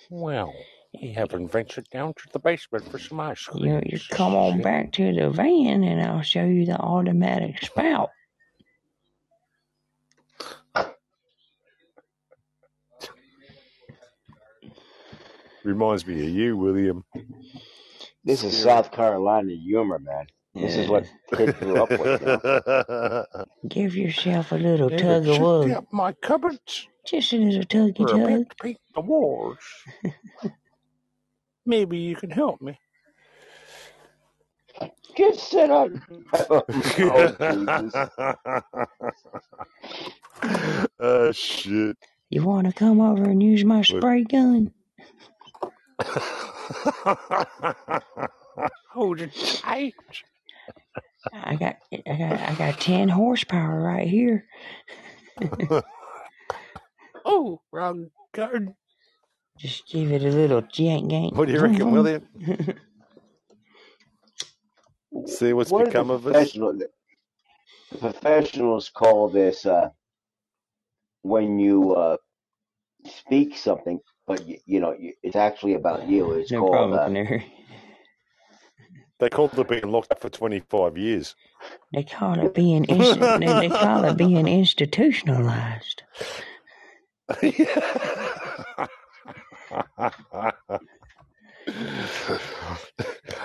Well, 0.09 0.55
you 0.93 1.15
haven't 1.15 1.48
ventured 1.52 1.89
down 1.90 2.15
to 2.15 2.23
the 2.32 2.39
basement 2.39 2.90
for 2.90 2.98
some 2.98 3.20
ice 3.20 3.44
cream. 3.44 3.65
You 3.66 3.82
you 3.85 3.98
come 4.10 4.35
on 4.35 4.60
back 4.62 4.93
to 4.93 5.12
the 5.12 5.31
van 5.31 5.85
and 5.85 6.01
I'll 6.01 6.23
show 6.23 6.44
you 6.44 6.65
the 6.66 6.78
automatic 6.78 7.62
spout. 7.62 8.10
Reminds 15.65 16.06
me 16.06 16.23
of 16.27 16.31
you, 16.31 16.56
William. 16.56 17.05
This 18.24 18.43
is 18.44 18.56
South 18.56 18.90
Carolina 18.93 19.52
humor, 19.52 19.98
man. 19.98 20.27
This 20.55 20.77
is 20.77 20.89
what 20.89 21.05
kids 21.35 21.52
grew 21.59 21.82
up 21.82 21.90
with. 21.90 22.23
You? 22.23 23.44
Give 23.69 23.94
yourself 23.94 24.52
a 24.52 24.56
little 24.56 24.89
Never 24.89 25.02
tug 25.02 25.27
of 25.28 25.35
checked 25.35 25.43
wood. 25.43 25.70
out 25.73 25.86
my 25.93 26.12
cupboards. 26.12 26.89
Just 27.06 27.32
a 27.32 27.36
little 27.36 27.62
tuggy 27.65 27.98
We're 28.01 28.06
tug. 28.06 28.48
to 28.51 28.56
paint 28.62 28.78
the 28.94 29.01
walls. 29.01 29.59
Maybe 31.69 31.99
you 31.99 32.16
can 32.16 32.31
help 32.31 32.62
me. 32.62 32.81
Just 35.15 35.51
sit 35.51 35.70
on. 35.70 36.01
oh, 36.51 37.36
Jesus. 37.51 37.95
oh 40.99 41.31
shit. 41.32 41.99
You 42.31 42.43
want 42.43 42.69
to 42.69 42.73
come 42.73 43.03
over 43.03 43.23
and 43.24 43.43
use 43.43 43.66
my 43.66 43.82
spray 43.82 44.24
gun? 44.24 44.73
Hold 48.93 49.20
it 49.20 49.35
tight. 49.35 49.95
I 51.31 51.57
got, 51.57 51.77
I 51.93 52.16
got, 52.16 52.32
I 52.40 52.55
got 52.55 52.81
ten 52.81 53.11
horsepower 53.11 53.82
right 53.82 54.09
here. 54.09 54.47
oh, 57.27 57.61
wrong 57.73 58.11
card. 58.32 58.73
Just 59.59 59.89
give 59.89 60.12
it 60.12 60.22
a 60.22 60.30
little 60.30 60.62
jank 60.62 61.12
yank. 61.12 61.35
What 61.36 61.47
do 61.48 61.52
you 61.55 61.60
reckon, 61.60 61.90
William? 61.93 62.28
See 65.26 65.52
what's 65.52 65.70
What 65.70 65.86
become 65.86 66.10
of 66.10 66.26
us? 66.26 66.59
the 66.78 66.89
professionals 68.01 68.90
call 68.90 69.28
this 69.30 69.66
uh, 69.66 69.90
when 71.22 71.59
you 71.59 71.94
uh, 71.94 72.16
speak 73.06 73.56
something, 73.56 74.01
but 74.26 74.47
you, 74.47 74.59
you 74.66 74.80
know 74.80 74.94
you, 74.98 75.14
it's 75.22 75.36
actually 75.36 75.74
about 75.74 76.09
you. 76.09 76.32
It's 76.35 76.52
No 76.52 76.60
called 76.60 76.72
problem, 76.72 77.01
uh, 77.01 77.05
Canary. 77.05 77.52
They 79.20 79.30
called 79.30 79.59
it 79.59 79.68
being 79.68 79.90
locked 79.90 80.12
up 80.12 80.20
for 80.20 80.30
25 80.30 80.98
years. 80.98 81.36
They 81.93 82.05
call 82.05 82.40
it 82.40 82.55
being 82.55 82.85
inst- 82.86 83.18
they, 83.36 83.55
they 83.55 83.70
call 83.70 84.05
it 84.05 84.16
being 84.16 84.48
institutionalized. 84.48 86.05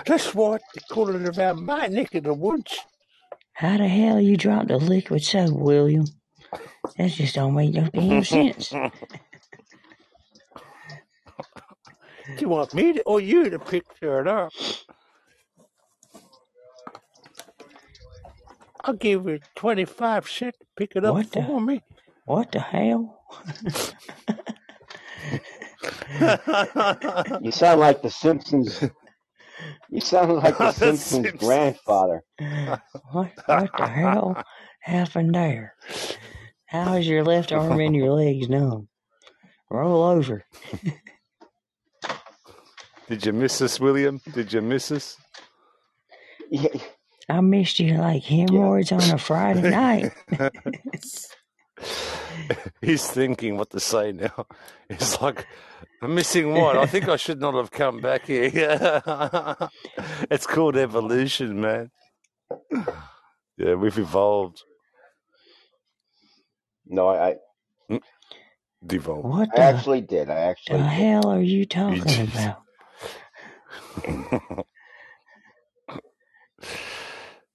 That's 0.05 0.33
what 0.33 0.61
they 0.73 0.81
call 0.89 1.15
it 1.15 1.27
about 1.27 1.57
my 1.57 1.87
neck 1.87 2.15
of 2.15 2.23
the 2.23 2.33
woods. 2.33 2.79
How 3.53 3.77
the 3.77 3.87
hell 3.87 4.19
you 4.19 4.35
dropped 4.37 4.67
the 4.69 4.77
liquid 4.77 5.23
soap, 5.23 5.51
William? 5.53 6.05
That 6.97 7.11
just 7.11 7.35
don't 7.35 7.53
make 7.55 7.73
no 7.73 7.87
damn 7.93 8.23
sense. 8.23 8.69
Do 8.69 8.89
you 12.39 12.49
want 12.49 12.73
me 12.73 12.93
to, 12.93 13.01
or 13.03 13.19
you 13.19 13.49
to 13.49 13.59
pick 13.59 13.85
it 14.01 14.27
up? 14.27 14.51
I'll 18.85 18.93
give 18.95 19.25
you 19.27 19.39
25 19.55 20.29
cents 20.29 20.57
to 20.59 20.65
pick 20.75 20.95
it 20.95 21.05
up 21.05 21.13
What 21.13 21.31
the- 21.31 21.43
for 21.43 21.61
me. 21.61 21.81
What 22.25 22.51
the 22.53 22.59
hell? 22.59 23.19
You 27.41 27.51
sound 27.51 27.79
like 27.81 28.01
the 28.01 28.09
Simpsons. 28.11 28.83
You 29.89 30.01
sound 30.01 30.33
like 30.35 30.57
the 30.57 30.71
The 30.79 30.97
Simpsons 30.97 31.31
Simpsons. 31.31 31.39
grandfather. 31.39 32.23
What 33.11 33.31
what 33.47 33.71
the 33.77 33.87
hell 33.87 34.43
happened 34.81 35.35
there? 35.35 35.75
How 36.67 36.95
is 36.95 37.07
your 37.07 37.23
left 37.23 37.51
arm 37.51 37.79
and 37.79 37.95
your 37.95 38.11
legs 38.13 38.49
numb? 38.49 38.89
Roll 39.71 40.03
over. 40.03 40.45
Did 43.09 43.25
you 43.25 43.33
miss 43.33 43.61
us, 43.61 43.79
William? 43.79 44.21
Did 44.33 44.53
you 44.53 44.61
miss 44.61 44.91
us? 44.91 45.17
Yeah. 46.51 46.69
I 47.29 47.41
missed 47.41 47.79
you 47.79 47.95
like 47.97 48.23
hemorrhoids 48.23 48.91
on 48.91 49.01
a 49.11 49.17
Friday 49.17 49.69
night. 49.69 50.11
He's 52.81 53.07
thinking 53.07 53.57
what 53.57 53.69
to 53.71 53.79
say 53.79 54.11
now. 54.11 54.45
He's 54.89 55.19
like, 55.21 55.47
I'm 56.01 56.15
missing 56.15 56.53
what? 56.53 56.77
I 56.77 56.85
think 56.85 57.07
I 57.07 57.15
should 57.15 57.39
not 57.39 57.55
have 57.55 57.71
come 57.71 58.01
back 58.01 58.25
here. 58.27 58.51
it's 60.29 60.45
called 60.47 60.77
evolution, 60.77 61.61
man. 61.61 61.91
Yeah, 63.55 63.75
we've 63.75 63.99
evolved. 63.99 64.63
No, 66.87 67.09
I, 67.09 67.29
I, 67.29 67.35
hmm? 67.87 67.97
Devolved. 68.83 69.27
What 69.27 69.59
I 69.59 69.61
actually 69.61 70.01
did. 70.01 70.27
I 70.27 70.33
the 70.33 70.41
actually 70.41 70.77
did. 70.79 70.87
hell 70.87 71.27
are 71.27 71.39
you 71.39 71.67
talking 71.67 72.01
did. 72.03 72.29
about? 72.33 72.57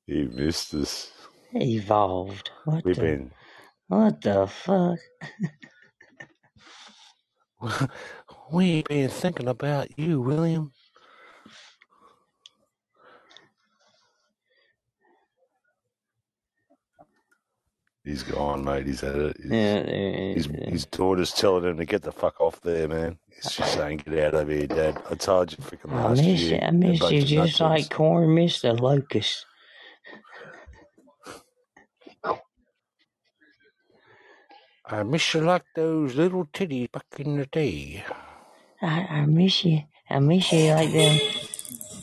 he 0.07 0.23
missed 0.23 0.73
us. 0.75 1.11
Evolved. 1.53 2.53
What 2.65 2.85
We've 2.85 2.95
the 2.95 3.03
been. 3.03 3.31
What 3.89 4.23
the 4.23 4.47
fuck? 4.49 4.99
We 8.53 8.67
ain't 8.73 8.89
been 8.89 9.11
thinking 9.11 9.49
about 9.49 9.99
you, 9.99 10.21
William. 10.21 10.73
He's 18.05 18.23
gone, 18.25 18.65
mate. 18.65 18.87
He's 18.87 19.03
had 19.03 19.17
it. 19.17 19.37
He's, 19.43 19.53
Yeah, 19.53 19.83
his, 20.33 20.49
uh, 20.49 20.71
his 20.71 20.87
daughter's 20.87 21.33
telling 21.33 21.65
him 21.65 21.79
to 21.79 21.87
get 21.87 22.03
the 22.03 22.13
fuck 22.13 22.41
off 22.41 22.61
there, 22.63 22.89
man. 22.89 23.19
She's 23.49 23.67
saying, 23.67 23.99
"Get 23.99 24.35
out 24.35 24.43
of 24.43 24.49
here, 24.49 24.67
Dad." 24.67 25.03
I 25.11 25.15
told 25.17 25.53
you, 25.53 25.59
freaking 25.59 25.95
I 25.95 26.09
last 26.09 26.19
miss 26.23 26.41
year. 26.41 26.53
you. 26.53 26.61
I 26.63 26.71
miss 26.73 27.11
you 27.11 27.23
just 27.23 27.61
nut 27.61 27.61
like 27.61 27.91
corn 27.91 28.35
missed 28.35 28.63
the 28.63 28.75
locust. 28.75 29.47
I 34.91 35.03
miss 35.03 35.35
you 35.35 35.43
like 35.43 35.65
those 35.75 36.15
little 36.15 36.47
titties 36.47 36.91
back 36.91 37.05
in 37.19 37.37
the 37.37 37.47
day. 37.47 38.05
I, 38.81 39.01
I 39.21 39.27
miss 39.27 39.65
you. 39.65 39.83
I 40.09 40.19
miss 40.19 40.51
you 40.53 40.73
like 40.73 40.93
them. 40.93 41.21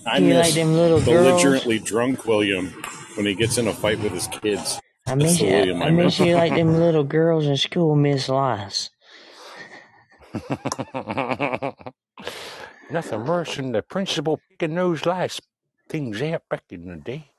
I 0.05 0.17
you 0.19 0.33
like 0.35 0.53
them 0.53 0.73
little 0.73 1.01
girls. 1.01 1.43
belligerently 1.43 1.79
drunk 1.79 2.25
William 2.25 2.67
when 3.15 3.25
he 3.25 3.33
gets 3.33 3.57
in 3.57 3.67
a 3.67 3.73
fight 3.73 3.99
with 3.99 4.11
his 4.11 4.27
kids. 4.27 4.79
I 5.07 5.15
miss 5.15 5.39
the 5.39 5.45
you. 5.45 5.51
William 5.51 5.81
I 5.81 5.87
I 5.87 5.91
miss 5.91 6.19
miss. 6.19 6.19
you 6.19 6.35
like 6.35 6.53
them 6.53 6.75
little 6.79 7.03
girls 7.03 7.47
in 7.47 7.57
school 7.57 7.95
miss 7.95 8.29
lice. 8.29 8.91
Nothing 12.89 13.25
worse 13.25 13.55
than 13.55 13.71
the 13.71 13.81
principal 13.81 14.39
picking 14.49 14.75
those 14.75 15.05
last 15.05 15.41
things 15.89 16.21
out 16.21 16.43
back 16.49 16.63
in 16.69 16.87
the 16.87 16.97
day. 16.97 17.31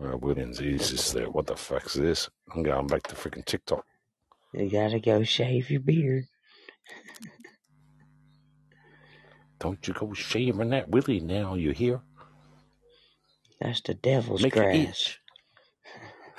Uh, 0.00 0.16
Williams, 0.16 0.58
he's 0.58 0.90
just 0.90 1.12
there. 1.14 1.30
What 1.30 1.46
the 1.46 1.56
fuck's 1.56 1.94
this? 1.94 2.28
I'm 2.54 2.62
going 2.62 2.86
back 2.86 3.02
to 3.04 3.14
freaking 3.14 3.44
TikTok. 3.44 3.84
You 4.54 4.70
gotta 4.70 5.00
go 5.00 5.22
shave 5.24 5.70
your 5.70 5.80
beard. 5.80 6.24
Don't 9.58 9.86
you 9.86 9.94
go 9.94 10.12
shaving 10.12 10.70
that 10.70 10.88
Willie 10.88 11.20
now, 11.20 11.54
you 11.54 11.72
hear? 11.72 12.00
That's 13.60 13.80
the 13.80 13.94
devil's 13.94 14.42
Make 14.42 14.54
grass. 14.54 15.18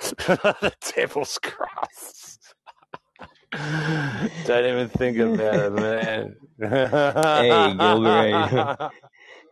the 0.00 0.72
devil's 0.96 1.38
grass. 1.38 2.38
Don't 4.46 4.64
even 4.64 4.88
think 4.88 5.18
about 5.18 5.54
it, 5.54 5.72
man. 5.72 6.36
Hey, 6.60 7.74
Gilbert. 7.78 8.90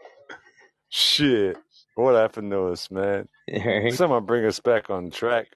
Shit. 0.91 1.57
What 1.99 2.15
happened 2.15 2.53
to 2.53 2.69
us, 2.69 2.93
man? 2.93 3.29
Right? 3.53 3.93
Someone 3.93 4.25
bring 4.25 4.45
us 4.45 4.61
back 4.61 4.89
on 4.89 5.11
track. 5.11 5.49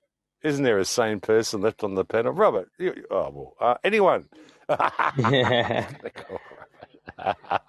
Isn't 0.43 0.64
there 0.64 0.81
a 0.81 0.85
sane 0.85 1.20
person 1.20 1.60
left 1.60 1.85
on 1.85 1.94
the 1.94 2.05
panel? 2.05 2.32
Robert, 2.32 2.69
you, 2.81 3.05
oh, 3.12 3.31
well, 3.31 3.55
uh, 3.60 3.74
anyone? 3.85 4.28
I'm 4.69 5.86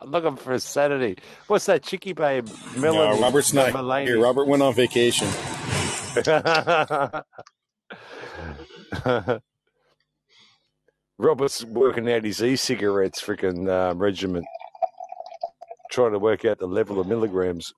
looking 0.04 0.38
for 0.38 0.54
a 0.54 0.60
Saturday. 0.60 1.18
What's 1.46 1.68
that, 1.68 1.84
Chicky 1.84 2.14
Babe? 2.14 2.48
Melanie, 2.76 3.20
No, 3.20 3.22
Robert's 3.22 3.54
not 3.54 3.74
Mulaney. 3.74 4.08
here. 4.08 4.20
Robert 4.20 4.48
went 4.48 4.64
on 4.64 4.74
vacation. 4.74 5.28
Robert's 11.20 11.64
working 11.66 12.12
out 12.12 12.24
his 12.26 12.42
e-cigarettes 12.42 13.22
freaking 13.22 13.70
um, 13.70 14.00
regiment, 14.00 14.46
trying 15.92 16.14
to 16.14 16.20
work 16.20 16.44
out 16.46 16.58
the 16.58 16.66
level 16.68 17.00
of 17.00 17.06
milligrams. 17.08 17.72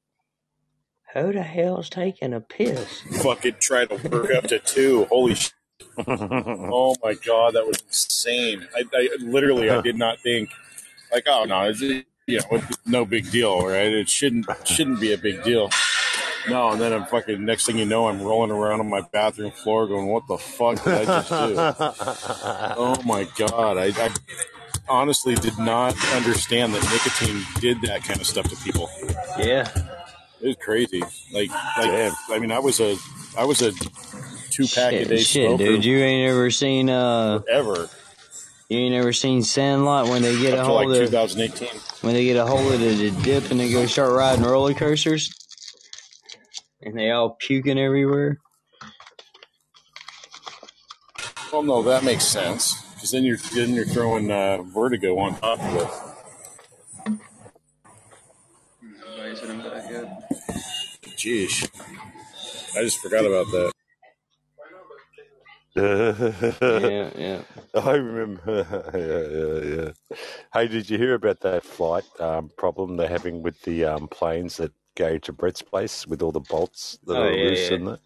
Who 1.16 1.32
the 1.32 1.44
hell's 1.44 1.90
taking 1.90 2.34
a 2.34 2.42
piss? 2.42 3.02
Fucking 3.24 3.56
try 3.60 3.86
to 3.86 4.10
work 4.10 4.32
up 4.36 4.48
to 4.48 4.60
two. 4.60 5.06
Holy 5.06 5.36
shit. 5.36 5.54
Oh 6.08 6.96
my 7.02 7.14
god, 7.14 7.54
that 7.54 7.66
was 7.66 7.82
insane. 7.88 8.68
I, 8.76 8.84
I 8.94 9.10
literally, 9.20 9.70
I 9.70 9.82
did 9.82 9.98
not 9.98 10.20
think 10.20 10.50
like, 11.12 11.24
oh 11.28 11.46
no, 11.46 11.64
it's 11.64 11.82
you 11.82 12.04
know, 12.28 12.62
no 12.86 13.06
big 13.06 13.32
deal, 13.32 13.66
right? 13.66 13.88
It 13.88 14.10
shouldn't 14.10 14.46
shouldn't 14.66 15.00
be 15.00 15.14
a 15.14 15.18
big 15.18 15.44
deal. 15.44 15.70
No, 16.50 16.72
and 16.72 16.82
then 16.82 16.94
I'm 16.94 17.06
fucking. 17.06 17.44
Next 17.44 17.66
thing 17.66 17.78
you 17.78 17.86
know, 17.86 18.08
I'm 18.08 18.22
rolling 18.22 18.52
around 18.52 18.82
on 18.82 18.90
my 18.90 19.02
bathroom 19.14 19.52
floor, 19.52 19.88
going, 19.88 20.08
"What 20.08 20.28
the 20.28 20.38
fuck 20.38 20.84
did 20.84 20.94
I 20.94 21.06
just 21.06 21.30
do?" 21.30 21.36
oh 22.78 23.02
my 23.06 23.28
god, 23.38 23.78
I, 23.78 23.88
I 23.88 24.12
honestly 24.88 25.36
did 25.36 25.58
not 25.58 25.96
understand 26.14 26.74
that 26.74 26.84
nicotine 26.84 27.44
did 27.62 27.82
that 27.82 28.04
kind 28.04 28.20
of 28.20 28.28
stuff 28.28 28.50
to 28.50 28.56
people. 28.58 28.90
Yeah. 29.40 29.70
It 30.46 30.50
was 30.50 30.58
crazy. 30.58 31.00
Like, 31.34 31.50
like 31.50 32.12
I 32.30 32.38
mean, 32.38 32.52
I 32.52 32.60
was 32.60 32.80
a, 32.80 32.96
I 33.36 33.46
was 33.46 33.64
a 33.64 33.72
two 34.52 34.68
pack 34.68 34.94
a 34.94 35.00
Shit, 35.00 35.08
day 35.08 35.18
shit, 35.18 35.48
smoker 35.48 35.66
dude. 35.66 35.84
You 35.84 35.98
ain't 35.98 36.30
ever 36.30 36.52
seen 36.52 36.88
uh 36.88 37.42
ever 37.50 37.90
you 38.70 38.78
ain't 38.78 38.94
ever 38.94 39.12
seen 39.12 39.42
Sandlot 39.42 40.08
when 40.08 40.22
they 40.22 40.40
get 40.40 40.54
a 40.54 40.62
up 40.62 40.68
to 40.68 40.74
like 40.74 40.88
of 40.88 41.10
2018. 41.10 41.68
when 42.02 42.14
they 42.14 42.26
get 42.26 42.38
a 42.38 42.46
hold 42.46 42.72
of 42.72 42.80
the, 42.80 43.10
the 43.10 43.24
dip 43.24 43.50
and 43.50 43.60
they 43.60 43.72
go 43.72 43.88
start 43.88 44.14
riding 44.14 44.46
roller 44.46 44.76
coasters 44.76 45.34
and 46.84 46.96
they 46.96 47.10
all 47.10 47.32
puking 47.40 47.80
everywhere. 47.80 48.40
Well, 51.52 51.64
no, 51.64 51.82
that 51.82 52.04
makes 52.04 52.24
sense 52.24 52.84
because 52.94 53.10
then 53.10 53.24
you're 53.24 53.38
then 53.56 53.74
you're 53.74 53.86
throwing 53.86 54.30
uh, 54.30 54.62
vertigo 54.62 55.18
on 55.18 55.40
top 55.40 55.60
of 55.60 55.76
it. 55.76 56.16
Jeez, 61.26 61.70
I 62.78 62.84
just 62.84 63.00
forgot 63.00 63.26
about 63.26 63.48
that. 63.52 63.72
yeah, 66.62 67.10
yeah. 67.18 67.42
I 67.74 67.94
remember. 67.94 68.42
yeah, 68.94 69.76
yeah, 69.76 69.84
yeah. 69.84 69.92
Hey, 70.54 70.68
did 70.68 70.90
you 70.90 70.98
hear 71.00 71.16
about 71.16 71.42
that 71.42 71.64
flight 71.64 72.06
um, 72.20 72.52
problem 72.58 72.98
they're 72.98 73.10
having 73.10 73.42
with 73.42 73.62
the 73.64 73.86
um, 73.86 74.08
planes 74.08 74.58
that 74.58 74.74
go 74.96 75.18
to 75.20 75.34
Brett's 75.34 75.64
place 75.64 76.08
with 76.08 76.22
all 76.22 76.32
the 76.32 76.40
bolts 76.42 77.00
that 77.06 77.18
Oh, 77.18 77.24
are 77.24 77.32
yeah, 77.32 77.50
loose 77.50 77.72
yeah. 77.72 77.76
in 77.78 77.88
it? 77.90 78.00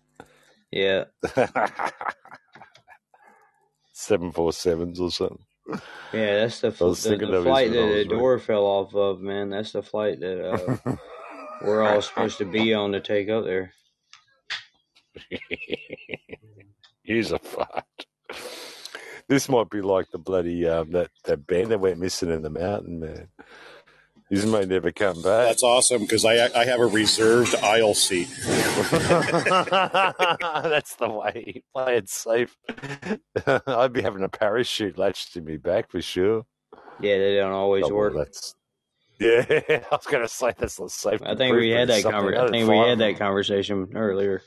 Yeah. 0.71 1.05
Seven 3.93 4.31
four 4.31 4.53
sevens 4.53 4.99
or 4.99 5.11
something. 5.11 5.39
Yeah, 6.13 6.37
that's 6.39 6.61
the 6.61 6.71
I 6.71 6.71
the, 6.71 7.17
the 7.17 7.43
flight 7.43 7.71
that 7.71 7.87
the 7.87 8.05
was 8.05 8.07
door 8.07 8.39
fell 8.39 8.65
off 8.65 8.95
of, 8.95 9.21
man. 9.21 9.49
That's 9.49 9.73
the 9.73 9.83
flight 9.83 10.19
that 10.21 10.43
uh, 10.43 10.77
we're 11.61 11.83
all 11.83 12.01
supposed 12.01 12.37
to 12.39 12.45
be 12.45 12.73
on 12.73 12.91
to 12.93 12.99
take 13.01 13.29
up 13.29 13.43
there. 13.45 13.73
He's 17.03 17.31
a 17.31 17.39
fart. 17.39 18.05
This 19.27 19.49
might 19.49 19.69
be 19.69 19.81
like 19.81 20.09
the 20.11 20.17
bloody 20.17 20.67
um, 20.67 20.91
that 20.91 21.09
that 21.25 21.45
band 21.45 21.69
that 21.71 21.79
went 21.79 21.99
missing 21.99 22.31
in 22.31 22.41
the 22.41 22.49
mountain, 22.49 22.99
man. 22.99 23.27
These 24.29 24.45
may 24.45 24.65
never 24.65 24.91
come 24.91 25.21
back. 25.23 25.47
That's 25.47 25.63
awesome 25.63 26.01
because 26.01 26.23
I 26.25 26.45
I 26.55 26.65
have 26.65 26.79
a 26.79 26.85
reserved 26.85 27.55
aisle 27.55 27.93
seat. 27.95 28.27
That's 28.43 28.89
the 30.95 31.09
way. 31.09 31.63
Play 31.73 31.97
it 31.97 32.09
safe. 32.09 32.55
I'd 33.67 33.93
be 33.93 34.01
having 34.03 34.23
a 34.23 34.29
parachute 34.29 34.97
latched 34.97 35.33
to 35.33 35.41
me 35.41 35.57
back 35.57 35.89
for 35.91 36.01
sure. 36.01 36.45
Yeah, 37.01 37.17
they 37.17 37.35
don't 37.37 37.51
always 37.53 37.85
Oh, 37.85 37.89
well, 37.89 37.97
work. 37.97 38.13
that's 38.15 38.55
yeah. 39.69 39.83
I 39.91 39.95
was 39.95 40.05
going 40.05 40.23
to 40.23 40.29
say 40.29 40.53
that's 40.57 40.79
not 40.79 40.91
safe. 40.91 41.21
I 41.23 41.35
think 41.35 41.55
we 41.55 41.71
had 41.71 41.89
that 41.89 42.03
conversation. 42.03 42.47
I 42.47 42.49
think 42.49 42.69
we 42.69 42.77
had 42.77 42.99
that 42.99 43.17
conversation 43.17 43.91
earlier. 43.95 44.41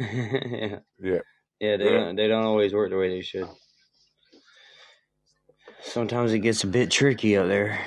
yeah. 0.00 0.78
Yeah. 1.02 1.18
Yeah, 1.60 1.76
they 1.76 1.90
don't 1.90 2.16
they 2.16 2.26
don't 2.26 2.44
always 2.44 2.74
work 2.74 2.90
the 2.90 2.96
way 2.96 3.08
they 3.08 3.20
should. 3.20 3.48
Sometimes 5.80 6.32
it 6.32 6.40
gets 6.40 6.64
a 6.64 6.66
bit 6.66 6.90
tricky 6.90 7.36
up 7.36 7.46
there. 7.46 7.78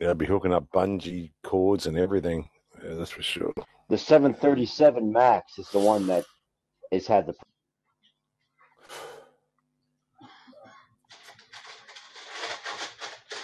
Yeah, 0.00 0.10
I'd 0.10 0.18
be 0.18 0.26
hooking 0.26 0.52
up 0.52 0.70
bungee 0.72 1.32
cords 1.42 1.86
and 1.86 1.98
everything. 1.98 2.48
Yeah, 2.84 2.94
that's 2.94 3.10
for 3.10 3.22
sure. 3.22 3.52
The 3.88 3.98
737 3.98 5.10
Max 5.12 5.58
is 5.58 5.68
the 5.70 5.80
one 5.80 6.06
that 6.06 6.24
has 6.92 7.08
had 7.08 7.26
the. 7.26 7.34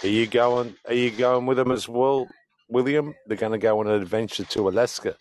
Are 0.05 0.07
you 0.07 0.27
going? 0.27 0.75
Are 0.87 0.93
you 0.93 1.09
going 1.09 1.47
with 1.47 1.57
them 1.57 1.71
as 1.71 1.89
well, 1.89 2.27
William? 2.69 3.15
They're 3.25 3.37
going 3.37 3.53
to 3.53 3.57
go 3.57 3.79
on 3.79 3.87
an 3.87 3.99
adventure 3.99 4.43
to 4.43 4.69
Alaska. 4.69 5.15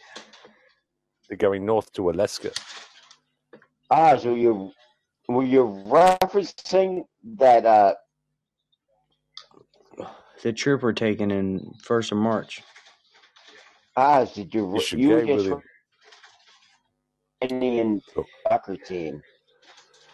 They're 1.26 1.38
going 1.38 1.64
north 1.64 1.90
to 1.94 2.10
Alaska. 2.10 2.50
Ah, 3.90 4.14
so 4.18 4.34
you 4.34 4.72
were 5.26 5.42
you 5.42 5.64
referencing 5.86 7.04
that? 7.38 7.64
uh 7.64 7.94
The 10.42 10.52
trip 10.52 10.82
we're 10.82 10.92
taking 10.92 11.30
in 11.30 11.72
first 11.82 12.12
of 12.12 12.18
March. 12.18 12.62
Ah, 13.96 14.26
did 14.26 14.52
you 14.54 14.70
You 14.74 14.80
should 14.80 14.98
you 14.98 15.08
were 15.08 15.24
just 15.24 15.48
with. 15.48 15.62
Indian 17.40 18.02
Oh. 18.18 18.24
soccer 18.46 18.76
team 18.76 19.22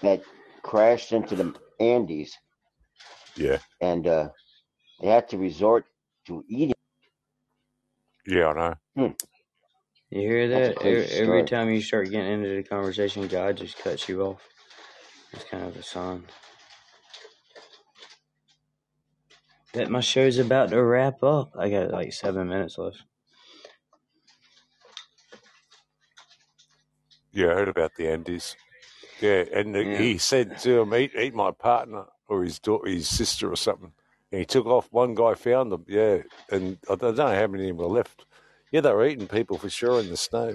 that 0.03 0.23
crashed 0.63 1.11
into 1.11 1.35
the 1.35 1.55
Andes, 1.81 2.37
Yeah, 3.37 3.59
and 3.81 4.07
uh 4.07 4.29
they 5.01 5.09
had 5.09 5.29
to 5.31 5.39
resort 5.39 5.87
to 6.27 6.45
eating. 6.49 6.75
yeah, 8.27 8.49
I 8.49 8.55
know. 8.55 8.75
Hmm. 8.97 9.13
You 10.11 10.23
hear 10.23 10.49
That's 10.53 10.69
a 10.69 10.73
that? 10.73 10.83
Every, 10.83 11.05
crazy 11.05 11.09
every 11.09 11.45
story. 11.45 11.45
time 11.45 11.71
you 11.71 11.83
start 11.83 12.11
getting 12.11 12.33
into 12.33 12.57
the 12.57 12.65
conversation, 12.65 13.29
God 13.29 13.59
just 13.59 13.79
cuts 13.79 14.09
you 14.09 14.23
off. 14.23 14.49
It's 15.33 15.45
kind 15.45 15.65
of 15.67 15.77
a 15.77 15.83
sign 15.83 16.27
that 19.75 19.91
my 19.91 20.01
show's 20.01 20.39
about 20.39 20.71
to 20.71 20.83
wrap 20.83 21.23
up. 21.23 21.53
I 21.59 21.71
got 21.71 21.91
like 21.91 22.13
seven 22.13 22.49
minutes 22.49 22.79
left. 22.79 23.05
Yeah, 27.33 27.49
I 27.49 27.55
heard 27.55 27.69
about 27.69 27.95
the 27.97 28.09
Andes. 28.09 28.57
Yeah, 29.21 29.45
and 29.53 29.77
Yeah. 29.79 29.93
he 29.99 30.19
said 30.19 30.59
to 30.61 30.81
him, 30.81 30.95
eat, 30.95 31.13
eat 31.17 31.35
my 31.35 31.53
partner 31.53 32.07
or 32.29 32.45
his 32.45 32.59
daughter, 32.59 32.89
his 32.91 33.09
sister 33.09 33.53
or 33.53 33.57
something. 33.57 33.93
And 34.33 34.39
he 34.39 34.45
took 34.45 34.67
off. 34.67 34.89
One 34.93 35.15
guy 35.15 35.35
found 35.35 35.73
them. 35.73 35.85
Yeah, 35.89 36.19
and 36.51 36.79
I 36.89 36.95
don't 36.95 37.17
know 37.17 37.27
how 37.29 37.47
many 37.47 37.65
of 37.71 37.77
them 37.77 37.79
were 37.79 37.87
left. 37.87 38.25
Yeah, 38.71 38.81
they 38.81 38.93
were 38.93 39.07
eating 39.07 39.27
people 39.27 39.59
for 39.59 39.69
sure 39.69 40.01
in 40.01 40.09
the 40.09 40.17
snow. 40.17 40.55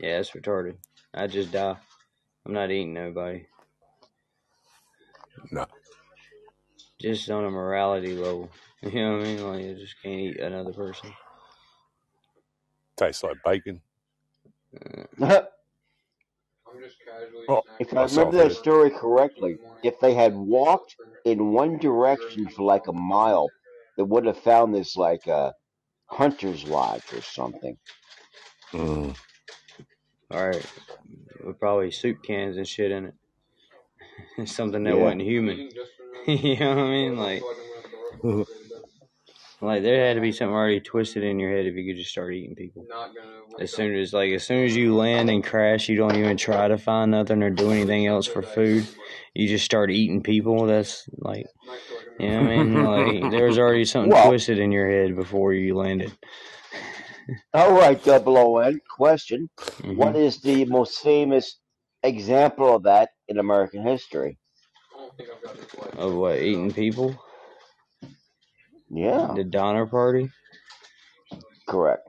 Yeah, 0.00 0.16
that's 0.16 0.30
retarded. 0.30 0.76
I 1.12 1.26
just 1.26 1.52
die. 1.52 1.76
I'm 2.46 2.52
not 2.54 2.70
eating 2.70 2.94
nobody. 2.94 3.46
No. 5.50 5.66
Just 6.98 7.30
on 7.30 7.44
a 7.44 7.50
morality 7.50 8.14
level. 8.14 8.50
You 8.82 8.92
know 8.92 9.18
what 9.18 9.20
I 9.20 9.24
mean? 9.24 9.46
Like, 9.46 9.62
you 9.62 9.74
just 9.74 10.02
can't 10.02 10.18
eat 10.18 10.40
another 10.40 10.72
person. 10.72 11.12
Tastes 12.96 13.22
like 13.22 13.36
bacon. 13.44 13.82
Oh, 17.48 17.62
if 17.78 17.96
I 17.96 18.04
remember 18.04 18.36
that 18.36 18.52
story 18.52 18.90
correctly, 18.90 19.58
if 19.82 19.98
they 20.00 20.14
had 20.14 20.34
walked 20.34 20.96
in 21.24 21.52
one 21.52 21.78
direction 21.78 22.48
for 22.48 22.62
like 22.62 22.86
a 22.86 22.92
mile, 22.92 23.52
they 23.96 24.02
would 24.02 24.26
have 24.26 24.38
found 24.38 24.74
this 24.74 24.96
like 24.96 25.26
a 25.26 25.52
hunter's 26.06 26.64
lodge 26.64 27.02
or 27.12 27.22
something. 27.22 27.76
Mm. 28.72 29.16
All 30.30 30.48
right, 30.48 30.66
with 31.44 31.58
probably 31.58 31.90
soup 31.90 32.22
cans 32.22 32.56
and 32.56 32.68
shit 32.68 32.90
in 32.92 33.06
it. 33.06 33.14
Something 34.48 34.84
that 34.84 34.96
Yeah. 34.96 35.02
wasn't 35.02 35.22
human. 35.22 35.68
you 36.26 36.56
know 36.58 36.68
what 36.70 36.78
I 36.78 36.90
mean? 36.90 37.16
Like, 37.16 37.42
like 39.62 39.82
there 39.82 40.06
had 40.06 40.14
to 40.14 40.20
be 40.20 40.32
something 40.32 40.54
already 40.54 40.80
twisted 40.80 41.22
in 41.22 41.38
your 41.38 41.50
head 41.50 41.66
if 41.66 41.74
you 41.74 41.86
could 41.86 41.98
just 41.98 42.10
start 42.10 42.32
eating 42.34 42.54
people. 42.54 42.86
As 43.58 43.72
soon 43.72 43.94
as 43.94 44.12
like 44.12 44.32
as 44.32 44.44
soon 44.44 44.64
as 44.64 44.74
you 44.76 44.94
land 44.96 45.28
and 45.28 45.44
crash, 45.44 45.88
you 45.88 45.96
don't 45.96 46.16
even 46.16 46.36
try 46.36 46.68
to 46.68 46.78
find 46.78 47.10
nothing 47.10 47.42
or 47.42 47.50
do 47.50 47.70
anything 47.70 48.06
else 48.06 48.26
for 48.26 48.42
food. 48.42 48.86
You 49.34 49.48
just 49.48 49.64
start 49.64 49.90
eating 49.90 50.22
people. 50.22 50.66
That's 50.66 51.08
like, 51.18 51.46
you 52.18 52.28
know 52.28 52.42
what 52.42 52.50
I 52.50 52.56
mean? 52.56 52.84
Like 53.22 53.30
there 53.30 53.46
was 53.46 53.58
already 53.58 53.84
something 53.84 54.12
Well- 54.12 54.28
twisted 54.28 54.58
in 54.58 54.72
your 54.72 54.88
head 54.90 55.14
before 55.16 55.52
you 55.52 55.76
landed. 55.76 56.12
All 57.54 57.72
right, 57.72 58.02
double 58.02 58.36
O 58.38 58.58
N. 58.58 58.80
Question: 58.96 59.50
Mm-hmm. 59.58 59.96
What 59.96 60.16
is 60.16 60.40
the 60.40 60.64
most 60.64 60.98
famous 61.00 61.58
example 62.02 62.74
of 62.74 62.84
that 62.84 63.10
in 63.28 63.38
American 63.38 63.82
history? 63.86 64.38
Of 65.96 66.14
what 66.14 66.38
eating 66.38 66.72
people? 66.72 67.14
Yeah, 68.90 69.32
The 69.36 69.44
Donner 69.44 69.86
Party. 69.86 70.30
correct. 71.68 72.02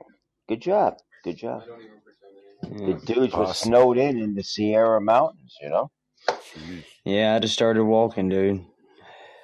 Good 0.48 0.60
job. 0.60 0.96
Good 1.24 1.36
job. 1.38 1.62
Yeah. 1.68 2.86
The 2.86 2.94
dudes 3.06 3.32
were 3.34 3.44
Awesome. 3.44 3.70
snowed 3.70 3.98
in 3.98 4.18
in 4.18 4.34
the 4.34 4.42
Sierra 4.42 5.00
Mountains. 5.00 5.56
You 5.60 5.70
know. 5.70 5.90
Yeah, 7.04 7.34
I 7.34 7.38
just 7.38 7.54
started 7.54 7.84
walking, 7.84 8.28
dude. 8.28 8.64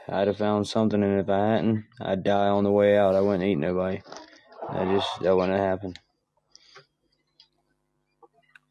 I'd 0.09 0.27
have 0.27 0.39
found 0.39 0.67
something, 0.67 1.03
and 1.03 1.21
if 1.21 1.29
I 1.29 1.39
hadn't, 1.55 1.85
I'd 2.01 2.23
die 2.25 2.49
on 2.49 2.65
the 2.65 2.73
way 2.73 2.97
out. 2.97 3.15
I 3.15 3.21
wouldn't 3.21 3.45
eat 3.45 3.57
nobody. 3.57 4.01
I 4.69 4.85
just 4.85 5.21
that 5.21 5.35
wouldn't 5.37 5.57
have 5.59 5.67
happened. 5.69 5.99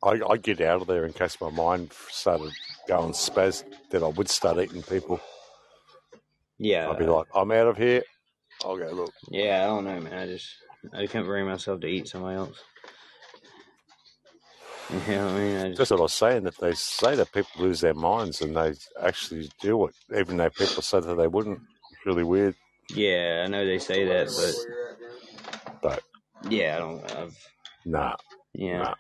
I, 0.04 0.20
I 0.30 0.38
get 0.38 0.62
out 0.62 0.82
of 0.82 0.88
there 0.88 1.06
in 1.06 1.14
case 1.14 1.38
my 1.42 1.50
mind 1.50 1.92
started 2.10 2.52
going 2.88 3.14
spaz. 3.14 3.64
Then 3.90 4.04
I 4.04 4.08
would 4.08 4.30
start 4.30 4.58
eating 4.60 4.84
people. 4.84 5.20
Yeah, 6.60 6.90
I'd 6.90 7.00
be 7.00 7.06
like, 7.06 7.28
I'm 7.36 7.52
out 7.52 7.68
of 7.68 7.78
here. 7.78 8.04
I'll 8.66 8.78
go 8.78 8.90
look. 8.92 9.14
yeah. 9.30 9.64
I 9.64 9.68
don't 9.68 9.86
know, 9.86 10.00
man. 10.00 10.14
I 10.14 10.26
just 10.28 10.56
I 10.94 11.08
can't 11.08 11.26
bring 11.26 11.46
myself 11.46 11.82
to 11.82 11.88
eat 11.88 12.08
somebody 12.08 12.38
else. 12.38 12.58
You 15.08 15.16
know 15.16 15.26
what 15.26 15.34
I 15.34 15.40
mean? 15.40 15.58
I 15.58 15.68
just, 15.68 15.78
That's 15.80 15.92
what 15.92 16.00
I 16.00 16.04
was 16.04 16.14
saying. 16.14 16.44
That 16.44 16.58
they 16.60 16.74
say 16.74 17.16
that 17.16 17.34
people 17.34 17.62
lose 17.64 17.82
their 17.82 17.94
minds 17.94 18.42
and 18.42 18.56
they 18.56 18.74
actually 19.02 19.50
do 19.62 19.86
it, 19.86 19.94
even 20.18 20.38
though 20.38 20.50
people 20.50 20.82
say 20.82 21.02
that 21.02 21.16
they 21.16 21.28
wouldn't. 21.28 21.60
It's 21.92 22.06
really 22.06 22.24
weird. 22.24 22.56
yeah, 22.94 23.44
I 23.46 23.50
know 23.50 23.66
they 23.66 23.80
say 23.80 24.06
that, 24.06 24.28
but 24.36 24.56
But 25.82 26.04
yeah, 26.50 26.76
I 26.76 26.80
don't. 26.80 27.12
I've, 27.12 27.38
nah, 27.86 28.16
yeah, 28.54 28.78
nah. 28.80 28.96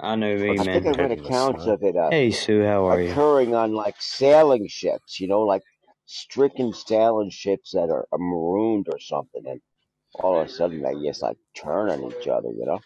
I 0.00 0.14
know 0.16 0.36
me, 0.36 0.50
I 0.50 0.52
I 0.60 0.64
think 0.64 0.86
I 0.86 0.90
read 0.92 1.12
accounts 1.12 1.66
of 1.66 1.82
it 1.82 1.96
uh, 1.96 2.10
Hey, 2.10 2.30
Sue, 2.30 2.64
how 2.64 2.88
are 2.88 3.00
you? 3.00 3.08
occurring 3.10 3.54
on 3.54 3.72
like 3.72 3.96
sailing 3.98 4.66
ships. 4.68 5.20
You 5.20 5.28
know, 5.28 5.40
like 5.42 5.62
stricken 6.12 6.72
sailing 6.74 7.30
ships 7.30 7.72
that 7.72 7.88
are, 7.90 8.06
are 8.12 8.18
marooned 8.18 8.86
or 8.92 9.00
something, 9.00 9.42
and 9.46 9.60
all 10.14 10.38
of 10.38 10.46
a 10.46 10.50
sudden 10.50 10.82
they 10.82 10.94
just 11.06 11.22
like 11.22 11.38
turn 11.54 11.90
on 11.90 12.04
each 12.04 12.28
other. 12.28 12.48
You 12.50 12.66
know. 12.66 12.80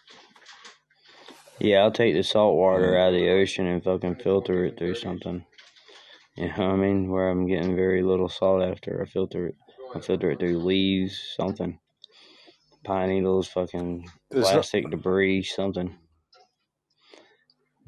Yeah, 1.59 1.79
I'll 1.79 1.91
take 1.91 2.13
the 2.15 2.23
salt 2.23 2.55
water 2.55 2.93
mm. 2.93 3.01
out 3.01 3.13
of 3.13 3.19
the 3.19 3.29
ocean 3.29 3.65
and 3.65 3.83
fucking 3.83 4.15
filter 4.15 4.65
it 4.65 4.77
through 4.77 4.95
something. 4.95 5.43
You 6.35 6.47
know 6.49 6.53
what 6.53 6.73
I 6.73 6.75
mean? 6.75 7.09
Where 7.09 7.29
I'm 7.29 7.47
getting 7.47 7.75
very 7.75 8.03
little 8.03 8.29
salt 8.29 8.61
after 8.61 9.01
I 9.01 9.09
filter 9.09 9.47
it. 9.47 9.55
I 9.95 9.99
filter 9.99 10.31
it 10.31 10.39
through 10.39 10.59
leaves, 10.59 11.33
something. 11.35 11.79
Pine 12.83 13.09
needles, 13.09 13.47
fucking 13.47 14.07
There's 14.29 14.45
not, 14.45 14.53
plastic 14.53 14.89
debris, 14.91 15.43
something. 15.43 15.97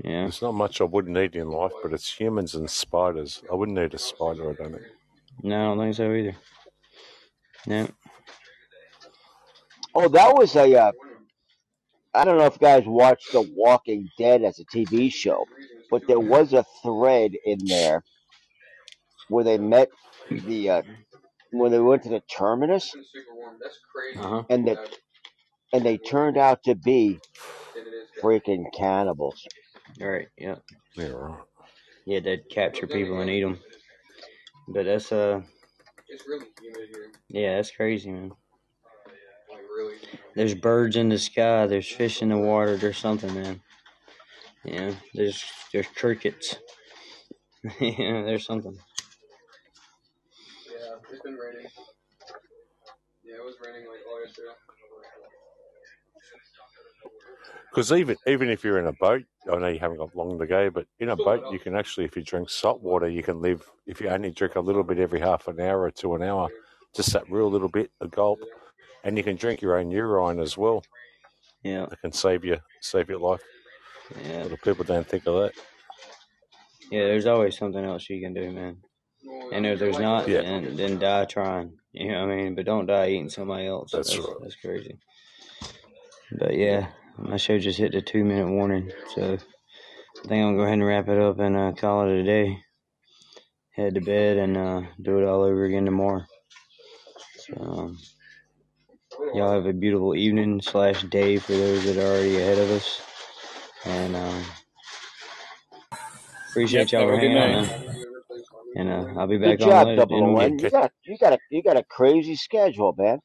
Yeah. 0.03 0.21
there's 0.21 0.41
not 0.41 0.53
much 0.53 0.81
I 0.81 0.85
wouldn't 0.85 1.17
eat 1.17 1.35
in 1.35 1.49
life, 1.49 1.73
but 1.83 1.93
it's 1.93 2.19
humans 2.19 2.55
and 2.55 2.69
spiders. 2.69 3.43
I 3.51 3.55
wouldn't 3.55 3.77
eat 3.77 3.93
a 3.93 3.99
spider. 3.99 4.49
I 4.49 4.53
don't 4.53 4.71
think. 4.73 4.98
No, 5.43 5.55
I 5.55 5.75
don't 5.75 5.79
think 5.79 5.95
so 5.95 6.13
either. 6.13 6.35
No. 7.67 7.87
Oh, 9.95 10.07
that 10.09 10.35
was 10.35 10.55
a. 10.55 10.75
Uh, 10.75 10.91
I 12.13 12.25
don't 12.25 12.37
know 12.37 12.45
if 12.45 12.53
you 12.53 12.59
guys 12.59 12.83
watched 12.85 13.31
The 13.31 13.41
Walking 13.55 14.09
Dead 14.17 14.43
as 14.43 14.59
a 14.59 14.65
TV 14.65 15.11
show, 15.11 15.45
but 15.91 16.07
there 16.07 16.19
was 16.19 16.53
a 16.53 16.65
thread 16.83 17.33
in 17.45 17.59
there 17.67 18.03
where 19.29 19.43
they 19.43 19.57
met 19.57 19.89
the 20.29 20.69
uh, 20.69 20.81
when 21.51 21.71
they 21.71 21.79
went 21.79 22.03
to 22.03 22.09
the 22.09 22.21
terminus, 22.21 22.95
Uh 24.17 24.29
huh. 24.29 24.43
and 24.49 24.67
that 24.67 24.97
and 25.73 25.85
they 25.85 25.97
turned 25.97 26.37
out 26.37 26.63
to 26.63 26.75
be 26.75 27.19
freaking 28.21 28.65
cannibals. 28.73 29.47
All 30.01 30.09
right. 30.09 30.27
Yeah. 30.37 30.55
Yeah, 30.95 31.05
right. 31.05 31.39
Yeah, 32.05 32.19
they'd 32.21 32.49
capture 32.49 32.87
people 32.87 33.19
and 33.19 33.29
eat 33.29 33.41
them. 33.41 33.59
But 34.69 34.85
that's 34.85 35.11
uh. 35.11 35.41
It's 36.07 36.27
really 36.27 36.47
humid 36.61 36.89
here. 36.89 37.11
Yeah, 37.29 37.55
that's 37.55 37.71
crazy, 37.71 38.11
man. 38.11 38.31
There's 40.35 40.55
birds 40.55 40.95
in 40.95 41.09
the 41.09 41.17
sky. 41.17 41.67
There's 41.67 41.91
fish 41.91 42.21
in 42.21 42.29
the 42.29 42.37
water. 42.37 42.77
There's 42.77 42.97
something, 42.97 43.33
man. 43.33 43.61
Yeah, 44.63 44.93
there's 45.13 45.43
there's 45.73 45.87
crickets. 45.87 46.55
yeah, 47.79 48.23
there's 48.23 48.45
something. 48.45 48.77
Yeah, 50.67 50.95
it's 51.11 51.21
been 51.21 51.35
raining. 51.35 51.69
Yeah, 53.23 53.35
it 53.35 53.45
was 53.45 53.55
raining 53.65 53.87
like 53.87 53.99
all 54.09 54.21
yesterday. 54.23 54.49
Because 57.69 57.91
even 57.91 58.15
even 58.25 58.49
if 58.49 58.63
you're 58.63 58.79
in 58.79 58.87
a 58.87 58.93
boat, 58.93 59.23
I 59.51 59.57
know 59.57 59.67
you 59.67 59.79
haven't 59.79 59.97
got 59.97 60.15
long 60.15 60.39
to 60.39 60.47
go, 60.47 60.69
but 60.69 60.87
in 60.99 61.09
a 61.09 61.15
boat 61.15 61.51
you 61.51 61.59
can 61.59 61.75
actually, 61.75 62.05
if 62.05 62.15
you 62.15 62.23
drink 62.23 62.49
salt 62.49 62.81
water, 62.81 63.07
you 63.07 63.21
can 63.23 63.41
live. 63.41 63.63
If 63.85 64.01
you 64.01 64.09
only 64.09 64.31
drink 64.31 64.55
a 64.55 64.59
little 64.59 64.83
bit 64.83 64.99
every 64.99 65.19
half 65.19 65.47
an 65.47 65.59
hour 65.59 65.89
to 65.91 66.15
an 66.15 66.23
hour, 66.23 66.49
just 66.95 67.13
that 67.13 67.29
real 67.29 67.49
little 67.49 67.69
bit, 67.69 67.91
a 68.01 68.07
gulp, 68.07 68.39
and 69.03 69.17
you 69.17 69.23
can 69.23 69.35
drink 69.35 69.61
your 69.61 69.77
own 69.77 69.91
urine 69.91 70.39
as 70.39 70.57
well. 70.57 70.83
Yeah, 71.63 71.83
It 71.91 71.99
can 72.01 72.11
save 72.11 72.43
you 72.43 72.57
save 72.81 73.09
your 73.09 73.19
life. 73.19 73.41
Yeah, 74.25 74.43
lot 74.43 74.51
of 74.53 74.61
people 74.63 74.83
don't 74.85 75.07
think 75.07 75.27
of 75.27 75.35
that. 75.43 75.53
yeah. 76.89 77.03
There's 77.03 77.27
always 77.27 77.55
something 77.57 77.83
else 77.85 78.09
you 78.09 78.19
can 78.21 78.33
do, 78.33 78.49
man. 78.51 78.77
And 79.51 79.65
if 79.65 79.77
there's 79.77 79.99
not, 79.99 80.27
Yeah. 80.27 80.41
then 80.41 80.75
then 80.75 80.97
die 80.99 81.25
trying. 81.25 81.77
You 81.91 82.11
know 82.11 82.25
what 82.25 82.33
I 82.33 82.35
mean? 82.35 82.55
But 82.55 82.65
don't 82.65 82.85
die 82.87 83.09
eating 83.09 83.29
somebody 83.29 83.67
else. 83.67 83.91
That's 83.91 84.09
that's, 84.15 84.25
right. 84.27 84.37
that's 84.41 84.55
crazy. 84.55 84.97
But 86.39 86.55
yeah, 86.55 86.87
my 87.21 87.37
show 87.37 87.59
just 87.59 87.79
hit 87.79 87.93
the 87.93 88.01
two 88.01 88.23
minute 88.25 88.49
warning, 88.49 88.91
so 89.15 89.35
I 89.35 89.37
think 90.27 90.31
I'm 90.31 90.55
gonna 90.55 90.57
go 90.57 90.63
ahead 90.63 90.73
and 90.75 90.85
wrap 90.85 91.09
it 91.09 91.19
up 91.19 91.39
and 91.39 91.57
uh, 91.57 91.73
call 91.73 92.09
it 92.09 92.19
a 92.19 92.23
day. 92.23 92.59
Head 93.75 93.95
to 93.95 94.01
bed 94.01 94.37
and 94.37 94.57
uh, 94.57 94.81
do 95.01 95.19
it 95.19 95.25
all 95.27 95.43
over 95.43 95.65
again 95.65 95.85
tomorrow. 95.85 96.23
So, 97.37 97.55
um, 97.61 97.97
y'all 99.35 99.53
have 99.53 99.65
a 99.67 99.73
beautiful 99.73 100.15
evening 100.15 100.61
slash 100.61 101.03
day 101.05 101.37
for 101.37 101.53
those 101.53 101.85
that 101.85 101.97
are 101.97 102.07
already 102.07 102.37
ahead 102.37 102.59
of 102.59 102.71
us, 102.71 103.01
and 103.85 104.15
um, 104.15 104.43
appreciate 106.51 106.91
Yep, 106.91 106.91
y'all 106.91 107.07
for 107.07 107.17
hanging 107.17 107.37
out, 107.37 107.69
And 108.75 108.89
uh, 108.89 109.19
I'll 109.19 109.27
be 109.27 109.37
Good 109.43 109.59
back 109.59 109.61
on 109.61 109.81
job, 109.81 109.81
later. 109.81 110.05
Double 110.07 110.23
O 110.23 110.39
In, 110.39 110.39
N. 110.39 110.59
You 110.59 110.69
got 110.69 110.91
you 111.05 111.17
got 111.17 111.33
a 111.33 111.39
you 111.49 111.63
got 111.63 111.77
a 111.77 111.83
crazy 111.83 112.35
schedule, 112.35 112.95
man. 112.97 113.19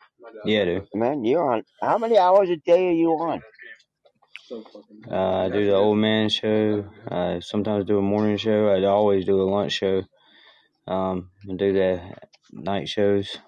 yeah, 0.46 0.64
dude. 0.66 0.88
Man, 0.94 1.24
you're 1.24 1.52
on. 1.52 1.64
How 1.82 1.98
many 1.98 2.18
hours 2.18 2.50
a 2.50 2.56
day 2.56 2.88
are 2.88 2.92
you 2.92 3.10
on? 3.12 3.42
Uh, 4.50 5.44
I 5.44 5.48
do 5.48 5.64
the 5.64 5.74
old 5.74 5.98
man 5.98 6.28
show. 6.28 6.84
I 7.08 7.40
sometimes 7.40 7.86
do 7.86 7.98
a 7.98 8.02
morning 8.02 8.36
show. 8.36 8.68
I 8.68 8.84
always 8.84 9.24
do 9.24 9.40
a 9.40 9.48
lunch 9.48 9.72
show. 9.72 10.02
Um, 10.86 11.30
I 11.50 11.54
do 11.56 11.72
the 11.72 12.00
night 12.52 12.88
shows. 12.88 13.38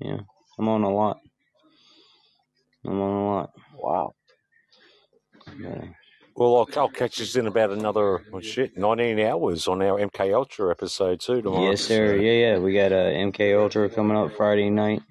Yeah, 0.00 0.18
I'm 0.58 0.68
on 0.68 0.82
a 0.82 0.90
lot. 0.90 1.18
I'm 2.84 3.00
on 3.00 3.10
a 3.10 3.26
lot. 3.26 3.50
Wow. 3.74 4.12
Yeah. 5.58 5.84
Well, 6.36 6.56
I'll, 6.56 6.82
I'll 6.82 6.88
catch 6.88 7.20
us 7.20 7.36
in 7.36 7.46
about 7.46 7.70
another 7.70 8.24
well, 8.30 8.42
shit 8.42 8.76
19 8.76 9.20
hours 9.20 9.68
on 9.68 9.80
our 9.82 9.98
MK 9.98 10.34
Ultra 10.34 10.70
episode 10.70 11.20
too 11.20 11.40
tomorrow. 11.40 11.70
Yes, 11.70 11.82
sir. 11.82 12.16
Yeah, 12.16 12.32
yeah. 12.32 12.58
We 12.58 12.74
got 12.74 12.92
a 12.92 13.14
MK 13.14 13.58
Ultra 13.58 13.88
coming 13.88 14.16
up 14.16 14.32
Friday 14.36 14.68
night 14.68 15.02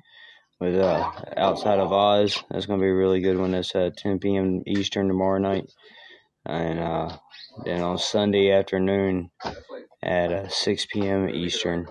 with 0.63 0.79
uh 0.79 1.11
outside 1.35 1.79
of 1.79 1.91
Oz. 1.91 2.41
That's 2.49 2.65
gonna 2.65 2.81
be 2.81 2.87
a 2.87 2.95
really 2.95 3.19
good 3.19 3.37
one. 3.37 3.51
That's 3.51 3.75
uh 3.75 3.89
10 3.95 4.19
p.m. 4.19 4.63
Eastern 4.65 5.09
tomorrow 5.09 5.39
night, 5.39 5.65
and 6.45 6.79
uh 6.79 7.17
then 7.65 7.81
on 7.81 7.97
Sunday 7.97 8.51
afternoon 8.51 9.29
at 10.01 10.31
uh, 10.31 10.47
6 10.47 10.85
p.m. 10.91 11.29
Eastern 11.29 11.87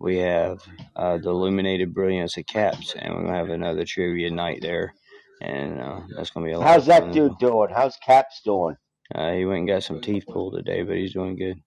we 0.00 0.16
have 0.18 0.62
uh 0.96 1.18
the 1.18 1.28
Illuminated 1.28 1.92
Brilliance 1.92 2.36
of 2.38 2.46
Caps, 2.46 2.94
and 2.98 3.14
we're 3.14 3.24
gonna 3.24 3.36
have 3.36 3.50
another 3.50 3.84
trivia 3.84 4.30
night 4.30 4.60
there, 4.62 4.94
and 5.42 5.80
uh, 5.80 6.00
that's 6.16 6.30
gonna 6.30 6.46
be 6.46 6.52
a 6.52 6.58
lot 6.58 6.66
How's 6.66 6.86
that 6.86 7.12
dude 7.12 7.38
doing? 7.38 7.68
How's 7.74 7.96
Caps 7.96 8.40
doing? 8.42 8.76
Uh, 9.14 9.32
he 9.32 9.44
went 9.44 9.58
and 9.60 9.68
got 9.68 9.82
some 9.82 10.00
teeth 10.00 10.24
pulled 10.26 10.54
today, 10.54 10.82
but 10.82 10.96
he's 10.96 11.12
doing 11.12 11.36
good. 11.36 11.60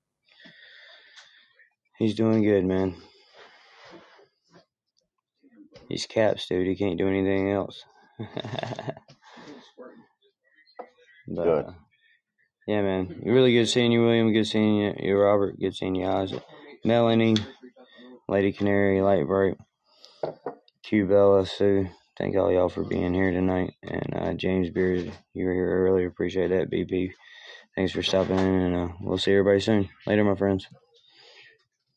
He's 1.99 2.15
doing 2.15 2.43
good, 2.43 2.65
man. 2.65 2.95
He's 5.89 6.05
caps, 6.05 6.47
dude. 6.47 6.67
He 6.67 6.75
can't 6.75 6.97
do 6.97 7.07
anything 7.07 7.51
else. 7.51 7.83
But, 11.27 11.43
Good. 11.43 11.65
uh, 11.65 11.71
yeah, 12.67 12.81
man. 12.81 13.21
Really 13.25 13.53
good 13.53 13.67
seeing 13.67 13.91
you, 13.91 14.01
William. 14.03 14.31
Good 14.31 14.47
seeing 14.47 14.77
you, 14.77 14.93
you 14.97 15.17
Robert. 15.17 15.59
Good 15.59 15.75
seeing 15.75 15.95
you, 15.95 16.05
Isaac. 16.07 16.41
Melanie, 16.85 17.35
Lady 18.29 18.53
Canary, 18.53 18.99
Lightbright, 18.99 19.57
Q 20.83 21.05
Bella, 21.05 21.45
Sue. 21.45 21.89
Thank 22.17 22.35
all 22.35 22.51
y'all 22.51 22.69
for 22.69 22.83
being 22.83 23.13
here 23.13 23.31
tonight. 23.31 23.73
And 23.83 24.13
uh, 24.15 24.33
James 24.33 24.69
Beard, 24.69 25.11
you 25.33 25.45
were 25.45 25.53
here 25.53 25.87
earlier. 25.87 26.07
Appreciate 26.07 26.47
that, 26.47 26.71
BP. 26.71 27.11
Thanks 27.75 27.91
for 27.91 28.01
stopping 28.01 28.39
in, 28.39 28.45
and 28.45 28.75
uh, 28.75 28.93
we'll 29.01 29.17
see 29.17 29.31
everybody 29.33 29.59
soon. 29.59 29.89
Later, 30.05 30.23
my 30.23 30.35
friends. 30.35 30.67